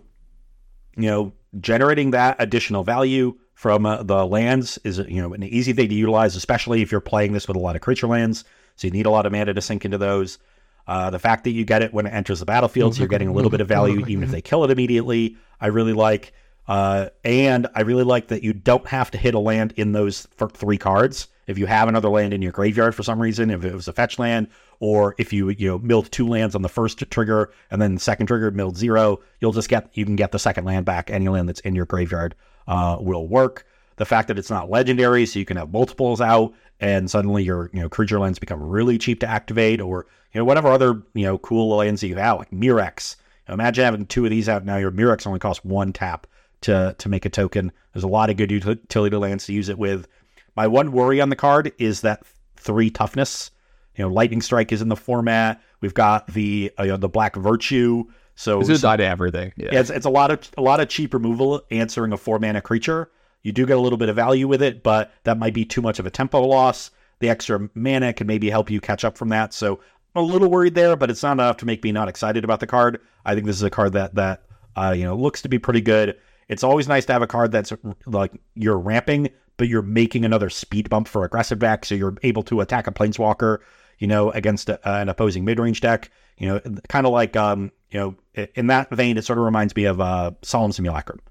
you 0.98 1.10
know, 1.10 1.32
generating 1.60 2.12
that 2.12 2.36
additional 2.40 2.84
value 2.84 3.38
from 3.64 3.86
uh, 3.86 4.04
the 4.04 4.26
lands 4.26 4.78
is 4.84 4.98
you 4.98 5.22
know 5.22 5.34
an 5.34 5.42
easy 5.42 5.72
thing 5.72 5.88
to 5.88 5.96
utilize, 5.96 6.36
especially 6.36 6.82
if 6.82 6.92
you're 6.92 7.00
playing 7.00 7.32
this 7.32 7.48
with 7.48 7.56
a 7.56 7.60
lot 7.62 7.78
of 7.78 7.82
creature 7.82 8.08
lands. 8.08 8.44
So 8.76 8.88
you 8.88 8.92
need 8.92 9.06
a 9.06 9.10
lot 9.10 9.26
of 9.26 9.32
mana 9.32 9.54
to 9.54 9.62
sink 9.62 9.86
into 9.86 9.98
those. 9.98 10.38
Uh, 10.86 11.10
the 11.12 11.18
fact 11.18 11.46
that 11.46 11.52
you 11.52 11.64
get 11.64 11.82
it 11.82 11.94
when 11.94 12.06
it 12.06 12.10
enters 12.10 12.42
the 12.42 12.46
battlefield, 12.46 12.94
so 12.94 13.00
you're 13.00 13.08
getting 13.08 13.30
a 13.30 13.32
little 13.32 13.50
bit 13.50 13.62
of 13.62 13.70
value 13.70 14.06
even 14.06 14.22
if 14.22 14.32
they 14.32 14.42
kill 14.42 14.66
it 14.66 14.70
immediately. 14.70 15.38
I 15.62 15.68
really 15.68 15.94
like, 15.94 16.34
uh, 16.68 17.08
and 17.24 17.68
I 17.74 17.84
really 17.84 18.04
like 18.04 18.28
that 18.28 18.44
you 18.44 18.52
don't 18.52 18.86
have 18.88 19.12
to 19.12 19.18
hit 19.18 19.34
a 19.34 19.40
land 19.40 19.76
in 19.78 19.94
those 19.94 20.28
three 20.38 20.78
cards. 20.78 21.30
If 21.48 21.58
you 21.58 21.66
have 21.66 21.88
another 21.88 22.10
land 22.10 22.34
in 22.34 22.42
your 22.42 22.52
graveyard 22.52 22.94
for 22.94 23.04
some 23.04 23.22
reason, 23.22 23.50
if 23.50 23.64
it 23.64 23.74
was 23.74 23.88
a 23.88 23.94
fetch 23.94 24.20
land, 24.20 24.50
or 24.82 25.16
if 25.18 25.32
you 25.32 25.48
you 25.52 25.70
know 25.70 25.80
milled 25.80 26.12
two 26.12 26.28
lands 26.28 26.54
on 26.54 26.64
the 26.64 26.70
first 26.70 27.10
trigger 27.10 27.54
and 27.72 27.82
then 27.82 27.94
the 27.94 28.02
second 28.02 28.28
trigger 28.28 28.52
milled 28.52 28.76
zero, 28.76 29.22
you'll 29.40 29.54
just 29.54 29.70
get 29.70 29.90
you 29.94 30.04
can 30.04 30.18
get 30.18 30.34
the 30.34 30.40
second 30.40 30.66
land 30.66 30.86
back. 30.86 31.10
Any 31.10 31.30
land 31.30 31.48
that's 31.48 31.62
in 31.62 31.76
your 31.76 31.86
graveyard 31.86 32.36
uh, 32.68 32.98
will 33.00 33.28
work. 33.28 33.66
The 33.98 34.06
fact 34.06 34.28
that 34.28 34.40
it's 34.40 34.50
not 34.50 34.70
legendary, 34.70 35.26
so 35.26 35.40
you 35.40 35.46
can 35.46 35.58
have 35.58 35.72
multiples 35.72 36.20
out, 36.20 36.54
and 36.80 37.10
suddenly 37.10 37.44
your 37.44 37.70
you 37.74 37.82
know 37.82 37.90
creature 37.90 38.20
lands 38.20 38.40
become 38.40 38.62
really 38.62 38.98
cheap 38.98 39.20
to 39.20 39.28
activate, 39.28 39.80
or 39.80 40.08
you 40.34 40.40
know 40.40 40.46
whatever 40.46 40.70
other 40.70 41.04
you 41.14 41.26
know 41.26 41.38
cool 41.38 41.76
lands 41.76 42.02
that 42.02 42.08
you 42.08 42.16
have, 42.16 42.40
like 42.40 42.52
Mirrex. 42.52 43.16
imagine 43.48 43.86
having 43.86 44.06
two 44.06 44.26
of 44.26 44.32
these 44.32 44.50
out 44.50 44.66
now. 44.66 44.78
Your 44.78 44.92
Mirrex 44.92 45.28
only 45.28 45.40
costs 45.40 45.64
one 45.64 45.94
tap 45.94 46.26
to 46.62 46.96
to 46.98 47.10
make 47.10 47.26
a 47.26 47.30
token. 47.30 47.72
There's 47.94 48.04
a 48.04 48.08
lot 48.08 48.30
of 48.30 48.38
good 48.38 48.52
utility 48.52 49.16
lands 49.16 49.46
to 49.46 49.54
use 49.54 49.70
it 49.70 49.78
with. 49.78 50.08
My 50.56 50.68
one 50.68 50.92
worry 50.92 51.22
on 51.22 51.30
the 51.30 51.36
card 51.36 51.72
is 51.78 52.02
that 52.02 52.24
three 52.58 52.90
toughness. 52.90 53.52
You 53.96 54.06
know, 54.06 54.14
Lightning 54.14 54.42
Strike 54.42 54.72
is 54.72 54.82
in 54.82 54.90
the 54.90 54.96
format. 54.96 55.62
We've 55.82 55.94
got 55.94 56.28
the 56.28 56.72
uh, 56.80 56.84
you 56.84 56.92
know, 56.92 56.98
the 56.98 57.10
Black 57.10 57.36
Virtue. 57.36 58.06
So 58.36 58.60
it's 58.60 58.70
so, 58.70 58.78
die 58.78 58.98
to 58.98 59.06
everything. 59.06 59.54
Yeah. 59.56 59.80
it's, 59.80 59.90
it's 59.90 60.06
a 60.06 60.10
lot 60.10 60.32
of 60.32 60.50
a 60.58 60.62
lot 60.62 60.80
of 60.80 60.90
cheap 60.90 61.14
removal 61.14 61.62
answering 61.72 62.14
a 62.14 62.18
four 62.18 62.40
mana 62.40 62.62
creature. 62.62 63.12
You 63.44 63.52
do 63.52 63.66
get 63.66 63.78
a 63.78 63.82
little 63.82 63.98
bit 63.98 64.10
of 64.10 64.16
value 64.16 64.48
with 64.48 64.62
it, 64.62 64.84
but 64.84 65.14
that 65.26 65.38
might 65.38 65.54
be 65.54 65.66
too 65.66 65.82
much 65.82 66.00
of 66.00 66.06
a 66.06 66.10
tempo 66.10 66.42
loss. 66.42 66.92
The 67.20 67.30
extra 67.30 67.70
mana 67.76 68.14
can 68.14 68.26
maybe 68.28 68.50
help 68.50 68.70
you 68.70 68.82
catch 68.82 69.06
up 69.06 69.18
from 69.18 69.30
that. 69.30 69.54
So 69.54 69.80
I'm 70.16 70.24
a 70.24 70.26
little 70.26 70.50
worried 70.50 70.76
there, 70.76 70.96
but 70.96 71.10
it's 71.10 71.24
not 71.24 71.34
enough 71.34 71.58
to 71.58 71.66
make 71.66 71.84
me 71.84 71.92
not 71.92 72.08
excited 72.08 72.44
about 72.44 72.60
the 72.60 72.68
card. 72.68 73.02
I 73.26 73.34
think 73.34 73.46
this 73.46 73.56
is 73.56 73.64
a 73.64 73.70
card 73.70 73.94
that 73.94 74.16
that 74.16 74.44
uh, 74.76 74.94
you 74.96 75.04
know 75.04 75.16
looks 75.16 75.42
to 75.44 75.50
be 75.50 75.60
pretty 75.60 75.82
good. 75.82 76.18
It's 76.50 76.64
always 76.64 76.88
nice 76.88 77.06
to 77.06 77.14
have 77.14 77.22
a 77.22 77.28
card 77.28 77.52
that's 77.52 77.74
like 78.06 78.40
you're 78.56 78.78
ramping, 78.78 79.30
but 79.58 79.68
you're 79.68 79.82
making 79.82 80.26
another 80.26 80.50
speed 80.50 80.90
bump 80.90 81.08
for 81.08 81.24
aggressive 81.24 81.60
deck, 81.60 81.86
so 81.86 81.96
you're 81.96 82.16
able 82.24 82.44
to 82.44 82.62
attack 82.62 82.88
a 82.88 82.92
planeswalker, 82.92 83.60
you 84.00 84.08
know, 84.08 84.32
against 84.32 84.70
a, 84.70 84.88
an 84.88 85.10
opposing 85.10 85.46
mid 85.46 85.60
range 85.60 85.82
deck. 85.82 86.12
You 86.38 86.48
know, 86.48 86.60
kind 86.90 87.06
of 87.06 87.14
like 87.14 87.36
um, 87.36 87.72
you 87.94 88.00
know, 88.00 88.48
in 88.56 88.68
that 88.68 88.90
vein, 88.90 89.18
it 89.18 89.24
sort 89.24 89.38
of 89.38 89.46
reminds 89.46 89.76
me 89.76 89.86
of 89.86 90.02
uh, 90.02 90.32
Solemn 90.42 90.72
Simulacrum. 90.72 91.22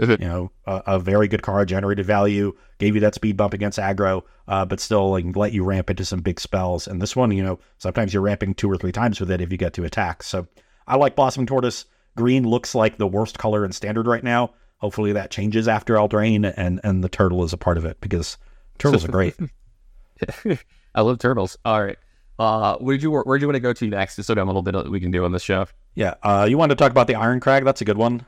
You 0.00 0.16
know, 0.16 0.52
a, 0.64 0.82
a, 0.86 0.98
very 1.00 1.26
good 1.26 1.42
card, 1.42 1.68
generated 1.68 2.06
value, 2.06 2.56
gave 2.78 2.94
you 2.94 3.00
that 3.00 3.16
speed 3.16 3.36
bump 3.36 3.52
against 3.52 3.80
aggro, 3.80 4.22
uh, 4.46 4.64
but 4.64 4.78
still 4.78 5.10
like, 5.10 5.24
let 5.34 5.52
you 5.52 5.64
ramp 5.64 5.90
into 5.90 6.04
some 6.04 6.20
big 6.20 6.38
spells. 6.38 6.86
And 6.86 7.02
this 7.02 7.16
one, 7.16 7.32
you 7.32 7.42
know, 7.42 7.58
sometimes 7.78 8.14
you're 8.14 8.22
ramping 8.22 8.54
two 8.54 8.70
or 8.70 8.76
three 8.76 8.92
times 8.92 9.18
with 9.18 9.28
it 9.28 9.40
if 9.40 9.50
you 9.50 9.58
get 9.58 9.72
to 9.74 9.84
attack. 9.84 10.22
So 10.22 10.46
I 10.86 10.96
like 10.96 11.16
Blossoming 11.16 11.48
Tortoise. 11.48 11.84
Green 12.16 12.48
looks 12.48 12.76
like 12.76 12.96
the 12.96 13.08
worst 13.08 13.38
color 13.38 13.64
in 13.64 13.72
standard 13.72 14.06
right 14.06 14.22
now. 14.22 14.52
Hopefully 14.76 15.12
that 15.12 15.32
changes 15.32 15.66
after 15.66 15.94
Eldraine, 15.94 16.54
and 16.56 16.80
and 16.84 17.02
the 17.02 17.08
turtle 17.08 17.42
is 17.42 17.52
a 17.52 17.56
part 17.56 17.76
of 17.76 17.84
it 17.84 18.00
because 18.00 18.38
turtles 18.78 19.04
are 19.04 19.10
great. 19.10 19.34
I 20.94 21.00
love 21.00 21.18
turtles. 21.18 21.58
All 21.64 21.82
right. 21.82 21.98
Uh, 22.38 22.76
where 22.78 22.96
did 22.96 23.02
you 23.02 23.10
where 23.10 23.36
did 23.36 23.42
you 23.42 23.48
want 23.48 23.56
to 23.56 23.60
go 23.60 23.72
to 23.72 23.86
next? 23.88 24.14
Just 24.16 24.28
so 24.28 24.34
we 24.34 24.38
have 24.38 24.46
a 24.46 24.50
little 24.50 24.62
bit 24.62 24.72
that 24.72 24.90
we 24.90 25.00
can 25.00 25.10
do 25.10 25.24
on 25.24 25.32
this 25.32 25.42
show. 25.42 25.66
Yeah. 25.98 26.14
Uh, 26.22 26.46
you 26.48 26.56
wanted 26.56 26.76
to 26.76 26.82
talk 26.82 26.92
about 26.92 27.08
the 27.08 27.14
Irencrag? 27.14 27.64
That's 27.64 27.80
a 27.80 27.84
good 27.84 27.96
one. 27.96 28.24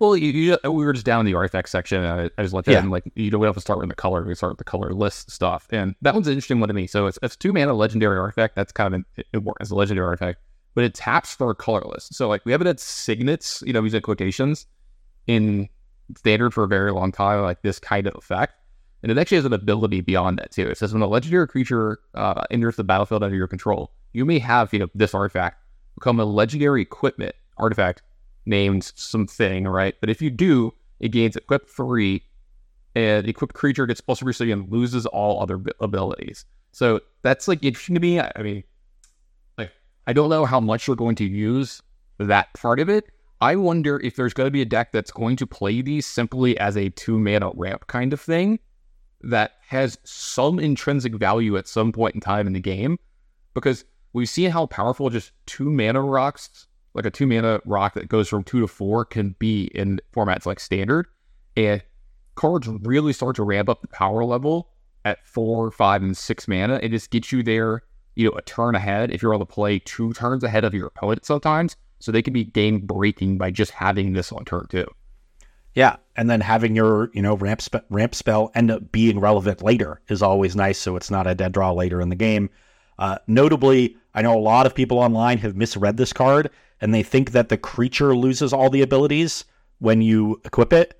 Well, 0.00 0.16
you, 0.16 0.32
you, 0.32 0.58
we 0.64 0.84
were 0.84 0.92
just 0.92 1.06
down 1.06 1.20
in 1.20 1.26
the 1.26 1.34
artifact 1.34 1.68
section. 1.68 2.04
I, 2.04 2.24
I 2.24 2.42
just 2.42 2.52
let 2.52 2.64
that 2.64 2.72
yeah. 2.72 2.82
like 2.82 3.04
you 3.14 3.30
don't 3.30 3.40
have 3.44 3.54
to 3.54 3.60
start 3.60 3.78
with 3.78 3.88
the 3.88 3.94
color. 3.94 4.24
We 4.24 4.34
start 4.34 4.50
with 4.50 4.58
the 4.58 4.64
colorless 4.64 5.24
stuff, 5.28 5.68
and 5.70 5.94
that 6.02 6.12
one's 6.12 6.26
an 6.26 6.32
interesting 6.32 6.58
one 6.58 6.66
to 6.66 6.74
me. 6.74 6.88
So 6.88 7.06
it's, 7.06 7.16
it's 7.22 7.36
two 7.36 7.52
mana 7.52 7.72
legendary 7.72 8.18
artifact. 8.18 8.56
That's 8.56 8.72
kind 8.72 8.96
of 8.96 9.04
important 9.32 9.64
as 9.64 9.70
a 9.70 9.76
legendary 9.76 10.08
artifact, 10.08 10.40
but 10.74 10.82
it 10.82 10.94
taps 10.94 11.36
for 11.36 11.54
colorless. 11.54 12.08
So 12.10 12.28
like 12.28 12.44
we 12.44 12.50
haven't 12.50 12.66
had 12.66 12.80
signets, 12.80 13.62
you 13.64 13.72
know, 13.72 13.84
using 13.84 14.02
quotations 14.02 14.66
in 15.28 15.68
standard 16.16 16.52
for 16.52 16.64
a 16.64 16.68
very 16.68 16.90
long 16.90 17.12
time, 17.12 17.42
like 17.42 17.62
this 17.62 17.78
kind 17.78 18.08
of 18.08 18.16
effect. 18.16 18.54
And 19.04 19.12
it 19.12 19.18
actually 19.18 19.36
has 19.36 19.44
an 19.44 19.52
ability 19.52 20.00
beyond 20.00 20.40
that 20.40 20.50
too. 20.50 20.68
It 20.68 20.78
says 20.78 20.92
when 20.92 21.02
a 21.02 21.06
legendary 21.06 21.46
creature 21.46 22.00
uh, 22.14 22.42
enters 22.50 22.74
the 22.74 22.82
battlefield 22.82 23.22
under 23.22 23.36
your 23.36 23.46
control, 23.46 23.92
you 24.12 24.24
may 24.24 24.40
have 24.40 24.72
you 24.72 24.80
know 24.80 24.88
this 24.96 25.14
artifact 25.14 25.63
become 25.94 26.20
a 26.20 26.24
legendary 26.24 26.82
equipment 26.82 27.34
artifact 27.56 28.02
named 28.46 28.92
something, 28.94 29.66
right? 29.66 29.94
But 30.00 30.10
if 30.10 30.20
you 30.20 30.30
do, 30.30 30.72
it 31.00 31.10
gains 31.10 31.36
equip 31.36 31.68
three, 31.68 32.22
and 32.94 33.28
equipped 33.28 33.54
creature 33.54 33.86
gets 33.86 34.00
plus 34.00 34.20
three 34.20 34.52
and 34.52 34.70
loses 34.70 35.06
all 35.06 35.42
other 35.42 35.60
abilities. 35.80 36.44
So 36.72 37.00
that's 37.22 37.48
like 37.48 37.64
interesting 37.64 37.94
to 37.94 38.00
me. 38.00 38.20
I 38.20 38.42
mean, 38.42 38.64
like 39.58 39.72
I 40.06 40.12
don't 40.12 40.30
know 40.30 40.44
how 40.44 40.60
much 40.60 40.86
you're 40.86 40.96
going 40.96 41.16
to 41.16 41.24
use 41.24 41.82
that 42.18 42.52
part 42.54 42.80
of 42.80 42.88
it. 42.88 43.10
I 43.40 43.56
wonder 43.56 44.00
if 44.00 44.16
there's 44.16 44.32
going 44.32 44.46
to 44.46 44.52
be 44.52 44.62
a 44.62 44.66
deck 44.66 44.92
that's 44.92 45.10
going 45.10 45.36
to 45.36 45.46
play 45.46 45.82
these 45.82 46.06
simply 46.06 46.58
as 46.58 46.76
a 46.76 46.90
two 46.90 47.18
mana 47.18 47.50
ramp 47.54 47.86
kind 47.88 48.12
of 48.12 48.20
thing 48.20 48.58
that 49.22 49.52
has 49.66 49.98
some 50.04 50.58
intrinsic 50.58 51.14
value 51.14 51.56
at 51.56 51.66
some 51.66 51.92
point 51.92 52.14
in 52.14 52.20
time 52.20 52.46
in 52.46 52.52
the 52.52 52.60
game 52.60 52.98
because 53.54 53.84
we've 54.14 54.28
seen 54.28 54.50
how 54.50 54.64
powerful 54.64 55.10
just 55.10 55.32
two 55.44 55.70
mana 55.70 56.00
rocks 56.00 56.66
like 56.94 57.04
a 57.04 57.10
two 57.10 57.26
mana 57.26 57.60
rock 57.64 57.94
that 57.94 58.08
goes 58.08 58.28
from 58.28 58.44
two 58.44 58.60
to 58.60 58.68
four 58.68 59.04
can 59.04 59.34
be 59.38 59.64
in 59.74 60.00
formats 60.14 60.46
like 60.46 60.60
standard. 60.60 61.06
And 61.56 61.82
cards 62.36 62.68
really 62.68 63.12
start 63.12 63.36
to 63.36 63.42
ramp 63.42 63.68
up 63.68 63.82
the 63.82 63.88
power 63.88 64.24
level 64.24 64.70
at 65.04 65.26
four, 65.26 65.70
five, 65.70 66.02
and 66.02 66.16
six 66.16 66.48
mana. 66.48 66.78
It 66.82 66.90
just 66.90 67.10
gets 67.10 67.32
you 67.32 67.42
there, 67.42 67.82
you 68.14 68.30
know, 68.30 68.36
a 68.36 68.42
turn 68.42 68.74
ahead 68.74 69.10
if 69.10 69.20
you're 69.20 69.34
able 69.34 69.44
to 69.44 69.52
play 69.52 69.80
two 69.80 70.12
turns 70.14 70.44
ahead 70.44 70.64
of 70.64 70.72
your 70.72 70.86
opponent 70.86 71.26
sometimes. 71.26 71.76
So 71.98 72.12
they 72.12 72.22
can 72.22 72.32
be 72.32 72.44
game 72.44 72.80
breaking 72.80 73.38
by 73.38 73.50
just 73.50 73.72
having 73.72 74.12
this 74.12 74.30
on 74.30 74.44
turn 74.44 74.66
two. 74.68 74.86
Yeah, 75.74 75.96
and 76.14 76.30
then 76.30 76.40
having 76.40 76.76
your 76.76 77.10
you 77.14 77.22
know 77.22 77.34
ramp 77.36 77.60
spe- 77.60 77.86
ramp 77.90 78.14
spell 78.14 78.52
end 78.54 78.70
up 78.70 78.92
being 78.92 79.18
relevant 79.18 79.62
later 79.62 80.00
is 80.08 80.22
always 80.22 80.54
nice. 80.54 80.78
So 80.78 80.94
it's 80.94 81.10
not 81.10 81.26
a 81.26 81.34
dead 81.34 81.52
draw 81.52 81.72
later 81.72 82.00
in 82.00 82.10
the 82.10 82.14
game. 82.14 82.50
Uh, 82.98 83.18
notably, 83.26 83.96
I 84.14 84.22
know 84.22 84.36
a 84.36 84.40
lot 84.40 84.66
of 84.66 84.74
people 84.74 84.98
online 84.98 85.38
have 85.38 85.56
misread 85.56 85.96
this 85.96 86.12
card 86.12 86.50
and 86.80 86.92
they 86.92 87.02
think 87.02 87.32
that 87.32 87.48
the 87.48 87.56
creature 87.56 88.16
loses 88.16 88.52
all 88.52 88.70
the 88.70 88.82
abilities 88.82 89.44
when 89.78 90.02
you 90.02 90.40
equip 90.44 90.72
it. 90.72 90.98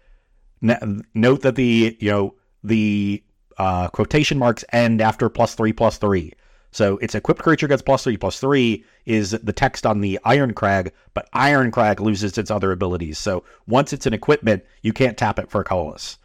note 0.60 1.42
that 1.42 1.56
the 1.56 1.96
you 2.00 2.10
know 2.10 2.34
the 2.62 3.22
uh, 3.58 3.88
quotation 3.88 4.38
marks 4.38 4.64
end 4.72 5.00
after 5.00 5.28
plus 5.28 5.54
three 5.54 5.72
plus 5.72 5.98
three. 5.98 6.32
So 6.72 6.96
its 6.98 7.14
equipped 7.14 7.42
creature 7.42 7.68
gets 7.68 7.82
plus 7.82 8.02
three 8.02 8.16
plus 8.16 8.40
three 8.40 8.84
is 9.06 9.30
the 9.30 9.52
text 9.52 9.86
on 9.86 10.00
the 10.00 10.18
Irencrag, 10.24 10.90
but 11.12 11.30
Irencrag 11.32 12.00
loses 12.00 12.36
its 12.36 12.50
other 12.50 12.72
abilities. 12.72 13.16
So 13.16 13.44
once 13.68 13.92
it's 13.92 14.06
an 14.06 14.14
equipment, 14.14 14.64
you 14.82 14.92
can't 14.92 15.16
tap 15.16 15.38
it 15.38 15.50
for 15.50 15.60
a 15.60 15.64
colorless. 15.64 16.18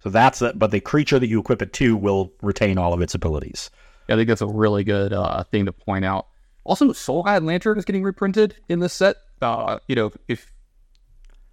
So 0.00 0.10
that's 0.10 0.40
it. 0.40 0.56
But 0.56 0.70
the 0.70 0.80
creature 0.80 1.18
that 1.18 1.26
you 1.26 1.40
equip 1.40 1.62
it 1.62 1.72
to 1.74 1.96
will 1.96 2.32
retain 2.42 2.78
all 2.78 2.92
of 2.92 3.02
its 3.02 3.14
abilities. 3.14 3.70
I 4.08 4.16
think 4.16 4.28
that's 4.28 4.40
a 4.40 4.46
really 4.46 4.84
good 4.84 5.12
uh, 5.12 5.44
thing 5.44 5.66
to 5.66 5.72
point 5.72 6.04
out. 6.04 6.28
Also, 6.64 6.92
Soul-Guide 6.92 7.42
Lantern 7.42 7.78
is 7.78 7.84
getting 7.84 8.02
reprinted 8.02 8.56
in 8.68 8.80
this 8.80 8.92
set. 8.92 9.16
Uh, 9.40 9.78
you 9.88 9.94
know, 9.94 10.12
if 10.28 10.52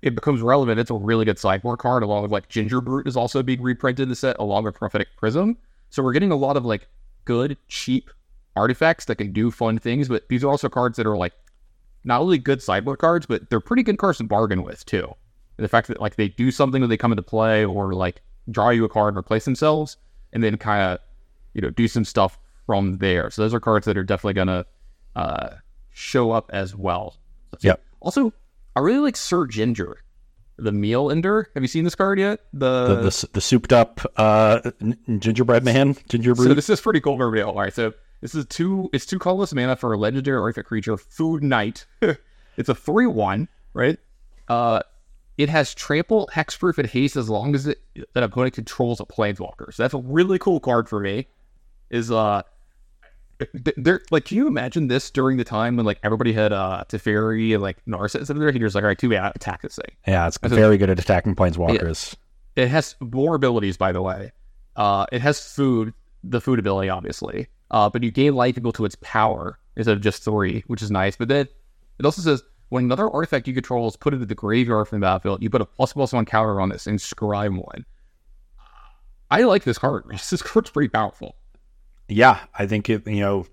it 0.02 0.16
becomes 0.16 0.42
relevant, 0.42 0.80
it's 0.80 0.92
a 0.92 0.96
really 0.96 1.26
good 1.26 1.40
sideboard 1.40 1.80
card, 1.80 2.04
along 2.04 2.24
with 2.24 2.32
like 2.32 2.50
Gingerbrute 2.50 3.08
is 3.08 3.18
also 3.18 3.42
being 3.42 3.62
reprinted 3.62 4.04
in 4.04 4.10
the 4.10 4.16
set, 4.16 4.36
along 4.40 4.64
with 4.64 4.76
Prophetic 4.76 5.08
Prism. 5.18 5.58
So 5.90 6.04
we're 6.04 6.14
getting 6.14 6.32
a 6.32 6.36
lot 6.36 6.58
of 6.58 6.66
like 6.66 6.88
good, 7.26 7.58
cheap 7.68 8.10
artifacts 8.56 9.06
that 9.06 9.16
can 9.16 9.32
do 9.32 9.52
fun 9.52 9.80
things, 9.80 10.08
but 10.08 10.28
these 10.30 10.44
are 10.44 10.50
also 10.50 10.70
cards 10.70 10.98
that 10.98 11.08
are 11.08 11.18
like 11.18 11.34
not 12.04 12.22
only 12.22 12.38
good 12.38 12.62
sideboard 12.62 13.00
cards, 13.00 13.26
but 13.26 13.50
they're 13.50 13.60
pretty 13.60 13.84
good 13.84 13.98
cards 13.98 14.20
to 14.20 14.24
bargain 14.24 14.64
with 14.64 14.86
too. 14.86 15.14
And 15.58 15.64
the 15.64 15.70
fact 15.70 15.88
that 15.88 16.00
like 16.00 16.16
they 16.16 16.28
do 16.28 16.52
something 16.52 16.82
when 16.82 16.90
they 16.90 16.98
come 16.98 17.12
into 17.12 17.24
play, 17.24 17.66
or 17.66 17.94
like 17.94 18.22
draw 18.52 18.70
you 18.70 18.86
a 18.86 18.90
card 18.90 19.14
and 19.14 19.18
replace 19.18 19.46
themselves, 19.46 19.98
and 20.34 20.44
then 20.44 20.58
kind 20.58 20.84
of 20.84 21.00
you 21.54 21.62
know 21.62 21.70
do 21.70 21.88
some 21.88 22.06
stuff 22.06 22.38
from 22.66 22.98
there. 22.98 23.30
So 23.30 23.42
those 23.42 23.54
are 23.54 23.60
cards 23.60 23.86
that 23.86 23.98
are 23.98 24.04
definitely 24.04 24.34
gonna 24.34 24.66
uh, 25.16 25.50
show 25.92 26.32
up 26.32 26.50
as 26.54 26.76
well. 26.76 27.18
Yeah. 27.62 27.76
Also, 28.00 28.34
I 28.76 28.82
really 28.82 29.00
like 29.00 29.16
Syr 29.16 29.46
Ginger, 29.48 30.04
the 30.58 30.72
meal 30.72 31.10
ender. 31.10 31.50
Have 31.54 31.64
you 31.64 31.68
seen 31.68 31.84
this 31.84 31.96
card 31.96 32.20
yet? 32.20 32.42
The 32.54 32.88
the, 32.88 32.96
the, 32.96 33.30
the 33.34 33.42
souped 33.42 33.74
up 33.74 34.02
uh, 34.18 34.72
gingerbread 35.20 35.64
man, 35.64 35.96
gingerbread. 36.10 36.50
So 36.50 36.54
this 36.54 36.70
is 36.70 36.82
pretty 36.82 37.02
cool 37.02 37.18
for 37.18 37.30
real. 37.30 37.50
All 37.50 37.56
right, 37.56 37.74
so 37.74 37.94
this 38.22 38.36
is 38.36 38.46
two. 38.48 38.90
It's 38.94 39.06
two 39.06 39.20
colorless 39.20 39.54
mana 39.54 39.76
for 39.76 39.94
a 39.94 39.98
legendary 39.98 40.40
artifact 40.40 40.68
creature, 40.68 40.98
Food 40.98 41.44
Knight. 41.44 41.86
it's 42.58 42.70
a 42.70 42.76
three 42.76 43.08
one, 43.08 43.48
right? 43.74 43.98
Uh, 44.48 44.82
it 45.38 45.50
has 45.50 45.74
trample, 45.74 46.30
hexproof, 46.34 46.78
and 46.78 46.88
haste 46.88 47.16
as 47.16 47.30
long 47.30 47.56
as 47.56 47.68
it 47.68 47.80
an 48.16 48.24
opponent 48.24 48.54
controls 48.54 49.00
a 49.00 49.06
planeswalker. 49.06 49.74
So 49.74 49.84
that's 49.84 49.94
a 49.94 50.00
really 50.00 50.40
cool 50.40 50.60
card 50.60 50.88
for 50.88 51.00
me. 51.00 51.28
Is 51.90 52.12
uh 52.12 52.42
there 53.76 54.02
like 54.12 54.26
can 54.26 54.38
you 54.38 54.48
imagine 54.48 54.88
this 54.88 55.12
during 55.12 55.38
the 55.38 55.44
time 55.44 55.76
when 55.76 55.86
like 55.86 56.00
everybody 56.04 56.32
had 56.34 56.54
uh 56.54 56.84
Teferi 56.88 57.54
and 57.54 57.62
like 57.62 57.78
Narset 57.86 58.30
in 58.30 58.40
there? 58.40 58.52
He 58.52 58.64
was 58.64 58.76
like, 58.76 58.84
all 58.84 58.88
right, 58.88 58.98
too 58.98 59.10
bad, 59.10 59.34
attack 59.36 59.62
this 59.62 59.76
thing. 59.76 59.96
Yeah, 60.08 60.28
it's 60.28 60.38
very 60.38 60.78
good 60.78 60.90
at 60.90 61.00
attacking 61.00 61.36
planeswalkers. 61.36 62.16
it 62.56 62.68
has 62.68 62.96
more 63.00 63.36
abilities, 63.36 63.78
by 63.78 63.92
the 63.92 64.02
way. 64.02 64.32
Uh, 64.76 65.06
it 65.12 65.22
has 65.22 65.40
food, 65.40 65.94
the 66.24 66.42
food 66.42 66.60
ability, 66.60 66.90
obviously. 66.90 67.48
Uh, 67.72 67.90
but 67.90 68.04
you 68.04 68.12
gain 68.12 68.36
life 68.36 68.58
equal 68.58 68.72
to 68.74 68.86
its 68.86 68.96
power 69.02 69.58
instead 69.76 69.96
of 69.96 70.02
just 70.02 70.24
three, 70.24 70.64
which 70.68 70.82
is 70.82 70.92
nice. 70.92 71.16
But 71.16 71.28
then 71.28 71.48
it 72.00 72.06
also 72.06 72.22
says 72.22 72.44
when 72.70 72.84
another 72.86 73.10
artifact 73.10 73.48
you 73.48 73.54
control 73.54 73.88
is 73.88 73.96
put 73.96 74.14
into 74.14 74.26
the 74.26 74.36
graveyard 74.36 74.88
from 74.88 75.00
the 75.00 75.06
battlefield, 75.06 75.42
you 75.42 75.50
put 75.50 75.62
a 75.62 75.66
plus 75.66 75.94
plus 75.94 76.14
one 76.14 76.26
counter 76.26 76.60
on 76.62 76.70
this 76.70 76.88
and 76.88 77.00
scry 77.00 77.50
one. 77.50 77.86
I 79.32 79.42
like 79.42 79.64
this 79.64 79.78
card. 79.78 80.06
This 80.30 80.42
card's 80.42 80.70
pretty 80.70 80.90
powerful. 80.90 81.36
Yeah, 82.08 82.40
I 82.58 82.68
think 82.68 82.90
it, 82.90 83.08
you 83.08 83.22
know, 83.22 83.48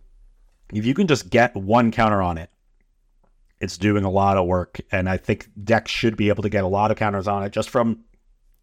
if 0.73 0.85
you 0.85 0.95
can 0.95 1.07
just 1.07 1.31
get 1.31 1.55
one 1.55 1.91
counter 1.91 2.21
on 2.21 2.39
it, 2.39 2.51
it's 3.61 3.79
doing 3.79 4.05
a 4.05 4.11
lot 4.11 4.37
of 4.37 4.47
work. 4.47 4.81
And 4.91 5.09
I 5.09 5.17
think 5.17 5.49
decks 5.63 5.91
should 5.91 6.17
be 6.17 6.29
able 6.29 6.43
to 6.43 6.49
get 6.49 6.65
a 6.65 6.69
lot 6.69 6.91
of 6.91 6.97
counters 6.97 7.29
on 7.29 7.45
it 7.45 7.53
just 7.53 7.71
from, 7.71 8.05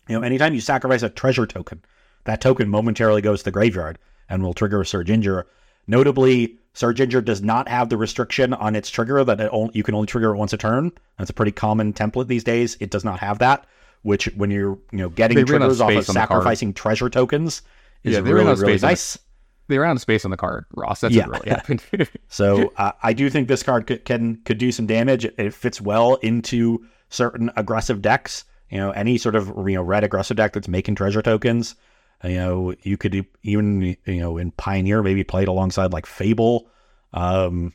you 0.08 0.16
know, 0.16 0.22
anytime 0.22 0.54
you 0.54 0.62
sacrifice 0.62 1.04
a 1.04 1.10
treasure 1.10 1.48
token, 1.48 1.84
that 2.26 2.42
token 2.42 2.70
momentarily 2.70 3.22
goes 3.22 3.40
to 3.40 3.46
the 3.46 3.52
graveyard 3.52 3.98
and 4.28 4.44
will 4.44 4.54
trigger 4.54 4.82
a 4.82 4.86
Syr 4.86 5.04
Ginger. 5.04 5.48
Notably, 5.88 6.58
Syr 6.74 6.94
Ginger 6.94 7.22
does 7.22 7.42
not 7.42 7.68
have 7.68 7.90
the 7.90 7.98
restriction 7.98 8.54
on 8.54 8.76
its 8.76 8.90
trigger 8.90 9.24
that 9.24 9.40
it 9.40 9.50
only, 9.52 9.72
you 9.74 9.84
can 9.84 9.96
only 9.96 10.08
trigger 10.08 10.34
it 10.34 10.38
once 10.38 10.54
a 10.54 10.58
turn. 10.58 10.92
That's 11.18 11.30
a 11.30 11.34
pretty 11.34 11.52
common 11.52 11.94
template 11.94 12.28
these 12.28 12.44
days. 12.44 12.78
It 12.80 12.92
does 12.92 13.06
not 13.06 13.20
have 13.20 13.40
that, 13.40 13.66
which 14.04 14.26
when 14.36 14.52
you're 14.52 14.78
you 14.92 15.00
know 15.00 15.10
getting 15.10 15.38
They 15.38 15.44
ran 15.46 15.64
out 15.64 15.72
of 15.72 15.78
triggers 15.78 15.98
off 15.98 16.10
of 16.10 16.14
sacrificing 16.14 16.74
treasure 16.74 17.10
tokens 17.10 17.62
is 18.04 18.14
Yeah, 18.14 18.20
really 18.20 18.44
really 18.44 18.78
space 18.78 19.18
on 19.18 19.22
the- 19.70 19.74
nice. 19.74 19.76
They 19.76 19.78
ran 19.80 19.90
out 19.92 19.96
of 19.96 20.02
space 20.02 20.26
on 20.26 20.32
the 20.32 20.38
card, 20.38 20.66
Ross. 20.76 21.02
That's 21.02 21.14
Yeah. 21.16 21.28
what 21.28 21.40
really 21.46 21.50
happened. 21.50 21.84
So 22.28 22.72
uh, 22.78 22.92
I 23.02 23.14
do 23.14 23.30
think 23.30 23.48
this 23.48 23.64
card 23.64 23.88
could, 23.88 24.06
can 24.06 24.38
could 24.46 24.58
do 24.58 24.72
some 24.72 24.86
damage. 24.86 25.26
It 25.26 25.54
fits 25.54 25.80
well 25.82 26.16
into 26.16 26.86
certain 27.10 27.50
aggressive 27.56 28.02
decks. 28.02 28.46
You 28.70 28.78
know, 28.78 28.92
any 28.92 29.18
sort 29.18 29.36
of 29.36 29.48
you 29.68 29.76
know 29.76 29.82
red 29.82 30.04
aggressive 30.04 30.38
deck 30.38 30.54
that's 30.54 30.68
making 30.68 30.96
treasure 30.96 31.22
tokens. 31.22 31.76
You 32.24 32.36
know, 32.36 32.76
you 32.84 32.98
could 32.98 33.26
even 33.44 33.96
you 34.06 34.20
know 34.20 34.38
in 34.38 34.52
Pioneer 34.52 35.02
maybe 35.02 35.24
play 35.24 35.44
it 35.44 35.48
alongside 35.48 35.92
like 35.94 36.06
Fable. 36.06 36.70
Um, 37.14 37.74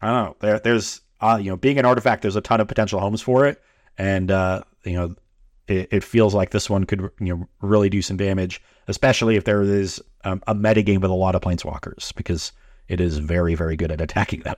I 0.00 0.06
don't 0.08 0.24
know. 0.24 0.36
There, 0.40 0.58
there's 0.60 1.00
uh, 1.20 1.38
you 1.40 1.50
know 1.50 1.56
being 1.56 1.78
an 1.78 1.84
artifact, 1.86 2.22
there's 2.22 2.36
a 2.36 2.40
ton 2.40 2.60
of 2.60 2.68
potential 2.68 3.00
homes 3.00 3.20
for 3.22 3.46
it, 3.46 3.60
and 3.98 4.30
uh, 4.30 4.62
you 4.84 4.92
know 4.92 5.14
it, 5.68 5.88
it 5.90 6.04
feels 6.04 6.34
like 6.34 6.50
this 6.50 6.70
one 6.70 6.84
could 6.84 7.10
you 7.20 7.36
know 7.36 7.48
really 7.60 7.88
do 7.88 8.02
some 8.02 8.16
damage, 8.16 8.62
especially 8.88 9.36
if 9.36 9.44
there 9.44 9.62
is 9.62 10.02
um, 10.24 10.42
a 10.46 10.54
meta 10.54 10.82
game 10.82 11.00
with 11.00 11.10
a 11.10 11.14
lot 11.14 11.34
of 11.34 11.42
planeswalkers 11.42 12.14
because 12.14 12.52
it 12.88 13.00
is 13.00 13.18
very 13.18 13.54
very 13.54 13.76
good 13.76 13.90
at 13.90 14.00
attacking 14.00 14.40
them. 14.40 14.56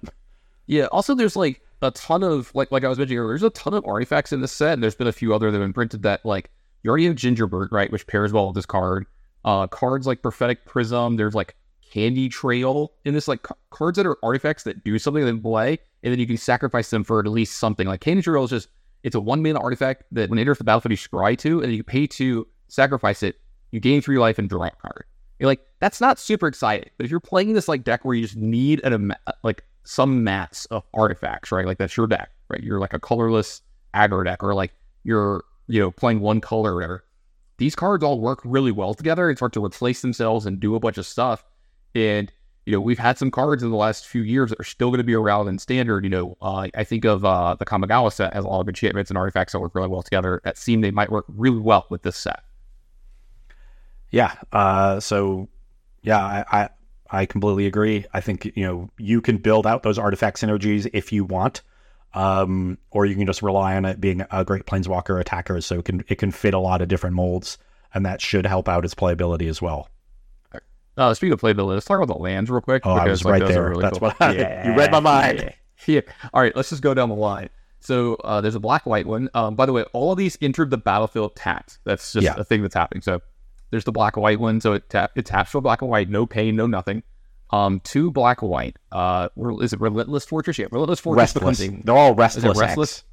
Yeah. 0.66 0.84
Also, 0.92 1.14
there's 1.14 1.34
like 1.34 1.62
a 1.82 1.90
ton 1.90 2.22
of 2.22 2.54
like 2.54 2.70
like 2.70 2.84
I 2.84 2.88
was 2.88 2.98
mentioning 2.98 3.18
earlier. 3.18 3.32
There's 3.32 3.42
a 3.42 3.50
ton 3.50 3.74
of 3.74 3.84
artifacts 3.84 4.32
in 4.32 4.40
this 4.40 4.52
set. 4.52 4.74
And 4.74 4.82
there's 4.82 4.94
been 4.94 5.06
a 5.06 5.12
few 5.12 5.34
other 5.34 5.50
that 5.50 5.58
have 5.58 5.64
been 5.64 5.72
printed 5.72 6.02
that 6.02 6.24
like 6.24 6.50
you 6.82 6.90
already 6.90 7.06
have 7.06 7.16
Gingerbird, 7.16 7.72
right, 7.72 7.90
which 7.90 8.06
pairs 8.06 8.32
well 8.32 8.46
with 8.46 8.54
this 8.54 8.66
card. 8.66 9.06
Uh, 9.44 9.66
cards 9.66 10.06
like 10.06 10.22
Prophetic 10.22 10.64
Prism. 10.66 11.16
There's 11.16 11.34
like 11.34 11.56
Candy 11.90 12.28
Trail 12.28 12.92
in 13.04 13.14
this 13.14 13.28
like 13.28 13.42
ca- 13.42 13.54
cards 13.70 13.96
that 13.96 14.06
are 14.06 14.18
artifacts 14.22 14.64
that 14.64 14.84
do 14.84 14.98
something 14.98 15.26
in 15.26 15.40
play, 15.40 15.78
and 16.02 16.12
then 16.12 16.20
you 16.20 16.26
can 16.26 16.36
sacrifice 16.36 16.90
them 16.90 17.02
for 17.02 17.18
at 17.18 17.26
least 17.26 17.58
something. 17.58 17.86
Like 17.86 18.00
Candy 18.00 18.22
Trail 18.22 18.44
is 18.44 18.50
just 18.50 18.68
it's 19.02 19.14
a 19.14 19.20
one 19.20 19.42
mana 19.42 19.60
artifact 19.60 20.04
that 20.12 20.30
when 20.30 20.38
it 20.38 20.42
enters 20.42 20.58
the 20.58 20.64
battlefield 20.64 20.90
you 20.92 20.96
scry 20.96 21.36
to, 21.38 21.62
and 21.62 21.72
you 21.72 21.82
pay 21.82 22.06
to 22.06 22.46
sacrifice 22.68 23.22
it. 23.22 23.36
You 23.70 23.80
gain 23.80 24.00
three 24.00 24.18
life 24.18 24.38
and 24.38 24.48
draw 24.48 24.64
a 24.64 24.70
card. 24.70 25.04
You're 25.38 25.46
like, 25.46 25.60
that's 25.78 26.00
not 26.00 26.18
super 26.18 26.46
exciting. 26.46 26.90
But 26.96 27.04
if 27.04 27.10
you're 27.10 27.20
playing 27.20 27.52
this 27.52 27.68
like 27.68 27.84
deck 27.84 28.04
where 28.04 28.14
you 28.14 28.22
just 28.22 28.36
need 28.36 28.80
an 28.84 28.92
ama- 28.92 29.18
uh, 29.26 29.32
like 29.42 29.64
some 29.84 30.24
mats 30.24 30.64
of 30.66 30.84
artifacts, 30.94 31.52
right? 31.52 31.66
Like 31.66 31.78
that's 31.78 31.96
your 31.96 32.06
deck, 32.06 32.30
right? 32.48 32.62
You're 32.62 32.80
like 32.80 32.94
a 32.94 32.98
colorless 32.98 33.62
aggro 33.94 34.24
deck, 34.24 34.42
or 34.42 34.54
like 34.54 34.72
you're 35.04 35.44
you 35.68 35.80
know 35.80 35.90
playing 35.90 36.20
one 36.20 36.40
color 36.40 36.72
or 36.72 36.74
whatever. 36.76 37.04
These 37.58 37.74
cards 37.74 38.04
all 38.04 38.20
work 38.20 38.40
really 38.44 38.72
well 38.72 38.94
together 38.94 39.28
and 39.28 39.36
start 39.36 39.52
to 39.54 39.64
replace 39.64 40.00
themselves 40.00 40.46
and 40.46 40.60
do 40.60 40.74
a 40.74 40.80
bunch 40.80 40.98
of 40.98 41.06
stuff. 41.06 41.44
And 41.94 42.32
you 42.68 42.74
know 42.74 42.82
we've 42.82 42.98
had 42.98 43.16
some 43.16 43.30
cards 43.30 43.62
in 43.62 43.70
the 43.70 43.76
last 43.76 44.06
few 44.06 44.20
years 44.20 44.50
that 44.50 44.60
are 44.60 44.64
still 44.64 44.90
going 44.90 44.98
to 44.98 45.04
be 45.04 45.14
around 45.14 45.48
in 45.48 45.58
standard. 45.58 46.04
You 46.04 46.10
know, 46.10 46.36
uh, 46.42 46.68
I 46.74 46.84
think 46.84 47.06
of 47.06 47.24
uh, 47.24 47.54
the 47.54 47.64
Kamigawa 47.64 48.12
set 48.12 48.34
has 48.34 48.44
a 48.44 48.48
lot 48.48 48.60
of 48.60 48.68
enchantments 48.68 49.10
and 49.10 49.16
artifacts 49.16 49.54
that 49.54 49.60
work 49.60 49.74
really 49.74 49.88
well 49.88 50.02
together. 50.02 50.42
That 50.44 50.58
seem 50.58 50.82
they 50.82 50.90
might 50.90 51.10
work 51.10 51.24
really 51.28 51.60
well 51.60 51.86
with 51.88 52.02
this 52.02 52.18
set. 52.18 52.42
Yeah. 54.10 54.34
Uh, 54.52 55.00
so 55.00 55.48
yeah, 56.02 56.22
I, 56.22 56.44
I 56.52 56.68
I 57.10 57.24
completely 57.24 57.66
agree. 57.66 58.04
I 58.12 58.20
think 58.20 58.44
you 58.54 58.66
know 58.66 58.90
you 58.98 59.22
can 59.22 59.38
build 59.38 59.66
out 59.66 59.82
those 59.82 59.98
artifact 59.98 60.38
synergies 60.38 60.90
if 60.92 61.10
you 61.10 61.24
want, 61.24 61.62
um, 62.12 62.76
or 62.90 63.06
you 63.06 63.14
can 63.14 63.26
just 63.26 63.40
rely 63.40 63.76
on 63.76 63.86
it 63.86 63.98
being 63.98 64.26
a 64.30 64.44
great 64.44 64.66
planeswalker 64.66 65.18
attacker. 65.18 65.62
So 65.62 65.78
it 65.78 65.86
can 65.86 66.04
it 66.08 66.16
can 66.16 66.32
fit 66.32 66.52
a 66.52 66.58
lot 66.58 66.82
of 66.82 66.88
different 66.88 67.16
molds, 67.16 67.56
and 67.94 68.04
that 68.04 68.20
should 68.20 68.44
help 68.44 68.68
out 68.68 68.84
its 68.84 68.94
playability 68.94 69.48
as 69.48 69.62
well. 69.62 69.88
Uh, 70.98 71.14
speaking 71.14 71.32
of 71.32 71.40
playability, 71.40 71.74
let's 71.74 71.86
talk 71.86 71.98
about 72.02 72.12
the 72.14 72.20
lands 72.20 72.50
real 72.50 72.60
quick. 72.60 72.82
Oh, 72.84 72.90
I 72.90 73.08
was 73.08 73.24
like, 73.24 73.40
right 73.42 73.48
there. 73.48 73.70
really 73.70 73.82
That's 73.82 73.98
cool. 73.98 74.08
what 74.08 74.20
I, 74.20 74.64
you 74.66 74.74
read 74.76 74.90
my 74.90 75.00
mind. 75.00 75.54
Yeah. 75.86 76.00
All 76.34 76.42
right, 76.42 76.54
let's 76.56 76.70
just 76.70 76.82
go 76.82 76.92
down 76.92 77.08
the 77.08 77.14
line. 77.14 77.48
So 77.80 78.16
uh, 78.16 78.40
there's 78.40 78.56
a 78.56 78.60
black 78.60 78.84
white 78.84 79.06
one. 79.06 79.30
Um, 79.34 79.54
by 79.54 79.64
the 79.64 79.72
way, 79.72 79.84
all 79.92 80.10
of 80.12 80.18
these 80.18 80.36
entered 80.42 80.70
the 80.70 80.76
battlefield 80.76 81.36
tapped. 81.36 81.78
That's 81.84 82.12
just 82.12 82.24
Yeah. 82.24 82.34
a 82.36 82.42
thing 82.44 82.62
that's 82.62 82.74
happening. 82.74 83.02
So 83.02 83.22
there's 83.70 83.84
the 83.84 83.92
black 83.92 84.16
and 84.16 84.22
white 84.24 84.40
one. 84.40 84.60
So 84.60 84.72
it 84.72 84.90
tap 84.90 85.12
it 85.14 85.24
taps 85.24 85.52
for 85.52 85.60
black 85.60 85.80
and 85.82 85.90
white, 85.90 86.08
no 86.10 86.26
pain, 86.26 86.56
no 86.56 86.66
nothing. 86.66 87.04
Um, 87.50 87.80
two 87.84 88.10
black 88.10 88.42
and 88.42 88.50
white. 88.50 88.76
Uh, 88.90 89.28
is 89.60 89.72
it 89.72 89.80
relentless 89.80 90.24
fortress? 90.24 90.58
Yeah, 90.58 90.66
relentless 90.72 91.00
fortress. 91.00 91.34
Restless. 91.36 91.60
becomes 91.60 91.84
They're 91.84 91.96
all 91.96 92.10
Is 92.12 92.18
restless. 92.18 92.44
X. 92.44 92.58
restless? 92.58 93.04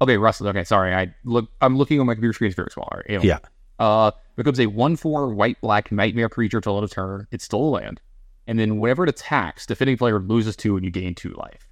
Okay, 0.00 0.16
restless. 0.16 0.48
Okay, 0.50 0.64
sorry. 0.64 0.94
I 0.94 1.14
look. 1.24 1.48
I'm 1.60 1.76
looking 1.76 1.98
on 2.00 2.06
my 2.06 2.14
computer 2.14 2.32
screen. 2.32 2.48
It's 2.48 2.56
very 2.56 2.70
small. 2.70 2.88
All 2.90 2.98
right, 2.98 3.06
anyway. 3.08 3.26
Yeah. 3.26 3.38
Uh, 3.78 4.12
becomes 4.36 4.58
a 4.60 4.66
one-four 4.66 5.34
white 5.34 5.60
black 5.60 5.90
nightmare 5.92 6.28
creature 6.28 6.60
till 6.60 6.76
end 6.76 6.84
of 6.84 6.90
turn. 6.90 7.26
It's 7.30 7.44
still 7.44 7.60
a 7.60 7.70
land, 7.70 8.00
and 8.46 8.58
then 8.58 8.78
whenever 8.78 9.04
it 9.04 9.08
attacks, 9.10 9.66
defending 9.66 9.96
player 9.96 10.18
loses 10.18 10.56
two 10.56 10.76
and 10.76 10.84
you 10.84 10.90
gain 10.90 11.14
two 11.14 11.30
life. 11.34 11.68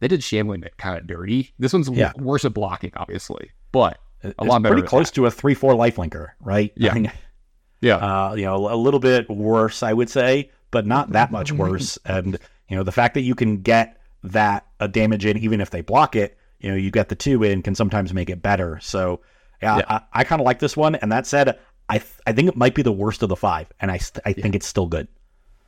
They 0.00 0.08
did 0.08 0.22
Shambling 0.24 0.62
it 0.64 0.76
kind 0.78 0.98
of 0.98 1.06
dirty. 1.06 1.52
This 1.58 1.72
one's 1.72 1.88
Yeah. 1.88 2.08
w- 2.12 2.26
worse 2.26 2.44
at 2.44 2.52
blocking, 2.54 2.90
obviously, 2.96 3.52
but 3.70 3.98
It's 4.22 4.34
a 4.38 4.44
lot 4.44 4.60
better. 4.62 4.74
pretty 4.74 4.84
at 4.84 4.88
close 4.90 5.10
to 5.12 5.26
a 5.26 5.30
three 5.30 5.54
four 5.54 5.74
lifelinker, 5.74 6.28
right? 6.40 6.72
Yeah. 6.76 6.90
I 6.90 6.94
mean, 6.94 7.12
Yeah, 7.80 7.96
uh, 7.96 8.34
you 8.34 8.44
know, 8.44 8.72
a 8.72 8.76
little 8.76 9.00
bit 9.00 9.28
worse, 9.28 9.82
I 9.82 9.92
would 9.92 10.08
say, 10.08 10.50
but 10.70 10.86
not 10.86 11.10
that 11.12 11.32
much 11.32 11.50
worse. 11.64 11.98
And 12.04 12.38
you 12.68 12.76
know, 12.76 12.84
the 12.84 12.92
fact 12.92 13.14
that 13.14 13.22
you 13.22 13.34
can 13.34 13.60
get 13.62 13.98
that 14.24 14.66
a 14.80 14.86
damage 14.88 15.24
in, 15.26 15.36
even 15.38 15.60
if 15.60 15.70
they 15.70 15.80
block 15.82 16.14
it, 16.16 16.38
you 16.60 16.70
know, 16.70 16.76
you 16.76 16.90
get 16.92 17.08
the 17.08 17.16
two 17.16 17.42
in, 17.42 17.60
can 17.62 17.74
sometimes 17.74 18.14
make 18.14 18.30
it 18.30 18.40
better. 18.40 18.78
So, 18.80 19.20
yeah, 19.60 19.78
Yeah. 19.78 19.84
I, 19.88 20.00
I 20.12 20.24
kind 20.24 20.40
of 20.40 20.46
like 20.46 20.60
this 20.60 20.76
one. 20.76 20.94
And 20.94 21.10
that 21.10 21.26
said, 21.26 21.58
I 21.92 21.98
th- 21.98 22.20
I 22.26 22.32
think 22.32 22.48
it 22.48 22.56
might 22.56 22.74
be 22.74 22.80
the 22.80 22.90
worst 22.90 23.22
of 23.22 23.28
the 23.28 23.36
five, 23.36 23.66
and 23.78 23.90
I 23.90 23.98
st- 23.98 24.22
I 24.24 24.32
think 24.32 24.54
it's 24.54 24.66
still 24.66 24.86
good. 24.86 25.08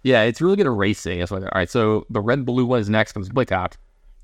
Yeah, 0.03 0.23
it's 0.23 0.41
really 0.41 0.57
good 0.57 0.67
at 0.67 0.73
racing. 0.73 1.19
That's 1.19 1.31
why. 1.31 1.39
All 1.39 1.49
right, 1.55 1.69
so 1.69 2.07
the 2.09 2.23
red 2.23 2.47
blue 2.47 2.65
one 2.65 2.81
is 2.81 2.89
next. 2.89 3.13
Comes 3.13 3.29
tapped. 3.47 3.77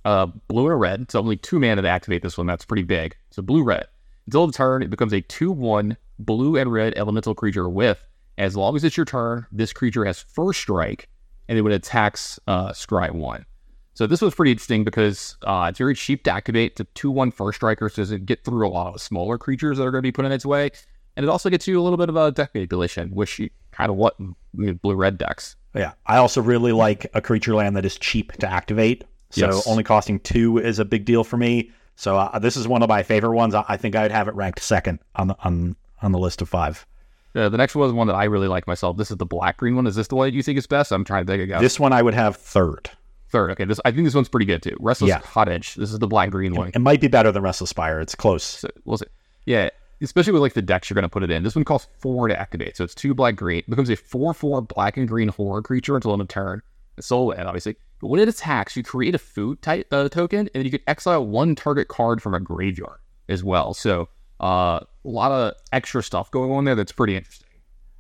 Uh, 0.07 0.27
blue 0.49 0.71
and 0.71 0.81
red. 0.81 1.11
So 1.11 1.19
only 1.19 1.37
two 1.37 1.61
mana 1.61 1.83
to 1.83 1.89
activate 1.89 2.23
this 2.23 2.39
one. 2.39 2.47
That's 2.47 2.65
pretty 2.65 2.85
big. 2.85 3.17
So 3.31 3.43
blue 3.43 3.63
red. 3.63 3.87
Until 4.27 4.47
the 4.47 4.53
turn, 4.55 4.83
it 4.83 4.89
becomes 4.89 5.13
a 5.13 5.21
two-one 5.21 5.99
blue 6.19 6.57
and 6.57 6.73
red 6.73 6.95
elemental 6.97 7.35
creature 7.35 7.69
with. 7.69 8.03
As 8.39 8.57
long 8.57 8.77
as 8.77 8.85
it's 8.85 8.97
your 8.97 9.05
turn, 9.05 9.47
this 9.53 9.75
creature 9.75 10.07
has 10.07 10.21
first 10.21 10.61
strike, 10.61 11.07
and 11.49 11.59
then 11.59 11.65
when 11.65 11.75
it 11.75 11.85
attacks, 11.85 12.41
uh, 12.47 12.71
scry 12.71 13.11
one. 13.11 13.45
So 13.93 14.07
this 14.07 14.23
was 14.23 14.35
pretty 14.35 14.53
interesting 14.53 14.85
because 14.85 15.37
uh, 15.43 15.67
it's 15.69 15.79
very 15.79 15.95
cheap 15.95 16.25
to 16.25 16.31
activate. 16.31 16.73
It's 16.73 16.81
a 16.81 16.85
two-one 16.95 17.31
first 17.31 17.57
striker, 17.57 17.91
so 17.91 18.01
it 18.03 18.25
get 18.25 18.43
through 18.43 18.67
a 18.67 18.71
lot 18.71 18.87
of 18.87 18.93
the 18.95 19.01
smaller 19.01 19.37
creatures 19.37 19.77
that 19.77 19.85
are 19.85 19.91
going 19.91 20.01
to 20.01 20.07
be 20.07 20.13
put 20.13 20.25
in 20.25 20.33
its 20.33 20.47
way, 20.47 20.71
and 21.17 21.25
it 21.25 21.29
also 21.29 21.51
gets 21.51 21.67
you 21.69 21.81
a 21.81 21.83
little 21.83 21.97
bit 21.99 22.09
of 22.09 22.17
a 22.17 22.31
deck 22.33 22.55
manipulation, 22.55 23.11
which 23.11 23.39
you 23.39 23.51
kind 23.73 23.91
of 23.91 23.97
what 23.97 24.17
in 24.19 24.75
blue-red 24.83 25.19
decks. 25.19 25.57
Yeah, 25.75 25.93
I 26.07 26.17
also 26.17 26.41
really 26.43 26.73
like 26.73 27.07
a 27.15 27.21
creature 27.21 27.55
land 27.55 27.77
that 27.77 27.85
is 27.85 27.97
cheap 27.97 28.33
to 28.39 28.49
activate. 28.51 29.05
So 29.31 29.47
Yes. 29.47 29.67
only 29.67 29.85
costing 29.85 30.19
two 30.21 30.59
is 30.59 30.79
a 30.81 30.85
big 30.85 31.05
deal 31.05 31.23
for 31.23 31.37
me. 31.37 31.71
So 31.95 32.17
uh, 32.17 32.39
this 32.39 32.57
is 32.57 32.67
one 32.67 32.83
of 32.83 32.89
my 32.89 33.03
favorite 33.03 33.37
ones. 33.37 33.55
I, 33.55 33.65
I 33.69 33.77
think 33.77 33.95
I'd 33.95 34.11
have 34.11 34.27
it 34.27 34.35
ranked 34.35 34.61
second 34.61 34.99
on 35.17 35.29
the 35.29 35.37
on 35.45 35.77
on 36.03 36.13
the 36.13 36.19
list 36.19 36.43
of 36.43 36.49
five. 36.49 36.87
Uh, 37.35 37.49
the 37.49 37.57
next 37.59 37.77
one 37.77 37.87
is 37.89 37.93
one 37.93 38.09
that 38.09 38.15
I 38.15 38.25
really 38.25 38.49
like 38.49 38.67
myself. 38.67 38.97
This 38.97 39.11
is 39.13 39.17
the 39.19 39.27
black 39.27 39.59
green 39.59 39.77
one. 39.77 39.87
Is 39.87 39.95
this 39.95 40.09
the 40.09 40.17
one 40.17 40.27
that 40.27 40.35
you 40.35 40.43
think 40.43 40.59
is 40.59 40.67
best? 40.67 40.91
I'm 40.91 41.05
trying 41.05 41.25
to 41.27 41.31
think 41.33 41.43
again. 41.43 41.63
This 41.63 41.79
one 41.79 41.93
I 41.93 42.03
would 42.03 42.15
have 42.15 42.37
third. 42.37 42.91
Third. 43.29 43.53
Okay, 43.53 43.65
this 43.65 43.79
I 43.85 43.93
think 43.93 44.05
this 44.05 44.15
one's 44.17 44.29
pretty 44.29 44.47
good 44.47 44.63
too. 44.63 44.77
Restless 44.81 45.11
Yeah. 45.11 45.21
Cottage. 45.21 45.77
This 45.77 45.93
is 45.93 46.01
the 46.01 46.09
black 46.09 46.31
green 46.31 46.55
one. 46.57 46.73
It 46.75 46.81
might 46.81 47.01
be 47.01 47.07
better 47.07 47.31
than 47.31 47.43
Restless 47.45 47.71
Spire. 47.71 48.01
It's 48.01 48.17
close. 48.17 48.43
So, 48.43 48.69
we'll 48.85 48.99
see. 48.99 49.07
Yeah, 49.47 49.71
especially 50.03 50.33
with 50.33 50.43
like 50.43 50.55
the 50.55 50.63
decks 50.63 50.89
you're 50.89 50.95
going 50.95 51.03
to 51.03 51.09
put 51.09 51.23
it 51.23 51.31
in. 51.31 51.43
This 51.43 51.55
one 51.55 51.65
costs 51.65 51.89
four 51.99 52.29
to 52.29 52.39
activate, 52.39 52.77
so 52.77 52.85
it's 52.85 52.95
two 52.95 53.15
black 53.15 53.37
green. 53.37 53.59
It 53.61 53.71
becomes 53.71 53.91
a 53.91 53.97
four 53.97 54.35
four 54.35 54.63
black 54.63 54.97
and 54.97 55.07
green 55.09 55.29
horror 55.29 55.63
creature 55.63 55.97
until 55.97 56.13
end 56.13 56.23
of 56.23 56.29
turn. 56.29 56.63
It's 56.97 57.07
soul 57.07 57.29
land, 57.29 57.47
obviously. 57.47 57.77
But 58.01 58.09
when 58.09 58.21
it 58.21 58.29
attacks, 58.29 58.77
you 58.77 58.83
create 58.83 59.15
a 59.15 59.19
food 59.19 59.61
type 59.63 59.87
uh, 59.93 60.09
token, 60.09 60.41
and 60.41 60.51
then 60.55 60.65
you 60.65 60.71
can 60.71 60.81
exile 60.87 61.27
one 61.27 61.55
target 61.55 61.89
card 61.89 62.23
from 62.23 62.35
a 62.35 62.41
graveyard 62.41 62.99
as 63.29 63.45
well. 63.45 63.75
So 63.75 64.09
uh, 64.41 64.81
a 64.83 65.09
lot 65.09 65.33
of 65.33 65.55
extra 65.73 66.03
stuff 66.03 66.31
going 66.31 66.51
on 66.51 66.65
there 66.65 66.75
that's 66.75 66.93
pretty 66.93 67.17
interesting. 67.17 67.49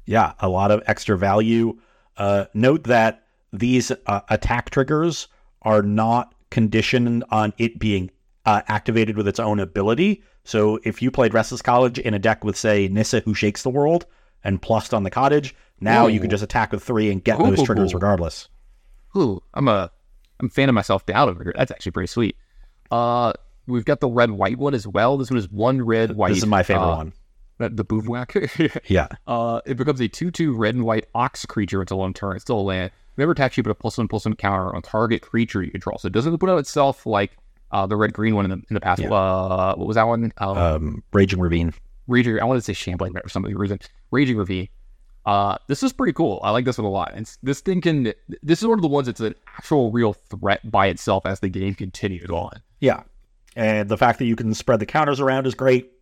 Yeah, 0.07 0.33
a 0.41 0.49
lot 0.49 0.71
of 0.71 0.83
extra 0.87 1.17
value. 1.19 1.79
Uh, 2.17 2.47
note 2.55 2.85
that 2.85 3.25
these 3.53 3.93
uh, 4.07 4.21
attack 4.29 4.71
triggers 4.71 5.29
are 5.63 5.83
not 5.83 6.35
conditioned 6.51 7.25
on 7.31 7.53
it 7.59 7.79
being 7.79 8.11
uh, 8.47 8.63
activated 8.69 9.17
with 9.17 9.29
its 9.29 9.39
own 9.41 9.61
ability. 9.61 10.23
So 10.45 10.81
if 10.85 11.03
you 11.03 11.11
played 11.11 11.35
Restless 11.35 11.63
Cottage 11.63 11.99
in 11.99 12.15
a 12.15 12.19
deck 12.19 12.45
with, 12.45 12.57
say, 12.57 12.89
Nissa, 12.89 13.21
who 13.21 13.35
shakes 13.35 13.63
the 13.63 13.71
world, 13.71 14.07
and 14.45 14.61
plussed 14.61 14.95
on 14.95 15.03
the 15.03 15.11
cottage, 15.11 15.55
now 15.81 16.07
you 16.07 16.19
Ooh. 16.19 16.23
can 16.23 16.31
just 16.31 16.43
attack 16.43 16.73
with 16.73 16.83
three 16.83 17.11
and 17.11 17.23
get 17.23 17.41
Ooh. 17.41 17.55
those 17.55 17.63
triggers 17.65 17.95
regardless. 17.95 18.49
Ooh, 19.17 19.43
I'm 19.55 19.69
a 19.69 19.91
I'm 20.39 20.47
a 20.47 20.51
fan 20.51 20.69
of 20.69 20.75
myself 20.75 21.05
down 21.05 21.29
over 21.29 21.43
here. 21.43 21.53
That's 21.57 21.71
actually 21.71 21.93
pretty 21.93 22.07
sweet. 22.07 22.37
Uh, 22.91 23.33
we've 23.67 23.85
got 23.85 24.01
the 24.01 24.09
red 24.09 24.31
white 24.31 24.59
one 24.59 24.75
as 24.75 24.87
well. 24.87 25.17
This 25.19 25.31
one 25.31 25.39
is 25.39 25.51
one 25.51 25.83
red 25.83 26.17
white. 26.17 26.31
This 26.31 26.39
is 26.39 26.47
my 26.47 26.63
favorite 26.63 26.93
uh, 26.93 26.97
one. 26.97 27.13
The, 27.59 27.69
the. 27.69 28.81
Yeah. 28.89 29.09
uh, 29.27 29.61
it 29.67 29.77
becomes 29.77 30.01
a 30.01 30.09
two-two 30.09 30.55
red 30.55 30.75
and 30.75 30.85
white 30.85 31.07
ox 31.15 31.45
creature 31.45 31.81
until 31.81 31.99
one 31.99 32.15
turn. 32.15 32.37
It's 32.37 32.45
still 32.45 32.61
a 32.61 32.63
land. 32.63 32.91
Never 33.19 33.33
attacks 33.33 33.59
you, 33.59 33.63
but 33.63 33.71
a 33.71 33.75
plus 33.75 33.99
one 33.99 34.09
plus 34.09 34.25
one 34.25 34.35
counter 34.35 34.75
on 34.75 34.81
target 34.81 35.21
creature 35.21 35.63
you 35.63 35.71
control. 35.71 35.99
So 35.99 36.07
it 36.07 36.13
doesn't 36.13 36.39
put 36.39 36.49
out 36.49 36.59
itself 36.59 37.05
like 37.05 37.37
uh, 37.73 37.87
the 37.87 37.97
red 37.97 38.13
green 38.13 38.35
one 38.35 38.45
in 38.45 38.51
the 38.51 38.57
in 38.69 38.75
the 38.75 38.81
past. 38.81 39.01
Yeah. 39.03 39.13
Uh, 39.13 39.75
what 39.77 39.87
was 39.87 39.95
that 39.97 40.05
one? 40.07 40.33
Um, 40.39 40.59
Um, 40.59 41.03
Raging 41.13 41.41
Ravine. 41.41 41.73
Raging. 42.07 42.41
I 42.41 42.45
wanted 42.45 42.61
to 42.61 42.65
say 42.65 42.73
Champlain 42.73 43.13
for 43.13 43.29
some 43.29 43.45
reason. 43.45 43.79
Raging 44.11 44.37
Ravine. 44.37 44.69
Uh, 45.27 45.59
this 45.69 45.83
is 45.83 45.93
pretty 45.93 46.13
cool. 46.13 46.41
I 46.43 46.51
like 46.51 46.65
this 46.65 46.79
one 46.79 46.87
a 46.87 46.91
lot. 46.91 47.13
It's, 47.15 47.37
this 47.43 47.61
thing 47.61 47.81
can. 47.81 48.13
This 48.43 48.63
is 48.63 48.67
one 48.67 48.79
of 48.79 48.83
the 48.83 48.89
ones 48.89 49.07
that's 49.07 49.21
an 49.21 49.35
actual 49.57 49.93
real 49.93 50.15
threat 50.15 50.69
by 50.71 50.87
itself 50.87 51.27
as 51.27 51.41
the 51.41 51.49
game 51.49 51.75
continues 51.75 52.31
on. 52.31 52.61
Yeah. 52.81 53.03
And 53.55 53.89
the 53.89 53.99
fact 53.99 54.19
that 54.21 54.25
you 54.25 54.37
can 54.37 54.55
spread 54.55 54.81
the 54.81 54.87
counters 54.87 55.21
around 55.21 55.47
is 55.47 55.55
great. 55.55 55.93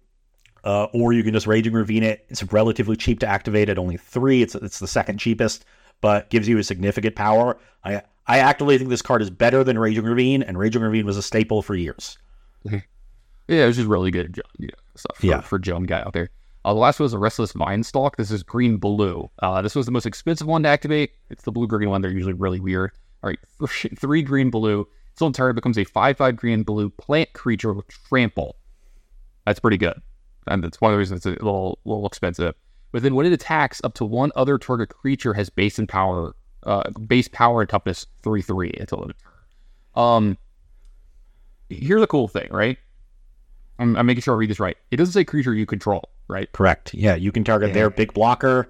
Uh, 0.65 0.85
or 0.93 1.13
you 1.13 1.23
can 1.23 1.33
just 1.33 1.47
Raging 1.47 1.73
Ravine 1.73 2.03
it. 2.03 2.27
It's 2.29 2.43
relatively 2.53 2.97
cheap 2.97 3.21
to 3.21 3.27
activate 3.27 3.69
at 3.69 3.79
only 3.79 3.97
three. 3.97 4.43
It's 4.43 4.55
it's 4.55 4.79
the 4.81 4.89
second 4.89 5.19
cheapest, 5.19 5.65
but 6.01 6.31
gives 6.31 6.49
you 6.49 6.59
a 6.59 6.65
significant 6.65 7.15
power. 7.17 7.59
I 7.85 8.03
I 8.29 8.39
actively 8.39 8.77
think 8.79 8.91
this 8.91 9.03
card 9.03 9.23
is 9.23 9.31
better 9.31 9.65
than 9.65 9.79
Raging 9.79 10.05
Ravine, 10.05 10.43
and 10.43 10.59
Raging 10.59 10.83
Ravine 10.83 11.07
was 11.07 11.17
a 11.17 11.23
staple 11.23 11.63
for 11.63 11.75
years. 11.75 12.19
Yeah, 12.65 12.81
it 13.49 13.67
was 13.67 13.77
just 13.77 13.89
really 13.89 14.11
good 14.11 14.39
you 14.59 14.67
know, 14.67 14.75
stuff 14.95 15.17
for, 15.17 15.27
Yeah. 15.27 15.41
for 15.41 15.59
Joan 15.59 15.85
guy 15.85 16.01
out 16.03 16.13
there. 16.13 16.29
Uh, 16.65 16.75
the 16.75 16.81
last 16.81 17.01
one 17.01 17.05
was 17.05 17.15
a 17.15 17.19
Restless 17.19 17.53
Vinestalk. 17.55 18.17
This 18.17 18.31
is 18.31 18.43
green 18.43 18.77
blue. 18.77 19.31
Uh, 19.39 19.63
this 19.63 19.75
was 19.75 19.87
the 19.87 19.93
most 19.93 20.05
expensive 20.05 20.47
one 20.47 20.63
to 20.65 20.69
activate. 20.69 21.13
It's 21.31 21.45
the 21.45 21.53
blue 21.53 21.67
green 21.67 21.89
one. 21.89 22.03
They're 22.03 22.11
usually 22.11 22.35
really 22.35 22.61
weird. 22.61 22.91
All 23.23 23.31
right, 23.31 23.39
three 23.99 24.23
green 24.23 24.51
blue. 24.51 24.87
It's 25.13 25.23
on 25.23 25.33
turn 25.33 25.55
becomes 25.55 25.79
a 25.79 25.85
five 25.85 26.19
five 26.19 26.37
green 26.37 26.63
blue 26.65 26.91
plant 26.91 27.33
creature 27.33 27.73
with 27.73 27.89
trample. 27.89 28.57
That's 29.47 29.61
pretty 29.61 29.79
good, 29.79 30.01
and 30.47 30.63
that's 30.63 30.81
one 30.81 30.93
of 30.93 30.97
the 30.97 30.99
reasons 30.99 31.25
it's 31.25 31.41
a 31.41 31.45
little 31.45 31.79
little 31.87 32.07
expensive. 32.07 32.55
But 32.93 33.03
then 33.03 33.15
when 33.15 33.25
it 33.27 33.33
attacks, 33.33 33.81
up 33.83 33.95
to 33.95 34.05
one 34.05 34.31
other 34.37 34.59
target 34.59 34.91
creature 34.91 35.33
has 35.35 35.49
base 35.51 35.79
and 35.79 35.89
power, 35.89 36.35
uh, 36.65 36.91
base 36.91 37.29
power 37.29 37.61
and 37.63 37.71
toughness 37.71 38.07
three 38.23 38.43
three 38.43 38.73
until 38.79 39.03
of 39.03 39.09
turn. 39.09 39.15
Um, 39.95 40.39
here's 41.69 42.01
the 42.01 42.07
cool 42.07 42.29
thing, 42.29 42.49
right? 42.51 42.79
I'm, 43.79 43.97
I'm 43.97 44.07
making 44.07 44.23
sure 44.23 44.35
I 44.35 44.39
read 44.39 44.51
this 44.51 44.61
right. 44.61 44.77
It 44.91 44.97
doesn't 44.97 45.13
say 45.13 45.25
creature 45.25 45.55
you 45.55 45.67
control, 45.67 46.09
right? 46.29 46.51
Correct. 46.53 46.95
Yeah, 46.95 47.15
you 47.15 47.31
can 47.33 47.45
target 47.45 47.69
Yeah. 47.69 47.75
their 47.75 47.91
big 47.91 48.13
blocker. 48.15 48.69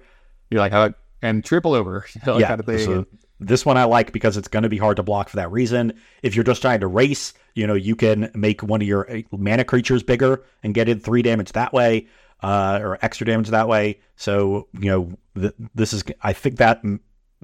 You're 0.49 0.59
like, 0.59 0.73
uh, 0.73 0.91
and 1.21 1.43
triple 1.43 1.73
over, 1.73 2.05
yeah. 2.25 2.47
kind 2.47 2.59
of 2.59 2.79
so 2.81 3.05
this 3.39 3.65
one 3.65 3.77
I 3.77 3.83
like 3.85 4.11
because 4.11 4.37
it's 4.37 4.47
going 4.47 4.63
to 4.63 4.69
be 4.69 4.77
hard 4.77 4.97
to 4.97 5.03
block 5.03 5.29
for 5.29 5.37
that 5.37 5.51
reason. 5.51 5.93
If 6.23 6.35
you're 6.35 6.43
just 6.43 6.61
trying 6.61 6.79
to 6.81 6.87
race, 6.87 7.33
you 7.55 7.65
know, 7.67 7.73
you 7.73 7.95
can 7.95 8.31
make 8.35 8.61
one 8.63 8.81
of 8.81 8.87
your 8.87 9.09
uh, 9.11 9.21
mana 9.31 9.63
creatures 9.63 10.03
bigger 10.03 10.43
and 10.63 10.73
get 10.73 10.87
in 10.89 10.99
three 10.99 11.21
damage 11.21 11.51
that 11.53 11.73
way, 11.73 12.07
uh, 12.41 12.79
or 12.81 12.97
extra 13.01 13.25
damage 13.25 13.49
that 13.49 13.67
way. 13.67 13.99
So 14.15 14.67
you 14.79 14.89
know, 14.89 15.11
th- 15.35 15.53
this 15.75 15.93
is 15.93 16.03
I 16.21 16.33
think 16.33 16.57
that 16.57 16.81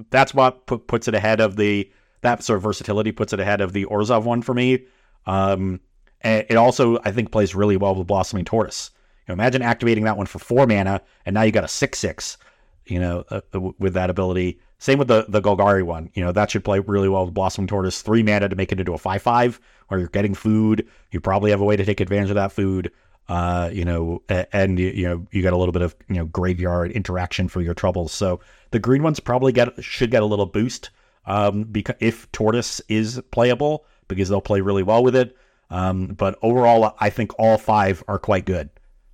that's 0.10 0.34
what 0.34 0.66
pu- 0.66 0.80
puts 0.80 1.08
it 1.08 1.16
ahead 1.16 1.40
of 1.40 1.56
the 1.56 1.90
that 2.22 2.44
sort 2.44 2.58
of 2.58 2.64
versatility 2.64 3.12
puts 3.12 3.34
it 3.34 3.40
ahead 3.40 3.62
of 3.62 3.74
the 3.74 3.86
Orzhov 3.86 4.24
one 4.24 4.42
for 4.42 4.54
me. 4.54 4.86
Um, 5.26 5.80
and 6.22 6.46
it 6.50 6.56
also 6.56 6.98
I 7.04 7.12
think 7.12 7.32
plays 7.32 7.56
really 7.56 7.78
well 7.78 7.96
with 7.96 8.08
Blossoming 8.08 8.46
Tortoise. 8.46 8.92
You 9.28 9.32
know, 9.32 9.34
imagine 9.34 9.62
activating 9.62 10.04
that 10.06 10.18
one 10.18 10.26
for 10.28 10.40
four 10.40 10.68
mana, 10.68 11.02
and 11.26 11.34
now 11.34 11.44
you 11.44 11.52
got 11.52 11.64
a 11.64 11.70
six 11.70 12.00
six. 12.00 12.38
You 12.86 13.00
know, 13.00 13.24
uh, 13.30 13.42
uh, 13.54 13.60
with 13.80 13.94
that 13.96 14.12
ability. 14.12 14.60
Same 14.78 15.00
with 15.00 15.08
the 15.08 15.26
the 15.28 15.42
Golgari 15.42 15.84
one. 15.84 16.12
You 16.14 16.24
know, 16.24 16.32
that 16.32 16.52
should 16.52 16.64
play 16.64 16.80
really 16.80 17.10
well 17.10 17.26
with 17.26 17.34
Blossoming 17.34 17.68
Tortoise. 17.68 18.02
Three 18.02 18.22
mana 18.22 18.50
to 18.50 18.56
make 18.56 18.72
it 18.72 18.80
into 18.80 18.94
a 18.94 18.98
five 18.98 19.22
five, 19.22 19.60
where 19.88 20.00
you're 20.00 20.10
getting 20.10 20.36
food. 20.36 20.88
You 21.12 21.20
probably 21.20 21.52
have 21.52 21.62
a 21.62 21.66
way 21.66 21.76
to 21.76 21.86
take 21.86 22.00
advantage 22.00 22.30
of 22.30 22.36
that 22.36 22.52
food. 22.52 22.92
Uh, 23.28 23.72
you 23.74 23.84
know, 23.84 24.22
and 24.30 24.78
you, 24.78 25.08
know 25.08 25.26
you 25.32 25.42
got 25.42 25.54
a 25.54 25.58
little 25.58 25.72
bit 25.72 25.82
of 25.82 25.96
you 26.10 26.16
know 26.16 26.26
graveyard 26.26 26.92
interaction 26.92 27.48
for 27.48 27.62
your 27.62 27.74
troubles. 27.74 28.12
So 28.12 28.40
the 28.72 28.80
green 28.80 29.02
ones 29.02 29.20
probably 29.20 29.52
get 29.52 29.84
should 29.84 30.12
get 30.12 30.22
a 30.22 30.26
little 30.26 30.46
boost 30.46 30.92
um, 31.26 31.64
because 31.64 31.96
if 32.00 32.32
Tortoise 32.32 32.82
is 32.88 33.22
playable 33.32 33.86
because 34.08 34.30
they'll 34.30 34.42
play 34.42 34.62
really 34.62 34.84
well 34.84 35.04
with 35.04 35.16
it. 35.16 35.36
Um, 35.70 36.08
but 36.08 36.38
overall, 36.42 36.96
I 37.00 37.10
think 37.10 37.32
all 37.40 37.58
five 37.58 38.04
are 38.08 38.20
quite 38.20 38.46
good. 38.46 38.70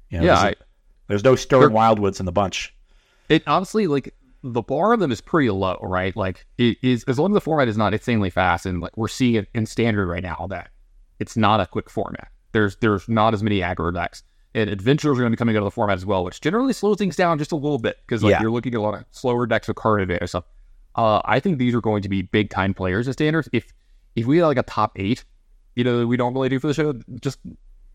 You 0.10 0.20
know, 0.20 0.26
yeah, 0.26 0.42
there's, 0.42 0.44
I, 0.44 0.64
there's 1.08 1.24
no 1.24 1.36
Stirring 1.36 1.74
Wildwoods 1.74 2.20
in 2.20 2.26
the 2.26 2.32
bunch. 2.32 2.76
it 3.30 3.44
honestly 3.48 3.88
like 3.88 4.14
the 4.44 4.62
bar 4.62 4.94
of 4.94 5.00
them 5.00 5.12
is 5.12 5.22
pretty 5.22 5.50
low, 5.50 5.80
right? 5.82 6.16
Like 6.16 6.46
it 6.58 6.78
is 6.82 7.04
as 7.06 7.20
long 7.20 7.32
as 7.32 7.36
the 7.36 7.42
format 7.42 7.68
is 7.68 7.78
not 7.78 7.94
insanely 7.94 8.30
fast, 8.30 8.66
and 8.66 8.82
like 8.82 8.96
we're 8.98 9.08
seeing 9.08 9.36
it 9.36 9.48
in 9.54 9.66
standard 9.66 10.08
right 10.08 10.24
now 10.24 10.48
that 10.50 10.70
it's 11.20 11.38
not 11.38 11.62
a 11.62 11.68
quick 11.68 11.90
format. 11.90 12.30
There's 12.52 12.76
there's 12.78 13.08
not 13.10 13.34
as 13.34 13.42
many 13.44 13.60
aggro 13.60 13.94
decks, 13.94 14.24
and 14.54 14.70
adventures 14.70 15.18
are 15.18 15.22
going 15.22 15.32
to 15.32 15.36
be 15.36 15.38
coming 15.40 15.56
out 15.56 15.60
of 15.60 15.66
the 15.66 15.72
format 15.72 15.98
as 15.98 16.06
well, 16.06 16.24
which 16.24 16.42
generally 16.42 16.74
slows 16.74 16.98
things 16.98 17.16
down 17.16 17.38
just 17.38 17.52
a 17.52 17.56
little 17.56 17.80
bit 17.80 17.98
because 18.06 18.24
like 18.24 18.32
Yeah. 18.32 18.42
you're 18.42 18.52
looking 18.52 18.74
at 18.74 18.80
a 18.80 18.82
lot 18.82 18.94
of 18.96 19.06
slower 19.12 19.46
decks 19.48 19.68
with 19.68 19.78
card 19.78 20.02
advantage 20.02 20.30
stuff. 20.30 20.46
Uh, 20.96 21.22
I 21.26 21.40
think 21.40 21.58
these 21.58 21.74
are 21.74 21.82
going 21.82 22.02
to 22.02 22.10
be 22.10 22.22
big 22.22 22.50
time 22.50 22.74
players 22.74 23.08
as 23.08 23.14
standards. 23.14 23.48
If 23.54 23.72
if 24.16 24.26
we 24.26 24.40
had 24.40 24.48
like 24.48 24.58
a 24.58 24.64
top 24.64 24.92
eight, 24.98 25.24
you 25.76 25.84
know, 25.86 26.00
that 26.00 26.08
we 26.08 26.18
don't 26.18 26.34
really 26.34 26.50
do 26.50 26.60
for 26.60 26.68
the 26.68 26.74
show, 26.74 26.94
just 27.22 27.40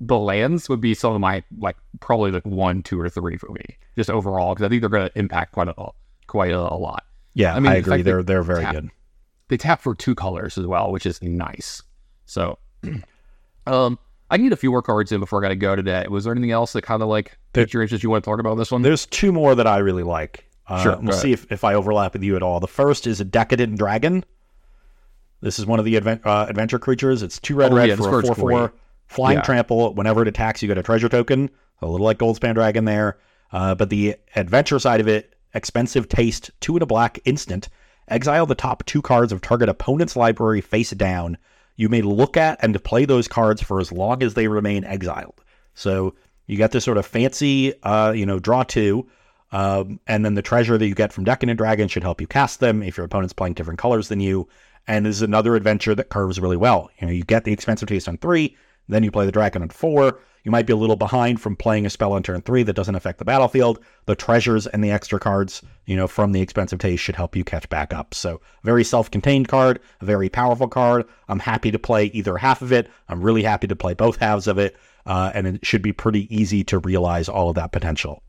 the 0.00 0.18
lands 0.18 0.68
would 0.68 0.80
be 0.80 0.94
some 0.94 1.12
of 1.14 1.20
my 1.20 1.42
like 1.58 1.76
probably 2.00 2.30
like 2.30 2.44
one, 2.46 2.82
two, 2.82 2.98
or 3.00 3.08
three 3.10 3.36
for 3.36 3.50
me, 3.50 3.64
just 3.96 4.08
overall 4.10 4.54
because 4.54 4.64
I 4.64 4.68
think 4.70 4.80
they're 4.80 4.88
going 4.88 5.08
to 5.10 5.18
impact 5.18 5.52
quite 5.52 5.68
a 5.68 5.74
quite 6.26 6.52
a, 6.52 6.58
a 6.58 6.76
lot. 6.76 7.04
Yeah, 7.34 7.52
I 7.52 7.56
I, 7.56 7.60
mean, 7.60 7.72
I 7.72 7.74
agree. 7.76 8.00
They're 8.00 8.22
they're 8.22 8.42
very 8.42 8.62
tap- 8.62 8.74
good. 8.74 8.90
They 9.48 9.58
tap 9.58 9.82
for 9.82 9.94
two 9.94 10.14
colors 10.14 10.56
as 10.56 10.66
well, 10.66 10.90
which 10.90 11.04
is 11.06 11.20
nice. 11.22 11.82
So, 12.24 12.58
um, 13.66 13.98
I 14.30 14.36
need 14.38 14.52
a 14.52 14.56
few 14.56 14.70
more 14.70 14.82
cards 14.82 15.12
in 15.12 15.20
before 15.20 15.40
I 15.40 15.42
got 15.42 15.48
to 15.50 15.56
go 15.56 15.76
today. 15.76 16.06
Was 16.08 16.24
there 16.24 16.32
anything 16.32 16.50
else 16.50 16.72
that 16.72 16.82
kind 16.82 17.02
of 17.02 17.08
like 17.08 17.38
piqued 17.52 17.72
your 17.72 17.82
interest 17.82 18.02
you 18.02 18.10
want 18.10 18.24
to 18.24 18.30
talk 18.30 18.40
about 18.40 18.56
this 18.56 18.70
one? 18.72 18.82
There's 18.82 19.06
two 19.06 19.30
more 19.32 19.54
that 19.54 19.66
I 19.66 19.78
really 19.78 20.02
like. 20.02 20.44
Uh, 20.66 20.82
Sure, 20.82 20.98
We'll 21.00 21.12
see 21.16 21.32
if, 21.32 21.50
if 21.52 21.62
I 21.62 21.74
overlap 21.74 22.12
with 22.14 22.24
you 22.24 22.34
at 22.34 22.42
all. 22.42 22.58
The 22.58 22.66
first 22.66 23.06
is 23.06 23.20
a 23.20 23.24
Decadent 23.24 23.78
Dragon. 23.78 24.24
This 25.40 25.58
is 25.58 25.66
one 25.66 25.78
of 25.78 25.84
the 25.84 25.96
advent, 25.96 26.26
uh, 26.26 26.46
adventure 26.48 26.78
creatures. 26.78 27.22
It's 27.22 27.38
two 27.38 27.54
red 27.54 27.72
Oh, 27.72 27.76
red 27.76 27.88
yeah, 27.90 27.96
for 27.96 28.08
a 28.08 28.10
card's 28.10 28.26
4 28.28 28.34
4. 28.34 28.50
great. 28.68 28.70
Flying 29.06 29.36
Yeah. 29.38 29.42
trample. 29.42 29.94
Whenever 29.94 30.22
it 30.22 30.28
attacks, 30.28 30.62
you 30.62 30.66
get 30.68 30.78
a 30.78 30.82
treasure 30.82 31.08
token. 31.08 31.50
A 31.82 31.86
little 31.86 32.04
like 32.06 32.18
Goldspan 32.18 32.54
Dragon 32.54 32.84
there. 32.84 33.18
Uh, 33.52 33.74
but 33.76 33.90
the 33.90 34.16
adventure 34.34 34.78
side 34.80 35.00
of 35.00 35.06
it, 35.06 35.34
expensive 35.54 36.08
taste, 36.08 36.50
two 36.60 36.74
and 36.74 36.82
a 36.82 36.86
black 36.86 37.20
instant. 37.24 37.68
Exile 38.08 38.46
the 38.46 38.54
top 38.56 38.84
two 38.86 39.02
cards 39.02 39.30
of 39.32 39.40
target 39.40 39.68
opponent's 39.68 40.16
library 40.16 40.60
face 40.60 40.90
down. 40.90 41.38
You 41.76 41.88
may 41.88 42.02
look 42.02 42.36
at 42.36 42.58
and 42.62 42.82
play 42.82 43.04
those 43.04 43.28
cards 43.28 43.62
for 43.62 43.80
as 43.80 43.92
long 43.92 44.22
as 44.22 44.34
they 44.34 44.48
remain 44.48 44.84
exiled. 44.84 45.42
So 45.74 46.14
you 46.46 46.56
get 46.56 46.72
this 46.72 46.84
sort 46.84 46.98
of 46.98 47.06
fancy, 47.06 47.74
uh, 47.82 48.12
you 48.12 48.26
know, 48.26 48.38
draw 48.38 48.62
two. 48.62 49.08
Um, 49.52 50.00
and 50.06 50.24
then 50.24 50.34
the 50.34 50.42
treasure 50.42 50.76
that 50.76 50.86
you 50.86 50.94
get 50.94 51.12
from 51.12 51.24
Decadent 51.24 51.58
Dragon 51.58 51.88
should 51.88 52.02
help 52.02 52.20
you 52.20 52.26
cast 52.26 52.60
them 52.60 52.82
if 52.82 52.96
your 52.96 53.06
opponent's 53.06 53.32
playing 53.32 53.54
different 53.54 53.78
colors 53.78 54.08
than 54.08 54.20
you. 54.20 54.48
And 54.88 55.06
this 55.06 55.16
is 55.16 55.22
another 55.22 55.56
adventure 55.56 55.94
that 55.94 56.08
curves 56.08 56.40
really 56.40 56.56
well. 56.56 56.90
You 56.98 57.06
know, 57.06 57.12
you 57.12 57.24
get 57.24 57.44
the 57.44 57.52
expensive 57.52 57.88
taste 57.88 58.08
on 58.08 58.18
three, 58.18 58.56
then 58.88 59.02
you 59.02 59.10
play 59.10 59.26
the 59.26 59.32
dragon 59.32 59.62
on 59.62 59.68
four. 59.68 60.20
You 60.44 60.50
might 60.52 60.66
be 60.66 60.72
a 60.72 60.76
little 60.76 60.96
behind 60.96 61.40
from 61.40 61.56
playing 61.56 61.86
a 61.86 61.90
spell 61.90 62.12
on 62.12 62.22
turn 62.22 62.40
three 62.42 62.62
that 62.62 62.74
doesn't 62.76 62.94
affect 62.94 63.18
the 63.18 63.24
battlefield. 63.24 63.80
The 64.06 64.14
treasures 64.14 64.68
and 64.68 64.82
the 64.82 64.92
extra 64.92 65.18
cards, 65.18 65.62
you 65.86 65.96
know, 65.96 66.06
from 66.06 66.32
the 66.32 66.40
expensive 66.40 66.78
taste 66.78 67.02
should 67.02 67.16
help 67.16 67.34
you 67.34 67.44
catch 67.44 67.68
back 67.68 67.94
up. 67.94 68.12
So, 68.12 68.40
very 68.64 68.84
self-contained 68.84 69.48
card, 69.48 69.80
a 70.00 70.04
very 70.04 70.28
powerful 70.28 70.68
card. 70.68 71.06
I'm 71.28 71.38
happy 71.38 71.70
to 71.70 71.78
play 71.78 72.06
either 72.06 72.36
half 72.36 72.60
of 72.60 72.72
it. 72.72 72.90
I'm 73.08 73.22
really 73.22 73.42
happy 73.42 73.66
to 73.68 73.76
play 73.76 73.94
both 73.94 74.16
halves 74.16 74.46
of 74.46 74.58
it, 74.58 74.76
uh, 75.06 75.30
and 75.32 75.46
it 75.46 75.64
should 75.64 75.82
be 75.82 75.92
pretty 75.92 76.34
easy 76.36 76.64
to 76.64 76.78
realize 76.80 77.28
all 77.28 77.48
of 77.48 77.54
that 77.54 77.72
potential. 77.72 78.22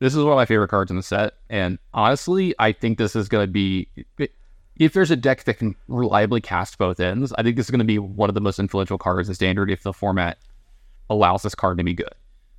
this 0.00 0.14
is 0.14 0.22
one 0.22 0.32
of 0.32 0.36
my 0.36 0.46
favorite 0.46 0.68
cards 0.68 0.90
in 0.90 0.96
the 0.96 1.02
set, 1.02 1.34
and 1.48 1.78
honestly, 1.94 2.54
I 2.58 2.72
think 2.72 2.98
this 2.98 3.16
is 3.16 3.28
going 3.28 3.46
to 3.46 3.52
be. 3.52 3.88
If 4.76 4.92
there's 4.92 5.10
a 5.10 5.16
deck 5.16 5.42
that 5.44 5.54
can 5.54 5.74
reliably 5.88 6.40
cast 6.40 6.78
both 6.78 7.00
ends, 7.00 7.32
I 7.32 7.42
think 7.42 7.56
this 7.56 7.66
is 7.66 7.70
going 7.70 7.80
to 7.80 7.84
be 7.84 7.98
one 7.98 8.28
of 8.28 8.34
the 8.34 8.40
most 8.40 8.60
influential 8.60 8.96
cards 8.96 9.28
in 9.28 9.34
standard 9.34 9.72
if 9.72 9.82
the 9.82 9.92
format 9.92 10.38
allows 11.10 11.42
this 11.42 11.56
card 11.56 11.78
to 11.78 11.84
be 11.84 11.94
good. 11.94 12.14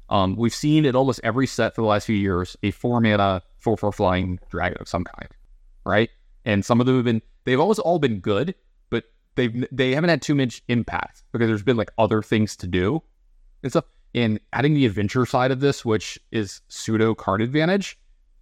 Um, 0.10 0.36
we've 0.36 0.53
seen 0.53 0.86
in 0.86 0.95
almost 0.95 1.22
every 1.23 1.48
set 1.48 1.76
for 1.76 1.81
the 1.81 1.88
last 1.88 2.06
few 2.06 2.15
years 2.15 2.57
a 2.64 2.72
four 2.72 2.99
mana, 2.99 3.41
four 3.57 3.77
four 3.77 3.91
flying 3.91 4.40
dragon 4.49 4.77
of 4.81 4.88
some 4.88 5.03
kind, 5.03 5.30
right? 5.86 6.10
And 6.45 6.65
some 6.65 6.80
of 6.80 6.88
them 6.88 6.95
have 6.95 7.06
been 7.06 7.22
they've 7.45 7.60
almost 7.60 7.80
all 7.80 7.99
been 7.99 8.19
good, 8.19 8.56
but 8.90 9.06
they've 9.36 9.68
they 9.72 9.94
haven't 9.94 10.10
had 10.10 10.22
too 10.22 10.36
much 10.36 10.64
impact 10.68 11.23
because 11.31 11.48
there's 11.48 11.64
been 11.64 11.77
like 11.77 11.91
other 11.98 12.22
things 12.22 12.56
to 12.57 12.68
do 12.68 13.02
and 13.64 13.72
stuff. 13.72 13.86
And 14.15 14.40
adding 14.53 14.73
the 14.73 14.88
adventure 14.88 15.26
side 15.27 15.52
of 15.52 15.60
this, 15.60 15.86
which 15.86 16.19
is 16.31 16.61
pseudo 16.68 17.14
card 17.14 17.41
advantage, 17.41 17.98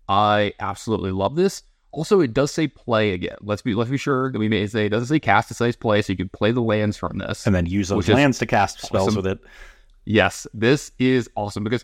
I 0.08 0.54
absolutely 0.62 1.12
love 1.12 1.36
this. 1.36 1.64
Also, 1.92 2.22
it 2.22 2.34
does 2.34 2.52
say 2.52 2.68
play 2.68 3.12
again. 3.12 3.36
Let's 3.42 3.62
be 3.62 3.74
let's 3.74 3.90
be 3.90 3.98
sure 3.98 4.32
that 4.32 4.40
we 4.40 4.48
may 4.48 4.68
say 4.68 4.86
it 4.86 4.90
doesn't 4.90 5.08
say 5.08 5.20
cast. 5.20 5.52
It 5.52 5.56
says 5.56 5.76
play, 5.76 6.02
so 6.02 6.14
you 6.14 6.18
can 6.18 6.30
play 6.30 6.52
the 6.52 6.62
lands 6.62 6.96
from 6.96 7.18
this. 7.18 7.46
And 7.46 7.54
then 7.54 7.66
use 7.66 7.90
those 7.90 8.08
is 8.08 8.16
lands 8.16 8.40
to 8.40 8.46
cast 8.46 8.82
spells 8.82 9.10
awesome. 9.10 9.18
with 9.18 9.28
it. 9.28 9.40
Yes, 10.10 10.48
this 10.54 10.94
is 11.00 11.30
awesome 11.36 11.66
because 11.66 11.84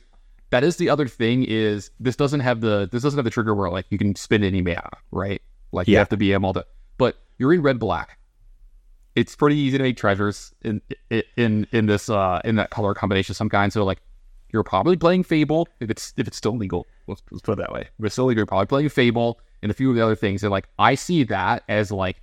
that 0.49 0.63
is 0.63 0.77
the 0.77 0.89
other 0.89 1.09
thing 1.09 1.43
is 1.43 1.91
this 1.99 2.15
doesn't 2.15 2.39
have 2.39 2.61
the 2.61 2.87
this 2.89 3.03
doesn't 3.03 3.17
have 3.17 3.25
the 3.25 3.29
trigger 3.29 3.53
where 3.53 3.69
like 3.69 3.85
you 3.89 3.97
can 3.97 4.15
spend 4.15 4.45
any 4.45 4.61
mana, 4.61 4.89
right? 5.11 5.41
Like 5.73 5.89
you 5.89 5.97
have 5.97 6.07
to 6.07 6.15
be 6.15 6.31
able 6.31 6.53
to. 6.53 6.65
But 6.97 7.17
you're 7.37 7.51
in 7.51 7.61
red 7.61 7.79
black. 7.79 8.17
It's 9.15 9.35
pretty 9.35 9.57
easy 9.57 9.77
to 9.77 9.83
make 9.83 9.97
treasures 9.97 10.53
in 10.61 10.81
in 11.35 11.67
in 11.73 11.85
this 11.87 12.09
uh 12.09 12.39
in 12.45 12.55
that 12.55 12.69
color 12.69 12.93
combination 12.93 13.33
of 13.33 13.35
some 13.35 13.49
kind. 13.49 13.73
So 13.73 13.83
like 13.83 13.99
you're 14.53 14.63
probably 14.63 14.95
playing 14.95 15.23
Fable 15.23 15.67
if 15.81 15.89
it's 15.89 16.13
if 16.15 16.25
it's 16.25 16.37
still 16.37 16.55
legal. 16.55 16.87
Let's, 17.07 17.21
let's 17.29 17.41
put 17.41 17.53
it 17.53 17.57
that 17.57 17.73
way. 17.73 17.81
If 17.81 18.05
it's 18.05 18.15
still 18.15 18.25
legal, 18.25 18.39
you're 18.39 18.45
probably 18.45 18.67
playing 18.67 18.87
Fable 18.87 19.41
and 19.61 19.69
a 19.69 19.73
few 19.73 19.89
of 19.89 19.97
the 19.97 20.01
other 20.01 20.15
things. 20.15 20.43
And 20.43 20.51
like 20.51 20.69
I 20.79 20.95
see 20.95 21.25
that 21.25 21.63
as 21.67 21.91
like 21.91 22.21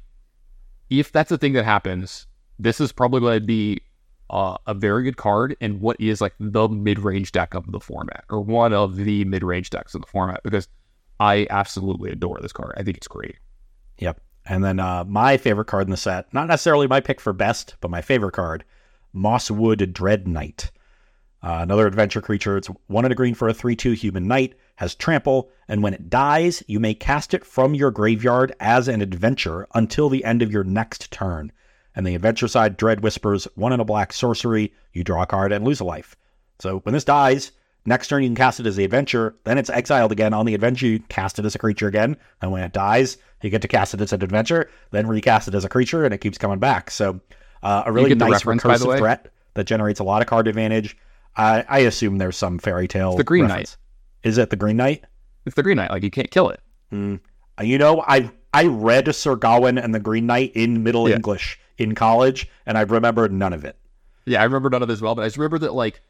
if 0.88 1.12
that's 1.12 1.28
the 1.28 1.36
thing 1.36 1.52
that 1.52 1.66
happens, 1.66 2.26
this 2.58 2.80
is 2.80 2.90
probably 2.90 3.20
going 3.20 3.40
to 3.40 3.46
be 3.46 3.82
uh, 4.30 4.56
a 4.66 4.74
very 4.74 5.02
good 5.02 5.16
card 5.16 5.56
in 5.60 5.80
what 5.80 6.00
is 6.00 6.20
like 6.20 6.34
the 6.38 6.68
mid-range 6.68 7.32
deck 7.32 7.54
of 7.54 7.70
the 7.70 7.80
format, 7.80 8.24
or 8.30 8.40
one 8.40 8.72
of 8.72 8.96
the 8.96 9.24
mid-range 9.24 9.70
decks 9.70 9.94
of 9.94 10.00
the 10.00 10.06
format, 10.06 10.40
because 10.44 10.68
I 11.18 11.46
absolutely 11.50 12.12
adore 12.12 12.38
this 12.40 12.52
card. 12.52 12.72
I 12.76 12.82
think 12.82 12.96
it's 12.96 13.08
great. 13.08 13.36
Yep. 13.98 14.20
And 14.46 14.64
then 14.64 14.80
uh, 14.80 15.04
my 15.04 15.36
favorite 15.36 15.66
card 15.66 15.86
in 15.86 15.90
the 15.90 15.96
set, 15.96 16.32
not 16.32 16.48
necessarily 16.48 16.86
my 16.86 17.00
pick 17.00 17.20
for 17.20 17.32
best, 17.32 17.74
but 17.80 17.90
my 17.90 18.00
favorite 18.00 18.32
card, 18.32 18.64
Mosswood 19.14 19.92
Dread 19.92 20.26
Knight. 20.26 20.70
Uh, 21.42 21.58
another 21.62 21.86
adventure 21.86 22.20
creature. 22.20 22.56
It's 22.56 22.68
one 22.86 23.04
and 23.04 23.12
a 23.12 23.14
green 23.16 23.34
for 23.34 23.48
a 23.48 23.54
3 23.54 23.74
2 23.74 23.92
human 23.92 24.28
knight, 24.28 24.54
has 24.76 24.94
trample, 24.94 25.50
and 25.68 25.82
when 25.82 25.94
it 25.94 26.08
dies, 26.10 26.62
you 26.66 26.78
may 26.78 26.94
cast 26.94 27.34
it 27.34 27.44
from 27.44 27.74
your 27.74 27.90
graveyard 27.90 28.54
as 28.60 28.88
an 28.88 29.00
adventure 29.00 29.66
until 29.74 30.08
the 30.08 30.24
end 30.24 30.42
of 30.42 30.52
your 30.52 30.64
next 30.64 31.10
turn. 31.10 31.50
And 31.96 32.06
the 32.06 32.14
adventure 32.14 32.48
side, 32.48 32.76
Dread 32.76 33.00
Whispers, 33.02 33.48
one 33.56 33.72
in 33.72 33.80
a 33.80 33.84
black 33.84 34.12
sorcery, 34.12 34.72
you 34.92 35.02
draw 35.04 35.22
a 35.22 35.26
card 35.26 35.52
and 35.52 35.64
lose 35.64 35.80
a 35.80 35.84
life. 35.84 36.16
So 36.60 36.78
when 36.80 36.92
this 36.92 37.04
dies, 37.04 37.52
next 37.84 38.08
turn 38.08 38.22
you 38.22 38.28
can 38.28 38.36
cast 38.36 38.60
it 38.60 38.66
as 38.66 38.76
the 38.76 38.84
adventure, 38.84 39.34
then 39.44 39.58
it's 39.58 39.70
exiled 39.70 40.12
again 40.12 40.32
on 40.32 40.46
the 40.46 40.54
adventure, 40.54 40.86
you 40.86 41.00
cast 41.08 41.38
it 41.38 41.44
as 41.44 41.54
a 41.54 41.58
creature 41.58 41.88
again, 41.88 42.16
and 42.42 42.52
when 42.52 42.62
it 42.62 42.72
dies, 42.72 43.16
you 43.42 43.50
get 43.50 43.62
to 43.62 43.68
cast 43.68 43.94
it 43.94 44.00
as 44.00 44.12
an 44.12 44.22
adventure, 44.22 44.70
then 44.90 45.06
recast 45.06 45.48
it 45.48 45.54
as 45.54 45.64
a 45.64 45.68
creature, 45.68 46.04
and 46.04 46.12
it 46.14 46.18
keeps 46.18 46.38
coming 46.38 46.58
back. 46.58 46.90
So 46.90 47.20
uh, 47.62 47.82
a 47.86 47.92
really 47.92 48.14
nice 48.14 48.32
reference, 48.44 48.62
by 48.62 48.76
the 48.76 48.84
recursive 48.86 48.98
threat 48.98 49.32
that 49.54 49.64
generates 49.64 50.00
a 50.00 50.04
lot 50.04 50.22
of 50.22 50.28
card 50.28 50.46
advantage. 50.46 50.96
I, 51.36 51.64
I 51.68 51.78
assume 51.80 52.18
there's 52.18 52.36
some 52.36 52.58
fairy 52.58 52.86
tale. 52.88 53.16
the 53.16 53.24
Green 53.24 53.46
reference. 53.46 53.76
Is 54.22 54.36
it 54.38 54.50
the 54.50 54.56
Green 54.56 54.76
Knight? 54.76 55.04
It's 55.46 55.56
the 55.56 55.62
Green 55.62 55.76
Knight. 55.76 55.90
Like 55.90 56.02
you 56.02 56.10
can't 56.10 56.30
kill 56.30 56.50
it. 56.50 56.60
Uh, 56.92 57.16
You 57.62 57.78
know, 57.78 58.04
I 58.06 58.30
I 58.52 58.64
read 58.66 59.14
Sir 59.14 59.36
Gawain 59.36 59.78
and 59.78 59.94
the 59.94 60.00
Green 60.00 60.26
Knight 60.26 60.52
in 60.54 60.82
Middle 60.82 61.08
Yeah. 61.08 61.16
English 61.16 61.58
in 61.80 61.94
college, 61.94 62.48
and 62.66 62.78
I 62.78 62.82
remember 62.82 63.28
none 63.28 63.52
of 63.52 63.64
it. 63.64 63.74
Yeah, 64.26 64.40
I 64.40 64.44
remember 64.44 64.70
none 64.70 64.82
of 64.82 64.88
this 64.88 65.00
well, 65.00 65.14
but 65.14 65.22
I 65.22 65.26
just 65.26 65.38
remember 65.38 65.58
that 65.60 65.74
like 65.74 66.00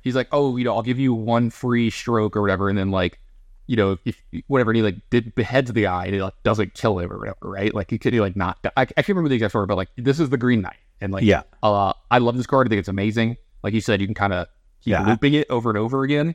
he's 0.00 0.16
like, 0.16 0.28
oh, 0.32 0.56
you 0.56 0.64
know, 0.64 0.74
I'll 0.74 0.82
give 0.82 0.98
you 0.98 1.14
one 1.14 1.50
free 1.50 1.90
stroke 1.90 2.36
or 2.36 2.40
whatever, 2.40 2.68
and 2.68 2.76
then 2.78 2.90
like, 2.90 3.20
you 3.66 3.76
know, 3.76 3.98
if 4.06 4.20
whatever, 4.46 4.70
and 4.70 4.76
he 4.76 4.82
like 4.82 4.96
did 5.10 5.34
beheads 5.34 5.72
the 5.72 5.86
eye 5.86 6.06
and 6.06 6.14
it 6.16 6.22
like 6.22 6.34
doesn't 6.42 6.74
kill 6.74 6.98
him 6.98 7.12
or 7.12 7.18
whatever, 7.18 7.36
right? 7.42 7.72
Like 7.74 7.90
he 7.90 7.98
could 7.98 8.14
he 8.14 8.20
like 8.20 8.34
not. 8.34 8.58
I, 8.76 8.82
I 8.82 8.86
can't 8.86 9.08
remember 9.10 9.28
the 9.28 9.36
exact 9.36 9.52
story, 9.52 9.66
but 9.66 9.76
like 9.76 9.90
this 9.96 10.18
is 10.18 10.30
the 10.30 10.38
Green 10.38 10.62
Knight, 10.62 10.78
and 11.00 11.12
like 11.12 11.22
Yeah. 11.24 11.42
uh, 11.62 11.92
I 12.10 12.18
love 12.18 12.36
this 12.36 12.46
card. 12.46 12.66
I 12.66 12.68
think 12.70 12.80
it's 12.80 12.88
amazing. 12.88 13.36
Like 13.62 13.74
you 13.74 13.80
said, 13.82 14.00
you 14.00 14.06
can 14.06 14.14
kind 14.14 14.32
of 14.32 14.46
keep 14.80 14.92
Yeah. 14.92 15.06
looping 15.06 15.34
it 15.34 15.46
over 15.50 15.68
and 15.68 15.78
over 15.78 16.02
again. 16.04 16.34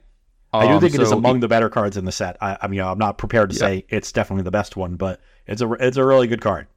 I 0.55 0.67
do 0.67 0.73
Um, 0.73 0.81
think 0.81 0.93
it 0.93 1.01
is 1.01 1.09
so 1.09 1.17
among 1.17 1.39
the 1.39 1.47
better 1.47 1.67
cards 1.67 1.97
in 1.97 2.05
the 2.05 2.11
set. 2.11 2.37
I, 2.39 2.57
I 2.61 2.67
mean, 2.67 2.79
I'm 2.79 2.99
not 2.99 3.17
prepared 3.17 3.49
to 3.49 3.55
Yeah. 3.55 3.59
say 3.59 3.85
it's 3.89 4.11
definitely 4.11 4.43
the 4.43 4.51
best 4.51 4.77
one, 4.77 4.97
but 4.97 5.19
it's 5.47 5.63
a 5.63 5.71
it's 5.73 5.97
a 5.97 6.05
really 6.05 6.27
good 6.27 6.41
card. 6.41 6.67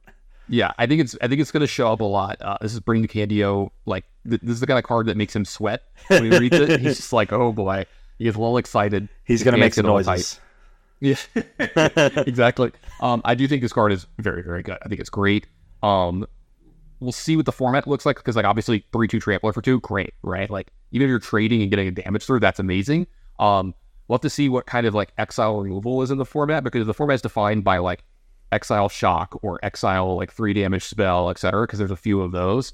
Yeah, 0.49 0.71
I 0.77 0.85
think 0.85 1.01
it's 1.01 1.17
I 1.21 1.27
think 1.27 1.41
it's 1.41 1.51
going 1.51 1.61
to 1.61 1.67
show 1.67 1.91
up 1.91 1.99
a 1.99 2.05
lot. 2.05 2.41
Uh, 2.41 2.57
this 2.61 2.73
is 2.73 2.79
Bring 2.79 3.01
the 3.01 3.07
Candio. 3.07 3.69
Like 3.85 4.05
th- 4.27 4.41
this 4.41 4.51
is 4.51 4.59
the 4.59 4.67
kind 4.67 4.79
of 4.79 4.85
card 4.85 5.07
that 5.07 5.17
makes 5.17 5.35
him 5.35 5.45
sweat 5.45 5.83
when 6.07 6.31
he 6.31 6.37
reads 6.37 6.55
it. 6.55 6.79
He's 6.79 6.97
just 6.97 7.13
like, 7.13 7.33
oh 7.33 7.51
boy, 7.51 7.85
he 8.17 8.25
gets 8.25 8.37
a 8.37 8.39
little 8.39 8.57
excited. 8.57 9.09
He's 9.25 9.43
gonna 9.43 9.57
make 9.57 9.75
hands 9.75 9.75
some 9.75 9.85
noises. 9.85 10.39
Yeah, 10.99 11.15
exactly. 12.25 12.71
Um, 13.01 13.21
I 13.23 13.35
do 13.35 13.47
think 13.47 13.61
this 13.61 13.73
card 13.73 13.91
is 13.91 14.07
very, 14.17 14.41
very 14.41 14.63
good. 14.63 14.77
I 14.83 14.87
think 14.87 14.99
it's 14.99 15.09
great. 15.09 15.45
Um, 15.83 16.25
we'll 16.99 17.11
see 17.11 17.35
what 17.35 17.45
the 17.45 17.51
format 17.51 17.87
looks 17.87 18.05
like 18.05 18.17
because, 18.17 18.35
like, 18.35 18.45
obviously, 18.45 18.83
three 18.91 19.07
two 19.07 19.19
trampler 19.19 19.53
for 19.53 19.61
two, 19.61 19.79
great, 19.81 20.13
right? 20.23 20.49
Like, 20.49 20.71
even 20.91 21.05
if 21.05 21.09
you're 21.09 21.19
trading 21.19 21.61
and 21.61 21.69
getting 21.69 21.87
a 21.87 21.91
damage 21.91 22.25
through, 22.25 22.39
that's 22.39 22.59
amazing. 22.59 23.05
Um, 23.39 23.75
we'll 24.07 24.15
have 24.15 24.21
to 24.21 24.29
see 24.29 24.49
what 24.49 24.65
kind 24.65 24.87
of 24.87 24.95
like 24.95 25.13
exile 25.17 25.59
removal 25.61 26.01
is 26.01 26.11
in 26.11 26.17
the 26.17 26.25
format 26.25 26.63
because 26.63 26.87
the 26.87 26.93
format 26.93 27.15
is 27.15 27.21
defined 27.21 27.63
by 27.63 27.77
like 27.77 28.03
exile 28.51 28.89
shock 28.89 29.39
or 29.43 29.59
exile 29.63 30.15
like 30.15 30.31
three 30.31 30.53
damage 30.53 30.83
spell, 30.83 31.29
etc. 31.29 31.63
Because 31.65 31.79
there's 31.79 31.91
a 31.91 31.95
few 31.97 32.21
of 32.21 32.31
those. 32.31 32.71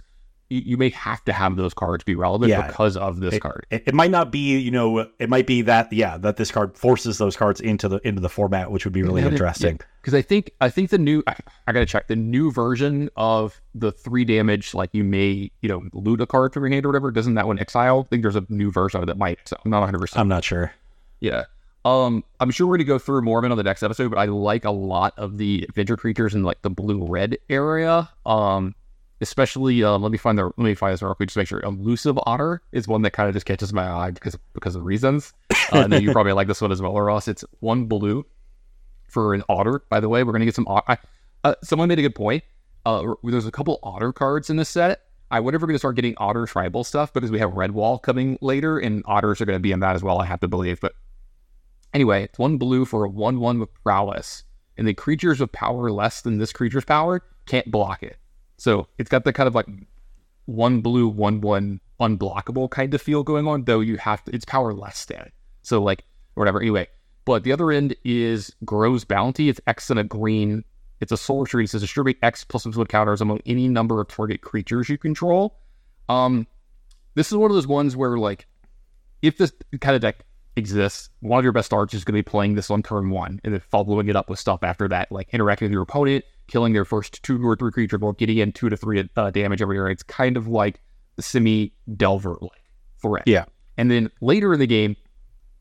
You, 0.50 0.62
you 0.66 0.78
may 0.78 0.90
have 0.90 1.24
to 1.26 1.34
have 1.34 1.56
those 1.56 1.74
cards 1.74 2.04
be 2.04 2.16
relevant 2.16 2.50
Yeah. 2.50 2.68
because 2.68 2.96
of 2.98 3.22
this 3.22 3.36
It, 3.36 3.40
card. 3.40 3.66
it, 3.72 3.84
it 3.88 3.94
might 3.94 4.12
not 4.12 4.30
be, 4.32 4.58
you 4.60 4.70
know, 4.72 5.08
it 5.18 5.30
might 5.30 5.48
be 5.48 5.62
that 5.64 5.92
yeah, 5.92 6.18
that 6.18 6.36
this 6.38 6.52
card 6.52 6.78
forces 6.78 7.18
those 7.18 7.36
cards 7.38 7.60
into 7.62 7.88
the 7.88 8.00
into 8.08 8.22
the 8.22 8.30
format, 8.30 8.70
which 8.70 8.86
would 8.86 8.94
be 8.94 9.02
really 9.04 9.24
interesting. 9.24 9.80
Because 10.02 10.14
I 10.14 10.22
think 10.22 10.52
I 10.62 10.70
think 10.70 10.90
the 10.90 10.98
new 10.98 11.24
I, 11.28 11.36
I 11.66 11.72
gotta 11.72 11.86
check 11.86 12.08
the 12.08 12.16
new 12.18 12.52
version 12.52 13.10
of 13.16 13.60
the 13.74 13.92
three 13.92 14.26
damage 14.26 14.74
like 14.74 14.90
you 14.94 15.04
may 15.04 15.50
you 15.62 15.70
know 15.70 15.82
loot 15.94 16.20
a 16.22 16.28
card 16.28 16.54
from 16.54 16.64
your 16.64 16.72
hand 16.74 16.86
or 16.86 16.90
whatever. 16.90 17.10
Doesn't 17.10 17.36
that 17.36 17.48
one 17.48 17.58
exile? 17.58 18.04
I 18.06 18.10
think 18.10 18.22
there's 18.22 18.36
a 18.36 18.46
new 18.50 18.70
version 18.70 18.98
of 18.98 19.04
it 19.04 19.06
that 19.08 19.18
might. 19.18 19.40
So 19.46 19.56
I'm 19.64 19.72
not 19.72 19.80
100. 19.80 20.00
percent 20.00 20.20
I'm 20.20 20.28
not 20.28 20.44
sure. 20.44 20.74
Yeah. 21.22 21.46
Um, 21.86 22.24
I'm 22.40 22.52
sure 22.52 22.68
we're 22.68 22.78
gonna 22.78 22.86
go 22.86 23.00
through 23.00 23.22
more 23.24 23.40
of 23.40 23.46
it 23.46 23.52
on 23.52 23.58
the 23.58 23.64
next 23.64 23.84
episode, 23.84 24.10
but 24.10 24.18
I 24.18 24.26
like 24.26 24.66
a 24.66 24.72
lot 24.72 25.14
of 25.18 25.38
the 25.38 25.66
adventure 25.68 25.98
creatures 25.98 26.34
in 26.34 26.44
like 26.44 26.62
the 26.62 26.70
blue 26.70 27.06
red 27.06 27.38
area. 27.50 28.10
Um, 28.26 28.76
especially 29.22 29.84
um, 29.84 30.02
let 30.02 30.12
me 30.12 30.18
find 30.18 30.38
the 30.38 30.46
let 30.46 30.58
me 30.58 30.76
find 30.76 30.94
this 30.94 31.02
real 31.02 31.16
quick 31.16 31.30
just 31.30 31.38
make 31.38 31.48
sure. 31.48 31.60
Elusive 31.62 32.18
otter 32.26 32.62
is 32.72 32.88
one 32.88 33.02
that 33.02 33.12
kind 33.12 33.28
of 33.28 33.34
just 33.34 33.46
catches 33.46 33.74
my 33.74 33.90
eye 33.90 34.12
because 34.12 34.38
because 34.54 34.76
of 34.76 34.84
reasons. 34.84 35.34
Uh, 35.52 35.80
and 35.80 35.92
then 35.92 36.02
you 36.04 36.12
probably 36.14 36.34
like 36.34 36.48
this 36.48 36.62
one 36.62 36.72
as 36.72 36.82
well, 36.82 36.94
Ross. 36.94 37.28
It's 37.28 37.44
one 37.60 37.86
blue 37.86 38.26
for 39.08 39.34
an 39.34 39.44
otter. 39.50 39.84
By 39.90 40.00
the 40.00 40.10
way, 40.10 40.24
we're 40.24 40.32
gonna 40.32 40.46
get 40.46 40.56
some. 40.56 40.68
I, 40.68 40.98
uh, 41.44 41.56
someone 41.64 41.90
made 41.90 42.00
a 42.00 42.04
good 42.04 42.16
point. 42.16 42.44
Uh, 42.86 43.14
there's 43.24 43.46
a 43.48 43.52
couple 43.52 43.80
otter 43.84 44.14
cards 44.14 44.50
in 44.50 44.58
this 44.58 44.70
set. 44.70 45.02
I 45.32 45.40
wonder 45.40 45.56
if 45.56 45.62
we're 45.62 45.68
gonna 45.68 45.80
start 45.80 45.96
getting 45.96 46.16
otter 46.18 46.46
tribal 46.46 46.84
stuff 46.84 47.12
because 47.12 47.32
we 47.32 47.40
have 47.40 47.54
red 47.54 47.72
wall 47.72 47.98
coming 47.98 48.38
later, 48.42 48.78
and 48.78 49.04
otters 49.06 49.42
are 49.42 49.46
gonna 49.46 49.60
be 49.60 49.72
in 49.72 49.80
that 49.80 49.96
as 49.96 50.04
well. 50.04 50.22
I 50.22 50.26
have 50.26 50.40
to 50.42 50.48
believe, 50.48 50.80
but 50.80 50.94
Anyway, 51.94 52.24
it's 52.24 52.40
one 52.40 52.58
blue 52.58 52.86
for 52.86 53.04
a 53.06 53.10
1 53.10 53.40
1 53.40 53.60
with 53.60 53.74
prowess. 53.84 54.44
And 54.78 54.88
the 54.88 54.94
creatures 54.94 55.40
with 55.40 55.52
power 55.52 55.92
less 55.92 56.22
than 56.22 56.40
this 56.40 56.52
creature's 56.52 56.86
power 56.86 57.22
can't 57.46 57.70
block 57.70 58.02
it. 58.02 58.18
So 58.58 58.88
it's 58.98 59.10
got 59.10 59.24
the 59.24 59.34
kind 59.34 59.48
of 59.48 59.56
like 59.56 59.68
one 60.46 60.82
blue, 60.82 61.08
one 61.08 61.42
one 61.42 61.80
unblockable 62.00 62.70
kind 62.70 62.94
of 62.94 63.02
feel 63.02 63.24
going 63.24 63.48
on, 63.48 63.66
though 63.66 63.80
you 63.80 63.98
have 63.98 64.24
to, 64.26 64.36
it's 64.36 64.46
power 64.46 64.74
less 64.74 65.06
than. 65.06 65.32
So, 65.62 65.82
like, 65.82 66.04
whatever. 66.34 66.60
Anyway, 66.60 66.88
but 67.26 67.44
the 67.44 67.52
other 67.52 67.72
end 67.72 67.96
is 68.04 68.54
Grove's 68.66 69.06
Bounty. 69.06 69.50
It's 69.50 69.62
X 69.68 69.90
and 69.90 70.00
a 70.00 70.04
green. 70.04 70.64
It's 71.00 71.12
a 71.12 71.18
sorcery. 71.18 71.66
It 71.66 71.70
says 71.70 71.82
distribute 71.82 72.18
X 72.22 72.44
plus 72.44 72.66
one 72.66 72.86
counters 72.88 73.22
among 73.22 73.40
any 73.46 73.68
number 73.68 74.02
of 74.02 74.08
target 74.08 74.42
creatures 74.42 74.90
you 74.90 74.98
control. 74.98 75.58
Um, 76.10 76.48
this 77.16 77.32
is 77.32 77.38
one 77.38 77.52
of 77.52 77.56
those 77.56 77.68
ones 77.68 77.96
where, 77.96 78.18
like, 78.18 78.48
if 79.22 79.38
this 79.38 79.54
kind 79.80 79.96
of 79.96 80.02
deck 80.02 80.26
exists, 80.56 81.10
one 81.20 81.40
of 81.40 81.44
your 81.44 81.52
best 81.52 81.68
starts 81.68 81.94
is 81.94 82.04
going 82.04 82.14
to 82.14 82.24
be 82.24 82.30
playing 82.30 82.56
this 82.56 82.70
on 82.70 82.84
turn 82.84 83.10
one 83.10 83.40
and 83.44 83.54
then 83.54 83.62
following 83.70 84.08
it 84.08 84.16
up 84.16 84.30
with 84.30 84.40
stuff 84.40 84.64
after 84.64 84.88
that, 84.88 85.12
like 85.12 85.30
interacting 85.34 85.66
with 85.66 85.72
your 85.72 85.82
opponent, 85.82 86.26
killing 86.48 86.74
their 86.74 86.86
first 86.86 87.22
two 87.24 87.44
or 87.46 87.56
three 87.56 87.72
creatures, 87.72 88.00
or 88.02 88.14
getting 88.14 88.38
in 88.38 88.52
two 88.52 88.70
to 88.70 88.78
three 88.78 89.08
uh, 89.16 89.30
damage 89.32 89.62
every 89.62 89.78
turn. 89.78 89.92
It's 89.92 90.04
kind 90.04 90.38
of 90.38 90.48
like 90.48 90.82
semi 91.20 91.74
Delver 91.96 92.38
like 92.42 92.64
threat. 93.02 93.24
Yeah. 93.28 93.46
And 93.78 93.90
then 93.90 94.12
later 94.22 94.54
in 94.54 94.60
the 94.60 94.68
game, 94.68 94.96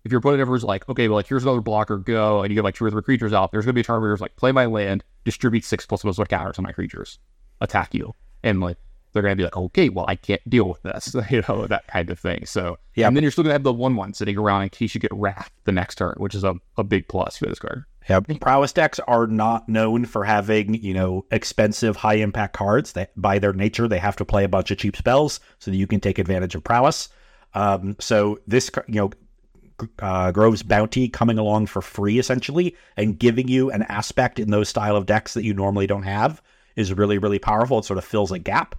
if 0.05 0.10
your 0.10 0.19
opponent 0.19 0.40
ever 0.40 0.56
is 0.56 0.64
like, 0.64 0.89
okay, 0.89 1.09
well, 1.09 1.16
like 1.16 1.27
here's 1.27 1.44
another 1.44 1.60
blocker, 1.60 1.97
go, 1.97 2.43
and 2.43 2.51
you 2.51 2.56
get 2.56 2.64
like 2.64 2.74
two 2.74 2.85
or 2.85 2.90
three 2.90 3.02
creatures 3.02 3.32
out, 3.32 3.52
there's 3.52 3.64
going 3.64 3.73
to 3.73 3.74
be 3.74 3.81
a 3.81 3.85
turn 3.85 4.01
where 4.01 4.10
you're 4.10 4.16
like, 4.16 4.36
play 4.36 4.52
my 4.52 4.66
land, 4.66 5.05
distribute 5.24 5.64
six 5.64 5.86
plus 5.86 6.02
plus 6.02 6.19
counters 6.28 6.59
on 6.59 6.64
my 6.64 6.73
creatures, 6.73 7.19
attack 7.60 7.94
you, 7.94 8.12
and 8.43 8.60
like 8.60 8.77
they're 9.13 9.23
going 9.23 9.33
to 9.33 9.37
be 9.37 9.45
like, 9.45 9.57
okay, 9.57 9.89
well, 9.89 10.07
I 10.09 10.17
can't 10.17 10.41
deal 10.49 10.69
with 10.69 10.83
this, 10.83 11.15
you 11.31 11.43
know, 11.49 11.67
that 11.67 11.87
kind 11.87 12.11
of 12.11 12.19
thing. 12.19 12.47
So 12.47 12.79
Yeah. 12.95 13.07
and 13.09 13.17
then 13.17 13.23
you're 13.23 13.31
still 13.31 13.45
going 13.45 13.51
to 13.51 13.55
have 13.55 13.63
the 13.63 13.73
one 13.73 13.97
one 13.97 14.15
sitting 14.15 14.39
around 14.39 14.63
in 14.63 14.69
case 14.71 14.95
you 14.95 15.01
get 15.01 15.13
Wrath 15.13 15.51
the 15.65 15.73
next 15.73 15.97
turn, 15.97 16.15
which 16.17 16.35
is 16.35 16.45
a, 16.45 16.55
a 16.77 16.85
big 16.85 17.09
plus 17.09 17.37
for 17.37 17.47
this 17.47 17.59
card. 17.59 17.85
Yep. 18.09 18.41
Prowess 18.41 18.73
decks 18.73 18.99
are 19.07 19.29
not 19.29 19.69
known 19.69 20.07
for 20.07 20.25
having, 20.25 20.75
you 20.75 20.93
know, 20.93 21.25
expensive 21.31 21.95
high 21.97 22.15
impact 22.15 22.55
cards. 22.55 22.95
They, 22.95 23.07
by 23.17 23.39
their 23.39 23.53
nature, 23.53 23.87
they 23.87 23.99
have 24.01 24.17
to 24.17 24.25
play 24.25 24.43
a 24.43 24.49
bunch 24.49 24.73
of 24.73 24.79
cheap 24.79 24.97
spells 24.97 25.39
so 25.61 25.71
that 25.71 25.77
you 25.77 25.87
can 25.87 26.01
take 26.01 26.19
advantage 26.19 26.57
of 26.57 26.65
prowess. 26.65 27.09
Um, 27.55 27.95
so 28.01 28.41
this, 28.47 28.71
you 28.89 28.95
know, 28.97 29.11
uh, 30.01 30.33
Grove's 30.33 30.63
Bounty 30.63 31.09
coming 31.09 31.39
along 31.39 31.67
for 31.67 31.83
free 31.83 32.19
essentially 32.19 32.77
and 32.97 33.19
giving 33.19 33.49
you 33.49 33.71
an 33.71 33.83
aspect 33.85 34.39
in 34.39 34.51
those 34.51 34.69
style 34.69 34.97
of 34.97 35.07
decks 35.07 35.35
that 35.35 35.45
you 35.45 35.55
normally 35.55 35.87
don't 35.87 36.05
have 36.05 36.43
is 36.77 36.93
really, 36.93 37.19
really 37.19 37.39
powerful. 37.39 37.79
It 37.79 37.85
sort 37.85 37.99
of 37.99 38.05
fills 38.05 38.33
a 38.33 38.39
gap. 38.39 38.75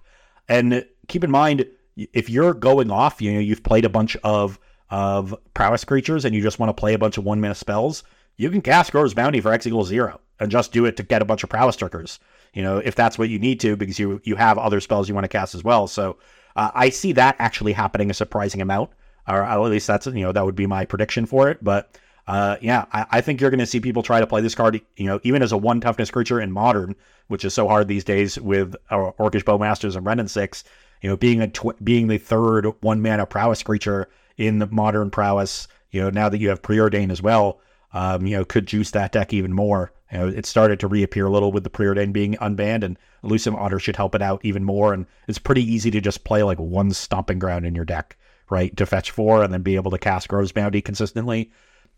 And 0.48 0.84
keep 1.08 1.24
in 1.24 1.30
mind, 1.30 1.66
if 1.96 2.28
you're 2.28 2.54
going 2.54 2.90
off, 2.90 3.22
you 3.22 3.32
know, 3.32 3.40
you've 3.40 3.62
played 3.62 3.84
a 3.84 3.90
bunch 3.90 4.16
of 4.24 4.58
of 4.90 5.34
prowess 5.54 5.82
creatures 5.84 6.24
and 6.24 6.34
you 6.34 6.42
just 6.42 6.58
want 6.58 6.68
to 6.68 6.74
play 6.74 6.94
a 6.94 6.98
bunch 6.98 7.16
of 7.18 7.24
one 7.24 7.40
mana 7.40 7.54
spells, 7.54 8.04
you 8.36 8.50
can 8.50 8.60
cast 8.60 8.92
Grove's 8.92 9.14
Bounty 9.14 9.40
for 9.40 9.52
X 9.52 9.66
equals 9.66 9.88
zero. 9.88 10.20
and 10.40 10.50
just 10.50 10.72
do 10.72 10.84
it 10.84 10.96
to 10.96 11.02
get 11.02 11.22
a 11.22 11.24
bunch 11.24 11.42
of 11.42 11.50
prowess 11.50 11.76
trickers. 11.76 12.18
You 12.52 12.62
know, 12.62 12.78
if 12.78 12.94
that's 12.94 13.18
what 13.18 13.28
you 13.28 13.38
need 13.38 13.60
to, 13.60 13.76
because 13.76 13.98
you 13.98 14.20
you 14.24 14.36
have 14.36 14.58
other 14.58 14.80
spells 14.80 15.08
you 15.08 15.14
want 15.14 15.24
to 15.24 15.28
cast 15.28 15.54
as 15.54 15.64
well. 15.64 15.86
So 15.86 16.18
uh, 16.56 16.70
I 16.74 16.90
see 16.90 17.12
that 17.12 17.36
actually 17.38 17.72
happening 17.72 18.10
a 18.10 18.14
surprising 18.14 18.60
amount, 18.60 18.90
or 19.28 19.42
at 19.42 19.58
least 19.58 19.86
that's 19.86 20.06
you 20.06 20.22
know 20.22 20.32
that 20.32 20.44
would 20.44 20.54
be 20.54 20.66
my 20.66 20.84
prediction 20.84 21.26
for 21.26 21.50
it. 21.50 21.62
But 21.62 21.98
uh, 22.26 22.56
yeah, 22.60 22.86
I, 22.92 23.06
I, 23.10 23.20
think 23.20 23.40
you're 23.40 23.50
going 23.50 23.60
to 23.60 23.66
see 23.66 23.80
people 23.80 24.02
try 24.02 24.20
to 24.20 24.26
play 24.26 24.40
this 24.40 24.54
card, 24.54 24.80
you 24.96 25.06
know, 25.06 25.20
even 25.24 25.42
as 25.42 25.52
a 25.52 25.58
one 25.58 25.80
toughness 25.80 26.10
creature 26.10 26.40
in 26.40 26.50
modern, 26.50 26.94
which 27.28 27.44
is 27.44 27.54
so 27.54 27.68
hard 27.68 27.88
these 27.88 28.04
days 28.04 28.38
with 28.38 28.74
Orcish 28.90 29.44
Bowmasters 29.44 29.96
and 29.96 30.06
Wrenn 30.06 30.26
Six. 30.28 30.64
You 31.02 31.10
know, 31.10 31.16
being 31.16 31.40
a 31.40 31.48
tw- 31.48 31.82
being 31.84 32.06
the 32.06 32.18
third 32.18 32.66
one 32.80 33.02
mana 33.02 33.26
prowess 33.26 33.62
creature 33.62 34.08
in 34.36 34.58
the 34.58 34.66
modern 34.66 35.10
prowess. 35.10 35.68
You 35.90 36.02
know, 36.02 36.10
now 36.10 36.28
that 36.28 36.38
you 36.38 36.48
have 36.48 36.62
preordain 36.62 37.10
as 37.10 37.22
well, 37.22 37.60
um, 37.92 38.26
you 38.26 38.36
know, 38.36 38.44
could 38.44 38.66
juice 38.66 38.90
that 38.92 39.12
deck 39.12 39.32
even 39.32 39.52
more. 39.52 39.92
You 40.10 40.18
know, 40.18 40.28
it 40.28 40.46
started 40.46 40.80
to 40.80 40.88
reappear 40.88 41.26
a 41.26 41.30
little 41.30 41.52
with 41.52 41.64
the 41.64 41.70
preordain 41.70 42.12
being 42.12 42.34
unbanned, 42.34 42.84
and 42.84 42.98
elusive 43.22 43.54
otter 43.54 43.78
should 43.78 43.96
help 43.96 44.14
it 44.14 44.22
out 44.22 44.44
even 44.44 44.64
more. 44.64 44.92
And 44.92 45.06
it's 45.28 45.38
pretty 45.38 45.62
easy 45.62 45.90
to 45.90 46.00
just 46.00 46.24
play 46.24 46.42
like 46.42 46.58
one 46.58 46.92
stomping 46.92 47.38
ground 47.38 47.66
in 47.66 47.74
your 47.74 47.84
deck, 47.84 48.16
right, 48.50 48.76
to 48.76 48.86
fetch 48.86 49.10
four 49.10 49.42
and 49.42 49.52
then 49.52 49.62
be 49.62 49.76
able 49.76 49.90
to 49.90 49.98
cast 49.98 50.28
Grove's 50.28 50.52
Bounty 50.52 50.80
consistently. 50.80 51.50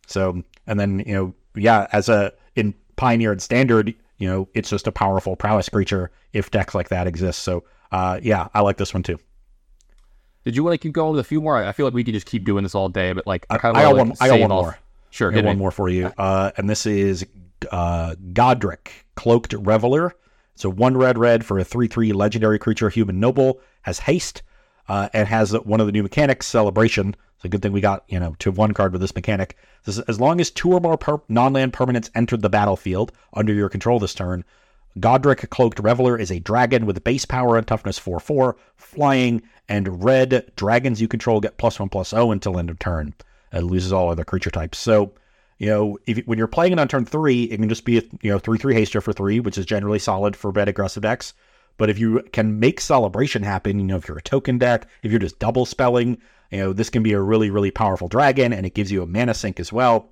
So, 0.07 0.43
and 0.67 0.79
then, 0.79 1.01
you 1.07 1.15
know, 1.15 1.35
yeah, 1.55 1.87
as 1.93 2.09
a 2.09 2.33
in 2.55 2.75
Pioneer 2.97 3.33
and 3.33 3.43
Standard, 3.43 3.95
you 4.19 4.29
know, 4.29 4.49
it's 4.55 4.71
just 4.71 4.87
a 4.87 4.93
powerful 4.93 5.37
prowess 5.37 5.69
creature 5.69 6.11
if 6.33 6.51
decks 6.51 6.75
like 6.75 6.89
that 6.89 7.07
exist. 7.07 7.43
So, 7.43 7.65
uh, 7.93 8.21
yeah, 8.23 8.49
I 8.55 8.61
like 8.61 8.77
this 8.77 8.95
one 8.95 9.03
too. 9.03 9.19
Did 10.45 10.55
you 10.55 10.63
want 10.63 10.75
to 10.75 10.79
keep 10.79 10.93
going 10.93 11.11
with 11.11 11.21
a 11.21 11.25
few 11.25 11.41
more? 11.41 11.57
I 11.57 11.73
feel 11.73 11.87
like 11.87 11.95
we 11.95 12.05
could 12.05 12.15
just 12.15 12.27
keep 12.27 12.45
doing 12.45 12.63
this 12.63 12.75
all 12.75 12.89
day, 12.89 13.13
but 13.13 13.27
like 13.27 13.47
I, 13.51 13.59
kind 13.59 13.77
of 13.77 13.81
I 13.81 13.85
got 13.85 13.97
one. 13.97 14.13
I 14.21 14.29
got 14.29 14.41
one 14.41 14.53
off. 14.53 14.63
more. 14.63 14.79
Sure, 15.11 15.33
I 15.33 15.35
got 15.35 15.45
one 15.45 15.59
more 15.59 15.71
for 15.71 15.89
you. 15.89 16.13
Uh, 16.17 16.53
and 16.57 16.71
this 16.71 16.87
is 16.87 17.27
uh, 17.71 18.15
Goddric, 18.33 18.89
Cloaked 19.17 19.55
Reveler. 19.55 20.15
So 20.55 20.71
one 20.71 20.97
red 20.97 21.19
red 21.19 21.45
for 21.45 21.59
a 21.59 21.65
three 21.65 21.89
three 21.89 22.13
legendary 22.13 22.59
creature, 22.59 22.89
human 22.89 23.19
noble, 23.19 23.61
has 23.83 23.99
haste, 23.99 24.43
uh, 24.89 25.09
and 25.13 25.29
has 25.29 25.53
one 25.53 25.81
of 25.81 25.87
the 25.87 25.93
new 25.93 26.03
mechanics, 26.03 26.47
Celebration. 26.47 27.15
It's 27.37 27.45
a 27.45 27.49
good 27.49 27.63
thing 27.63 27.73
we 27.73 27.81
got, 27.81 28.05
you 28.09 28.19
know, 28.19 28.35
to 28.39 28.51
one 28.51 28.73
card 28.73 28.93
with 28.93 29.01
this 29.01 29.15
mechanic. 29.15 29.57
This 29.85 29.99
is, 29.99 30.05
as 30.05 30.21
long 30.21 30.41
as 30.41 30.51
two 30.51 30.73
or 30.73 30.81
more 30.81 30.97
per- 30.97 31.21
non-land 31.29 31.73
permanents 31.73 32.11
entered 32.15 32.43
the 32.43 32.49
battlefield 32.49 33.13
under 33.35 33.53
your 33.53 33.69
control 33.69 33.99
this 33.99 34.15
turn, 34.15 34.45
Goddric 34.99 35.51
Cloaked 35.51 35.79
Reveler 35.79 36.19
is 36.19 36.31
a 36.31 36.39
dragon 36.39 36.87
with 36.87 37.05
base 37.05 37.27
power 37.27 37.59
and 37.59 37.67
toughness 37.67 38.01
4-4, 38.01 38.55
flying, 38.77 39.43
and 39.69 40.03
red 40.03 40.51
dragons 40.57 41.01
you 41.01 41.09
control 41.09 41.41
get 41.41 41.59
plus 41.59 41.79
1 41.79 41.91
plus 41.91 42.11
0 42.11 42.31
until 42.31 42.59
end 42.59 42.71
of 42.71 42.79
turn. 42.79 43.15
It 43.53 43.63
loses 43.63 43.93
all 43.93 44.11
other 44.11 44.25
creature 44.25 44.51
types. 44.51 44.79
So, 44.79 45.13
you 45.59 45.69
know, 45.69 45.99
if 46.07 46.19
when 46.27 46.39
you're 46.39 46.47
playing 46.47 46.73
it 46.73 46.79
on 46.79 46.89
turn 46.89 47.05
3, 47.05 47.45
it 47.45 47.59
can 47.59 47.69
just 47.69 47.85
be 47.85 47.99
a, 47.99 48.03
you 48.23 48.31
know, 48.31 48.39
3-3 48.39 48.75
haster 48.75 49.03
for 49.03 49.13
3, 49.13 49.41
which 49.41 49.59
is 49.59 49.67
generally 49.67 49.99
solid 49.99 50.35
for 50.35 50.51
red 50.51 50.69
aggressive 50.69 51.03
decks. 51.03 51.35
But 51.79 51.91
if 51.91 51.99
you 51.99 52.23
can 52.33 52.59
make 52.59 52.81
celebration 52.81 53.43
happen, 53.43 53.79
you 53.79 53.85
know, 53.85 53.97
if 53.97 54.09
you're 54.09 54.19
a 54.19 54.23
token 54.23 54.59
deck, 54.59 54.89
if 55.03 55.11
you're 55.11 55.21
just 55.21 55.39
double 55.39 55.67
spelling, 55.67 56.19
you 56.51 56.59
know, 56.59 56.73
this 56.73 56.91
can 56.91 57.03
be 57.03 57.13
a 57.13 57.21
really, 57.21 57.51
really 57.51 57.71
powerful 57.71 58.09
dragon, 58.09 58.53
and 58.53 58.65
it 58.65 58.75
gives 58.75 58.91
you 58.91 59.03
a 59.03 59.07
mana 59.07 59.35
sink 59.35 59.61
as 59.61 59.73
well. 59.73 60.11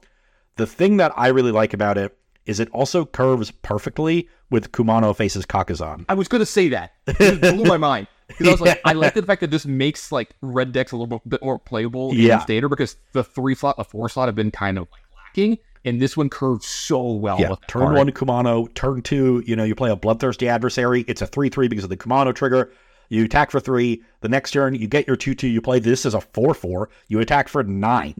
The 0.56 0.66
thing 0.66 0.98
that 0.98 1.12
I 1.16 1.28
really 1.28 1.52
like 1.52 1.72
about 1.74 1.98
it 1.98 2.16
is 2.46 2.60
it 2.60 2.68
also 2.70 3.04
curves 3.04 3.50
perfectly 3.50 4.28
with 4.50 4.72
Kumano 4.72 5.16
faces 5.16 5.46
Kakkazan. 5.46 6.04
I 6.08 6.14
was 6.14 6.28
going 6.28 6.40
to 6.40 6.46
say 6.46 6.68
that. 6.68 6.92
It 7.06 7.40
blew 7.40 7.64
my 7.64 7.78
mind. 7.78 8.06
Because 8.28 8.48
I 8.48 8.50
was 8.52 8.60
like, 8.60 8.80
I 8.84 8.92
like 8.92 9.14
the 9.14 9.22
fact 9.22 9.40
that 9.40 9.50
this 9.50 9.66
makes 9.66 10.10
like 10.10 10.34
red 10.40 10.72
decks 10.72 10.92
a 10.92 10.96
little 10.96 11.20
bit 11.26 11.42
more 11.42 11.58
playable 11.58 12.14
yeah. 12.14 12.36
in 12.36 12.40
standard 12.40 12.68
because 12.68 12.96
the 13.12 13.24
three 13.24 13.54
slot, 13.54 13.76
the 13.76 13.84
four 13.84 14.08
slot 14.08 14.28
have 14.28 14.34
been 14.34 14.50
kind 14.50 14.78
of 14.78 14.88
like 14.92 15.02
lacking, 15.16 15.58
and 15.84 16.00
this 16.00 16.16
one 16.16 16.28
curves 16.30 16.66
so 16.66 17.12
well. 17.12 17.38
Yeah, 17.38 17.54
turn 17.66 17.94
one 17.94 18.10
Kumano, 18.10 18.72
turn 18.74 19.02
two, 19.02 19.42
you 19.46 19.54
know, 19.54 19.64
you 19.64 19.74
play 19.74 19.90
a 19.90 19.96
bloodthirsty 19.96 20.48
adversary. 20.48 21.04
It's 21.06 21.22
a 21.22 21.26
three 21.26 21.48
three 21.48 21.68
because 21.68 21.84
of 21.84 21.90
the 21.90 21.96
Kumano 21.96 22.34
trigger. 22.34 22.72
You 23.08 23.24
attack 23.24 23.50
for 23.50 23.60
three. 23.60 24.02
The 24.20 24.28
next 24.28 24.52
turn, 24.52 24.74
you 24.74 24.86
get 24.86 25.06
your 25.06 25.16
2 25.16 25.34
2. 25.34 25.46
You 25.46 25.60
play 25.60 25.78
this 25.78 26.06
as 26.06 26.14
a 26.14 26.20
4 26.20 26.54
4. 26.54 26.88
You 27.08 27.20
attack 27.20 27.48
for 27.48 27.62
nine. 27.62 28.16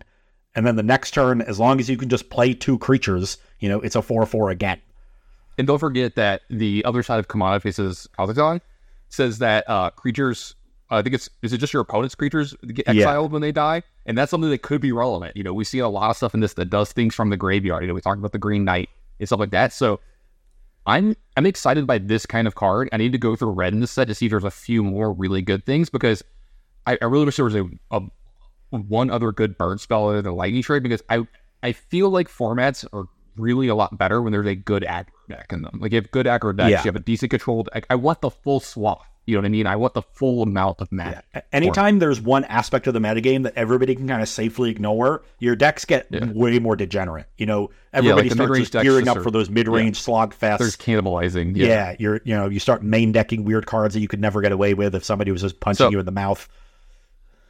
And 0.55 0.67
then 0.67 0.77
the 0.77 0.83
next 0.83 1.13
turn, 1.13 1.41
as 1.43 1.59
long 1.59 1.81
as 1.81 1.91
you 1.91 1.97
can 1.97 2.09
just 2.09 2.31
play 2.31 2.55
two 2.55 2.79
creatures, 2.79 3.39
you 3.59 3.69
know, 3.69 3.81
it's 3.81 3.97
a 3.97 4.03
4 4.03 4.27
4 4.27 4.51
again. 4.51 4.81
And 5.59 5.67
don't 5.67 5.79
forget 5.79 6.15
that 6.17 6.43
the 6.51 6.85
other 6.85 7.03
side 7.03 7.19
of 7.19 7.29
Kumano 7.29 7.61
faces 7.61 8.09
Kakkazan 8.19 8.61
says 9.09 9.39
that 9.39 9.69
uh, 9.69 9.91
creatures, 9.91 10.55
uh, 10.91 10.97
I 10.97 11.03
think 11.03 11.15
it's, 11.15 11.29
is 11.43 11.53
it 11.53 11.59
just 11.59 11.73
your 11.73 11.83
opponent's 11.83 12.15
creatures 12.15 12.55
get 12.67 12.89
exiled 12.89 13.31
yeah. 13.31 13.33
when 13.33 13.43
they 13.43 13.53
die? 13.53 13.83
And 14.07 14.19
that's 14.19 14.31
something 14.31 14.51
that 14.51 14.63
could 14.63 14.81
be 14.81 14.93
relevant. 14.93 15.37
You 15.37 15.43
know, 15.43 15.55
we 15.55 15.65
see 15.65 15.79
a 15.79 15.89
lot 15.89 16.11
of 16.11 16.17
stuff 16.17 16.35
in 16.35 16.41
this 16.41 16.55
that 16.55 16.71
does 16.71 16.93
things 16.93 17.15
from 17.15 17.31
the 17.31 17.37
graveyard. 17.37 17.83
You 17.83 17.89
know, 17.89 17.95
we 17.95 18.01
talked 18.01 18.19
about 18.19 18.33
the 18.33 18.39
Green 18.39 18.65
Knight 18.65 18.91
and 19.19 19.29
stuff 19.29 19.41
like 19.41 19.51
that. 19.51 19.73
So 19.73 20.01
I'm 20.87 21.17
I'm 21.37 21.47
excited 21.47 21.87
by 21.87 21.99
this 21.99 22.27
kind 22.27 22.47
of 22.47 22.55
card. 22.55 22.89
I 22.93 22.99
need 22.99 23.13
to 23.13 23.19
go 23.19 23.37
through 23.37 23.51
red 23.51 23.73
in 23.73 23.81
this 23.81 23.91
set 23.91 24.09
to 24.09 24.15
see 24.15 24.27
if 24.27 24.31
there's 24.31 24.45
a 24.45 24.51
few 24.51 24.83
more 24.83 25.13
really 25.13 25.43
good 25.43 25.65
things 25.65 25.89
because 25.89 26.23
I, 26.87 26.99
I 27.01 27.07
really 27.07 27.25
wish 27.25 27.37
there 27.37 27.47
was 27.47 27.55
a, 27.55 27.65
a, 27.91 28.03
one 28.71 29.11
other 29.11 29.33
good 29.33 29.57
burn 29.57 29.79
spell 29.79 30.09
other 30.09 30.21
than 30.21 30.35
lightning 30.35 30.63
strike 30.63 30.83
because 30.83 31.03
I 31.09 31.27
I 31.63 31.73
feel 31.73 32.11
like 32.11 32.29
formats 32.29 32.87
are 32.93 33.07
really 33.37 33.69
a 33.69 33.75
lot 33.75 33.97
better 33.97 34.21
when 34.21 34.33
there's 34.33 34.47
a 34.47 34.55
good 34.55 34.83
aggro 34.83 35.07
deck 35.29 35.53
in 35.53 35.63
them. 35.63 35.79
Like 35.81 35.93
you 35.93 35.97
have 35.97 36.11
good 36.11 36.27
aggro 36.27 36.55
decks, 36.55 36.71
yeah. 36.71 36.79
you 36.81 36.89
have 36.89 36.97
a 36.97 37.01
decent 37.01 37.31
controlled. 37.31 37.71
I, 37.75 37.83
I 37.91 37.95
want 37.95 38.21
the 38.21 38.31
full 38.31 38.61
swath. 38.61 39.09
You 39.27 39.37
know 39.37 39.41
what 39.41 39.47
I 39.47 39.51
mean? 39.51 39.67
I 39.67 39.77
want 39.77 39.95
the 39.95 40.03
full 40.03 40.43
amount 40.43 40.81
of 40.81 40.93
mana. 40.93 41.23
Yeah. 41.35 41.41
Anytime 41.53 41.99
there's 41.99 42.21
one 42.21 42.45
aspect 42.45 42.87
of 42.87 42.93
the 42.93 43.01
metagame 43.01 43.45
that 43.45 43.55
everybody 43.57 43.95
can 43.95 44.07
kind 44.07 44.21
of 44.21 44.29
safely 44.29 44.71
ignore, 44.71 45.23
your 45.39 45.57
decks 45.57 45.87
get 45.87 46.07
yeah. 46.11 46.27
way 46.27 46.59
more 46.59 46.77
degenerate. 46.77 47.27
You 47.39 47.47
know, 47.47 47.71
everybody 47.93 48.29
yeah, 48.29 48.35
like 48.35 48.49
starts 48.49 48.71
just 48.71 48.85
gearing 48.85 49.09
up 49.09 49.23
for 49.23 49.31
those 49.31 49.49
mid-range 49.49 49.99
slog 49.99 50.35
fests. 50.35 50.59
There's 50.59 50.77
cannibalizing. 50.77 51.57
Yeah. 51.57 51.97
you're 51.99 52.21
you 52.25 52.35
know 52.35 52.49
you 52.49 52.61
start 52.61 52.83
main 52.83 53.13
decking 53.13 53.45
weird 53.45 53.67
cards 53.67 53.95
that 53.95 54.01
you 54.01 54.09
could 54.09 54.21
never 54.21 54.43
get 54.43 54.53
away 54.53 54.75
with 54.75 54.95
if 54.95 55.05
somebody 55.05 55.31
was 55.31 55.41
just 55.41 55.61
punching 55.61 55.87
so, 55.87 55.91
you 55.91 55.99
in 55.99 56.07
the 56.07 56.13
mouth. 56.13 56.47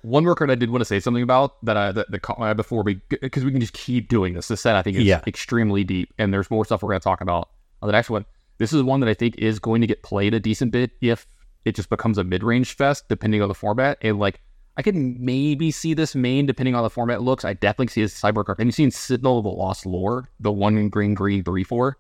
One 0.03 0.25
more 0.25 0.35
card 0.35 0.51
I 0.51 0.55
did 0.55 0.71
want 0.71 0.83
to 0.83 0.85
say 0.85 1.01
something 1.01 1.23
about 1.23 1.57
that 1.65 1.77
I 1.77 1.91
that, 1.91 2.11
that 2.11 2.21
caught 2.21 2.39
my 2.39 2.51
eye 2.51 2.55
before 2.55 2.85
because 2.85 3.45
we 3.45 3.51
can 3.51 3.61
just 3.61 3.73
keep 3.73 4.09
doing 4.09 4.35
this. 4.35 4.47
This 4.47 4.61
set 4.61 4.77
I 4.77 4.83
think 4.83 4.97
is 4.97 5.05
yeah. 5.05 5.23
extremely 5.27 5.83
deep, 5.83 6.13
and 6.19 6.33
there's 6.33 6.51
more 6.53 6.65
stuff 6.65 6.83
we're 6.83 6.91
going 6.91 7.01
to 7.01 7.05
talk 7.05 7.21
about 7.21 7.49
on 7.83 7.89
the 7.89 7.93
next 7.93 8.11
one. 8.11 8.27
This 8.59 8.73
is 8.73 8.83
one 8.85 9.01
that 9.01 9.09
I 9.09 9.15
think 9.15 9.37
is 9.39 9.59
going 9.59 9.81
to 9.81 9.89
get 9.89 10.05
played 10.05 10.35
a 10.35 10.39
decent 10.39 10.71
bit 10.71 10.93
if 11.01 11.27
it 11.65 11.75
just 11.75 11.89
becomes 11.91 12.19
a 12.19 12.25
mid-range 12.25 12.77
fest 12.77 13.09
depending 13.09 13.43
on 13.43 13.49
the 13.49 13.55
format. 13.55 13.99
And 14.03 14.19
like 14.19 14.41
I 14.77 14.83
can 14.83 15.17
maybe 15.25 15.71
see 15.71 15.95
this 15.95 16.15
main 16.15 16.47
depending 16.47 16.75
on 16.75 16.83
the 16.83 16.91
format 16.91 17.23
looks. 17.23 17.45
I 17.45 17.55
definitely 17.55 17.89
see 17.89 18.03
this 18.03 18.21
cyber 18.21 18.45
card. 18.45 18.59
Have 18.59 18.67
you 18.67 18.73
seen 18.73 18.91
Sentinel 18.91 19.39
of 19.39 19.45
the 19.45 19.51
Lost 19.51 19.87
Lore, 19.87 20.29
the 20.41 20.51
one 20.53 20.77
in 20.77 20.89
green 20.89 21.15
green 21.15 21.45
three 21.45 21.65
four? 21.65 21.97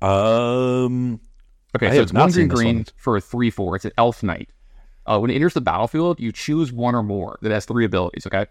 Um. 0.00 1.20
Okay, 1.74 1.88
I 1.88 1.94
so 1.94 2.02
it's 2.02 2.12
one 2.12 2.30
green 2.30 2.48
green 2.48 2.86
for 2.96 3.16
a 3.16 3.20
three 3.20 3.50
four. 3.50 3.76
It's 3.76 3.84
an 3.84 3.92
Elf 3.96 4.22
Knight. 4.22 4.50
Uh, 5.06 5.18
when 5.18 5.30
it 5.30 5.34
enters 5.34 5.54
the 5.54 5.60
battlefield, 5.60 6.20
you 6.20 6.32
choose 6.32 6.72
one 6.72 6.94
or 6.94 7.02
more 7.02 7.38
that 7.42 7.50
has 7.50 7.64
three 7.64 7.84
abilities. 7.84 8.26
Okay, 8.26 8.46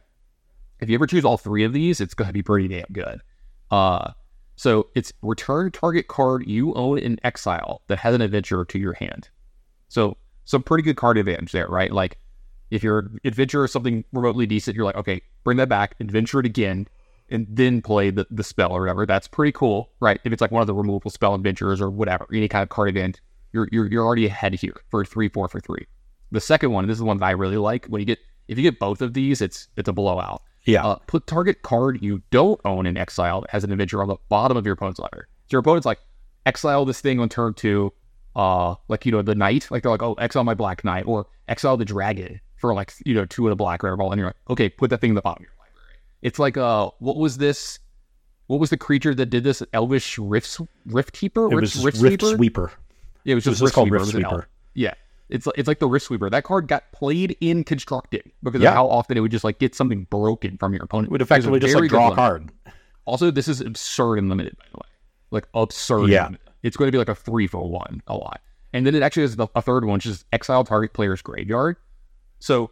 if 0.80 0.90
you 0.90 0.96
ever 0.96 1.08
choose 1.08 1.26
all 1.26 1.38
three 1.38 1.64
of 1.64 1.74
these, 1.74 2.02
it's 2.02 2.14
going 2.14 2.28
to 2.28 2.34
be 2.34 2.42
pretty 2.42 2.68
damn 2.68 2.88
good. 2.92 3.22
Uh, 3.70 4.12
so 4.56 4.90
it's 4.96 5.14
return 5.22 5.72
target 5.72 6.08
card 6.08 6.46
you 6.48 6.74
own 6.74 6.98
in 6.98 7.20
exile 7.24 7.82
that 7.88 8.00
has 8.00 8.16
an 8.16 8.22
adventure 8.22 8.66
to 8.66 8.80
your 8.80 8.94
hand. 8.94 9.30
So 9.88 10.18
some 10.46 10.64
pretty 10.64 10.84
good 10.84 10.98
card 10.98 11.18
advantage 11.18 11.52
there, 11.52 11.68
right? 11.68 11.92
Like 11.92 12.18
if 12.70 12.84
your 12.84 13.12
adventure 13.24 13.66
is 13.66 13.72
something 13.72 14.04
remotely 14.14 14.46
decent, 14.46 14.76
you're 14.76 14.86
like, 14.86 14.96
okay, 14.96 15.22
bring 15.44 15.58
that 15.58 15.70
back, 15.70 15.96
adventure 16.00 16.40
it 16.40 16.46
again, 16.46 16.88
and 17.30 17.48
then 17.50 17.82
play 17.82 18.10
the, 18.10 18.26
the 18.30 18.44
spell 18.44 18.72
or 18.72 18.82
whatever. 18.82 19.06
That's 19.06 19.28
pretty 19.28 19.52
cool, 19.52 19.90
right? 20.00 20.20
If 20.24 20.34
it's 20.34 20.42
like 20.42 20.52
one 20.52 20.62
of 20.62 20.68
the 20.68 20.74
removable 20.74 21.12
spell 21.12 21.36
adventures 21.36 21.82
or 21.82 21.90
whatever, 21.90 22.28
any 22.34 22.48
kind 22.48 22.64
of 22.64 22.70
card 22.70 22.90
event, 22.90 23.22
you're 23.54 23.68
you're, 23.72 23.88
you're 23.88 24.06
already 24.06 24.26
ahead 24.26 24.54
here 24.54 24.82
for 24.90 25.04
three, 25.06 25.30
four 25.30 25.48
for 25.48 25.60
three. 25.60 25.86
The 26.32 26.42
second 26.42 26.72
one, 26.72 26.88
this 26.88 26.96
is 26.96 27.00
the 27.00 27.06
one 27.06 27.18
that 27.18 27.26
I 27.26 27.32
really 27.32 27.58
like. 27.58 27.86
When 27.88 28.00
you 28.00 28.06
get 28.06 28.20
if 28.48 28.58
you 28.58 28.64
get 28.64 28.80
both 28.80 29.02
of 29.02 29.14
these, 29.14 29.42
it's 29.42 29.68
it's 29.78 29.90
a 29.90 29.94
blowout. 29.94 30.44
Yeah. 30.64 30.86
Uh, 30.86 30.96
put 31.08 31.28
target 31.28 31.62
card 31.64 32.02
you 32.02 32.22
don't 32.30 32.60
own 32.66 32.86
in 32.86 32.98
exile 32.98 33.46
has 33.50 33.64
an 33.64 33.72
adventure 33.72 34.02
on 34.02 34.08
the 34.08 34.18
bottom 34.30 34.58
of 34.58 34.66
your 34.66 34.74
opponent's 34.74 35.00
library. 35.00 35.26
So 35.48 35.56
your 35.56 35.60
opponent's 35.60 35.86
like, 35.86 36.00
exile 36.46 36.86
this 36.86 37.02
thing 37.02 37.20
on 37.20 37.30
turn 37.30 37.54
two, 37.54 37.92
uh 38.36 38.76
like 38.88 39.06
you 39.06 39.12
know 39.12 39.22
the 39.22 39.36
knight 39.36 39.68
like 39.72 39.84
they're 39.84 39.92
like 39.92 40.04
oh 40.04 40.14
exile 40.14 40.44
my 40.44 40.54
black 40.54 40.84
knight 40.84 41.06
or 41.06 41.28
exile 41.48 41.76
the 41.76 41.86
dragon 41.86 42.40
for 42.58 42.74
like 42.74 42.94
you 43.06 43.14
know 43.14 43.26
two 43.26 43.46
in 43.48 43.52
a 43.52 43.56
black 43.56 43.84
rare 43.84 43.98
ball 43.98 44.12
and 44.12 44.20
you're 44.20 44.30
like 44.30 44.36
okay 44.50 44.70
put 44.70 44.90
that 44.90 45.02
thing 45.02 45.10
in 45.10 45.16
the 45.16 45.22
bottom 45.22 45.44
of 45.44 45.48
your 45.48 45.56
library. 45.60 46.00
It's 46.22 46.40
like 46.40 46.56
uh 46.56 46.92
what 47.00 47.18
was 47.18 47.38
this 47.38 47.80
what 48.48 48.60
was 48.60 48.70
the 48.70 48.78
creature 48.78 49.16
that 49.16 49.28
did 49.28 49.44
this? 49.44 49.64
Elvish 49.74 50.18
rift 50.18 50.60
rift 50.86 51.14
keeper? 51.14 51.52
It 51.52 51.56
was 51.56 51.84
rift, 51.84 52.00
rift 52.00 52.22
sweeper? 52.22 52.36
sweeper. 52.36 52.72
Yeah 53.24 53.32
it 53.34 53.36
was 53.36 53.44
just 53.44 53.60
it 53.60 53.64
was 53.64 53.70
rift 53.70 53.76
called 53.76 53.88
sweeper. 53.88 54.00
rift 54.00 54.12
sweeper. 54.12 54.48
yeah. 54.74 54.94
It's 55.30 55.48
it's 55.56 55.68
like 55.68 55.80
the 55.80 55.88
rift 55.88 56.06
sweeper. 56.06 56.30
That 56.30 56.44
card 56.44 56.68
got 56.68 56.92
played 56.92 57.38
in 57.40 57.64
constructed 57.64 58.30
because 58.44 58.62
yeah. 58.62 58.70
of 58.70 58.76
how 58.76 58.88
often 58.88 59.18
it 59.18 59.22
would 59.22 59.32
just 59.32 59.46
like 59.46 59.60
get 59.60 59.74
something 59.74 60.04
broken 60.10 60.58
from 60.58 60.74
your 60.74 60.84
opponent. 60.84 61.08
It 61.08 61.12
would 61.12 61.22
effectively 61.22 61.60
just 61.60 61.74
like 61.74 61.90
draw 61.90 62.12
a 62.12 62.16
card. 62.16 62.52
Also 63.06 63.32
this 63.32 63.48
is 63.48 63.62
absurd 63.62 64.18
and 64.18 64.30
limited 64.30 64.58
by 64.58 64.66
the 64.72 64.78
way. 64.78 64.88
Like 65.32 65.48
absurd 65.54 66.10
yeah 66.10 66.30
it's 66.64 66.78
going 66.78 66.88
to 66.88 66.92
be 66.92 66.98
like 66.98 67.10
a 67.10 67.16
three 67.16 67.48
for 67.48 67.68
one 67.68 68.02
a 68.08 68.16
lot. 68.16 68.42
And 68.74 68.86
then 68.86 68.96
it 68.96 69.04
actually 69.04 69.24
has 69.24 69.38
a 69.56 69.62
third 69.62 69.86
one, 69.86 69.96
which 69.96 70.06
is 70.06 70.26
exile 70.32 70.64
target 70.64 70.94
player's 70.94 71.22
graveyard. 71.22 71.76
So 72.40 72.72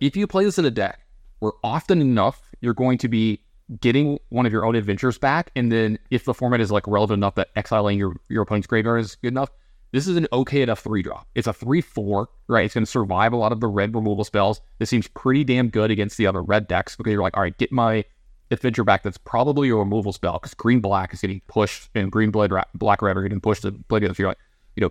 if 0.00 0.16
you 0.16 0.26
play 0.26 0.44
this 0.44 0.58
in 0.58 0.64
a 0.64 0.70
deck 0.70 1.00
where 1.38 1.52
often 1.62 2.00
enough 2.00 2.50
you're 2.60 2.74
going 2.74 2.98
to 2.98 3.08
be 3.08 3.40
getting 3.80 4.18
one 4.30 4.46
of 4.46 4.52
your 4.52 4.64
own 4.64 4.74
adventures 4.74 5.18
back, 5.18 5.50
and 5.54 5.70
then 5.70 5.98
if 6.10 6.24
the 6.24 6.34
format 6.34 6.60
is 6.60 6.72
like 6.72 6.86
relevant 6.86 7.18
enough 7.18 7.34
that 7.36 7.48
exiling 7.54 7.98
your 7.98 8.16
your 8.28 8.42
opponent's 8.42 8.66
graveyard 8.66 9.00
is 9.00 9.16
good 9.16 9.28
enough, 9.28 9.50
this 9.92 10.06
is 10.06 10.16
an 10.16 10.26
okay 10.32 10.62
enough 10.62 10.80
three 10.80 11.02
drop. 11.02 11.28
It's 11.34 11.46
a 11.46 11.52
three 11.52 11.80
four, 11.80 12.28
right? 12.48 12.64
It's 12.64 12.74
going 12.74 12.84
to 12.84 12.90
survive 12.90 13.32
a 13.32 13.36
lot 13.36 13.52
of 13.52 13.60
the 13.60 13.68
red 13.68 13.94
removal 13.94 14.24
spells. 14.24 14.60
This 14.78 14.90
seems 14.90 15.06
pretty 15.08 15.44
damn 15.44 15.68
good 15.68 15.90
against 15.90 16.16
the 16.16 16.26
other 16.26 16.42
red 16.42 16.66
decks 16.66 16.96
because 16.96 17.12
you're 17.12 17.22
like, 17.22 17.36
all 17.36 17.42
right, 17.42 17.56
get 17.56 17.70
my 17.70 18.04
adventure 18.50 18.84
back. 18.84 19.02
That's 19.02 19.18
probably 19.18 19.68
a 19.70 19.76
removal 19.76 20.12
spell 20.12 20.34
because 20.34 20.54
green 20.54 20.80
black 20.80 21.12
is 21.12 21.20
getting 21.20 21.40
pushed 21.46 21.90
and 21.94 22.10
green 22.10 22.30
blood 22.30 22.52
black 22.74 23.02
red 23.02 23.16
are 23.16 23.22
getting 23.22 23.40
pushed 23.40 23.62
to 23.62 23.72
play 23.72 24.00
the 24.00 24.06
other. 24.06 24.14
You're 24.18 24.28
like, 24.28 24.38
you 24.76 24.82
know, 24.82 24.90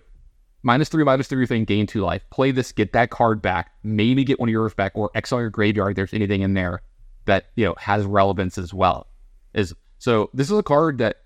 minus 0.63 0.89
three, 0.89 1.03
minus 1.03 1.27
three 1.27 1.45
thing, 1.45 1.65
gain 1.65 1.87
two 1.87 2.01
life. 2.01 2.23
Play 2.29 2.51
this, 2.51 2.71
get 2.71 2.93
that 2.93 3.09
card 3.09 3.41
back, 3.41 3.71
maybe 3.83 4.23
get 4.23 4.39
one 4.39 4.49
of 4.49 4.53
yours 4.53 4.73
back, 4.73 4.93
or 4.95 5.09
exile 5.15 5.41
your 5.41 5.49
graveyard. 5.49 5.91
If 5.91 5.95
there's 5.95 6.13
anything 6.13 6.41
in 6.41 6.53
there 6.53 6.81
that 7.25 7.47
you 7.55 7.65
know 7.65 7.75
has 7.77 8.05
relevance 8.05 8.57
as 8.57 8.73
well. 8.73 9.07
Is 9.53 9.73
so 9.99 10.29
this 10.33 10.49
is 10.49 10.57
a 10.57 10.63
card 10.63 10.97
that 10.99 11.17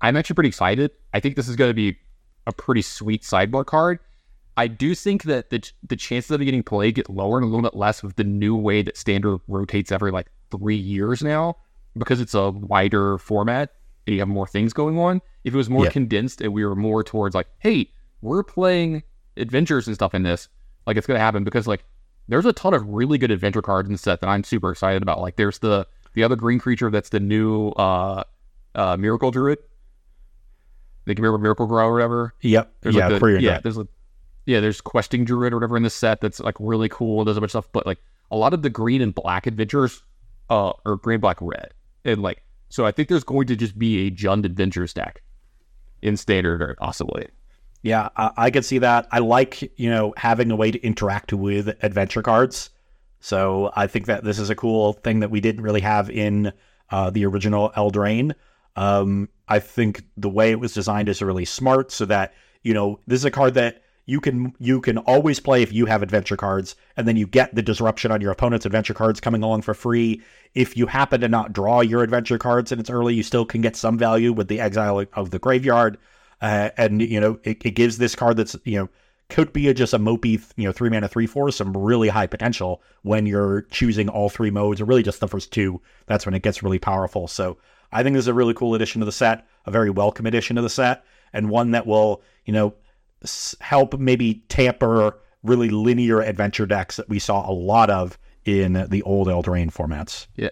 I'm 0.00 0.16
actually 0.16 0.34
pretty 0.34 0.48
excited. 0.48 0.92
I 1.12 1.20
think 1.20 1.36
this 1.36 1.48
is 1.48 1.56
going 1.56 1.70
to 1.70 1.74
be 1.74 1.96
a 2.46 2.52
pretty 2.52 2.82
sweet 2.82 3.24
sideboard 3.24 3.66
card. 3.66 3.98
I 4.56 4.68
do 4.68 4.94
think 4.94 5.24
that 5.24 5.50
the 5.50 5.68
the 5.82 5.96
chances 5.96 6.30
of 6.30 6.40
it 6.40 6.44
getting 6.44 6.62
played 6.62 6.94
get 6.94 7.10
lower 7.10 7.38
and 7.38 7.44
a 7.44 7.48
little 7.48 7.62
bit 7.62 7.74
less 7.74 8.02
with 8.02 8.16
the 8.16 8.24
new 8.24 8.54
way 8.54 8.82
that 8.82 8.96
standard 8.96 9.40
rotates 9.48 9.90
every 9.90 10.12
like 10.12 10.28
three 10.58 10.76
years 10.76 11.22
now 11.22 11.56
because 11.96 12.20
it's 12.20 12.34
a 12.34 12.50
wider 12.50 13.18
format 13.18 13.74
and 14.06 14.14
you 14.14 14.20
have 14.20 14.28
more 14.28 14.46
things 14.46 14.72
going 14.72 14.98
on. 14.98 15.20
If 15.44 15.54
it 15.54 15.56
was 15.56 15.70
more 15.70 15.84
yeah. 15.84 15.90
condensed 15.90 16.40
and 16.40 16.52
we 16.52 16.64
were 16.64 16.74
more 16.74 17.02
towards 17.02 17.34
like, 17.34 17.48
hey, 17.58 17.90
we're 18.22 18.42
playing 18.42 19.02
adventures 19.36 19.86
and 19.86 19.94
stuff 19.94 20.14
in 20.14 20.22
this, 20.22 20.48
like 20.86 20.96
it's 20.96 21.06
gonna 21.06 21.18
happen 21.18 21.44
because 21.44 21.66
like 21.66 21.84
there's 22.28 22.46
a 22.46 22.52
ton 22.52 22.74
of 22.74 22.86
really 22.88 23.18
good 23.18 23.30
adventure 23.30 23.62
cards 23.62 23.88
in 23.88 23.92
the 23.92 23.98
set 23.98 24.20
that 24.20 24.28
I'm 24.28 24.44
super 24.44 24.70
excited 24.70 25.02
about. 25.02 25.20
Like 25.20 25.36
there's 25.36 25.58
the 25.58 25.86
the 26.14 26.22
other 26.22 26.36
green 26.36 26.58
creature 26.58 26.90
that's 26.90 27.10
the 27.10 27.20
new 27.20 27.70
uh 27.70 28.24
uh 28.74 28.96
miracle 28.96 29.30
druid 29.30 29.58
they 31.04 31.14
can 31.14 31.22
remember 31.22 31.42
Miracle-Gro 31.42 31.86
or 31.86 31.92
whatever. 31.92 32.34
Yep. 32.40 32.72
There's 32.80 32.94
yeah, 32.94 33.08
like 33.08 33.20
the, 33.20 33.38
yeah. 33.40 33.60
There's 33.60 33.78
a, 33.78 33.86
yeah, 34.46 34.60
there's 34.60 34.80
questing 34.80 35.24
druid 35.24 35.52
or 35.52 35.56
whatever 35.56 35.76
in 35.76 35.82
the 35.82 35.90
set 35.90 36.20
that's 36.20 36.40
like 36.40 36.56
really 36.58 36.88
cool. 36.88 37.24
Does 37.24 37.36
a 37.36 37.40
bunch 37.40 37.48
of 37.54 37.64
stuff, 37.64 37.68
but 37.72 37.86
like 37.86 37.98
a 38.30 38.36
lot 38.36 38.54
of 38.54 38.62
the 38.62 38.70
green 38.70 39.02
and 39.02 39.14
black 39.14 39.46
adventures, 39.46 40.02
uh, 40.50 40.72
or 40.84 40.96
green, 40.96 41.20
black, 41.20 41.38
red, 41.40 41.72
and 42.04 42.22
like 42.22 42.42
so. 42.68 42.86
I 42.86 42.92
think 42.92 43.08
there's 43.08 43.24
going 43.24 43.46
to 43.48 43.56
just 43.56 43.78
be 43.78 44.06
a 44.06 44.10
Jund 44.10 44.44
adventure 44.44 44.86
stack 44.86 45.22
in 46.02 46.16
standard 46.16 46.62
or 46.62 46.76
possibly. 46.78 47.28
Yeah, 47.82 48.08
I, 48.16 48.30
I 48.36 48.50
could 48.50 48.64
see 48.64 48.78
that. 48.78 49.06
I 49.10 49.18
like 49.18 49.72
you 49.78 49.90
know 49.90 50.14
having 50.16 50.50
a 50.50 50.56
way 50.56 50.70
to 50.70 50.82
interact 50.82 51.32
with 51.32 51.76
adventure 51.82 52.22
cards. 52.22 52.70
So 53.20 53.72
I 53.74 53.86
think 53.86 54.04
that 54.06 54.22
this 54.22 54.38
is 54.38 54.50
a 54.50 54.54
cool 54.54 54.92
thing 54.92 55.20
that 55.20 55.30
we 55.30 55.40
didn't 55.40 55.62
really 55.62 55.80
have 55.80 56.10
in 56.10 56.52
uh, 56.90 57.08
the 57.08 57.24
original 57.24 57.70
Eldraine. 57.70 58.34
Um, 58.76 59.30
I 59.48 59.60
think 59.60 60.04
the 60.16 60.28
way 60.28 60.50
it 60.50 60.60
was 60.60 60.74
designed 60.74 61.08
is 61.08 61.22
really 61.22 61.44
smart 61.44 61.90
so 61.90 62.04
that, 62.06 62.34
you 62.62 62.74
know, 62.74 63.00
this 63.06 63.20
is 63.20 63.24
a 63.24 63.30
card 63.30 63.54
that 63.54 63.82
you 64.06 64.20
can 64.20 64.54
you 64.58 64.80
can 64.80 64.98
always 64.98 65.40
play 65.40 65.62
if 65.62 65.72
you 65.72 65.86
have 65.86 66.02
adventure 66.02 66.36
cards 66.36 66.76
and 66.96 67.08
then 67.08 67.16
you 67.16 67.26
get 67.26 67.54
the 67.54 67.62
disruption 67.62 68.10
on 68.10 68.20
your 68.20 68.32
opponent's 68.32 68.66
adventure 68.66 68.94
cards 68.94 69.20
coming 69.20 69.42
along 69.42 69.62
for 69.62 69.74
free. 69.74 70.22
If 70.54 70.76
you 70.76 70.86
happen 70.86 71.20
to 71.22 71.28
not 71.28 71.52
draw 71.52 71.80
your 71.80 72.02
adventure 72.02 72.38
cards 72.38 72.70
and 72.70 72.80
it's 72.80 72.90
early 72.90 73.14
you 73.14 73.22
still 73.22 73.44
can 73.44 73.60
get 73.60 73.76
some 73.76 73.98
value 73.98 74.32
with 74.32 74.48
the 74.48 74.60
exile 74.60 75.04
of 75.14 75.30
the 75.30 75.38
graveyard. 75.38 75.98
Uh, 76.42 76.70
and 76.76 77.00
you 77.00 77.20
know 77.20 77.38
it, 77.44 77.64
it, 77.64 77.70
gives 77.70 77.96
this 77.96 78.14
card 78.14 78.36
that's 78.36 78.56
you 78.64 78.78
know 78.78 78.88
could 79.30 79.52
be 79.52 79.68
a, 79.68 79.74
just 79.74 79.94
a 79.94 79.98
mopey 79.98 80.42
you 80.56 80.64
know 80.64 80.72
three 80.72 80.90
mana 80.90 81.08
three 81.08 81.26
four 81.26 81.50
some 81.50 81.74
really 81.74 82.08
high 82.08 82.26
potential 82.26 82.82
when 83.02 83.24
you're 83.24 83.62
choosing 83.70 84.08
all 84.08 84.28
three 84.28 84.50
modes 84.50 84.80
or 84.80 84.84
really 84.84 85.02
just 85.02 85.20
the 85.20 85.28
first 85.28 85.52
two. 85.52 85.80
That's 86.06 86.26
when 86.26 86.34
it 86.34 86.42
gets 86.42 86.62
really 86.62 86.78
powerful. 86.78 87.28
So 87.28 87.56
I 87.90 88.02
think 88.02 88.14
this 88.14 88.24
is 88.24 88.28
a 88.28 88.34
really 88.34 88.54
cool 88.54 88.74
addition 88.74 89.00
to 89.00 89.06
the 89.06 89.12
set, 89.12 89.46
a 89.64 89.70
very 89.70 89.88
welcome 89.88 90.26
addition 90.26 90.56
to 90.56 90.62
the 90.62 90.68
set, 90.68 91.04
and 91.32 91.48
one 91.48 91.70
that 91.70 91.86
will, 91.86 92.22
you 92.44 92.52
know, 92.52 92.74
help 93.60 93.98
maybe 93.98 94.42
tamper 94.48 95.18
really 95.42 95.68
linear 95.68 96.20
adventure 96.20 96.66
decks 96.66 96.96
that 96.96 97.08
we 97.08 97.18
saw 97.18 97.48
a 97.48 97.52
lot 97.52 97.90
of 97.90 98.18
in 98.44 98.86
the 98.88 99.02
old 99.02 99.28
Eldraine 99.28 99.72
formats. 99.72 100.26
Yeah. 100.36 100.50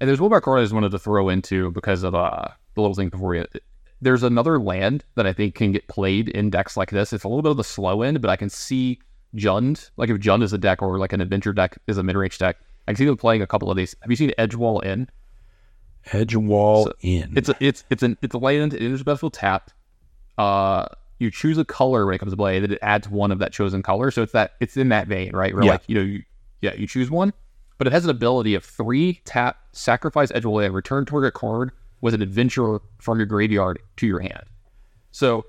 And 0.00 0.08
there's 0.08 0.20
one 0.20 0.30
more 0.30 0.40
card 0.40 0.60
I 0.60 0.62
just 0.62 0.74
wanted 0.74 0.90
to 0.92 0.98
throw 0.98 1.28
into 1.28 1.70
because 1.72 2.02
of 2.02 2.14
uh, 2.14 2.48
the 2.74 2.80
little 2.80 2.94
thing 2.94 3.08
before 3.08 3.34
you. 3.34 3.44
There's 4.00 4.22
another 4.22 4.60
land 4.60 5.04
that 5.16 5.26
I 5.26 5.32
think 5.32 5.56
can 5.56 5.72
get 5.72 5.88
played 5.88 6.28
in 6.28 6.50
decks 6.50 6.76
like 6.76 6.90
this. 6.90 7.12
It's 7.12 7.24
a 7.24 7.28
little 7.28 7.42
bit 7.42 7.50
of 7.50 7.56
the 7.56 7.64
slow 7.64 8.02
end, 8.02 8.20
but 8.20 8.30
I 8.30 8.36
can 8.36 8.48
see 8.48 9.00
Jund, 9.34 9.90
like 9.96 10.08
if 10.08 10.18
Jund 10.18 10.42
is 10.42 10.52
a 10.52 10.58
deck 10.58 10.82
or 10.82 10.98
like 10.98 11.12
an 11.12 11.20
adventure 11.20 11.52
deck 11.52 11.78
is 11.88 11.98
a 11.98 12.02
mid 12.02 12.16
range 12.16 12.38
deck, 12.38 12.58
I 12.86 12.92
can 12.92 12.96
see 12.96 13.04
them 13.06 13.16
playing 13.16 13.42
a 13.42 13.46
couple 13.46 13.70
of 13.70 13.76
these. 13.76 13.94
Have 14.02 14.10
you 14.10 14.16
seen 14.16 14.32
Edgewall 14.38 14.84
Inn? 14.84 15.08
Edgewall 16.06 16.84
so 16.84 16.92
Inn. 17.02 17.34
It's 17.36 17.48
a 17.48 17.56
it's 17.60 17.84
it's 17.90 18.02
an 18.02 18.16
it's 18.22 18.34
a 18.34 18.38
land. 18.38 18.74
It 18.74 18.82
is 18.82 19.00
special 19.00 19.30
tap. 19.30 19.70
Uh, 20.38 20.86
you 21.18 21.30
choose 21.30 21.58
a 21.58 21.64
color 21.64 22.06
when 22.06 22.14
it 22.14 22.18
comes 22.18 22.32
to 22.32 22.36
play, 22.36 22.60
that 22.60 22.72
it 22.72 22.78
adds 22.82 23.08
one 23.08 23.30
of 23.30 23.38
that 23.40 23.52
chosen 23.52 23.82
color. 23.82 24.10
So 24.10 24.22
it's 24.22 24.32
that 24.32 24.52
it's 24.60 24.76
in 24.76 24.88
that 24.90 25.08
vein, 25.08 25.34
right? 25.34 25.54
Where 25.54 25.64
yeah. 25.64 25.72
like 25.72 25.82
you 25.86 25.94
know, 25.94 26.02
you, 26.02 26.22
yeah, 26.60 26.74
you 26.74 26.86
choose 26.86 27.10
one, 27.10 27.32
but 27.76 27.86
it 27.86 27.92
has 27.92 28.04
an 28.04 28.10
ability 28.10 28.54
of 28.54 28.64
three 28.64 29.20
tap, 29.24 29.58
sacrifice 29.72 30.30
Edgewall 30.32 30.64
Inn, 30.64 30.72
return 30.72 31.04
target 31.04 31.34
card 31.34 31.72
with 32.00 32.14
an 32.14 32.22
adventure 32.22 32.80
from 32.98 33.18
your 33.18 33.26
graveyard 33.26 33.78
to 33.96 34.06
your 34.06 34.20
hand. 34.20 34.44
So 35.10 35.46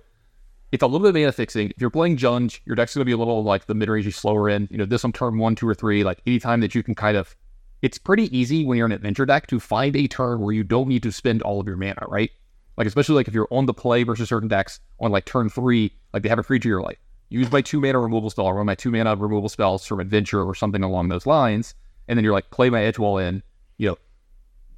it's 0.71 0.83
a 0.83 0.87
little 0.87 0.99
bit 0.99 1.09
of 1.09 1.15
mana 1.15 1.31
fixing. 1.31 1.69
If 1.69 1.81
you're 1.81 1.89
playing 1.89 2.17
Jund, 2.17 2.59
your 2.65 2.75
deck's 2.75 2.93
going 2.93 3.01
to 3.01 3.05
be 3.05 3.11
a 3.11 3.17
little 3.17 3.43
like 3.43 3.65
the 3.65 3.75
mid 3.75 3.89
range 3.89 4.13
slower 4.15 4.49
in. 4.49 4.67
You 4.71 4.77
know, 4.77 4.85
this 4.85 5.05
on 5.05 5.11
turn 5.11 5.37
one, 5.37 5.55
two, 5.55 5.67
or 5.67 5.75
three. 5.75 6.03
Like 6.03 6.21
anytime 6.25 6.61
that 6.61 6.75
you 6.75 6.83
can 6.83 6.95
kind 6.95 7.17
of 7.17 7.35
it's 7.81 7.97
pretty 7.97 8.35
easy 8.37 8.65
when 8.65 8.77
you're 8.77 8.85
an 8.85 8.91
adventure 8.91 9.25
deck 9.25 9.47
to 9.47 9.59
find 9.59 9.95
a 9.95 10.07
turn 10.07 10.41
where 10.41 10.53
you 10.53 10.63
don't 10.63 10.87
need 10.87 11.03
to 11.03 11.11
spend 11.11 11.41
all 11.41 11.59
of 11.59 11.67
your 11.67 11.77
mana, 11.77 12.05
right? 12.07 12.31
Like 12.79 12.87
especially 12.87 13.15
like 13.15 13.27
if 13.27 13.33
you're 13.33 13.47
on 13.51 13.65
the 13.65 13.73
play 13.73 14.03
versus 14.03 14.29
certain 14.29 14.47
decks 14.47 14.79
on 15.01 15.11
like 15.11 15.25
turn 15.25 15.49
three, 15.49 15.93
like 16.13 16.23
they 16.23 16.29
have 16.29 16.39
a 16.39 16.43
creature 16.43 16.69
you're 16.69 16.81
like, 16.81 16.99
use 17.27 17.51
my 17.51 17.61
two 17.61 17.81
mana 17.81 17.99
removal 17.99 18.29
spell 18.29 18.45
or 18.45 18.63
my 18.63 18.73
two 18.73 18.89
mana 18.89 19.15
removal 19.15 19.49
spells 19.49 19.85
from 19.85 19.99
adventure 19.99 20.41
or 20.41 20.55
something 20.55 20.81
along 20.81 21.09
those 21.09 21.25
lines, 21.25 21.75
and 22.07 22.17
then 22.17 22.23
you're 22.23 22.33
like, 22.33 22.49
play 22.51 22.69
my 22.69 22.79
Edgewall 22.79 23.21
Inn, 23.21 23.43
you 23.77 23.89
know, 23.89 23.97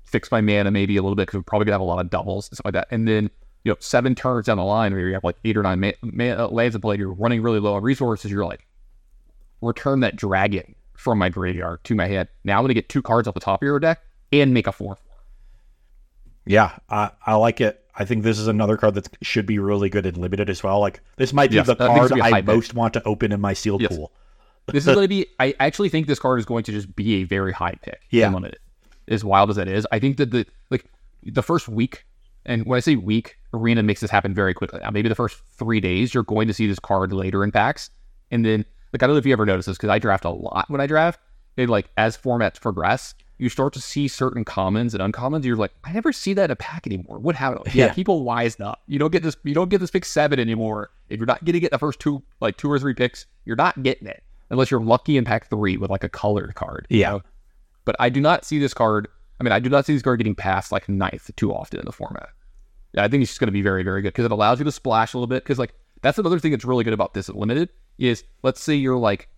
fix 0.03 0.32
my 0.32 0.41
mana 0.41 0.72
maybe 0.72 0.98
a 0.98 1.02
little 1.02 1.15
bit 1.15 1.28
because 1.28 1.38
we're 1.38 1.44
probably 1.44 1.65
gonna 1.65 1.76
have 1.76 1.82
a 1.82 1.86
lot 1.86 2.03
of 2.03 2.10
doubles 2.10 2.49
and 2.49 2.57
stuff 2.57 2.65
like 2.65 2.73
that, 2.73 2.88
and 2.90 3.07
then 3.07 3.30
you 3.64 3.72
know 3.72 3.78
seven 3.80 4.15
turns 4.15 4.48
down 4.48 4.57
the 4.57 4.64
line 4.64 4.94
where 4.94 5.07
you 5.07 5.14
have 5.14 5.23
like 5.23 5.38
eight 5.45 5.56
or 5.56 5.61
nine 5.61 5.80
ma- 5.80 5.91
ma- 6.02 6.45
uh, 6.45 6.48
lands 6.48 6.73
in 6.76 6.82
play, 6.82 6.98
you're 6.98 7.14
running 7.14 7.44
really 7.44 7.60
low 7.60 7.76
on 7.76 7.84
resources, 7.84 8.32
you're 8.32 8.45
like, 8.45 8.68
return 9.61 9.99
that 9.99 10.15
dragon 10.15 10.73
from 10.95 11.19
my 11.19 11.30
graveyard 11.30 11.84
to 11.84 11.95
my 11.95 12.07
hand. 12.07 12.30
Now 12.44 12.57
I'm 12.57 12.64
going 12.64 12.69
to 12.69 12.73
get 12.73 12.90
two 12.90 13.02
cards 13.02 13.28
off 13.28 13.36
the 13.36 13.40
top 13.40 13.61
of 13.61 13.65
your 13.65 13.80
deck 13.80 14.02
and 14.32 14.53
make 14.53 14.68
a 14.68 14.72
four. 14.72 14.98
Yeah, 16.45 16.78
I, 16.90 17.11
I 17.26 17.36
like 17.36 17.61
it. 17.61 17.81
I 17.96 18.06
think 18.06 18.24
this 18.24 18.40
is 18.40 18.48
another 18.48 18.78
card 18.78 18.96
that 18.96 19.10
should 19.22 19.46
be 19.46 19.60
really 19.60 19.90
good 19.90 20.06
and 20.06 20.18
limited 20.18 20.50
as 20.50 20.64
well. 20.64 20.80
Like 20.80 21.02
this 21.18 21.34
might 21.34 21.50
be 21.50 21.58
yes, 21.58 21.68
the 21.68 21.76
card 21.76 22.14
I 22.14 22.42
most 22.42 22.70
pick. 22.70 22.78
want 22.78 22.94
to 22.94 23.04
open 23.04 23.32
in 23.32 23.42
my 23.42 23.54
sealed 23.54 23.82
yes. 23.82 23.96
pool. 23.96 24.12
this 24.68 24.88
is 24.88 24.94
going 24.94 25.06
to 25.06 25.10
be. 25.10 25.28
I 25.40 25.54
actually 25.60 25.90
think 25.90 26.08
this 26.08 26.20
card 26.20 26.40
is 26.40 26.46
going 26.46 26.64
to 26.64 26.72
just 26.72 26.96
be 26.96 27.16
a 27.16 27.24
very 27.24 27.52
high 27.52 27.76
pick. 27.82 28.02
Yeah, 28.10 28.30
limited. 28.30 28.60
As 29.08 29.26
wild 29.26 29.50
as 29.50 29.58
that 29.58 29.68
is, 29.68 29.86
I 29.92 30.00
think 30.00 30.18
that 30.18 30.32
the 30.32 30.46
like 30.70 30.86
the 31.24 31.44
first 31.44 31.68
week, 31.68 32.06
and 32.46 32.66
when 32.66 32.78
I 32.78 32.80
say 32.80 32.96
week, 32.96 33.38
Arena 33.54 33.84
makes 33.84 34.02
this 34.02 34.12
happen 34.12 34.34
very 34.34 34.54
quickly. 34.54 34.80
Now, 34.80 34.92
maybe 34.92 35.10
the 35.10 35.16
first 35.16 35.42
three 35.58 35.80
days, 35.80 36.14
you're 36.14 36.24
going 36.24 36.48
to 36.48 36.54
see 36.54 36.68
this 36.68 36.80
card 36.80 37.12
later 37.12 37.44
in 37.44 37.52
packs, 37.52 37.90
and 38.30 38.46
then 38.46 38.66
like 38.94 39.04
I 39.04 39.08
don't 39.08 39.16
know 39.16 39.20
if 39.20 39.26
you 39.26 39.34
ever 39.34 39.46
notice 39.46 39.66
this 39.66 39.78
because 39.78 39.90
I 39.90 40.00
draft 40.00 40.26
a 40.26 40.30
lot 40.30 40.70
when 40.70 40.82
I 40.82 40.88
draft. 40.88 41.20
And 41.58 41.70
like 41.70 41.90
as 41.98 42.18
formats 42.18 42.62
progress, 42.62 43.14
you 43.42 43.50
start 43.50 43.74
to 43.74 43.82
see 43.82 44.08
certain 44.08 44.46
commons 44.46 44.94
and 44.94 45.02
uncommons. 45.02 45.44
You're 45.44 45.56
like, 45.56 45.74
I 45.84 45.92
never 45.92 46.14
see 46.14 46.34
that 46.36 46.46
in 46.46 46.52
a 46.52 46.56
pack 46.56 46.86
anymore. 46.86 47.18
What 47.18 47.36
happened? 47.36 47.66
Yeah, 47.74 47.88
yeah, 47.88 47.94
people 47.94 48.24
wised 48.24 48.62
up. 48.62 48.82
You 48.86 49.00
don't 49.00 49.12
get 49.12 49.24
this. 49.24 49.36
You 49.44 49.56
don't 49.56 49.70
get 49.70 49.80
this 49.80 49.90
pick 49.90 50.06
seven 50.06 50.40
anymore. 50.40 50.92
If 51.10 51.18
you're 51.20 51.26
not 51.26 51.44
getting 51.44 51.64
it 51.64 51.72
the 51.72 51.80
first 51.80 52.00
two, 52.00 52.22
like 52.40 52.58
two 52.58 52.70
or 52.72 52.78
three 52.78 52.94
picks, 52.94 53.26
you're 53.46 53.56
not 53.56 53.82
getting 53.82 54.08
it 54.08 54.24
unless 54.52 54.70
you're 54.70 54.82
lucky 54.82 55.18
in 55.18 55.26
pack 55.26 55.50
three 55.50 55.78
with 55.78 55.90
like 55.90 56.04
a 56.04 56.10
colored 56.10 56.54
card. 56.54 56.86
Yeah. 56.90 57.12
Know? 57.12 57.22
But 57.86 57.96
I 58.00 58.10
do 58.10 58.22
not 58.22 58.46
see 58.46 58.60
this 58.60 58.74
card. 58.74 59.08
I 59.40 59.44
mean, 59.44 59.54
I 59.54 59.60
do 59.60 59.70
not 59.70 59.86
see 59.86 59.94
this 59.94 60.04
card 60.04 60.20
getting 60.20 60.36
past 60.36 60.72
like 60.72 60.88
ninth 60.88 61.32
too 61.36 61.52
often 61.52 61.80
in 61.80 61.86
the 61.86 61.92
format. 61.92 62.30
Yeah, 62.94 63.04
I 63.04 63.08
think 63.08 63.24
it's 63.24 63.32
just 63.32 63.40
going 63.40 63.48
to 63.48 63.54
be 63.54 63.64
very, 63.64 63.82
very 63.82 64.04
good 64.04 64.10
because 64.10 64.26
it 64.26 64.32
allows 64.32 64.60
you 64.60 64.66
to 64.66 64.72
splash 64.72 65.14
a 65.14 65.18
little 65.18 65.28
bit. 65.28 65.44
Because 65.44 65.58
like 65.58 65.74
that's 66.02 66.20
another 66.20 66.38
thing 66.38 66.52
that's 66.52 66.66
really 66.66 66.84
good 66.84 66.94
about 66.94 67.16
this 67.16 67.30
limited 67.30 67.70
is 67.98 68.24
let's 68.44 68.62
say 68.62 68.76
you're 68.76 68.98
like 68.98 69.30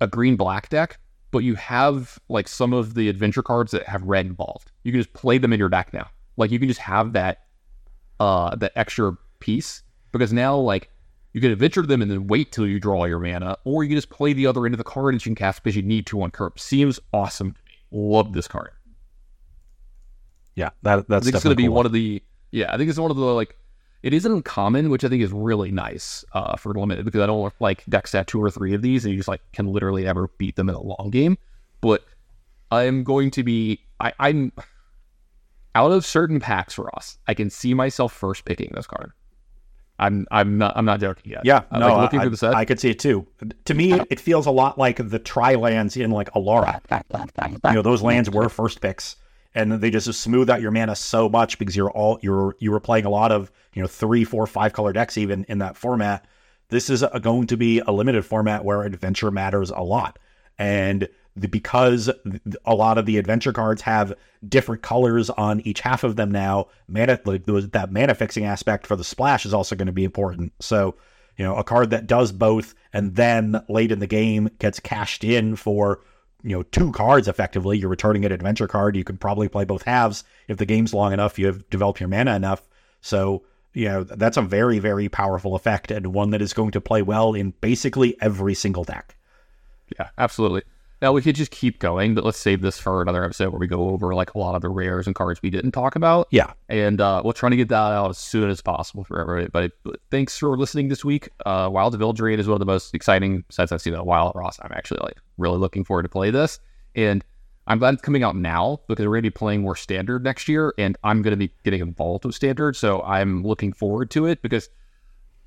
a 0.00 0.06
green 0.06 0.36
black 0.36 0.70
deck, 0.70 0.98
but 1.30 1.38
you 1.38 1.54
have 1.54 2.18
like 2.28 2.48
some 2.48 2.72
of 2.72 2.94
the 2.94 3.08
adventure 3.08 3.42
cards 3.42 3.72
that 3.72 3.86
have 3.86 4.02
red 4.02 4.26
involved. 4.26 4.72
You 4.82 4.92
can 4.92 5.00
just 5.00 5.12
play 5.12 5.38
them 5.38 5.52
in 5.52 5.58
your 5.58 5.68
deck 5.68 5.92
now. 5.92 6.08
Like 6.36 6.50
you 6.50 6.58
can 6.58 6.68
just 6.68 6.80
have 6.80 7.12
that 7.12 7.42
uh 8.18 8.54
that 8.56 8.72
extra 8.76 9.16
piece 9.38 9.82
because 10.12 10.32
now 10.32 10.56
like 10.56 10.90
you 11.32 11.40
can 11.40 11.52
adventure 11.52 11.82
them 11.82 12.02
and 12.02 12.10
then 12.10 12.26
wait 12.26 12.50
till 12.52 12.66
you 12.66 12.80
draw 12.80 13.04
your 13.04 13.20
mana, 13.20 13.56
or 13.64 13.84
you 13.84 13.88
can 13.88 13.96
just 13.96 14.10
play 14.10 14.32
the 14.32 14.46
other 14.46 14.64
end 14.66 14.74
of 14.74 14.78
the 14.78 14.84
card 14.84 15.14
and 15.14 15.24
you 15.24 15.30
can 15.30 15.36
cast 15.36 15.62
because 15.62 15.76
you 15.76 15.82
need 15.82 16.06
to 16.06 16.20
on 16.22 16.30
curb. 16.30 16.58
Seems 16.58 16.98
awesome. 17.12 17.54
Love 17.92 18.32
this 18.32 18.48
card. 18.48 18.70
Yeah, 20.56 20.70
that 20.82 21.08
that's 21.08 21.22
I 21.22 21.24
think 21.24 21.36
it's 21.36 21.44
going 21.44 21.54
to 21.54 21.56
be 21.56 21.66
cool. 21.66 21.74
one 21.74 21.86
of 21.86 21.92
the 21.92 22.22
yeah. 22.50 22.72
I 22.72 22.76
think 22.76 22.90
it's 22.90 22.98
one 22.98 23.10
of 23.10 23.16
the 23.16 23.24
like 23.24 23.56
it 24.02 24.14
is 24.14 24.24
uncommon, 24.24 24.90
which 24.90 25.04
I 25.04 25.08
think 25.08 25.22
is 25.22 25.32
really 25.32 25.70
nice 25.70 26.24
uh, 26.32 26.56
for 26.56 26.72
limited 26.74 27.04
because 27.04 27.20
I 27.20 27.26
don't 27.26 27.52
like 27.60 27.84
decks 27.88 28.12
that 28.12 28.26
two 28.26 28.42
or 28.42 28.50
three 28.50 28.74
of 28.74 28.82
these 28.82 29.04
and 29.04 29.12
you 29.12 29.18
just 29.18 29.28
like 29.28 29.42
can 29.52 29.66
literally 29.66 30.04
never 30.04 30.28
beat 30.38 30.56
them 30.56 30.68
in 30.68 30.74
a 30.74 30.82
long 30.82 31.10
game. 31.10 31.36
But 31.80 32.04
I'm 32.70 33.04
going 33.04 33.30
to 33.32 33.42
be 33.42 33.80
I, 33.98 34.12
I'm 34.18 34.52
out 35.74 35.92
of 35.92 36.04
certain 36.04 36.40
packs, 36.40 36.78
Ross, 36.78 37.18
I 37.28 37.34
can 37.34 37.50
see 37.50 37.74
myself 37.74 38.12
first 38.12 38.44
picking 38.44 38.72
this 38.74 38.86
card. 38.86 39.12
I'm 39.98 40.26
I'm 40.30 40.56
not 40.56 40.76
I'm 40.76 40.86
not 40.86 40.98
joking 40.98 41.30
yet. 41.30 41.42
Yeah, 41.44 41.62
I 41.70 41.78
no, 41.78 41.88
like 41.88 42.02
looking 42.02 42.20
I, 42.20 42.22
through 42.22 42.30
the 42.30 42.36
set. 42.38 42.54
I 42.54 42.64
could 42.64 42.80
see 42.80 42.88
it 42.90 42.98
too. 42.98 43.26
To 43.66 43.74
me, 43.74 43.92
it, 43.92 44.06
it 44.10 44.20
feels 44.20 44.46
a 44.46 44.50
lot 44.50 44.78
like 44.78 44.96
the 45.10 45.18
tri 45.18 45.56
lands 45.56 45.94
in 45.94 46.10
like 46.10 46.32
Alara. 46.32 46.80
You 47.68 47.74
know, 47.74 47.82
those 47.82 48.00
lands 48.00 48.30
were 48.30 48.48
first 48.48 48.80
picks, 48.80 49.16
and 49.54 49.72
they 49.72 49.90
just 49.90 50.12
smooth 50.14 50.48
out 50.48 50.60
your 50.60 50.70
mana 50.70 50.94
so 50.94 51.28
much 51.28 51.58
because 51.58 51.76
you're 51.76 51.90
all 51.90 52.18
you're 52.22 52.56
you 52.58 52.70
were 52.70 52.80
playing 52.80 53.04
a 53.04 53.10
lot 53.10 53.32
of 53.32 53.50
you 53.74 53.82
know 53.82 53.88
three, 53.88 54.24
four, 54.24 54.46
five 54.46 54.72
color 54.72 54.92
decks 54.92 55.18
even 55.18 55.44
in 55.44 55.58
that 55.58 55.76
format. 55.76 56.26
This 56.68 56.88
is 56.88 57.02
a, 57.02 57.18
going 57.20 57.48
to 57.48 57.56
be 57.56 57.80
a 57.80 57.90
limited 57.90 58.24
format 58.24 58.64
where 58.64 58.82
adventure 58.82 59.30
matters 59.30 59.70
a 59.70 59.80
lot, 59.82 60.18
and 60.58 61.08
the, 61.36 61.48
because 61.48 62.10
a 62.64 62.74
lot 62.74 62.98
of 62.98 63.06
the 63.06 63.18
adventure 63.18 63.52
cards 63.52 63.82
have 63.82 64.14
different 64.48 64.82
colors 64.82 65.30
on 65.30 65.60
each 65.60 65.80
half 65.80 66.04
of 66.04 66.16
them 66.16 66.30
now, 66.30 66.68
mana 66.88 67.18
like 67.24 67.44
that 67.46 67.88
mana 67.90 68.14
fixing 68.14 68.44
aspect 68.44 68.86
for 68.86 68.96
the 68.96 69.04
splash 69.04 69.46
is 69.46 69.54
also 69.54 69.76
going 69.76 69.86
to 69.86 69.92
be 69.92 70.04
important. 70.04 70.52
So, 70.60 70.96
you 71.36 71.44
know, 71.44 71.56
a 71.56 71.64
card 71.64 71.90
that 71.90 72.06
does 72.06 72.32
both 72.32 72.74
and 72.92 73.14
then 73.14 73.62
late 73.68 73.92
in 73.92 73.98
the 73.98 74.06
game 74.06 74.50
gets 74.58 74.80
cashed 74.80 75.24
in 75.24 75.56
for 75.56 76.00
you 76.42 76.56
know 76.56 76.62
two 76.62 76.92
cards 76.92 77.28
effectively. 77.28 77.78
You're 77.78 77.90
returning 77.90 78.24
an 78.24 78.32
adventure 78.32 78.68
card. 78.68 78.96
You 78.96 79.04
can 79.04 79.16
probably 79.16 79.48
play 79.48 79.64
both 79.64 79.82
halves 79.82 80.24
if 80.48 80.56
the 80.58 80.66
game's 80.66 80.94
long 80.94 81.12
enough. 81.12 81.38
You 81.38 81.46
have 81.46 81.68
developed 81.70 82.00
your 82.00 82.08
mana 82.08 82.34
enough. 82.34 82.68
So 83.00 83.44
you 83.72 83.86
know 83.86 84.04
that's 84.04 84.36
a 84.36 84.42
very 84.42 84.78
very 84.78 85.08
powerful 85.08 85.54
effect 85.54 85.90
and 85.90 86.08
one 86.08 86.30
that 86.30 86.42
is 86.42 86.52
going 86.52 86.72
to 86.72 86.80
play 86.80 87.02
well 87.02 87.34
in 87.34 87.52
basically 87.60 88.16
every 88.20 88.54
single 88.54 88.84
deck. 88.84 89.16
Yeah, 89.98 90.08
absolutely. 90.18 90.62
Now 91.02 91.12
we 91.12 91.22
could 91.22 91.34
just 91.34 91.50
keep 91.50 91.78
going, 91.78 92.14
but 92.14 92.24
let's 92.24 92.38
save 92.38 92.60
this 92.60 92.78
for 92.78 93.00
another 93.00 93.24
episode 93.24 93.50
where 93.50 93.58
we 93.58 93.66
go 93.66 93.88
over 93.88 94.14
like 94.14 94.34
a 94.34 94.38
lot 94.38 94.54
of 94.54 94.60
the 94.60 94.68
rares 94.68 95.06
and 95.06 95.16
cards 95.16 95.40
we 95.42 95.48
didn't 95.48 95.72
talk 95.72 95.96
about. 95.96 96.28
Yeah. 96.30 96.52
And 96.68 97.00
uh, 97.00 97.22
we'll 97.24 97.32
try 97.32 97.48
to 97.48 97.56
get 97.56 97.68
that 97.70 97.74
out 97.74 98.10
as 98.10 98.18
soon 98.18 98.50
as 98.50 98.60
possible 98.60 99.04
for 99.04 99.18
everybody. 99.20 99.48
But 99.82 99.98
thanks 100.10 100.36
for 100.36 100.56
listening 100.58 100.88
this 100.88 101.04
week. 101.04 101.30
Uh, 101.46 101.70
Wild 101.72 102.20
Raid 102.20 102.38
is 102.38 102.46
one 102.46 102.54
of 102.54 102.60
the 102.60 102.66
most 102.66 102.94
exciting 102.94 103.44
sets 103.48 103.72
I've 103.72 103.80
seen 103.80 103.94
in 103.94 104.00
a 104.00 104.04
while, 104.04 104.32
Ross. 104.34 104.58
I'm 104.60 104.72
actually 104.72 105.00
like 105.02 105.16
really 105.38 105.58
looking 105.58 105.84
forward 105.84 106.02
to 106.02 106.08
play 106.10 106.30
this. 106.30 106.60
And 106.94 107.24
I'm 107.66 107.78
glad 107.78 107.94
it's 107.94 108.02
coming 108.02 108.22
out 108.22 108.36
now 108.36 108.80
because 108.88 109.06
we're 109.06 109.12
going 109.12 109.22
to 109.22 109.30
be 109.30 109.38
playing 109.38 109.62
more 109.62 109.76
standard 109.76 110.24
next 110.24 110.48
year, 110.48 110.74
and 110.76 110.98
I'm 111.04 111.22
going 111.22 111.32
to 111.32 111.36
be 111.36 111.52
getting 111.62 111.80
involved 111.80 112.24
with 112.24 112.34
standard. 112.34 112.74
So 112.74 113.00
I'm 113.02 113.44
looking 113.44 113.72
forward 113.72 114.10
to 114.10 114.26
it 114.26 114.42
because 114.42 114.68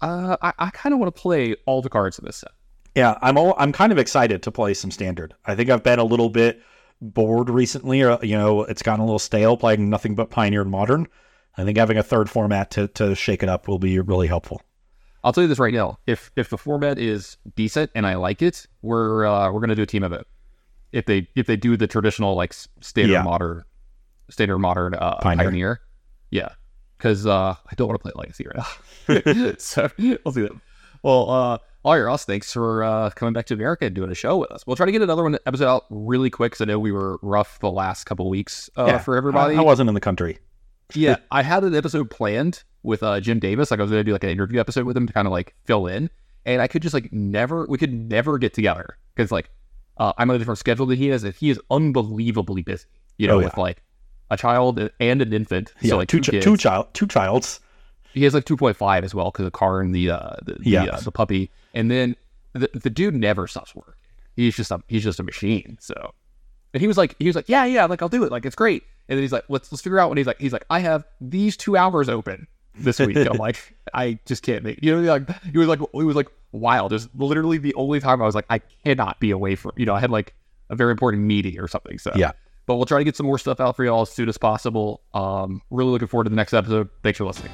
uh, 0.01 0.37
I, 0.41 0.53
I 0.57 0.69
kind 0.69 0.93
of 0.93 0.99
want 0.99 1.13
to 1.13 1.21
play 1.21 1.55
all 1.65 1.81
the 1.81 1.89
cards 1.89 2.17
in 2.17 2.25
this 2.25 2.37
set. 2.37 2.51
Yeah, 2.95 3.17
I'm 3.21 3.37
all, 3.37 3.55
I'm 3.57 3.71
kind 3.71 3.91
of 3.91 3.97
excited 3.97 4.43
to 4.43 4.51
play 4.51 4.73
some 4.73 4.91
standard. 4.91 5.33
I 5.45 5.55
think 5.55 5.69
I've 5.69 5.83
been 5.83 5.99
a 5.99 6.03
little 6.03 6.29
bit 6.29 6.61
bored 7.01 7.49
recently, 7.49 8.01
or 8.03 8.19
you 8.21 8.37
know, 8.37 8.63
it's 8.63 8.83
gotten 8.83 9.01
a 9.01 9.05
little 9.05 9.19
stale 9.19 9.57
playing 9.57 9.89
nothing 9.89 10.15
but 10.15 10.29
Pioneer 10.29 10.61
and 10.61 10.71
Modern. 10.71 11.07
I 11.57 11.63
think 11.63 11.77
having 11.77 11.97
a 11.97 12.03
third 12.03 12.29
format 12.29 12.71
to 12.71 12.87
to 12.89 13.15
shake 13.15 13.43
it 13.43 13.49
up 13.49 13.67
will 13.67 13.79
be 13.79 13.99
really 13.99 14.27
helpful. 14.27 14.61
I'll 15.23 15.31
tell 15.33 15.43
you 15.43 15.47
this 15.47 15.59
right 15.59 15.73
now: 15.73 15.97
if 16.05 16.31
if 16.35 16.49
the 16.49 16.57
format 16.57 16.99
is 16.99 17.37
decent 17.55 17.89
and 17.95 18.05
I 18.05 18.15
like 18.15 18.41
it, 18.41 18.67
we're 18.81 19.25
uh, 19.25 19.51
we're 19.51 19.59
gonna 19.61 19.75
do 19.75 19.83
a 19.83 19.87
team 19.87 20.03
event. 20.03 20.27
If 20.91 21.05
they 21.07 21.27
if 21.35 21.47
they 21.47 21.55
do 21.55 21.75
the 21.77 21.87
traditional 21.87 22.35
like 22.35 22.53
standard 22.81 23.13
Yeah. 23.13 23.23
modern, 23.23 23.63
standard 24.29 24.59
modern 24.59 24.93
uh, 24.93 25.15
Pioneer. 25.17 25.45
pioneer. 25.45 25.81
yeah, 26.29 26.49
because 26.97 27.25
uh, 27.25 27.55
I 27.55 27.75
don't 27.75 27.87
want 27.87 27.99
to 27.99 28.03
play 28.03 28.11
legacy 28.15 28.45
right 28.45 29.23
now. 29.37 29.53
so 29.57 29.89
we'll 29.97 30.33
see 30.33 30.41
that. 30.41 30.51
Well, 31.01 31.29
all 31.83 31.93
right, 31.93 32.01
Ross, 32.01 32.25
thanks 32.25 32.51
for 32.53 32.83
uh, 32.83 33.09
coming 33.11 33.33
back 33.33 33.45
to 33.47 33.53
America 33.53 33.85
and 33.85 33.93
doing 33.93 34.09
a 34.11 34.15
show 34.15 34.37
with 34.37 34.51
us. 34.51 34.65
We'll 34.65 34.75
try 34.75 34.85
to 34.85 34.91
get 34.91 35.01
another 35.01 35.23
one 35.23 35.37
episode 35.45 35.67
out 35.67 35.85
really 35.89 36.29
quick 36.29 36.51
because 36.53 36.61
I 36.61 36.65
know 36.65 36.79
we 36.79 36.91
were 36.91 37.19
rough 37.21 37.59
the 37.59 37.69
last 37.71 38.05
couple 38.05 38.29
weeks 38.29 38.69
uh, 38.75 38.97
for 38.99 39.17
everybody. 39.17 39.55
I, 39.55 39.59
I 39.59 39.61
wasn't 39.63 39.89
in 39.89 39.93
the 39.93 40.01
country. 40.01 40.39
yeah, 40.93 41.17
I 41.31 41.43
had 41.43 41.63
an 41.63 41.75
episode 41.75 42.09
planned 42.09 42.63
with 42.83 43.03
uh, 43.03 43.19
Jim 43.19 43.39
Davis. 43.39 43.69
Like 43.71 43.79
I 43.79 43.83
was 43.83 43.91
going 43.91 43.99
to 43.99 44.03
do 44.05 44.13
like 44.13 44.23
an 44.23 44.29
interview 44.29 44.59
episode 44.59 44.85
with 44.85 44.95
him 44.95 45.07
to 45.07 45.13
kind 45.13 45.27
of 45.27 45.31
like 45.31 45.55
fill 45.65 45.87
in, 45.87 46.09
and 46.45 46.61
I 46.61 46.67
could 46.67 46.81
just 46.81 46.93
like 46.93 47.11
never, 47.11 47.65
we 47.67 47.77
could 47.77 47.93
never 47.93 48.37
get 48.37 48.53
together 48.53 48.97
because 49.15 49.31
like 49.31 49.49
uh, 49.97 50.13
I'm 50.17 50.29
on 50.29 50.35
a 50.35 50.39
different 50.39 50.57
schedule 50.59 50.85
than 50.85 50.97
he 50.97 51.09
is, 51.09 51.23
and 51.23 51.33
he 51.35 51.49
is 51.49 51.59
unbelievably 51.69 52.63
busy. 52.63 52.85
You 53.17 53.27
know, 53.27 53.35
Oh, 53.35 53.39
yeah. 53.39 53.45
with 53.45 53.57
like 53.57 53.83
a 54.31 54.37
child 54.37 54.89
and 54.99 55.21
an 55.21 55.33
infant. 55.33 55.73
Yeah, 55.81 55.89
so 55.91 55.97
like 55.97 56.07
two 56.07 56.19
two, 56.21 56.31
chi- 56.31 56.39
two 56.39 56.57
child 56.57 56.87
two 56.93 57.07
childs. 57.07 57.59
He 58.13 58.23
has 58.23 58.33
like 58.33 58.45
2.5 58.45 59.03
as 59.03 59.15
well 59.15 59.31
because 59.31 59.45
the 59.45 59.51
car 59.51 59.81
and 59.81 59.93
the 59.93 60.11
uh, 60.11 60.35
the, 60.43 60.53
the, 60.59 60.77
uh, 60.77 60.99
the 60.99 61.11
puppy, 61.11 61.51
and 61.73 61.89
then 61.89 62.15
the, 62.53 62.69
the 62.73 62.89
dude 62.89 63.15
never 63.15 63.47
stops 63.47 63.75
working. 63.75 63.93
He's 64.35 64.55
just 64.55 64.71
a 64.71 64.81
he's 64.87 65.03
just 65.03 65.19
a 65.19 65.23
machine. 65.23 65.77
So, 65.79 66.13
and 66.73 66.81
he 66.81 66.87
was 66.87 66.97
like 66.97 67.15
he 67.19 67.27
was 67.27 67.35
like 67.35 67.49
yeah 67.49 67.65
yeah 67.65 67.85
like 67.85 68.01
I'll 68.01 68.09
do 68.09 68.23
it 68.23 68.31
like 68.31 68.45
it's 68.45 68.55
great. 68.55 68.83
And 69.09 69.17
then 69.17 69.23
he's 69.23 69.31
like 69.31 69.45
let's 69.49 69.71
let's 69.71 69.81
figure 69.81 69.99
out 69.99 70.09
what 70.09 70.17
he's 70.17 70.27
like. 70.27 70.39
He's 70.39 70.53
like 70.53 70.65
I 70.69 70.79
have 70.79 71.05
these 71.21 71.57
two 71.57 71.77
hours 71.77 72.09
open 72.09 72.47
this 72.75 72.99
week. 72.99 73.17
I'm 73.17 73.37
like 73.37 73.75
I 73.93 74.19
just 74.25 74.43
can't 74.43 74.63
make 74.63 74.79
you 74.81 74.95
know 74.95 75.01
like 75.01 75.29
he 75.43 75.57
was 75.57 75.67
like 75.67 75.79
he 75.93 76.03
was 76.03 76.15
like 76.15 76.29
wild. 76.51 76.91
It 76.93 76.95
was 76.95 77.09
literally 77.15 77.57
the 77.57 77.73
only 77.75 77.99
time 77.99 78.21
I 78.21 78.25
was 78.25 78.35
like 78.35 78.45
I 78.49 78.59
cannot 78.59 79.19
be 79.19 79.31
away 79.31 79.55
from 79.55 79.73
you 79.75 79.85
know 79.85 79.93
I 79.93 79.99
had 79.99 80.11
like 80.11 80.33
a 80.69 80.75
very 80.75 80.91
important 80.91 81.23
meeting 81.23 81.59
or 81.59 81.67
something. 81.67 81.97
So 81.99 82.11
Yeah. 82.15 82.31
But 82.65 82.77
we'll 82.77 82.85
try 82.85 82.97
to 82.97 83.03
get 83.03 83.17
some 83.17 83.25
more 83.25 83.37
stuff 83.37 83.59
out 83.59 83.75
for 83.75 83.83
y'all 83.83 84.03
as 84.03 84.09
soon 84.09 84.29
as 84.29 84.37
possible. 84.37 85.01
Um, 85.13 85.61
really 85.69 85.91
looking 85.91 86.07
forward 86.07 86.23
to 86.25 86.29
the 86.29 86.37
next 86.37 86.53
episode. 86.53 86.89
Thanks 87.03 87.17
for 87.17 87.25
listening. 87.25 87.51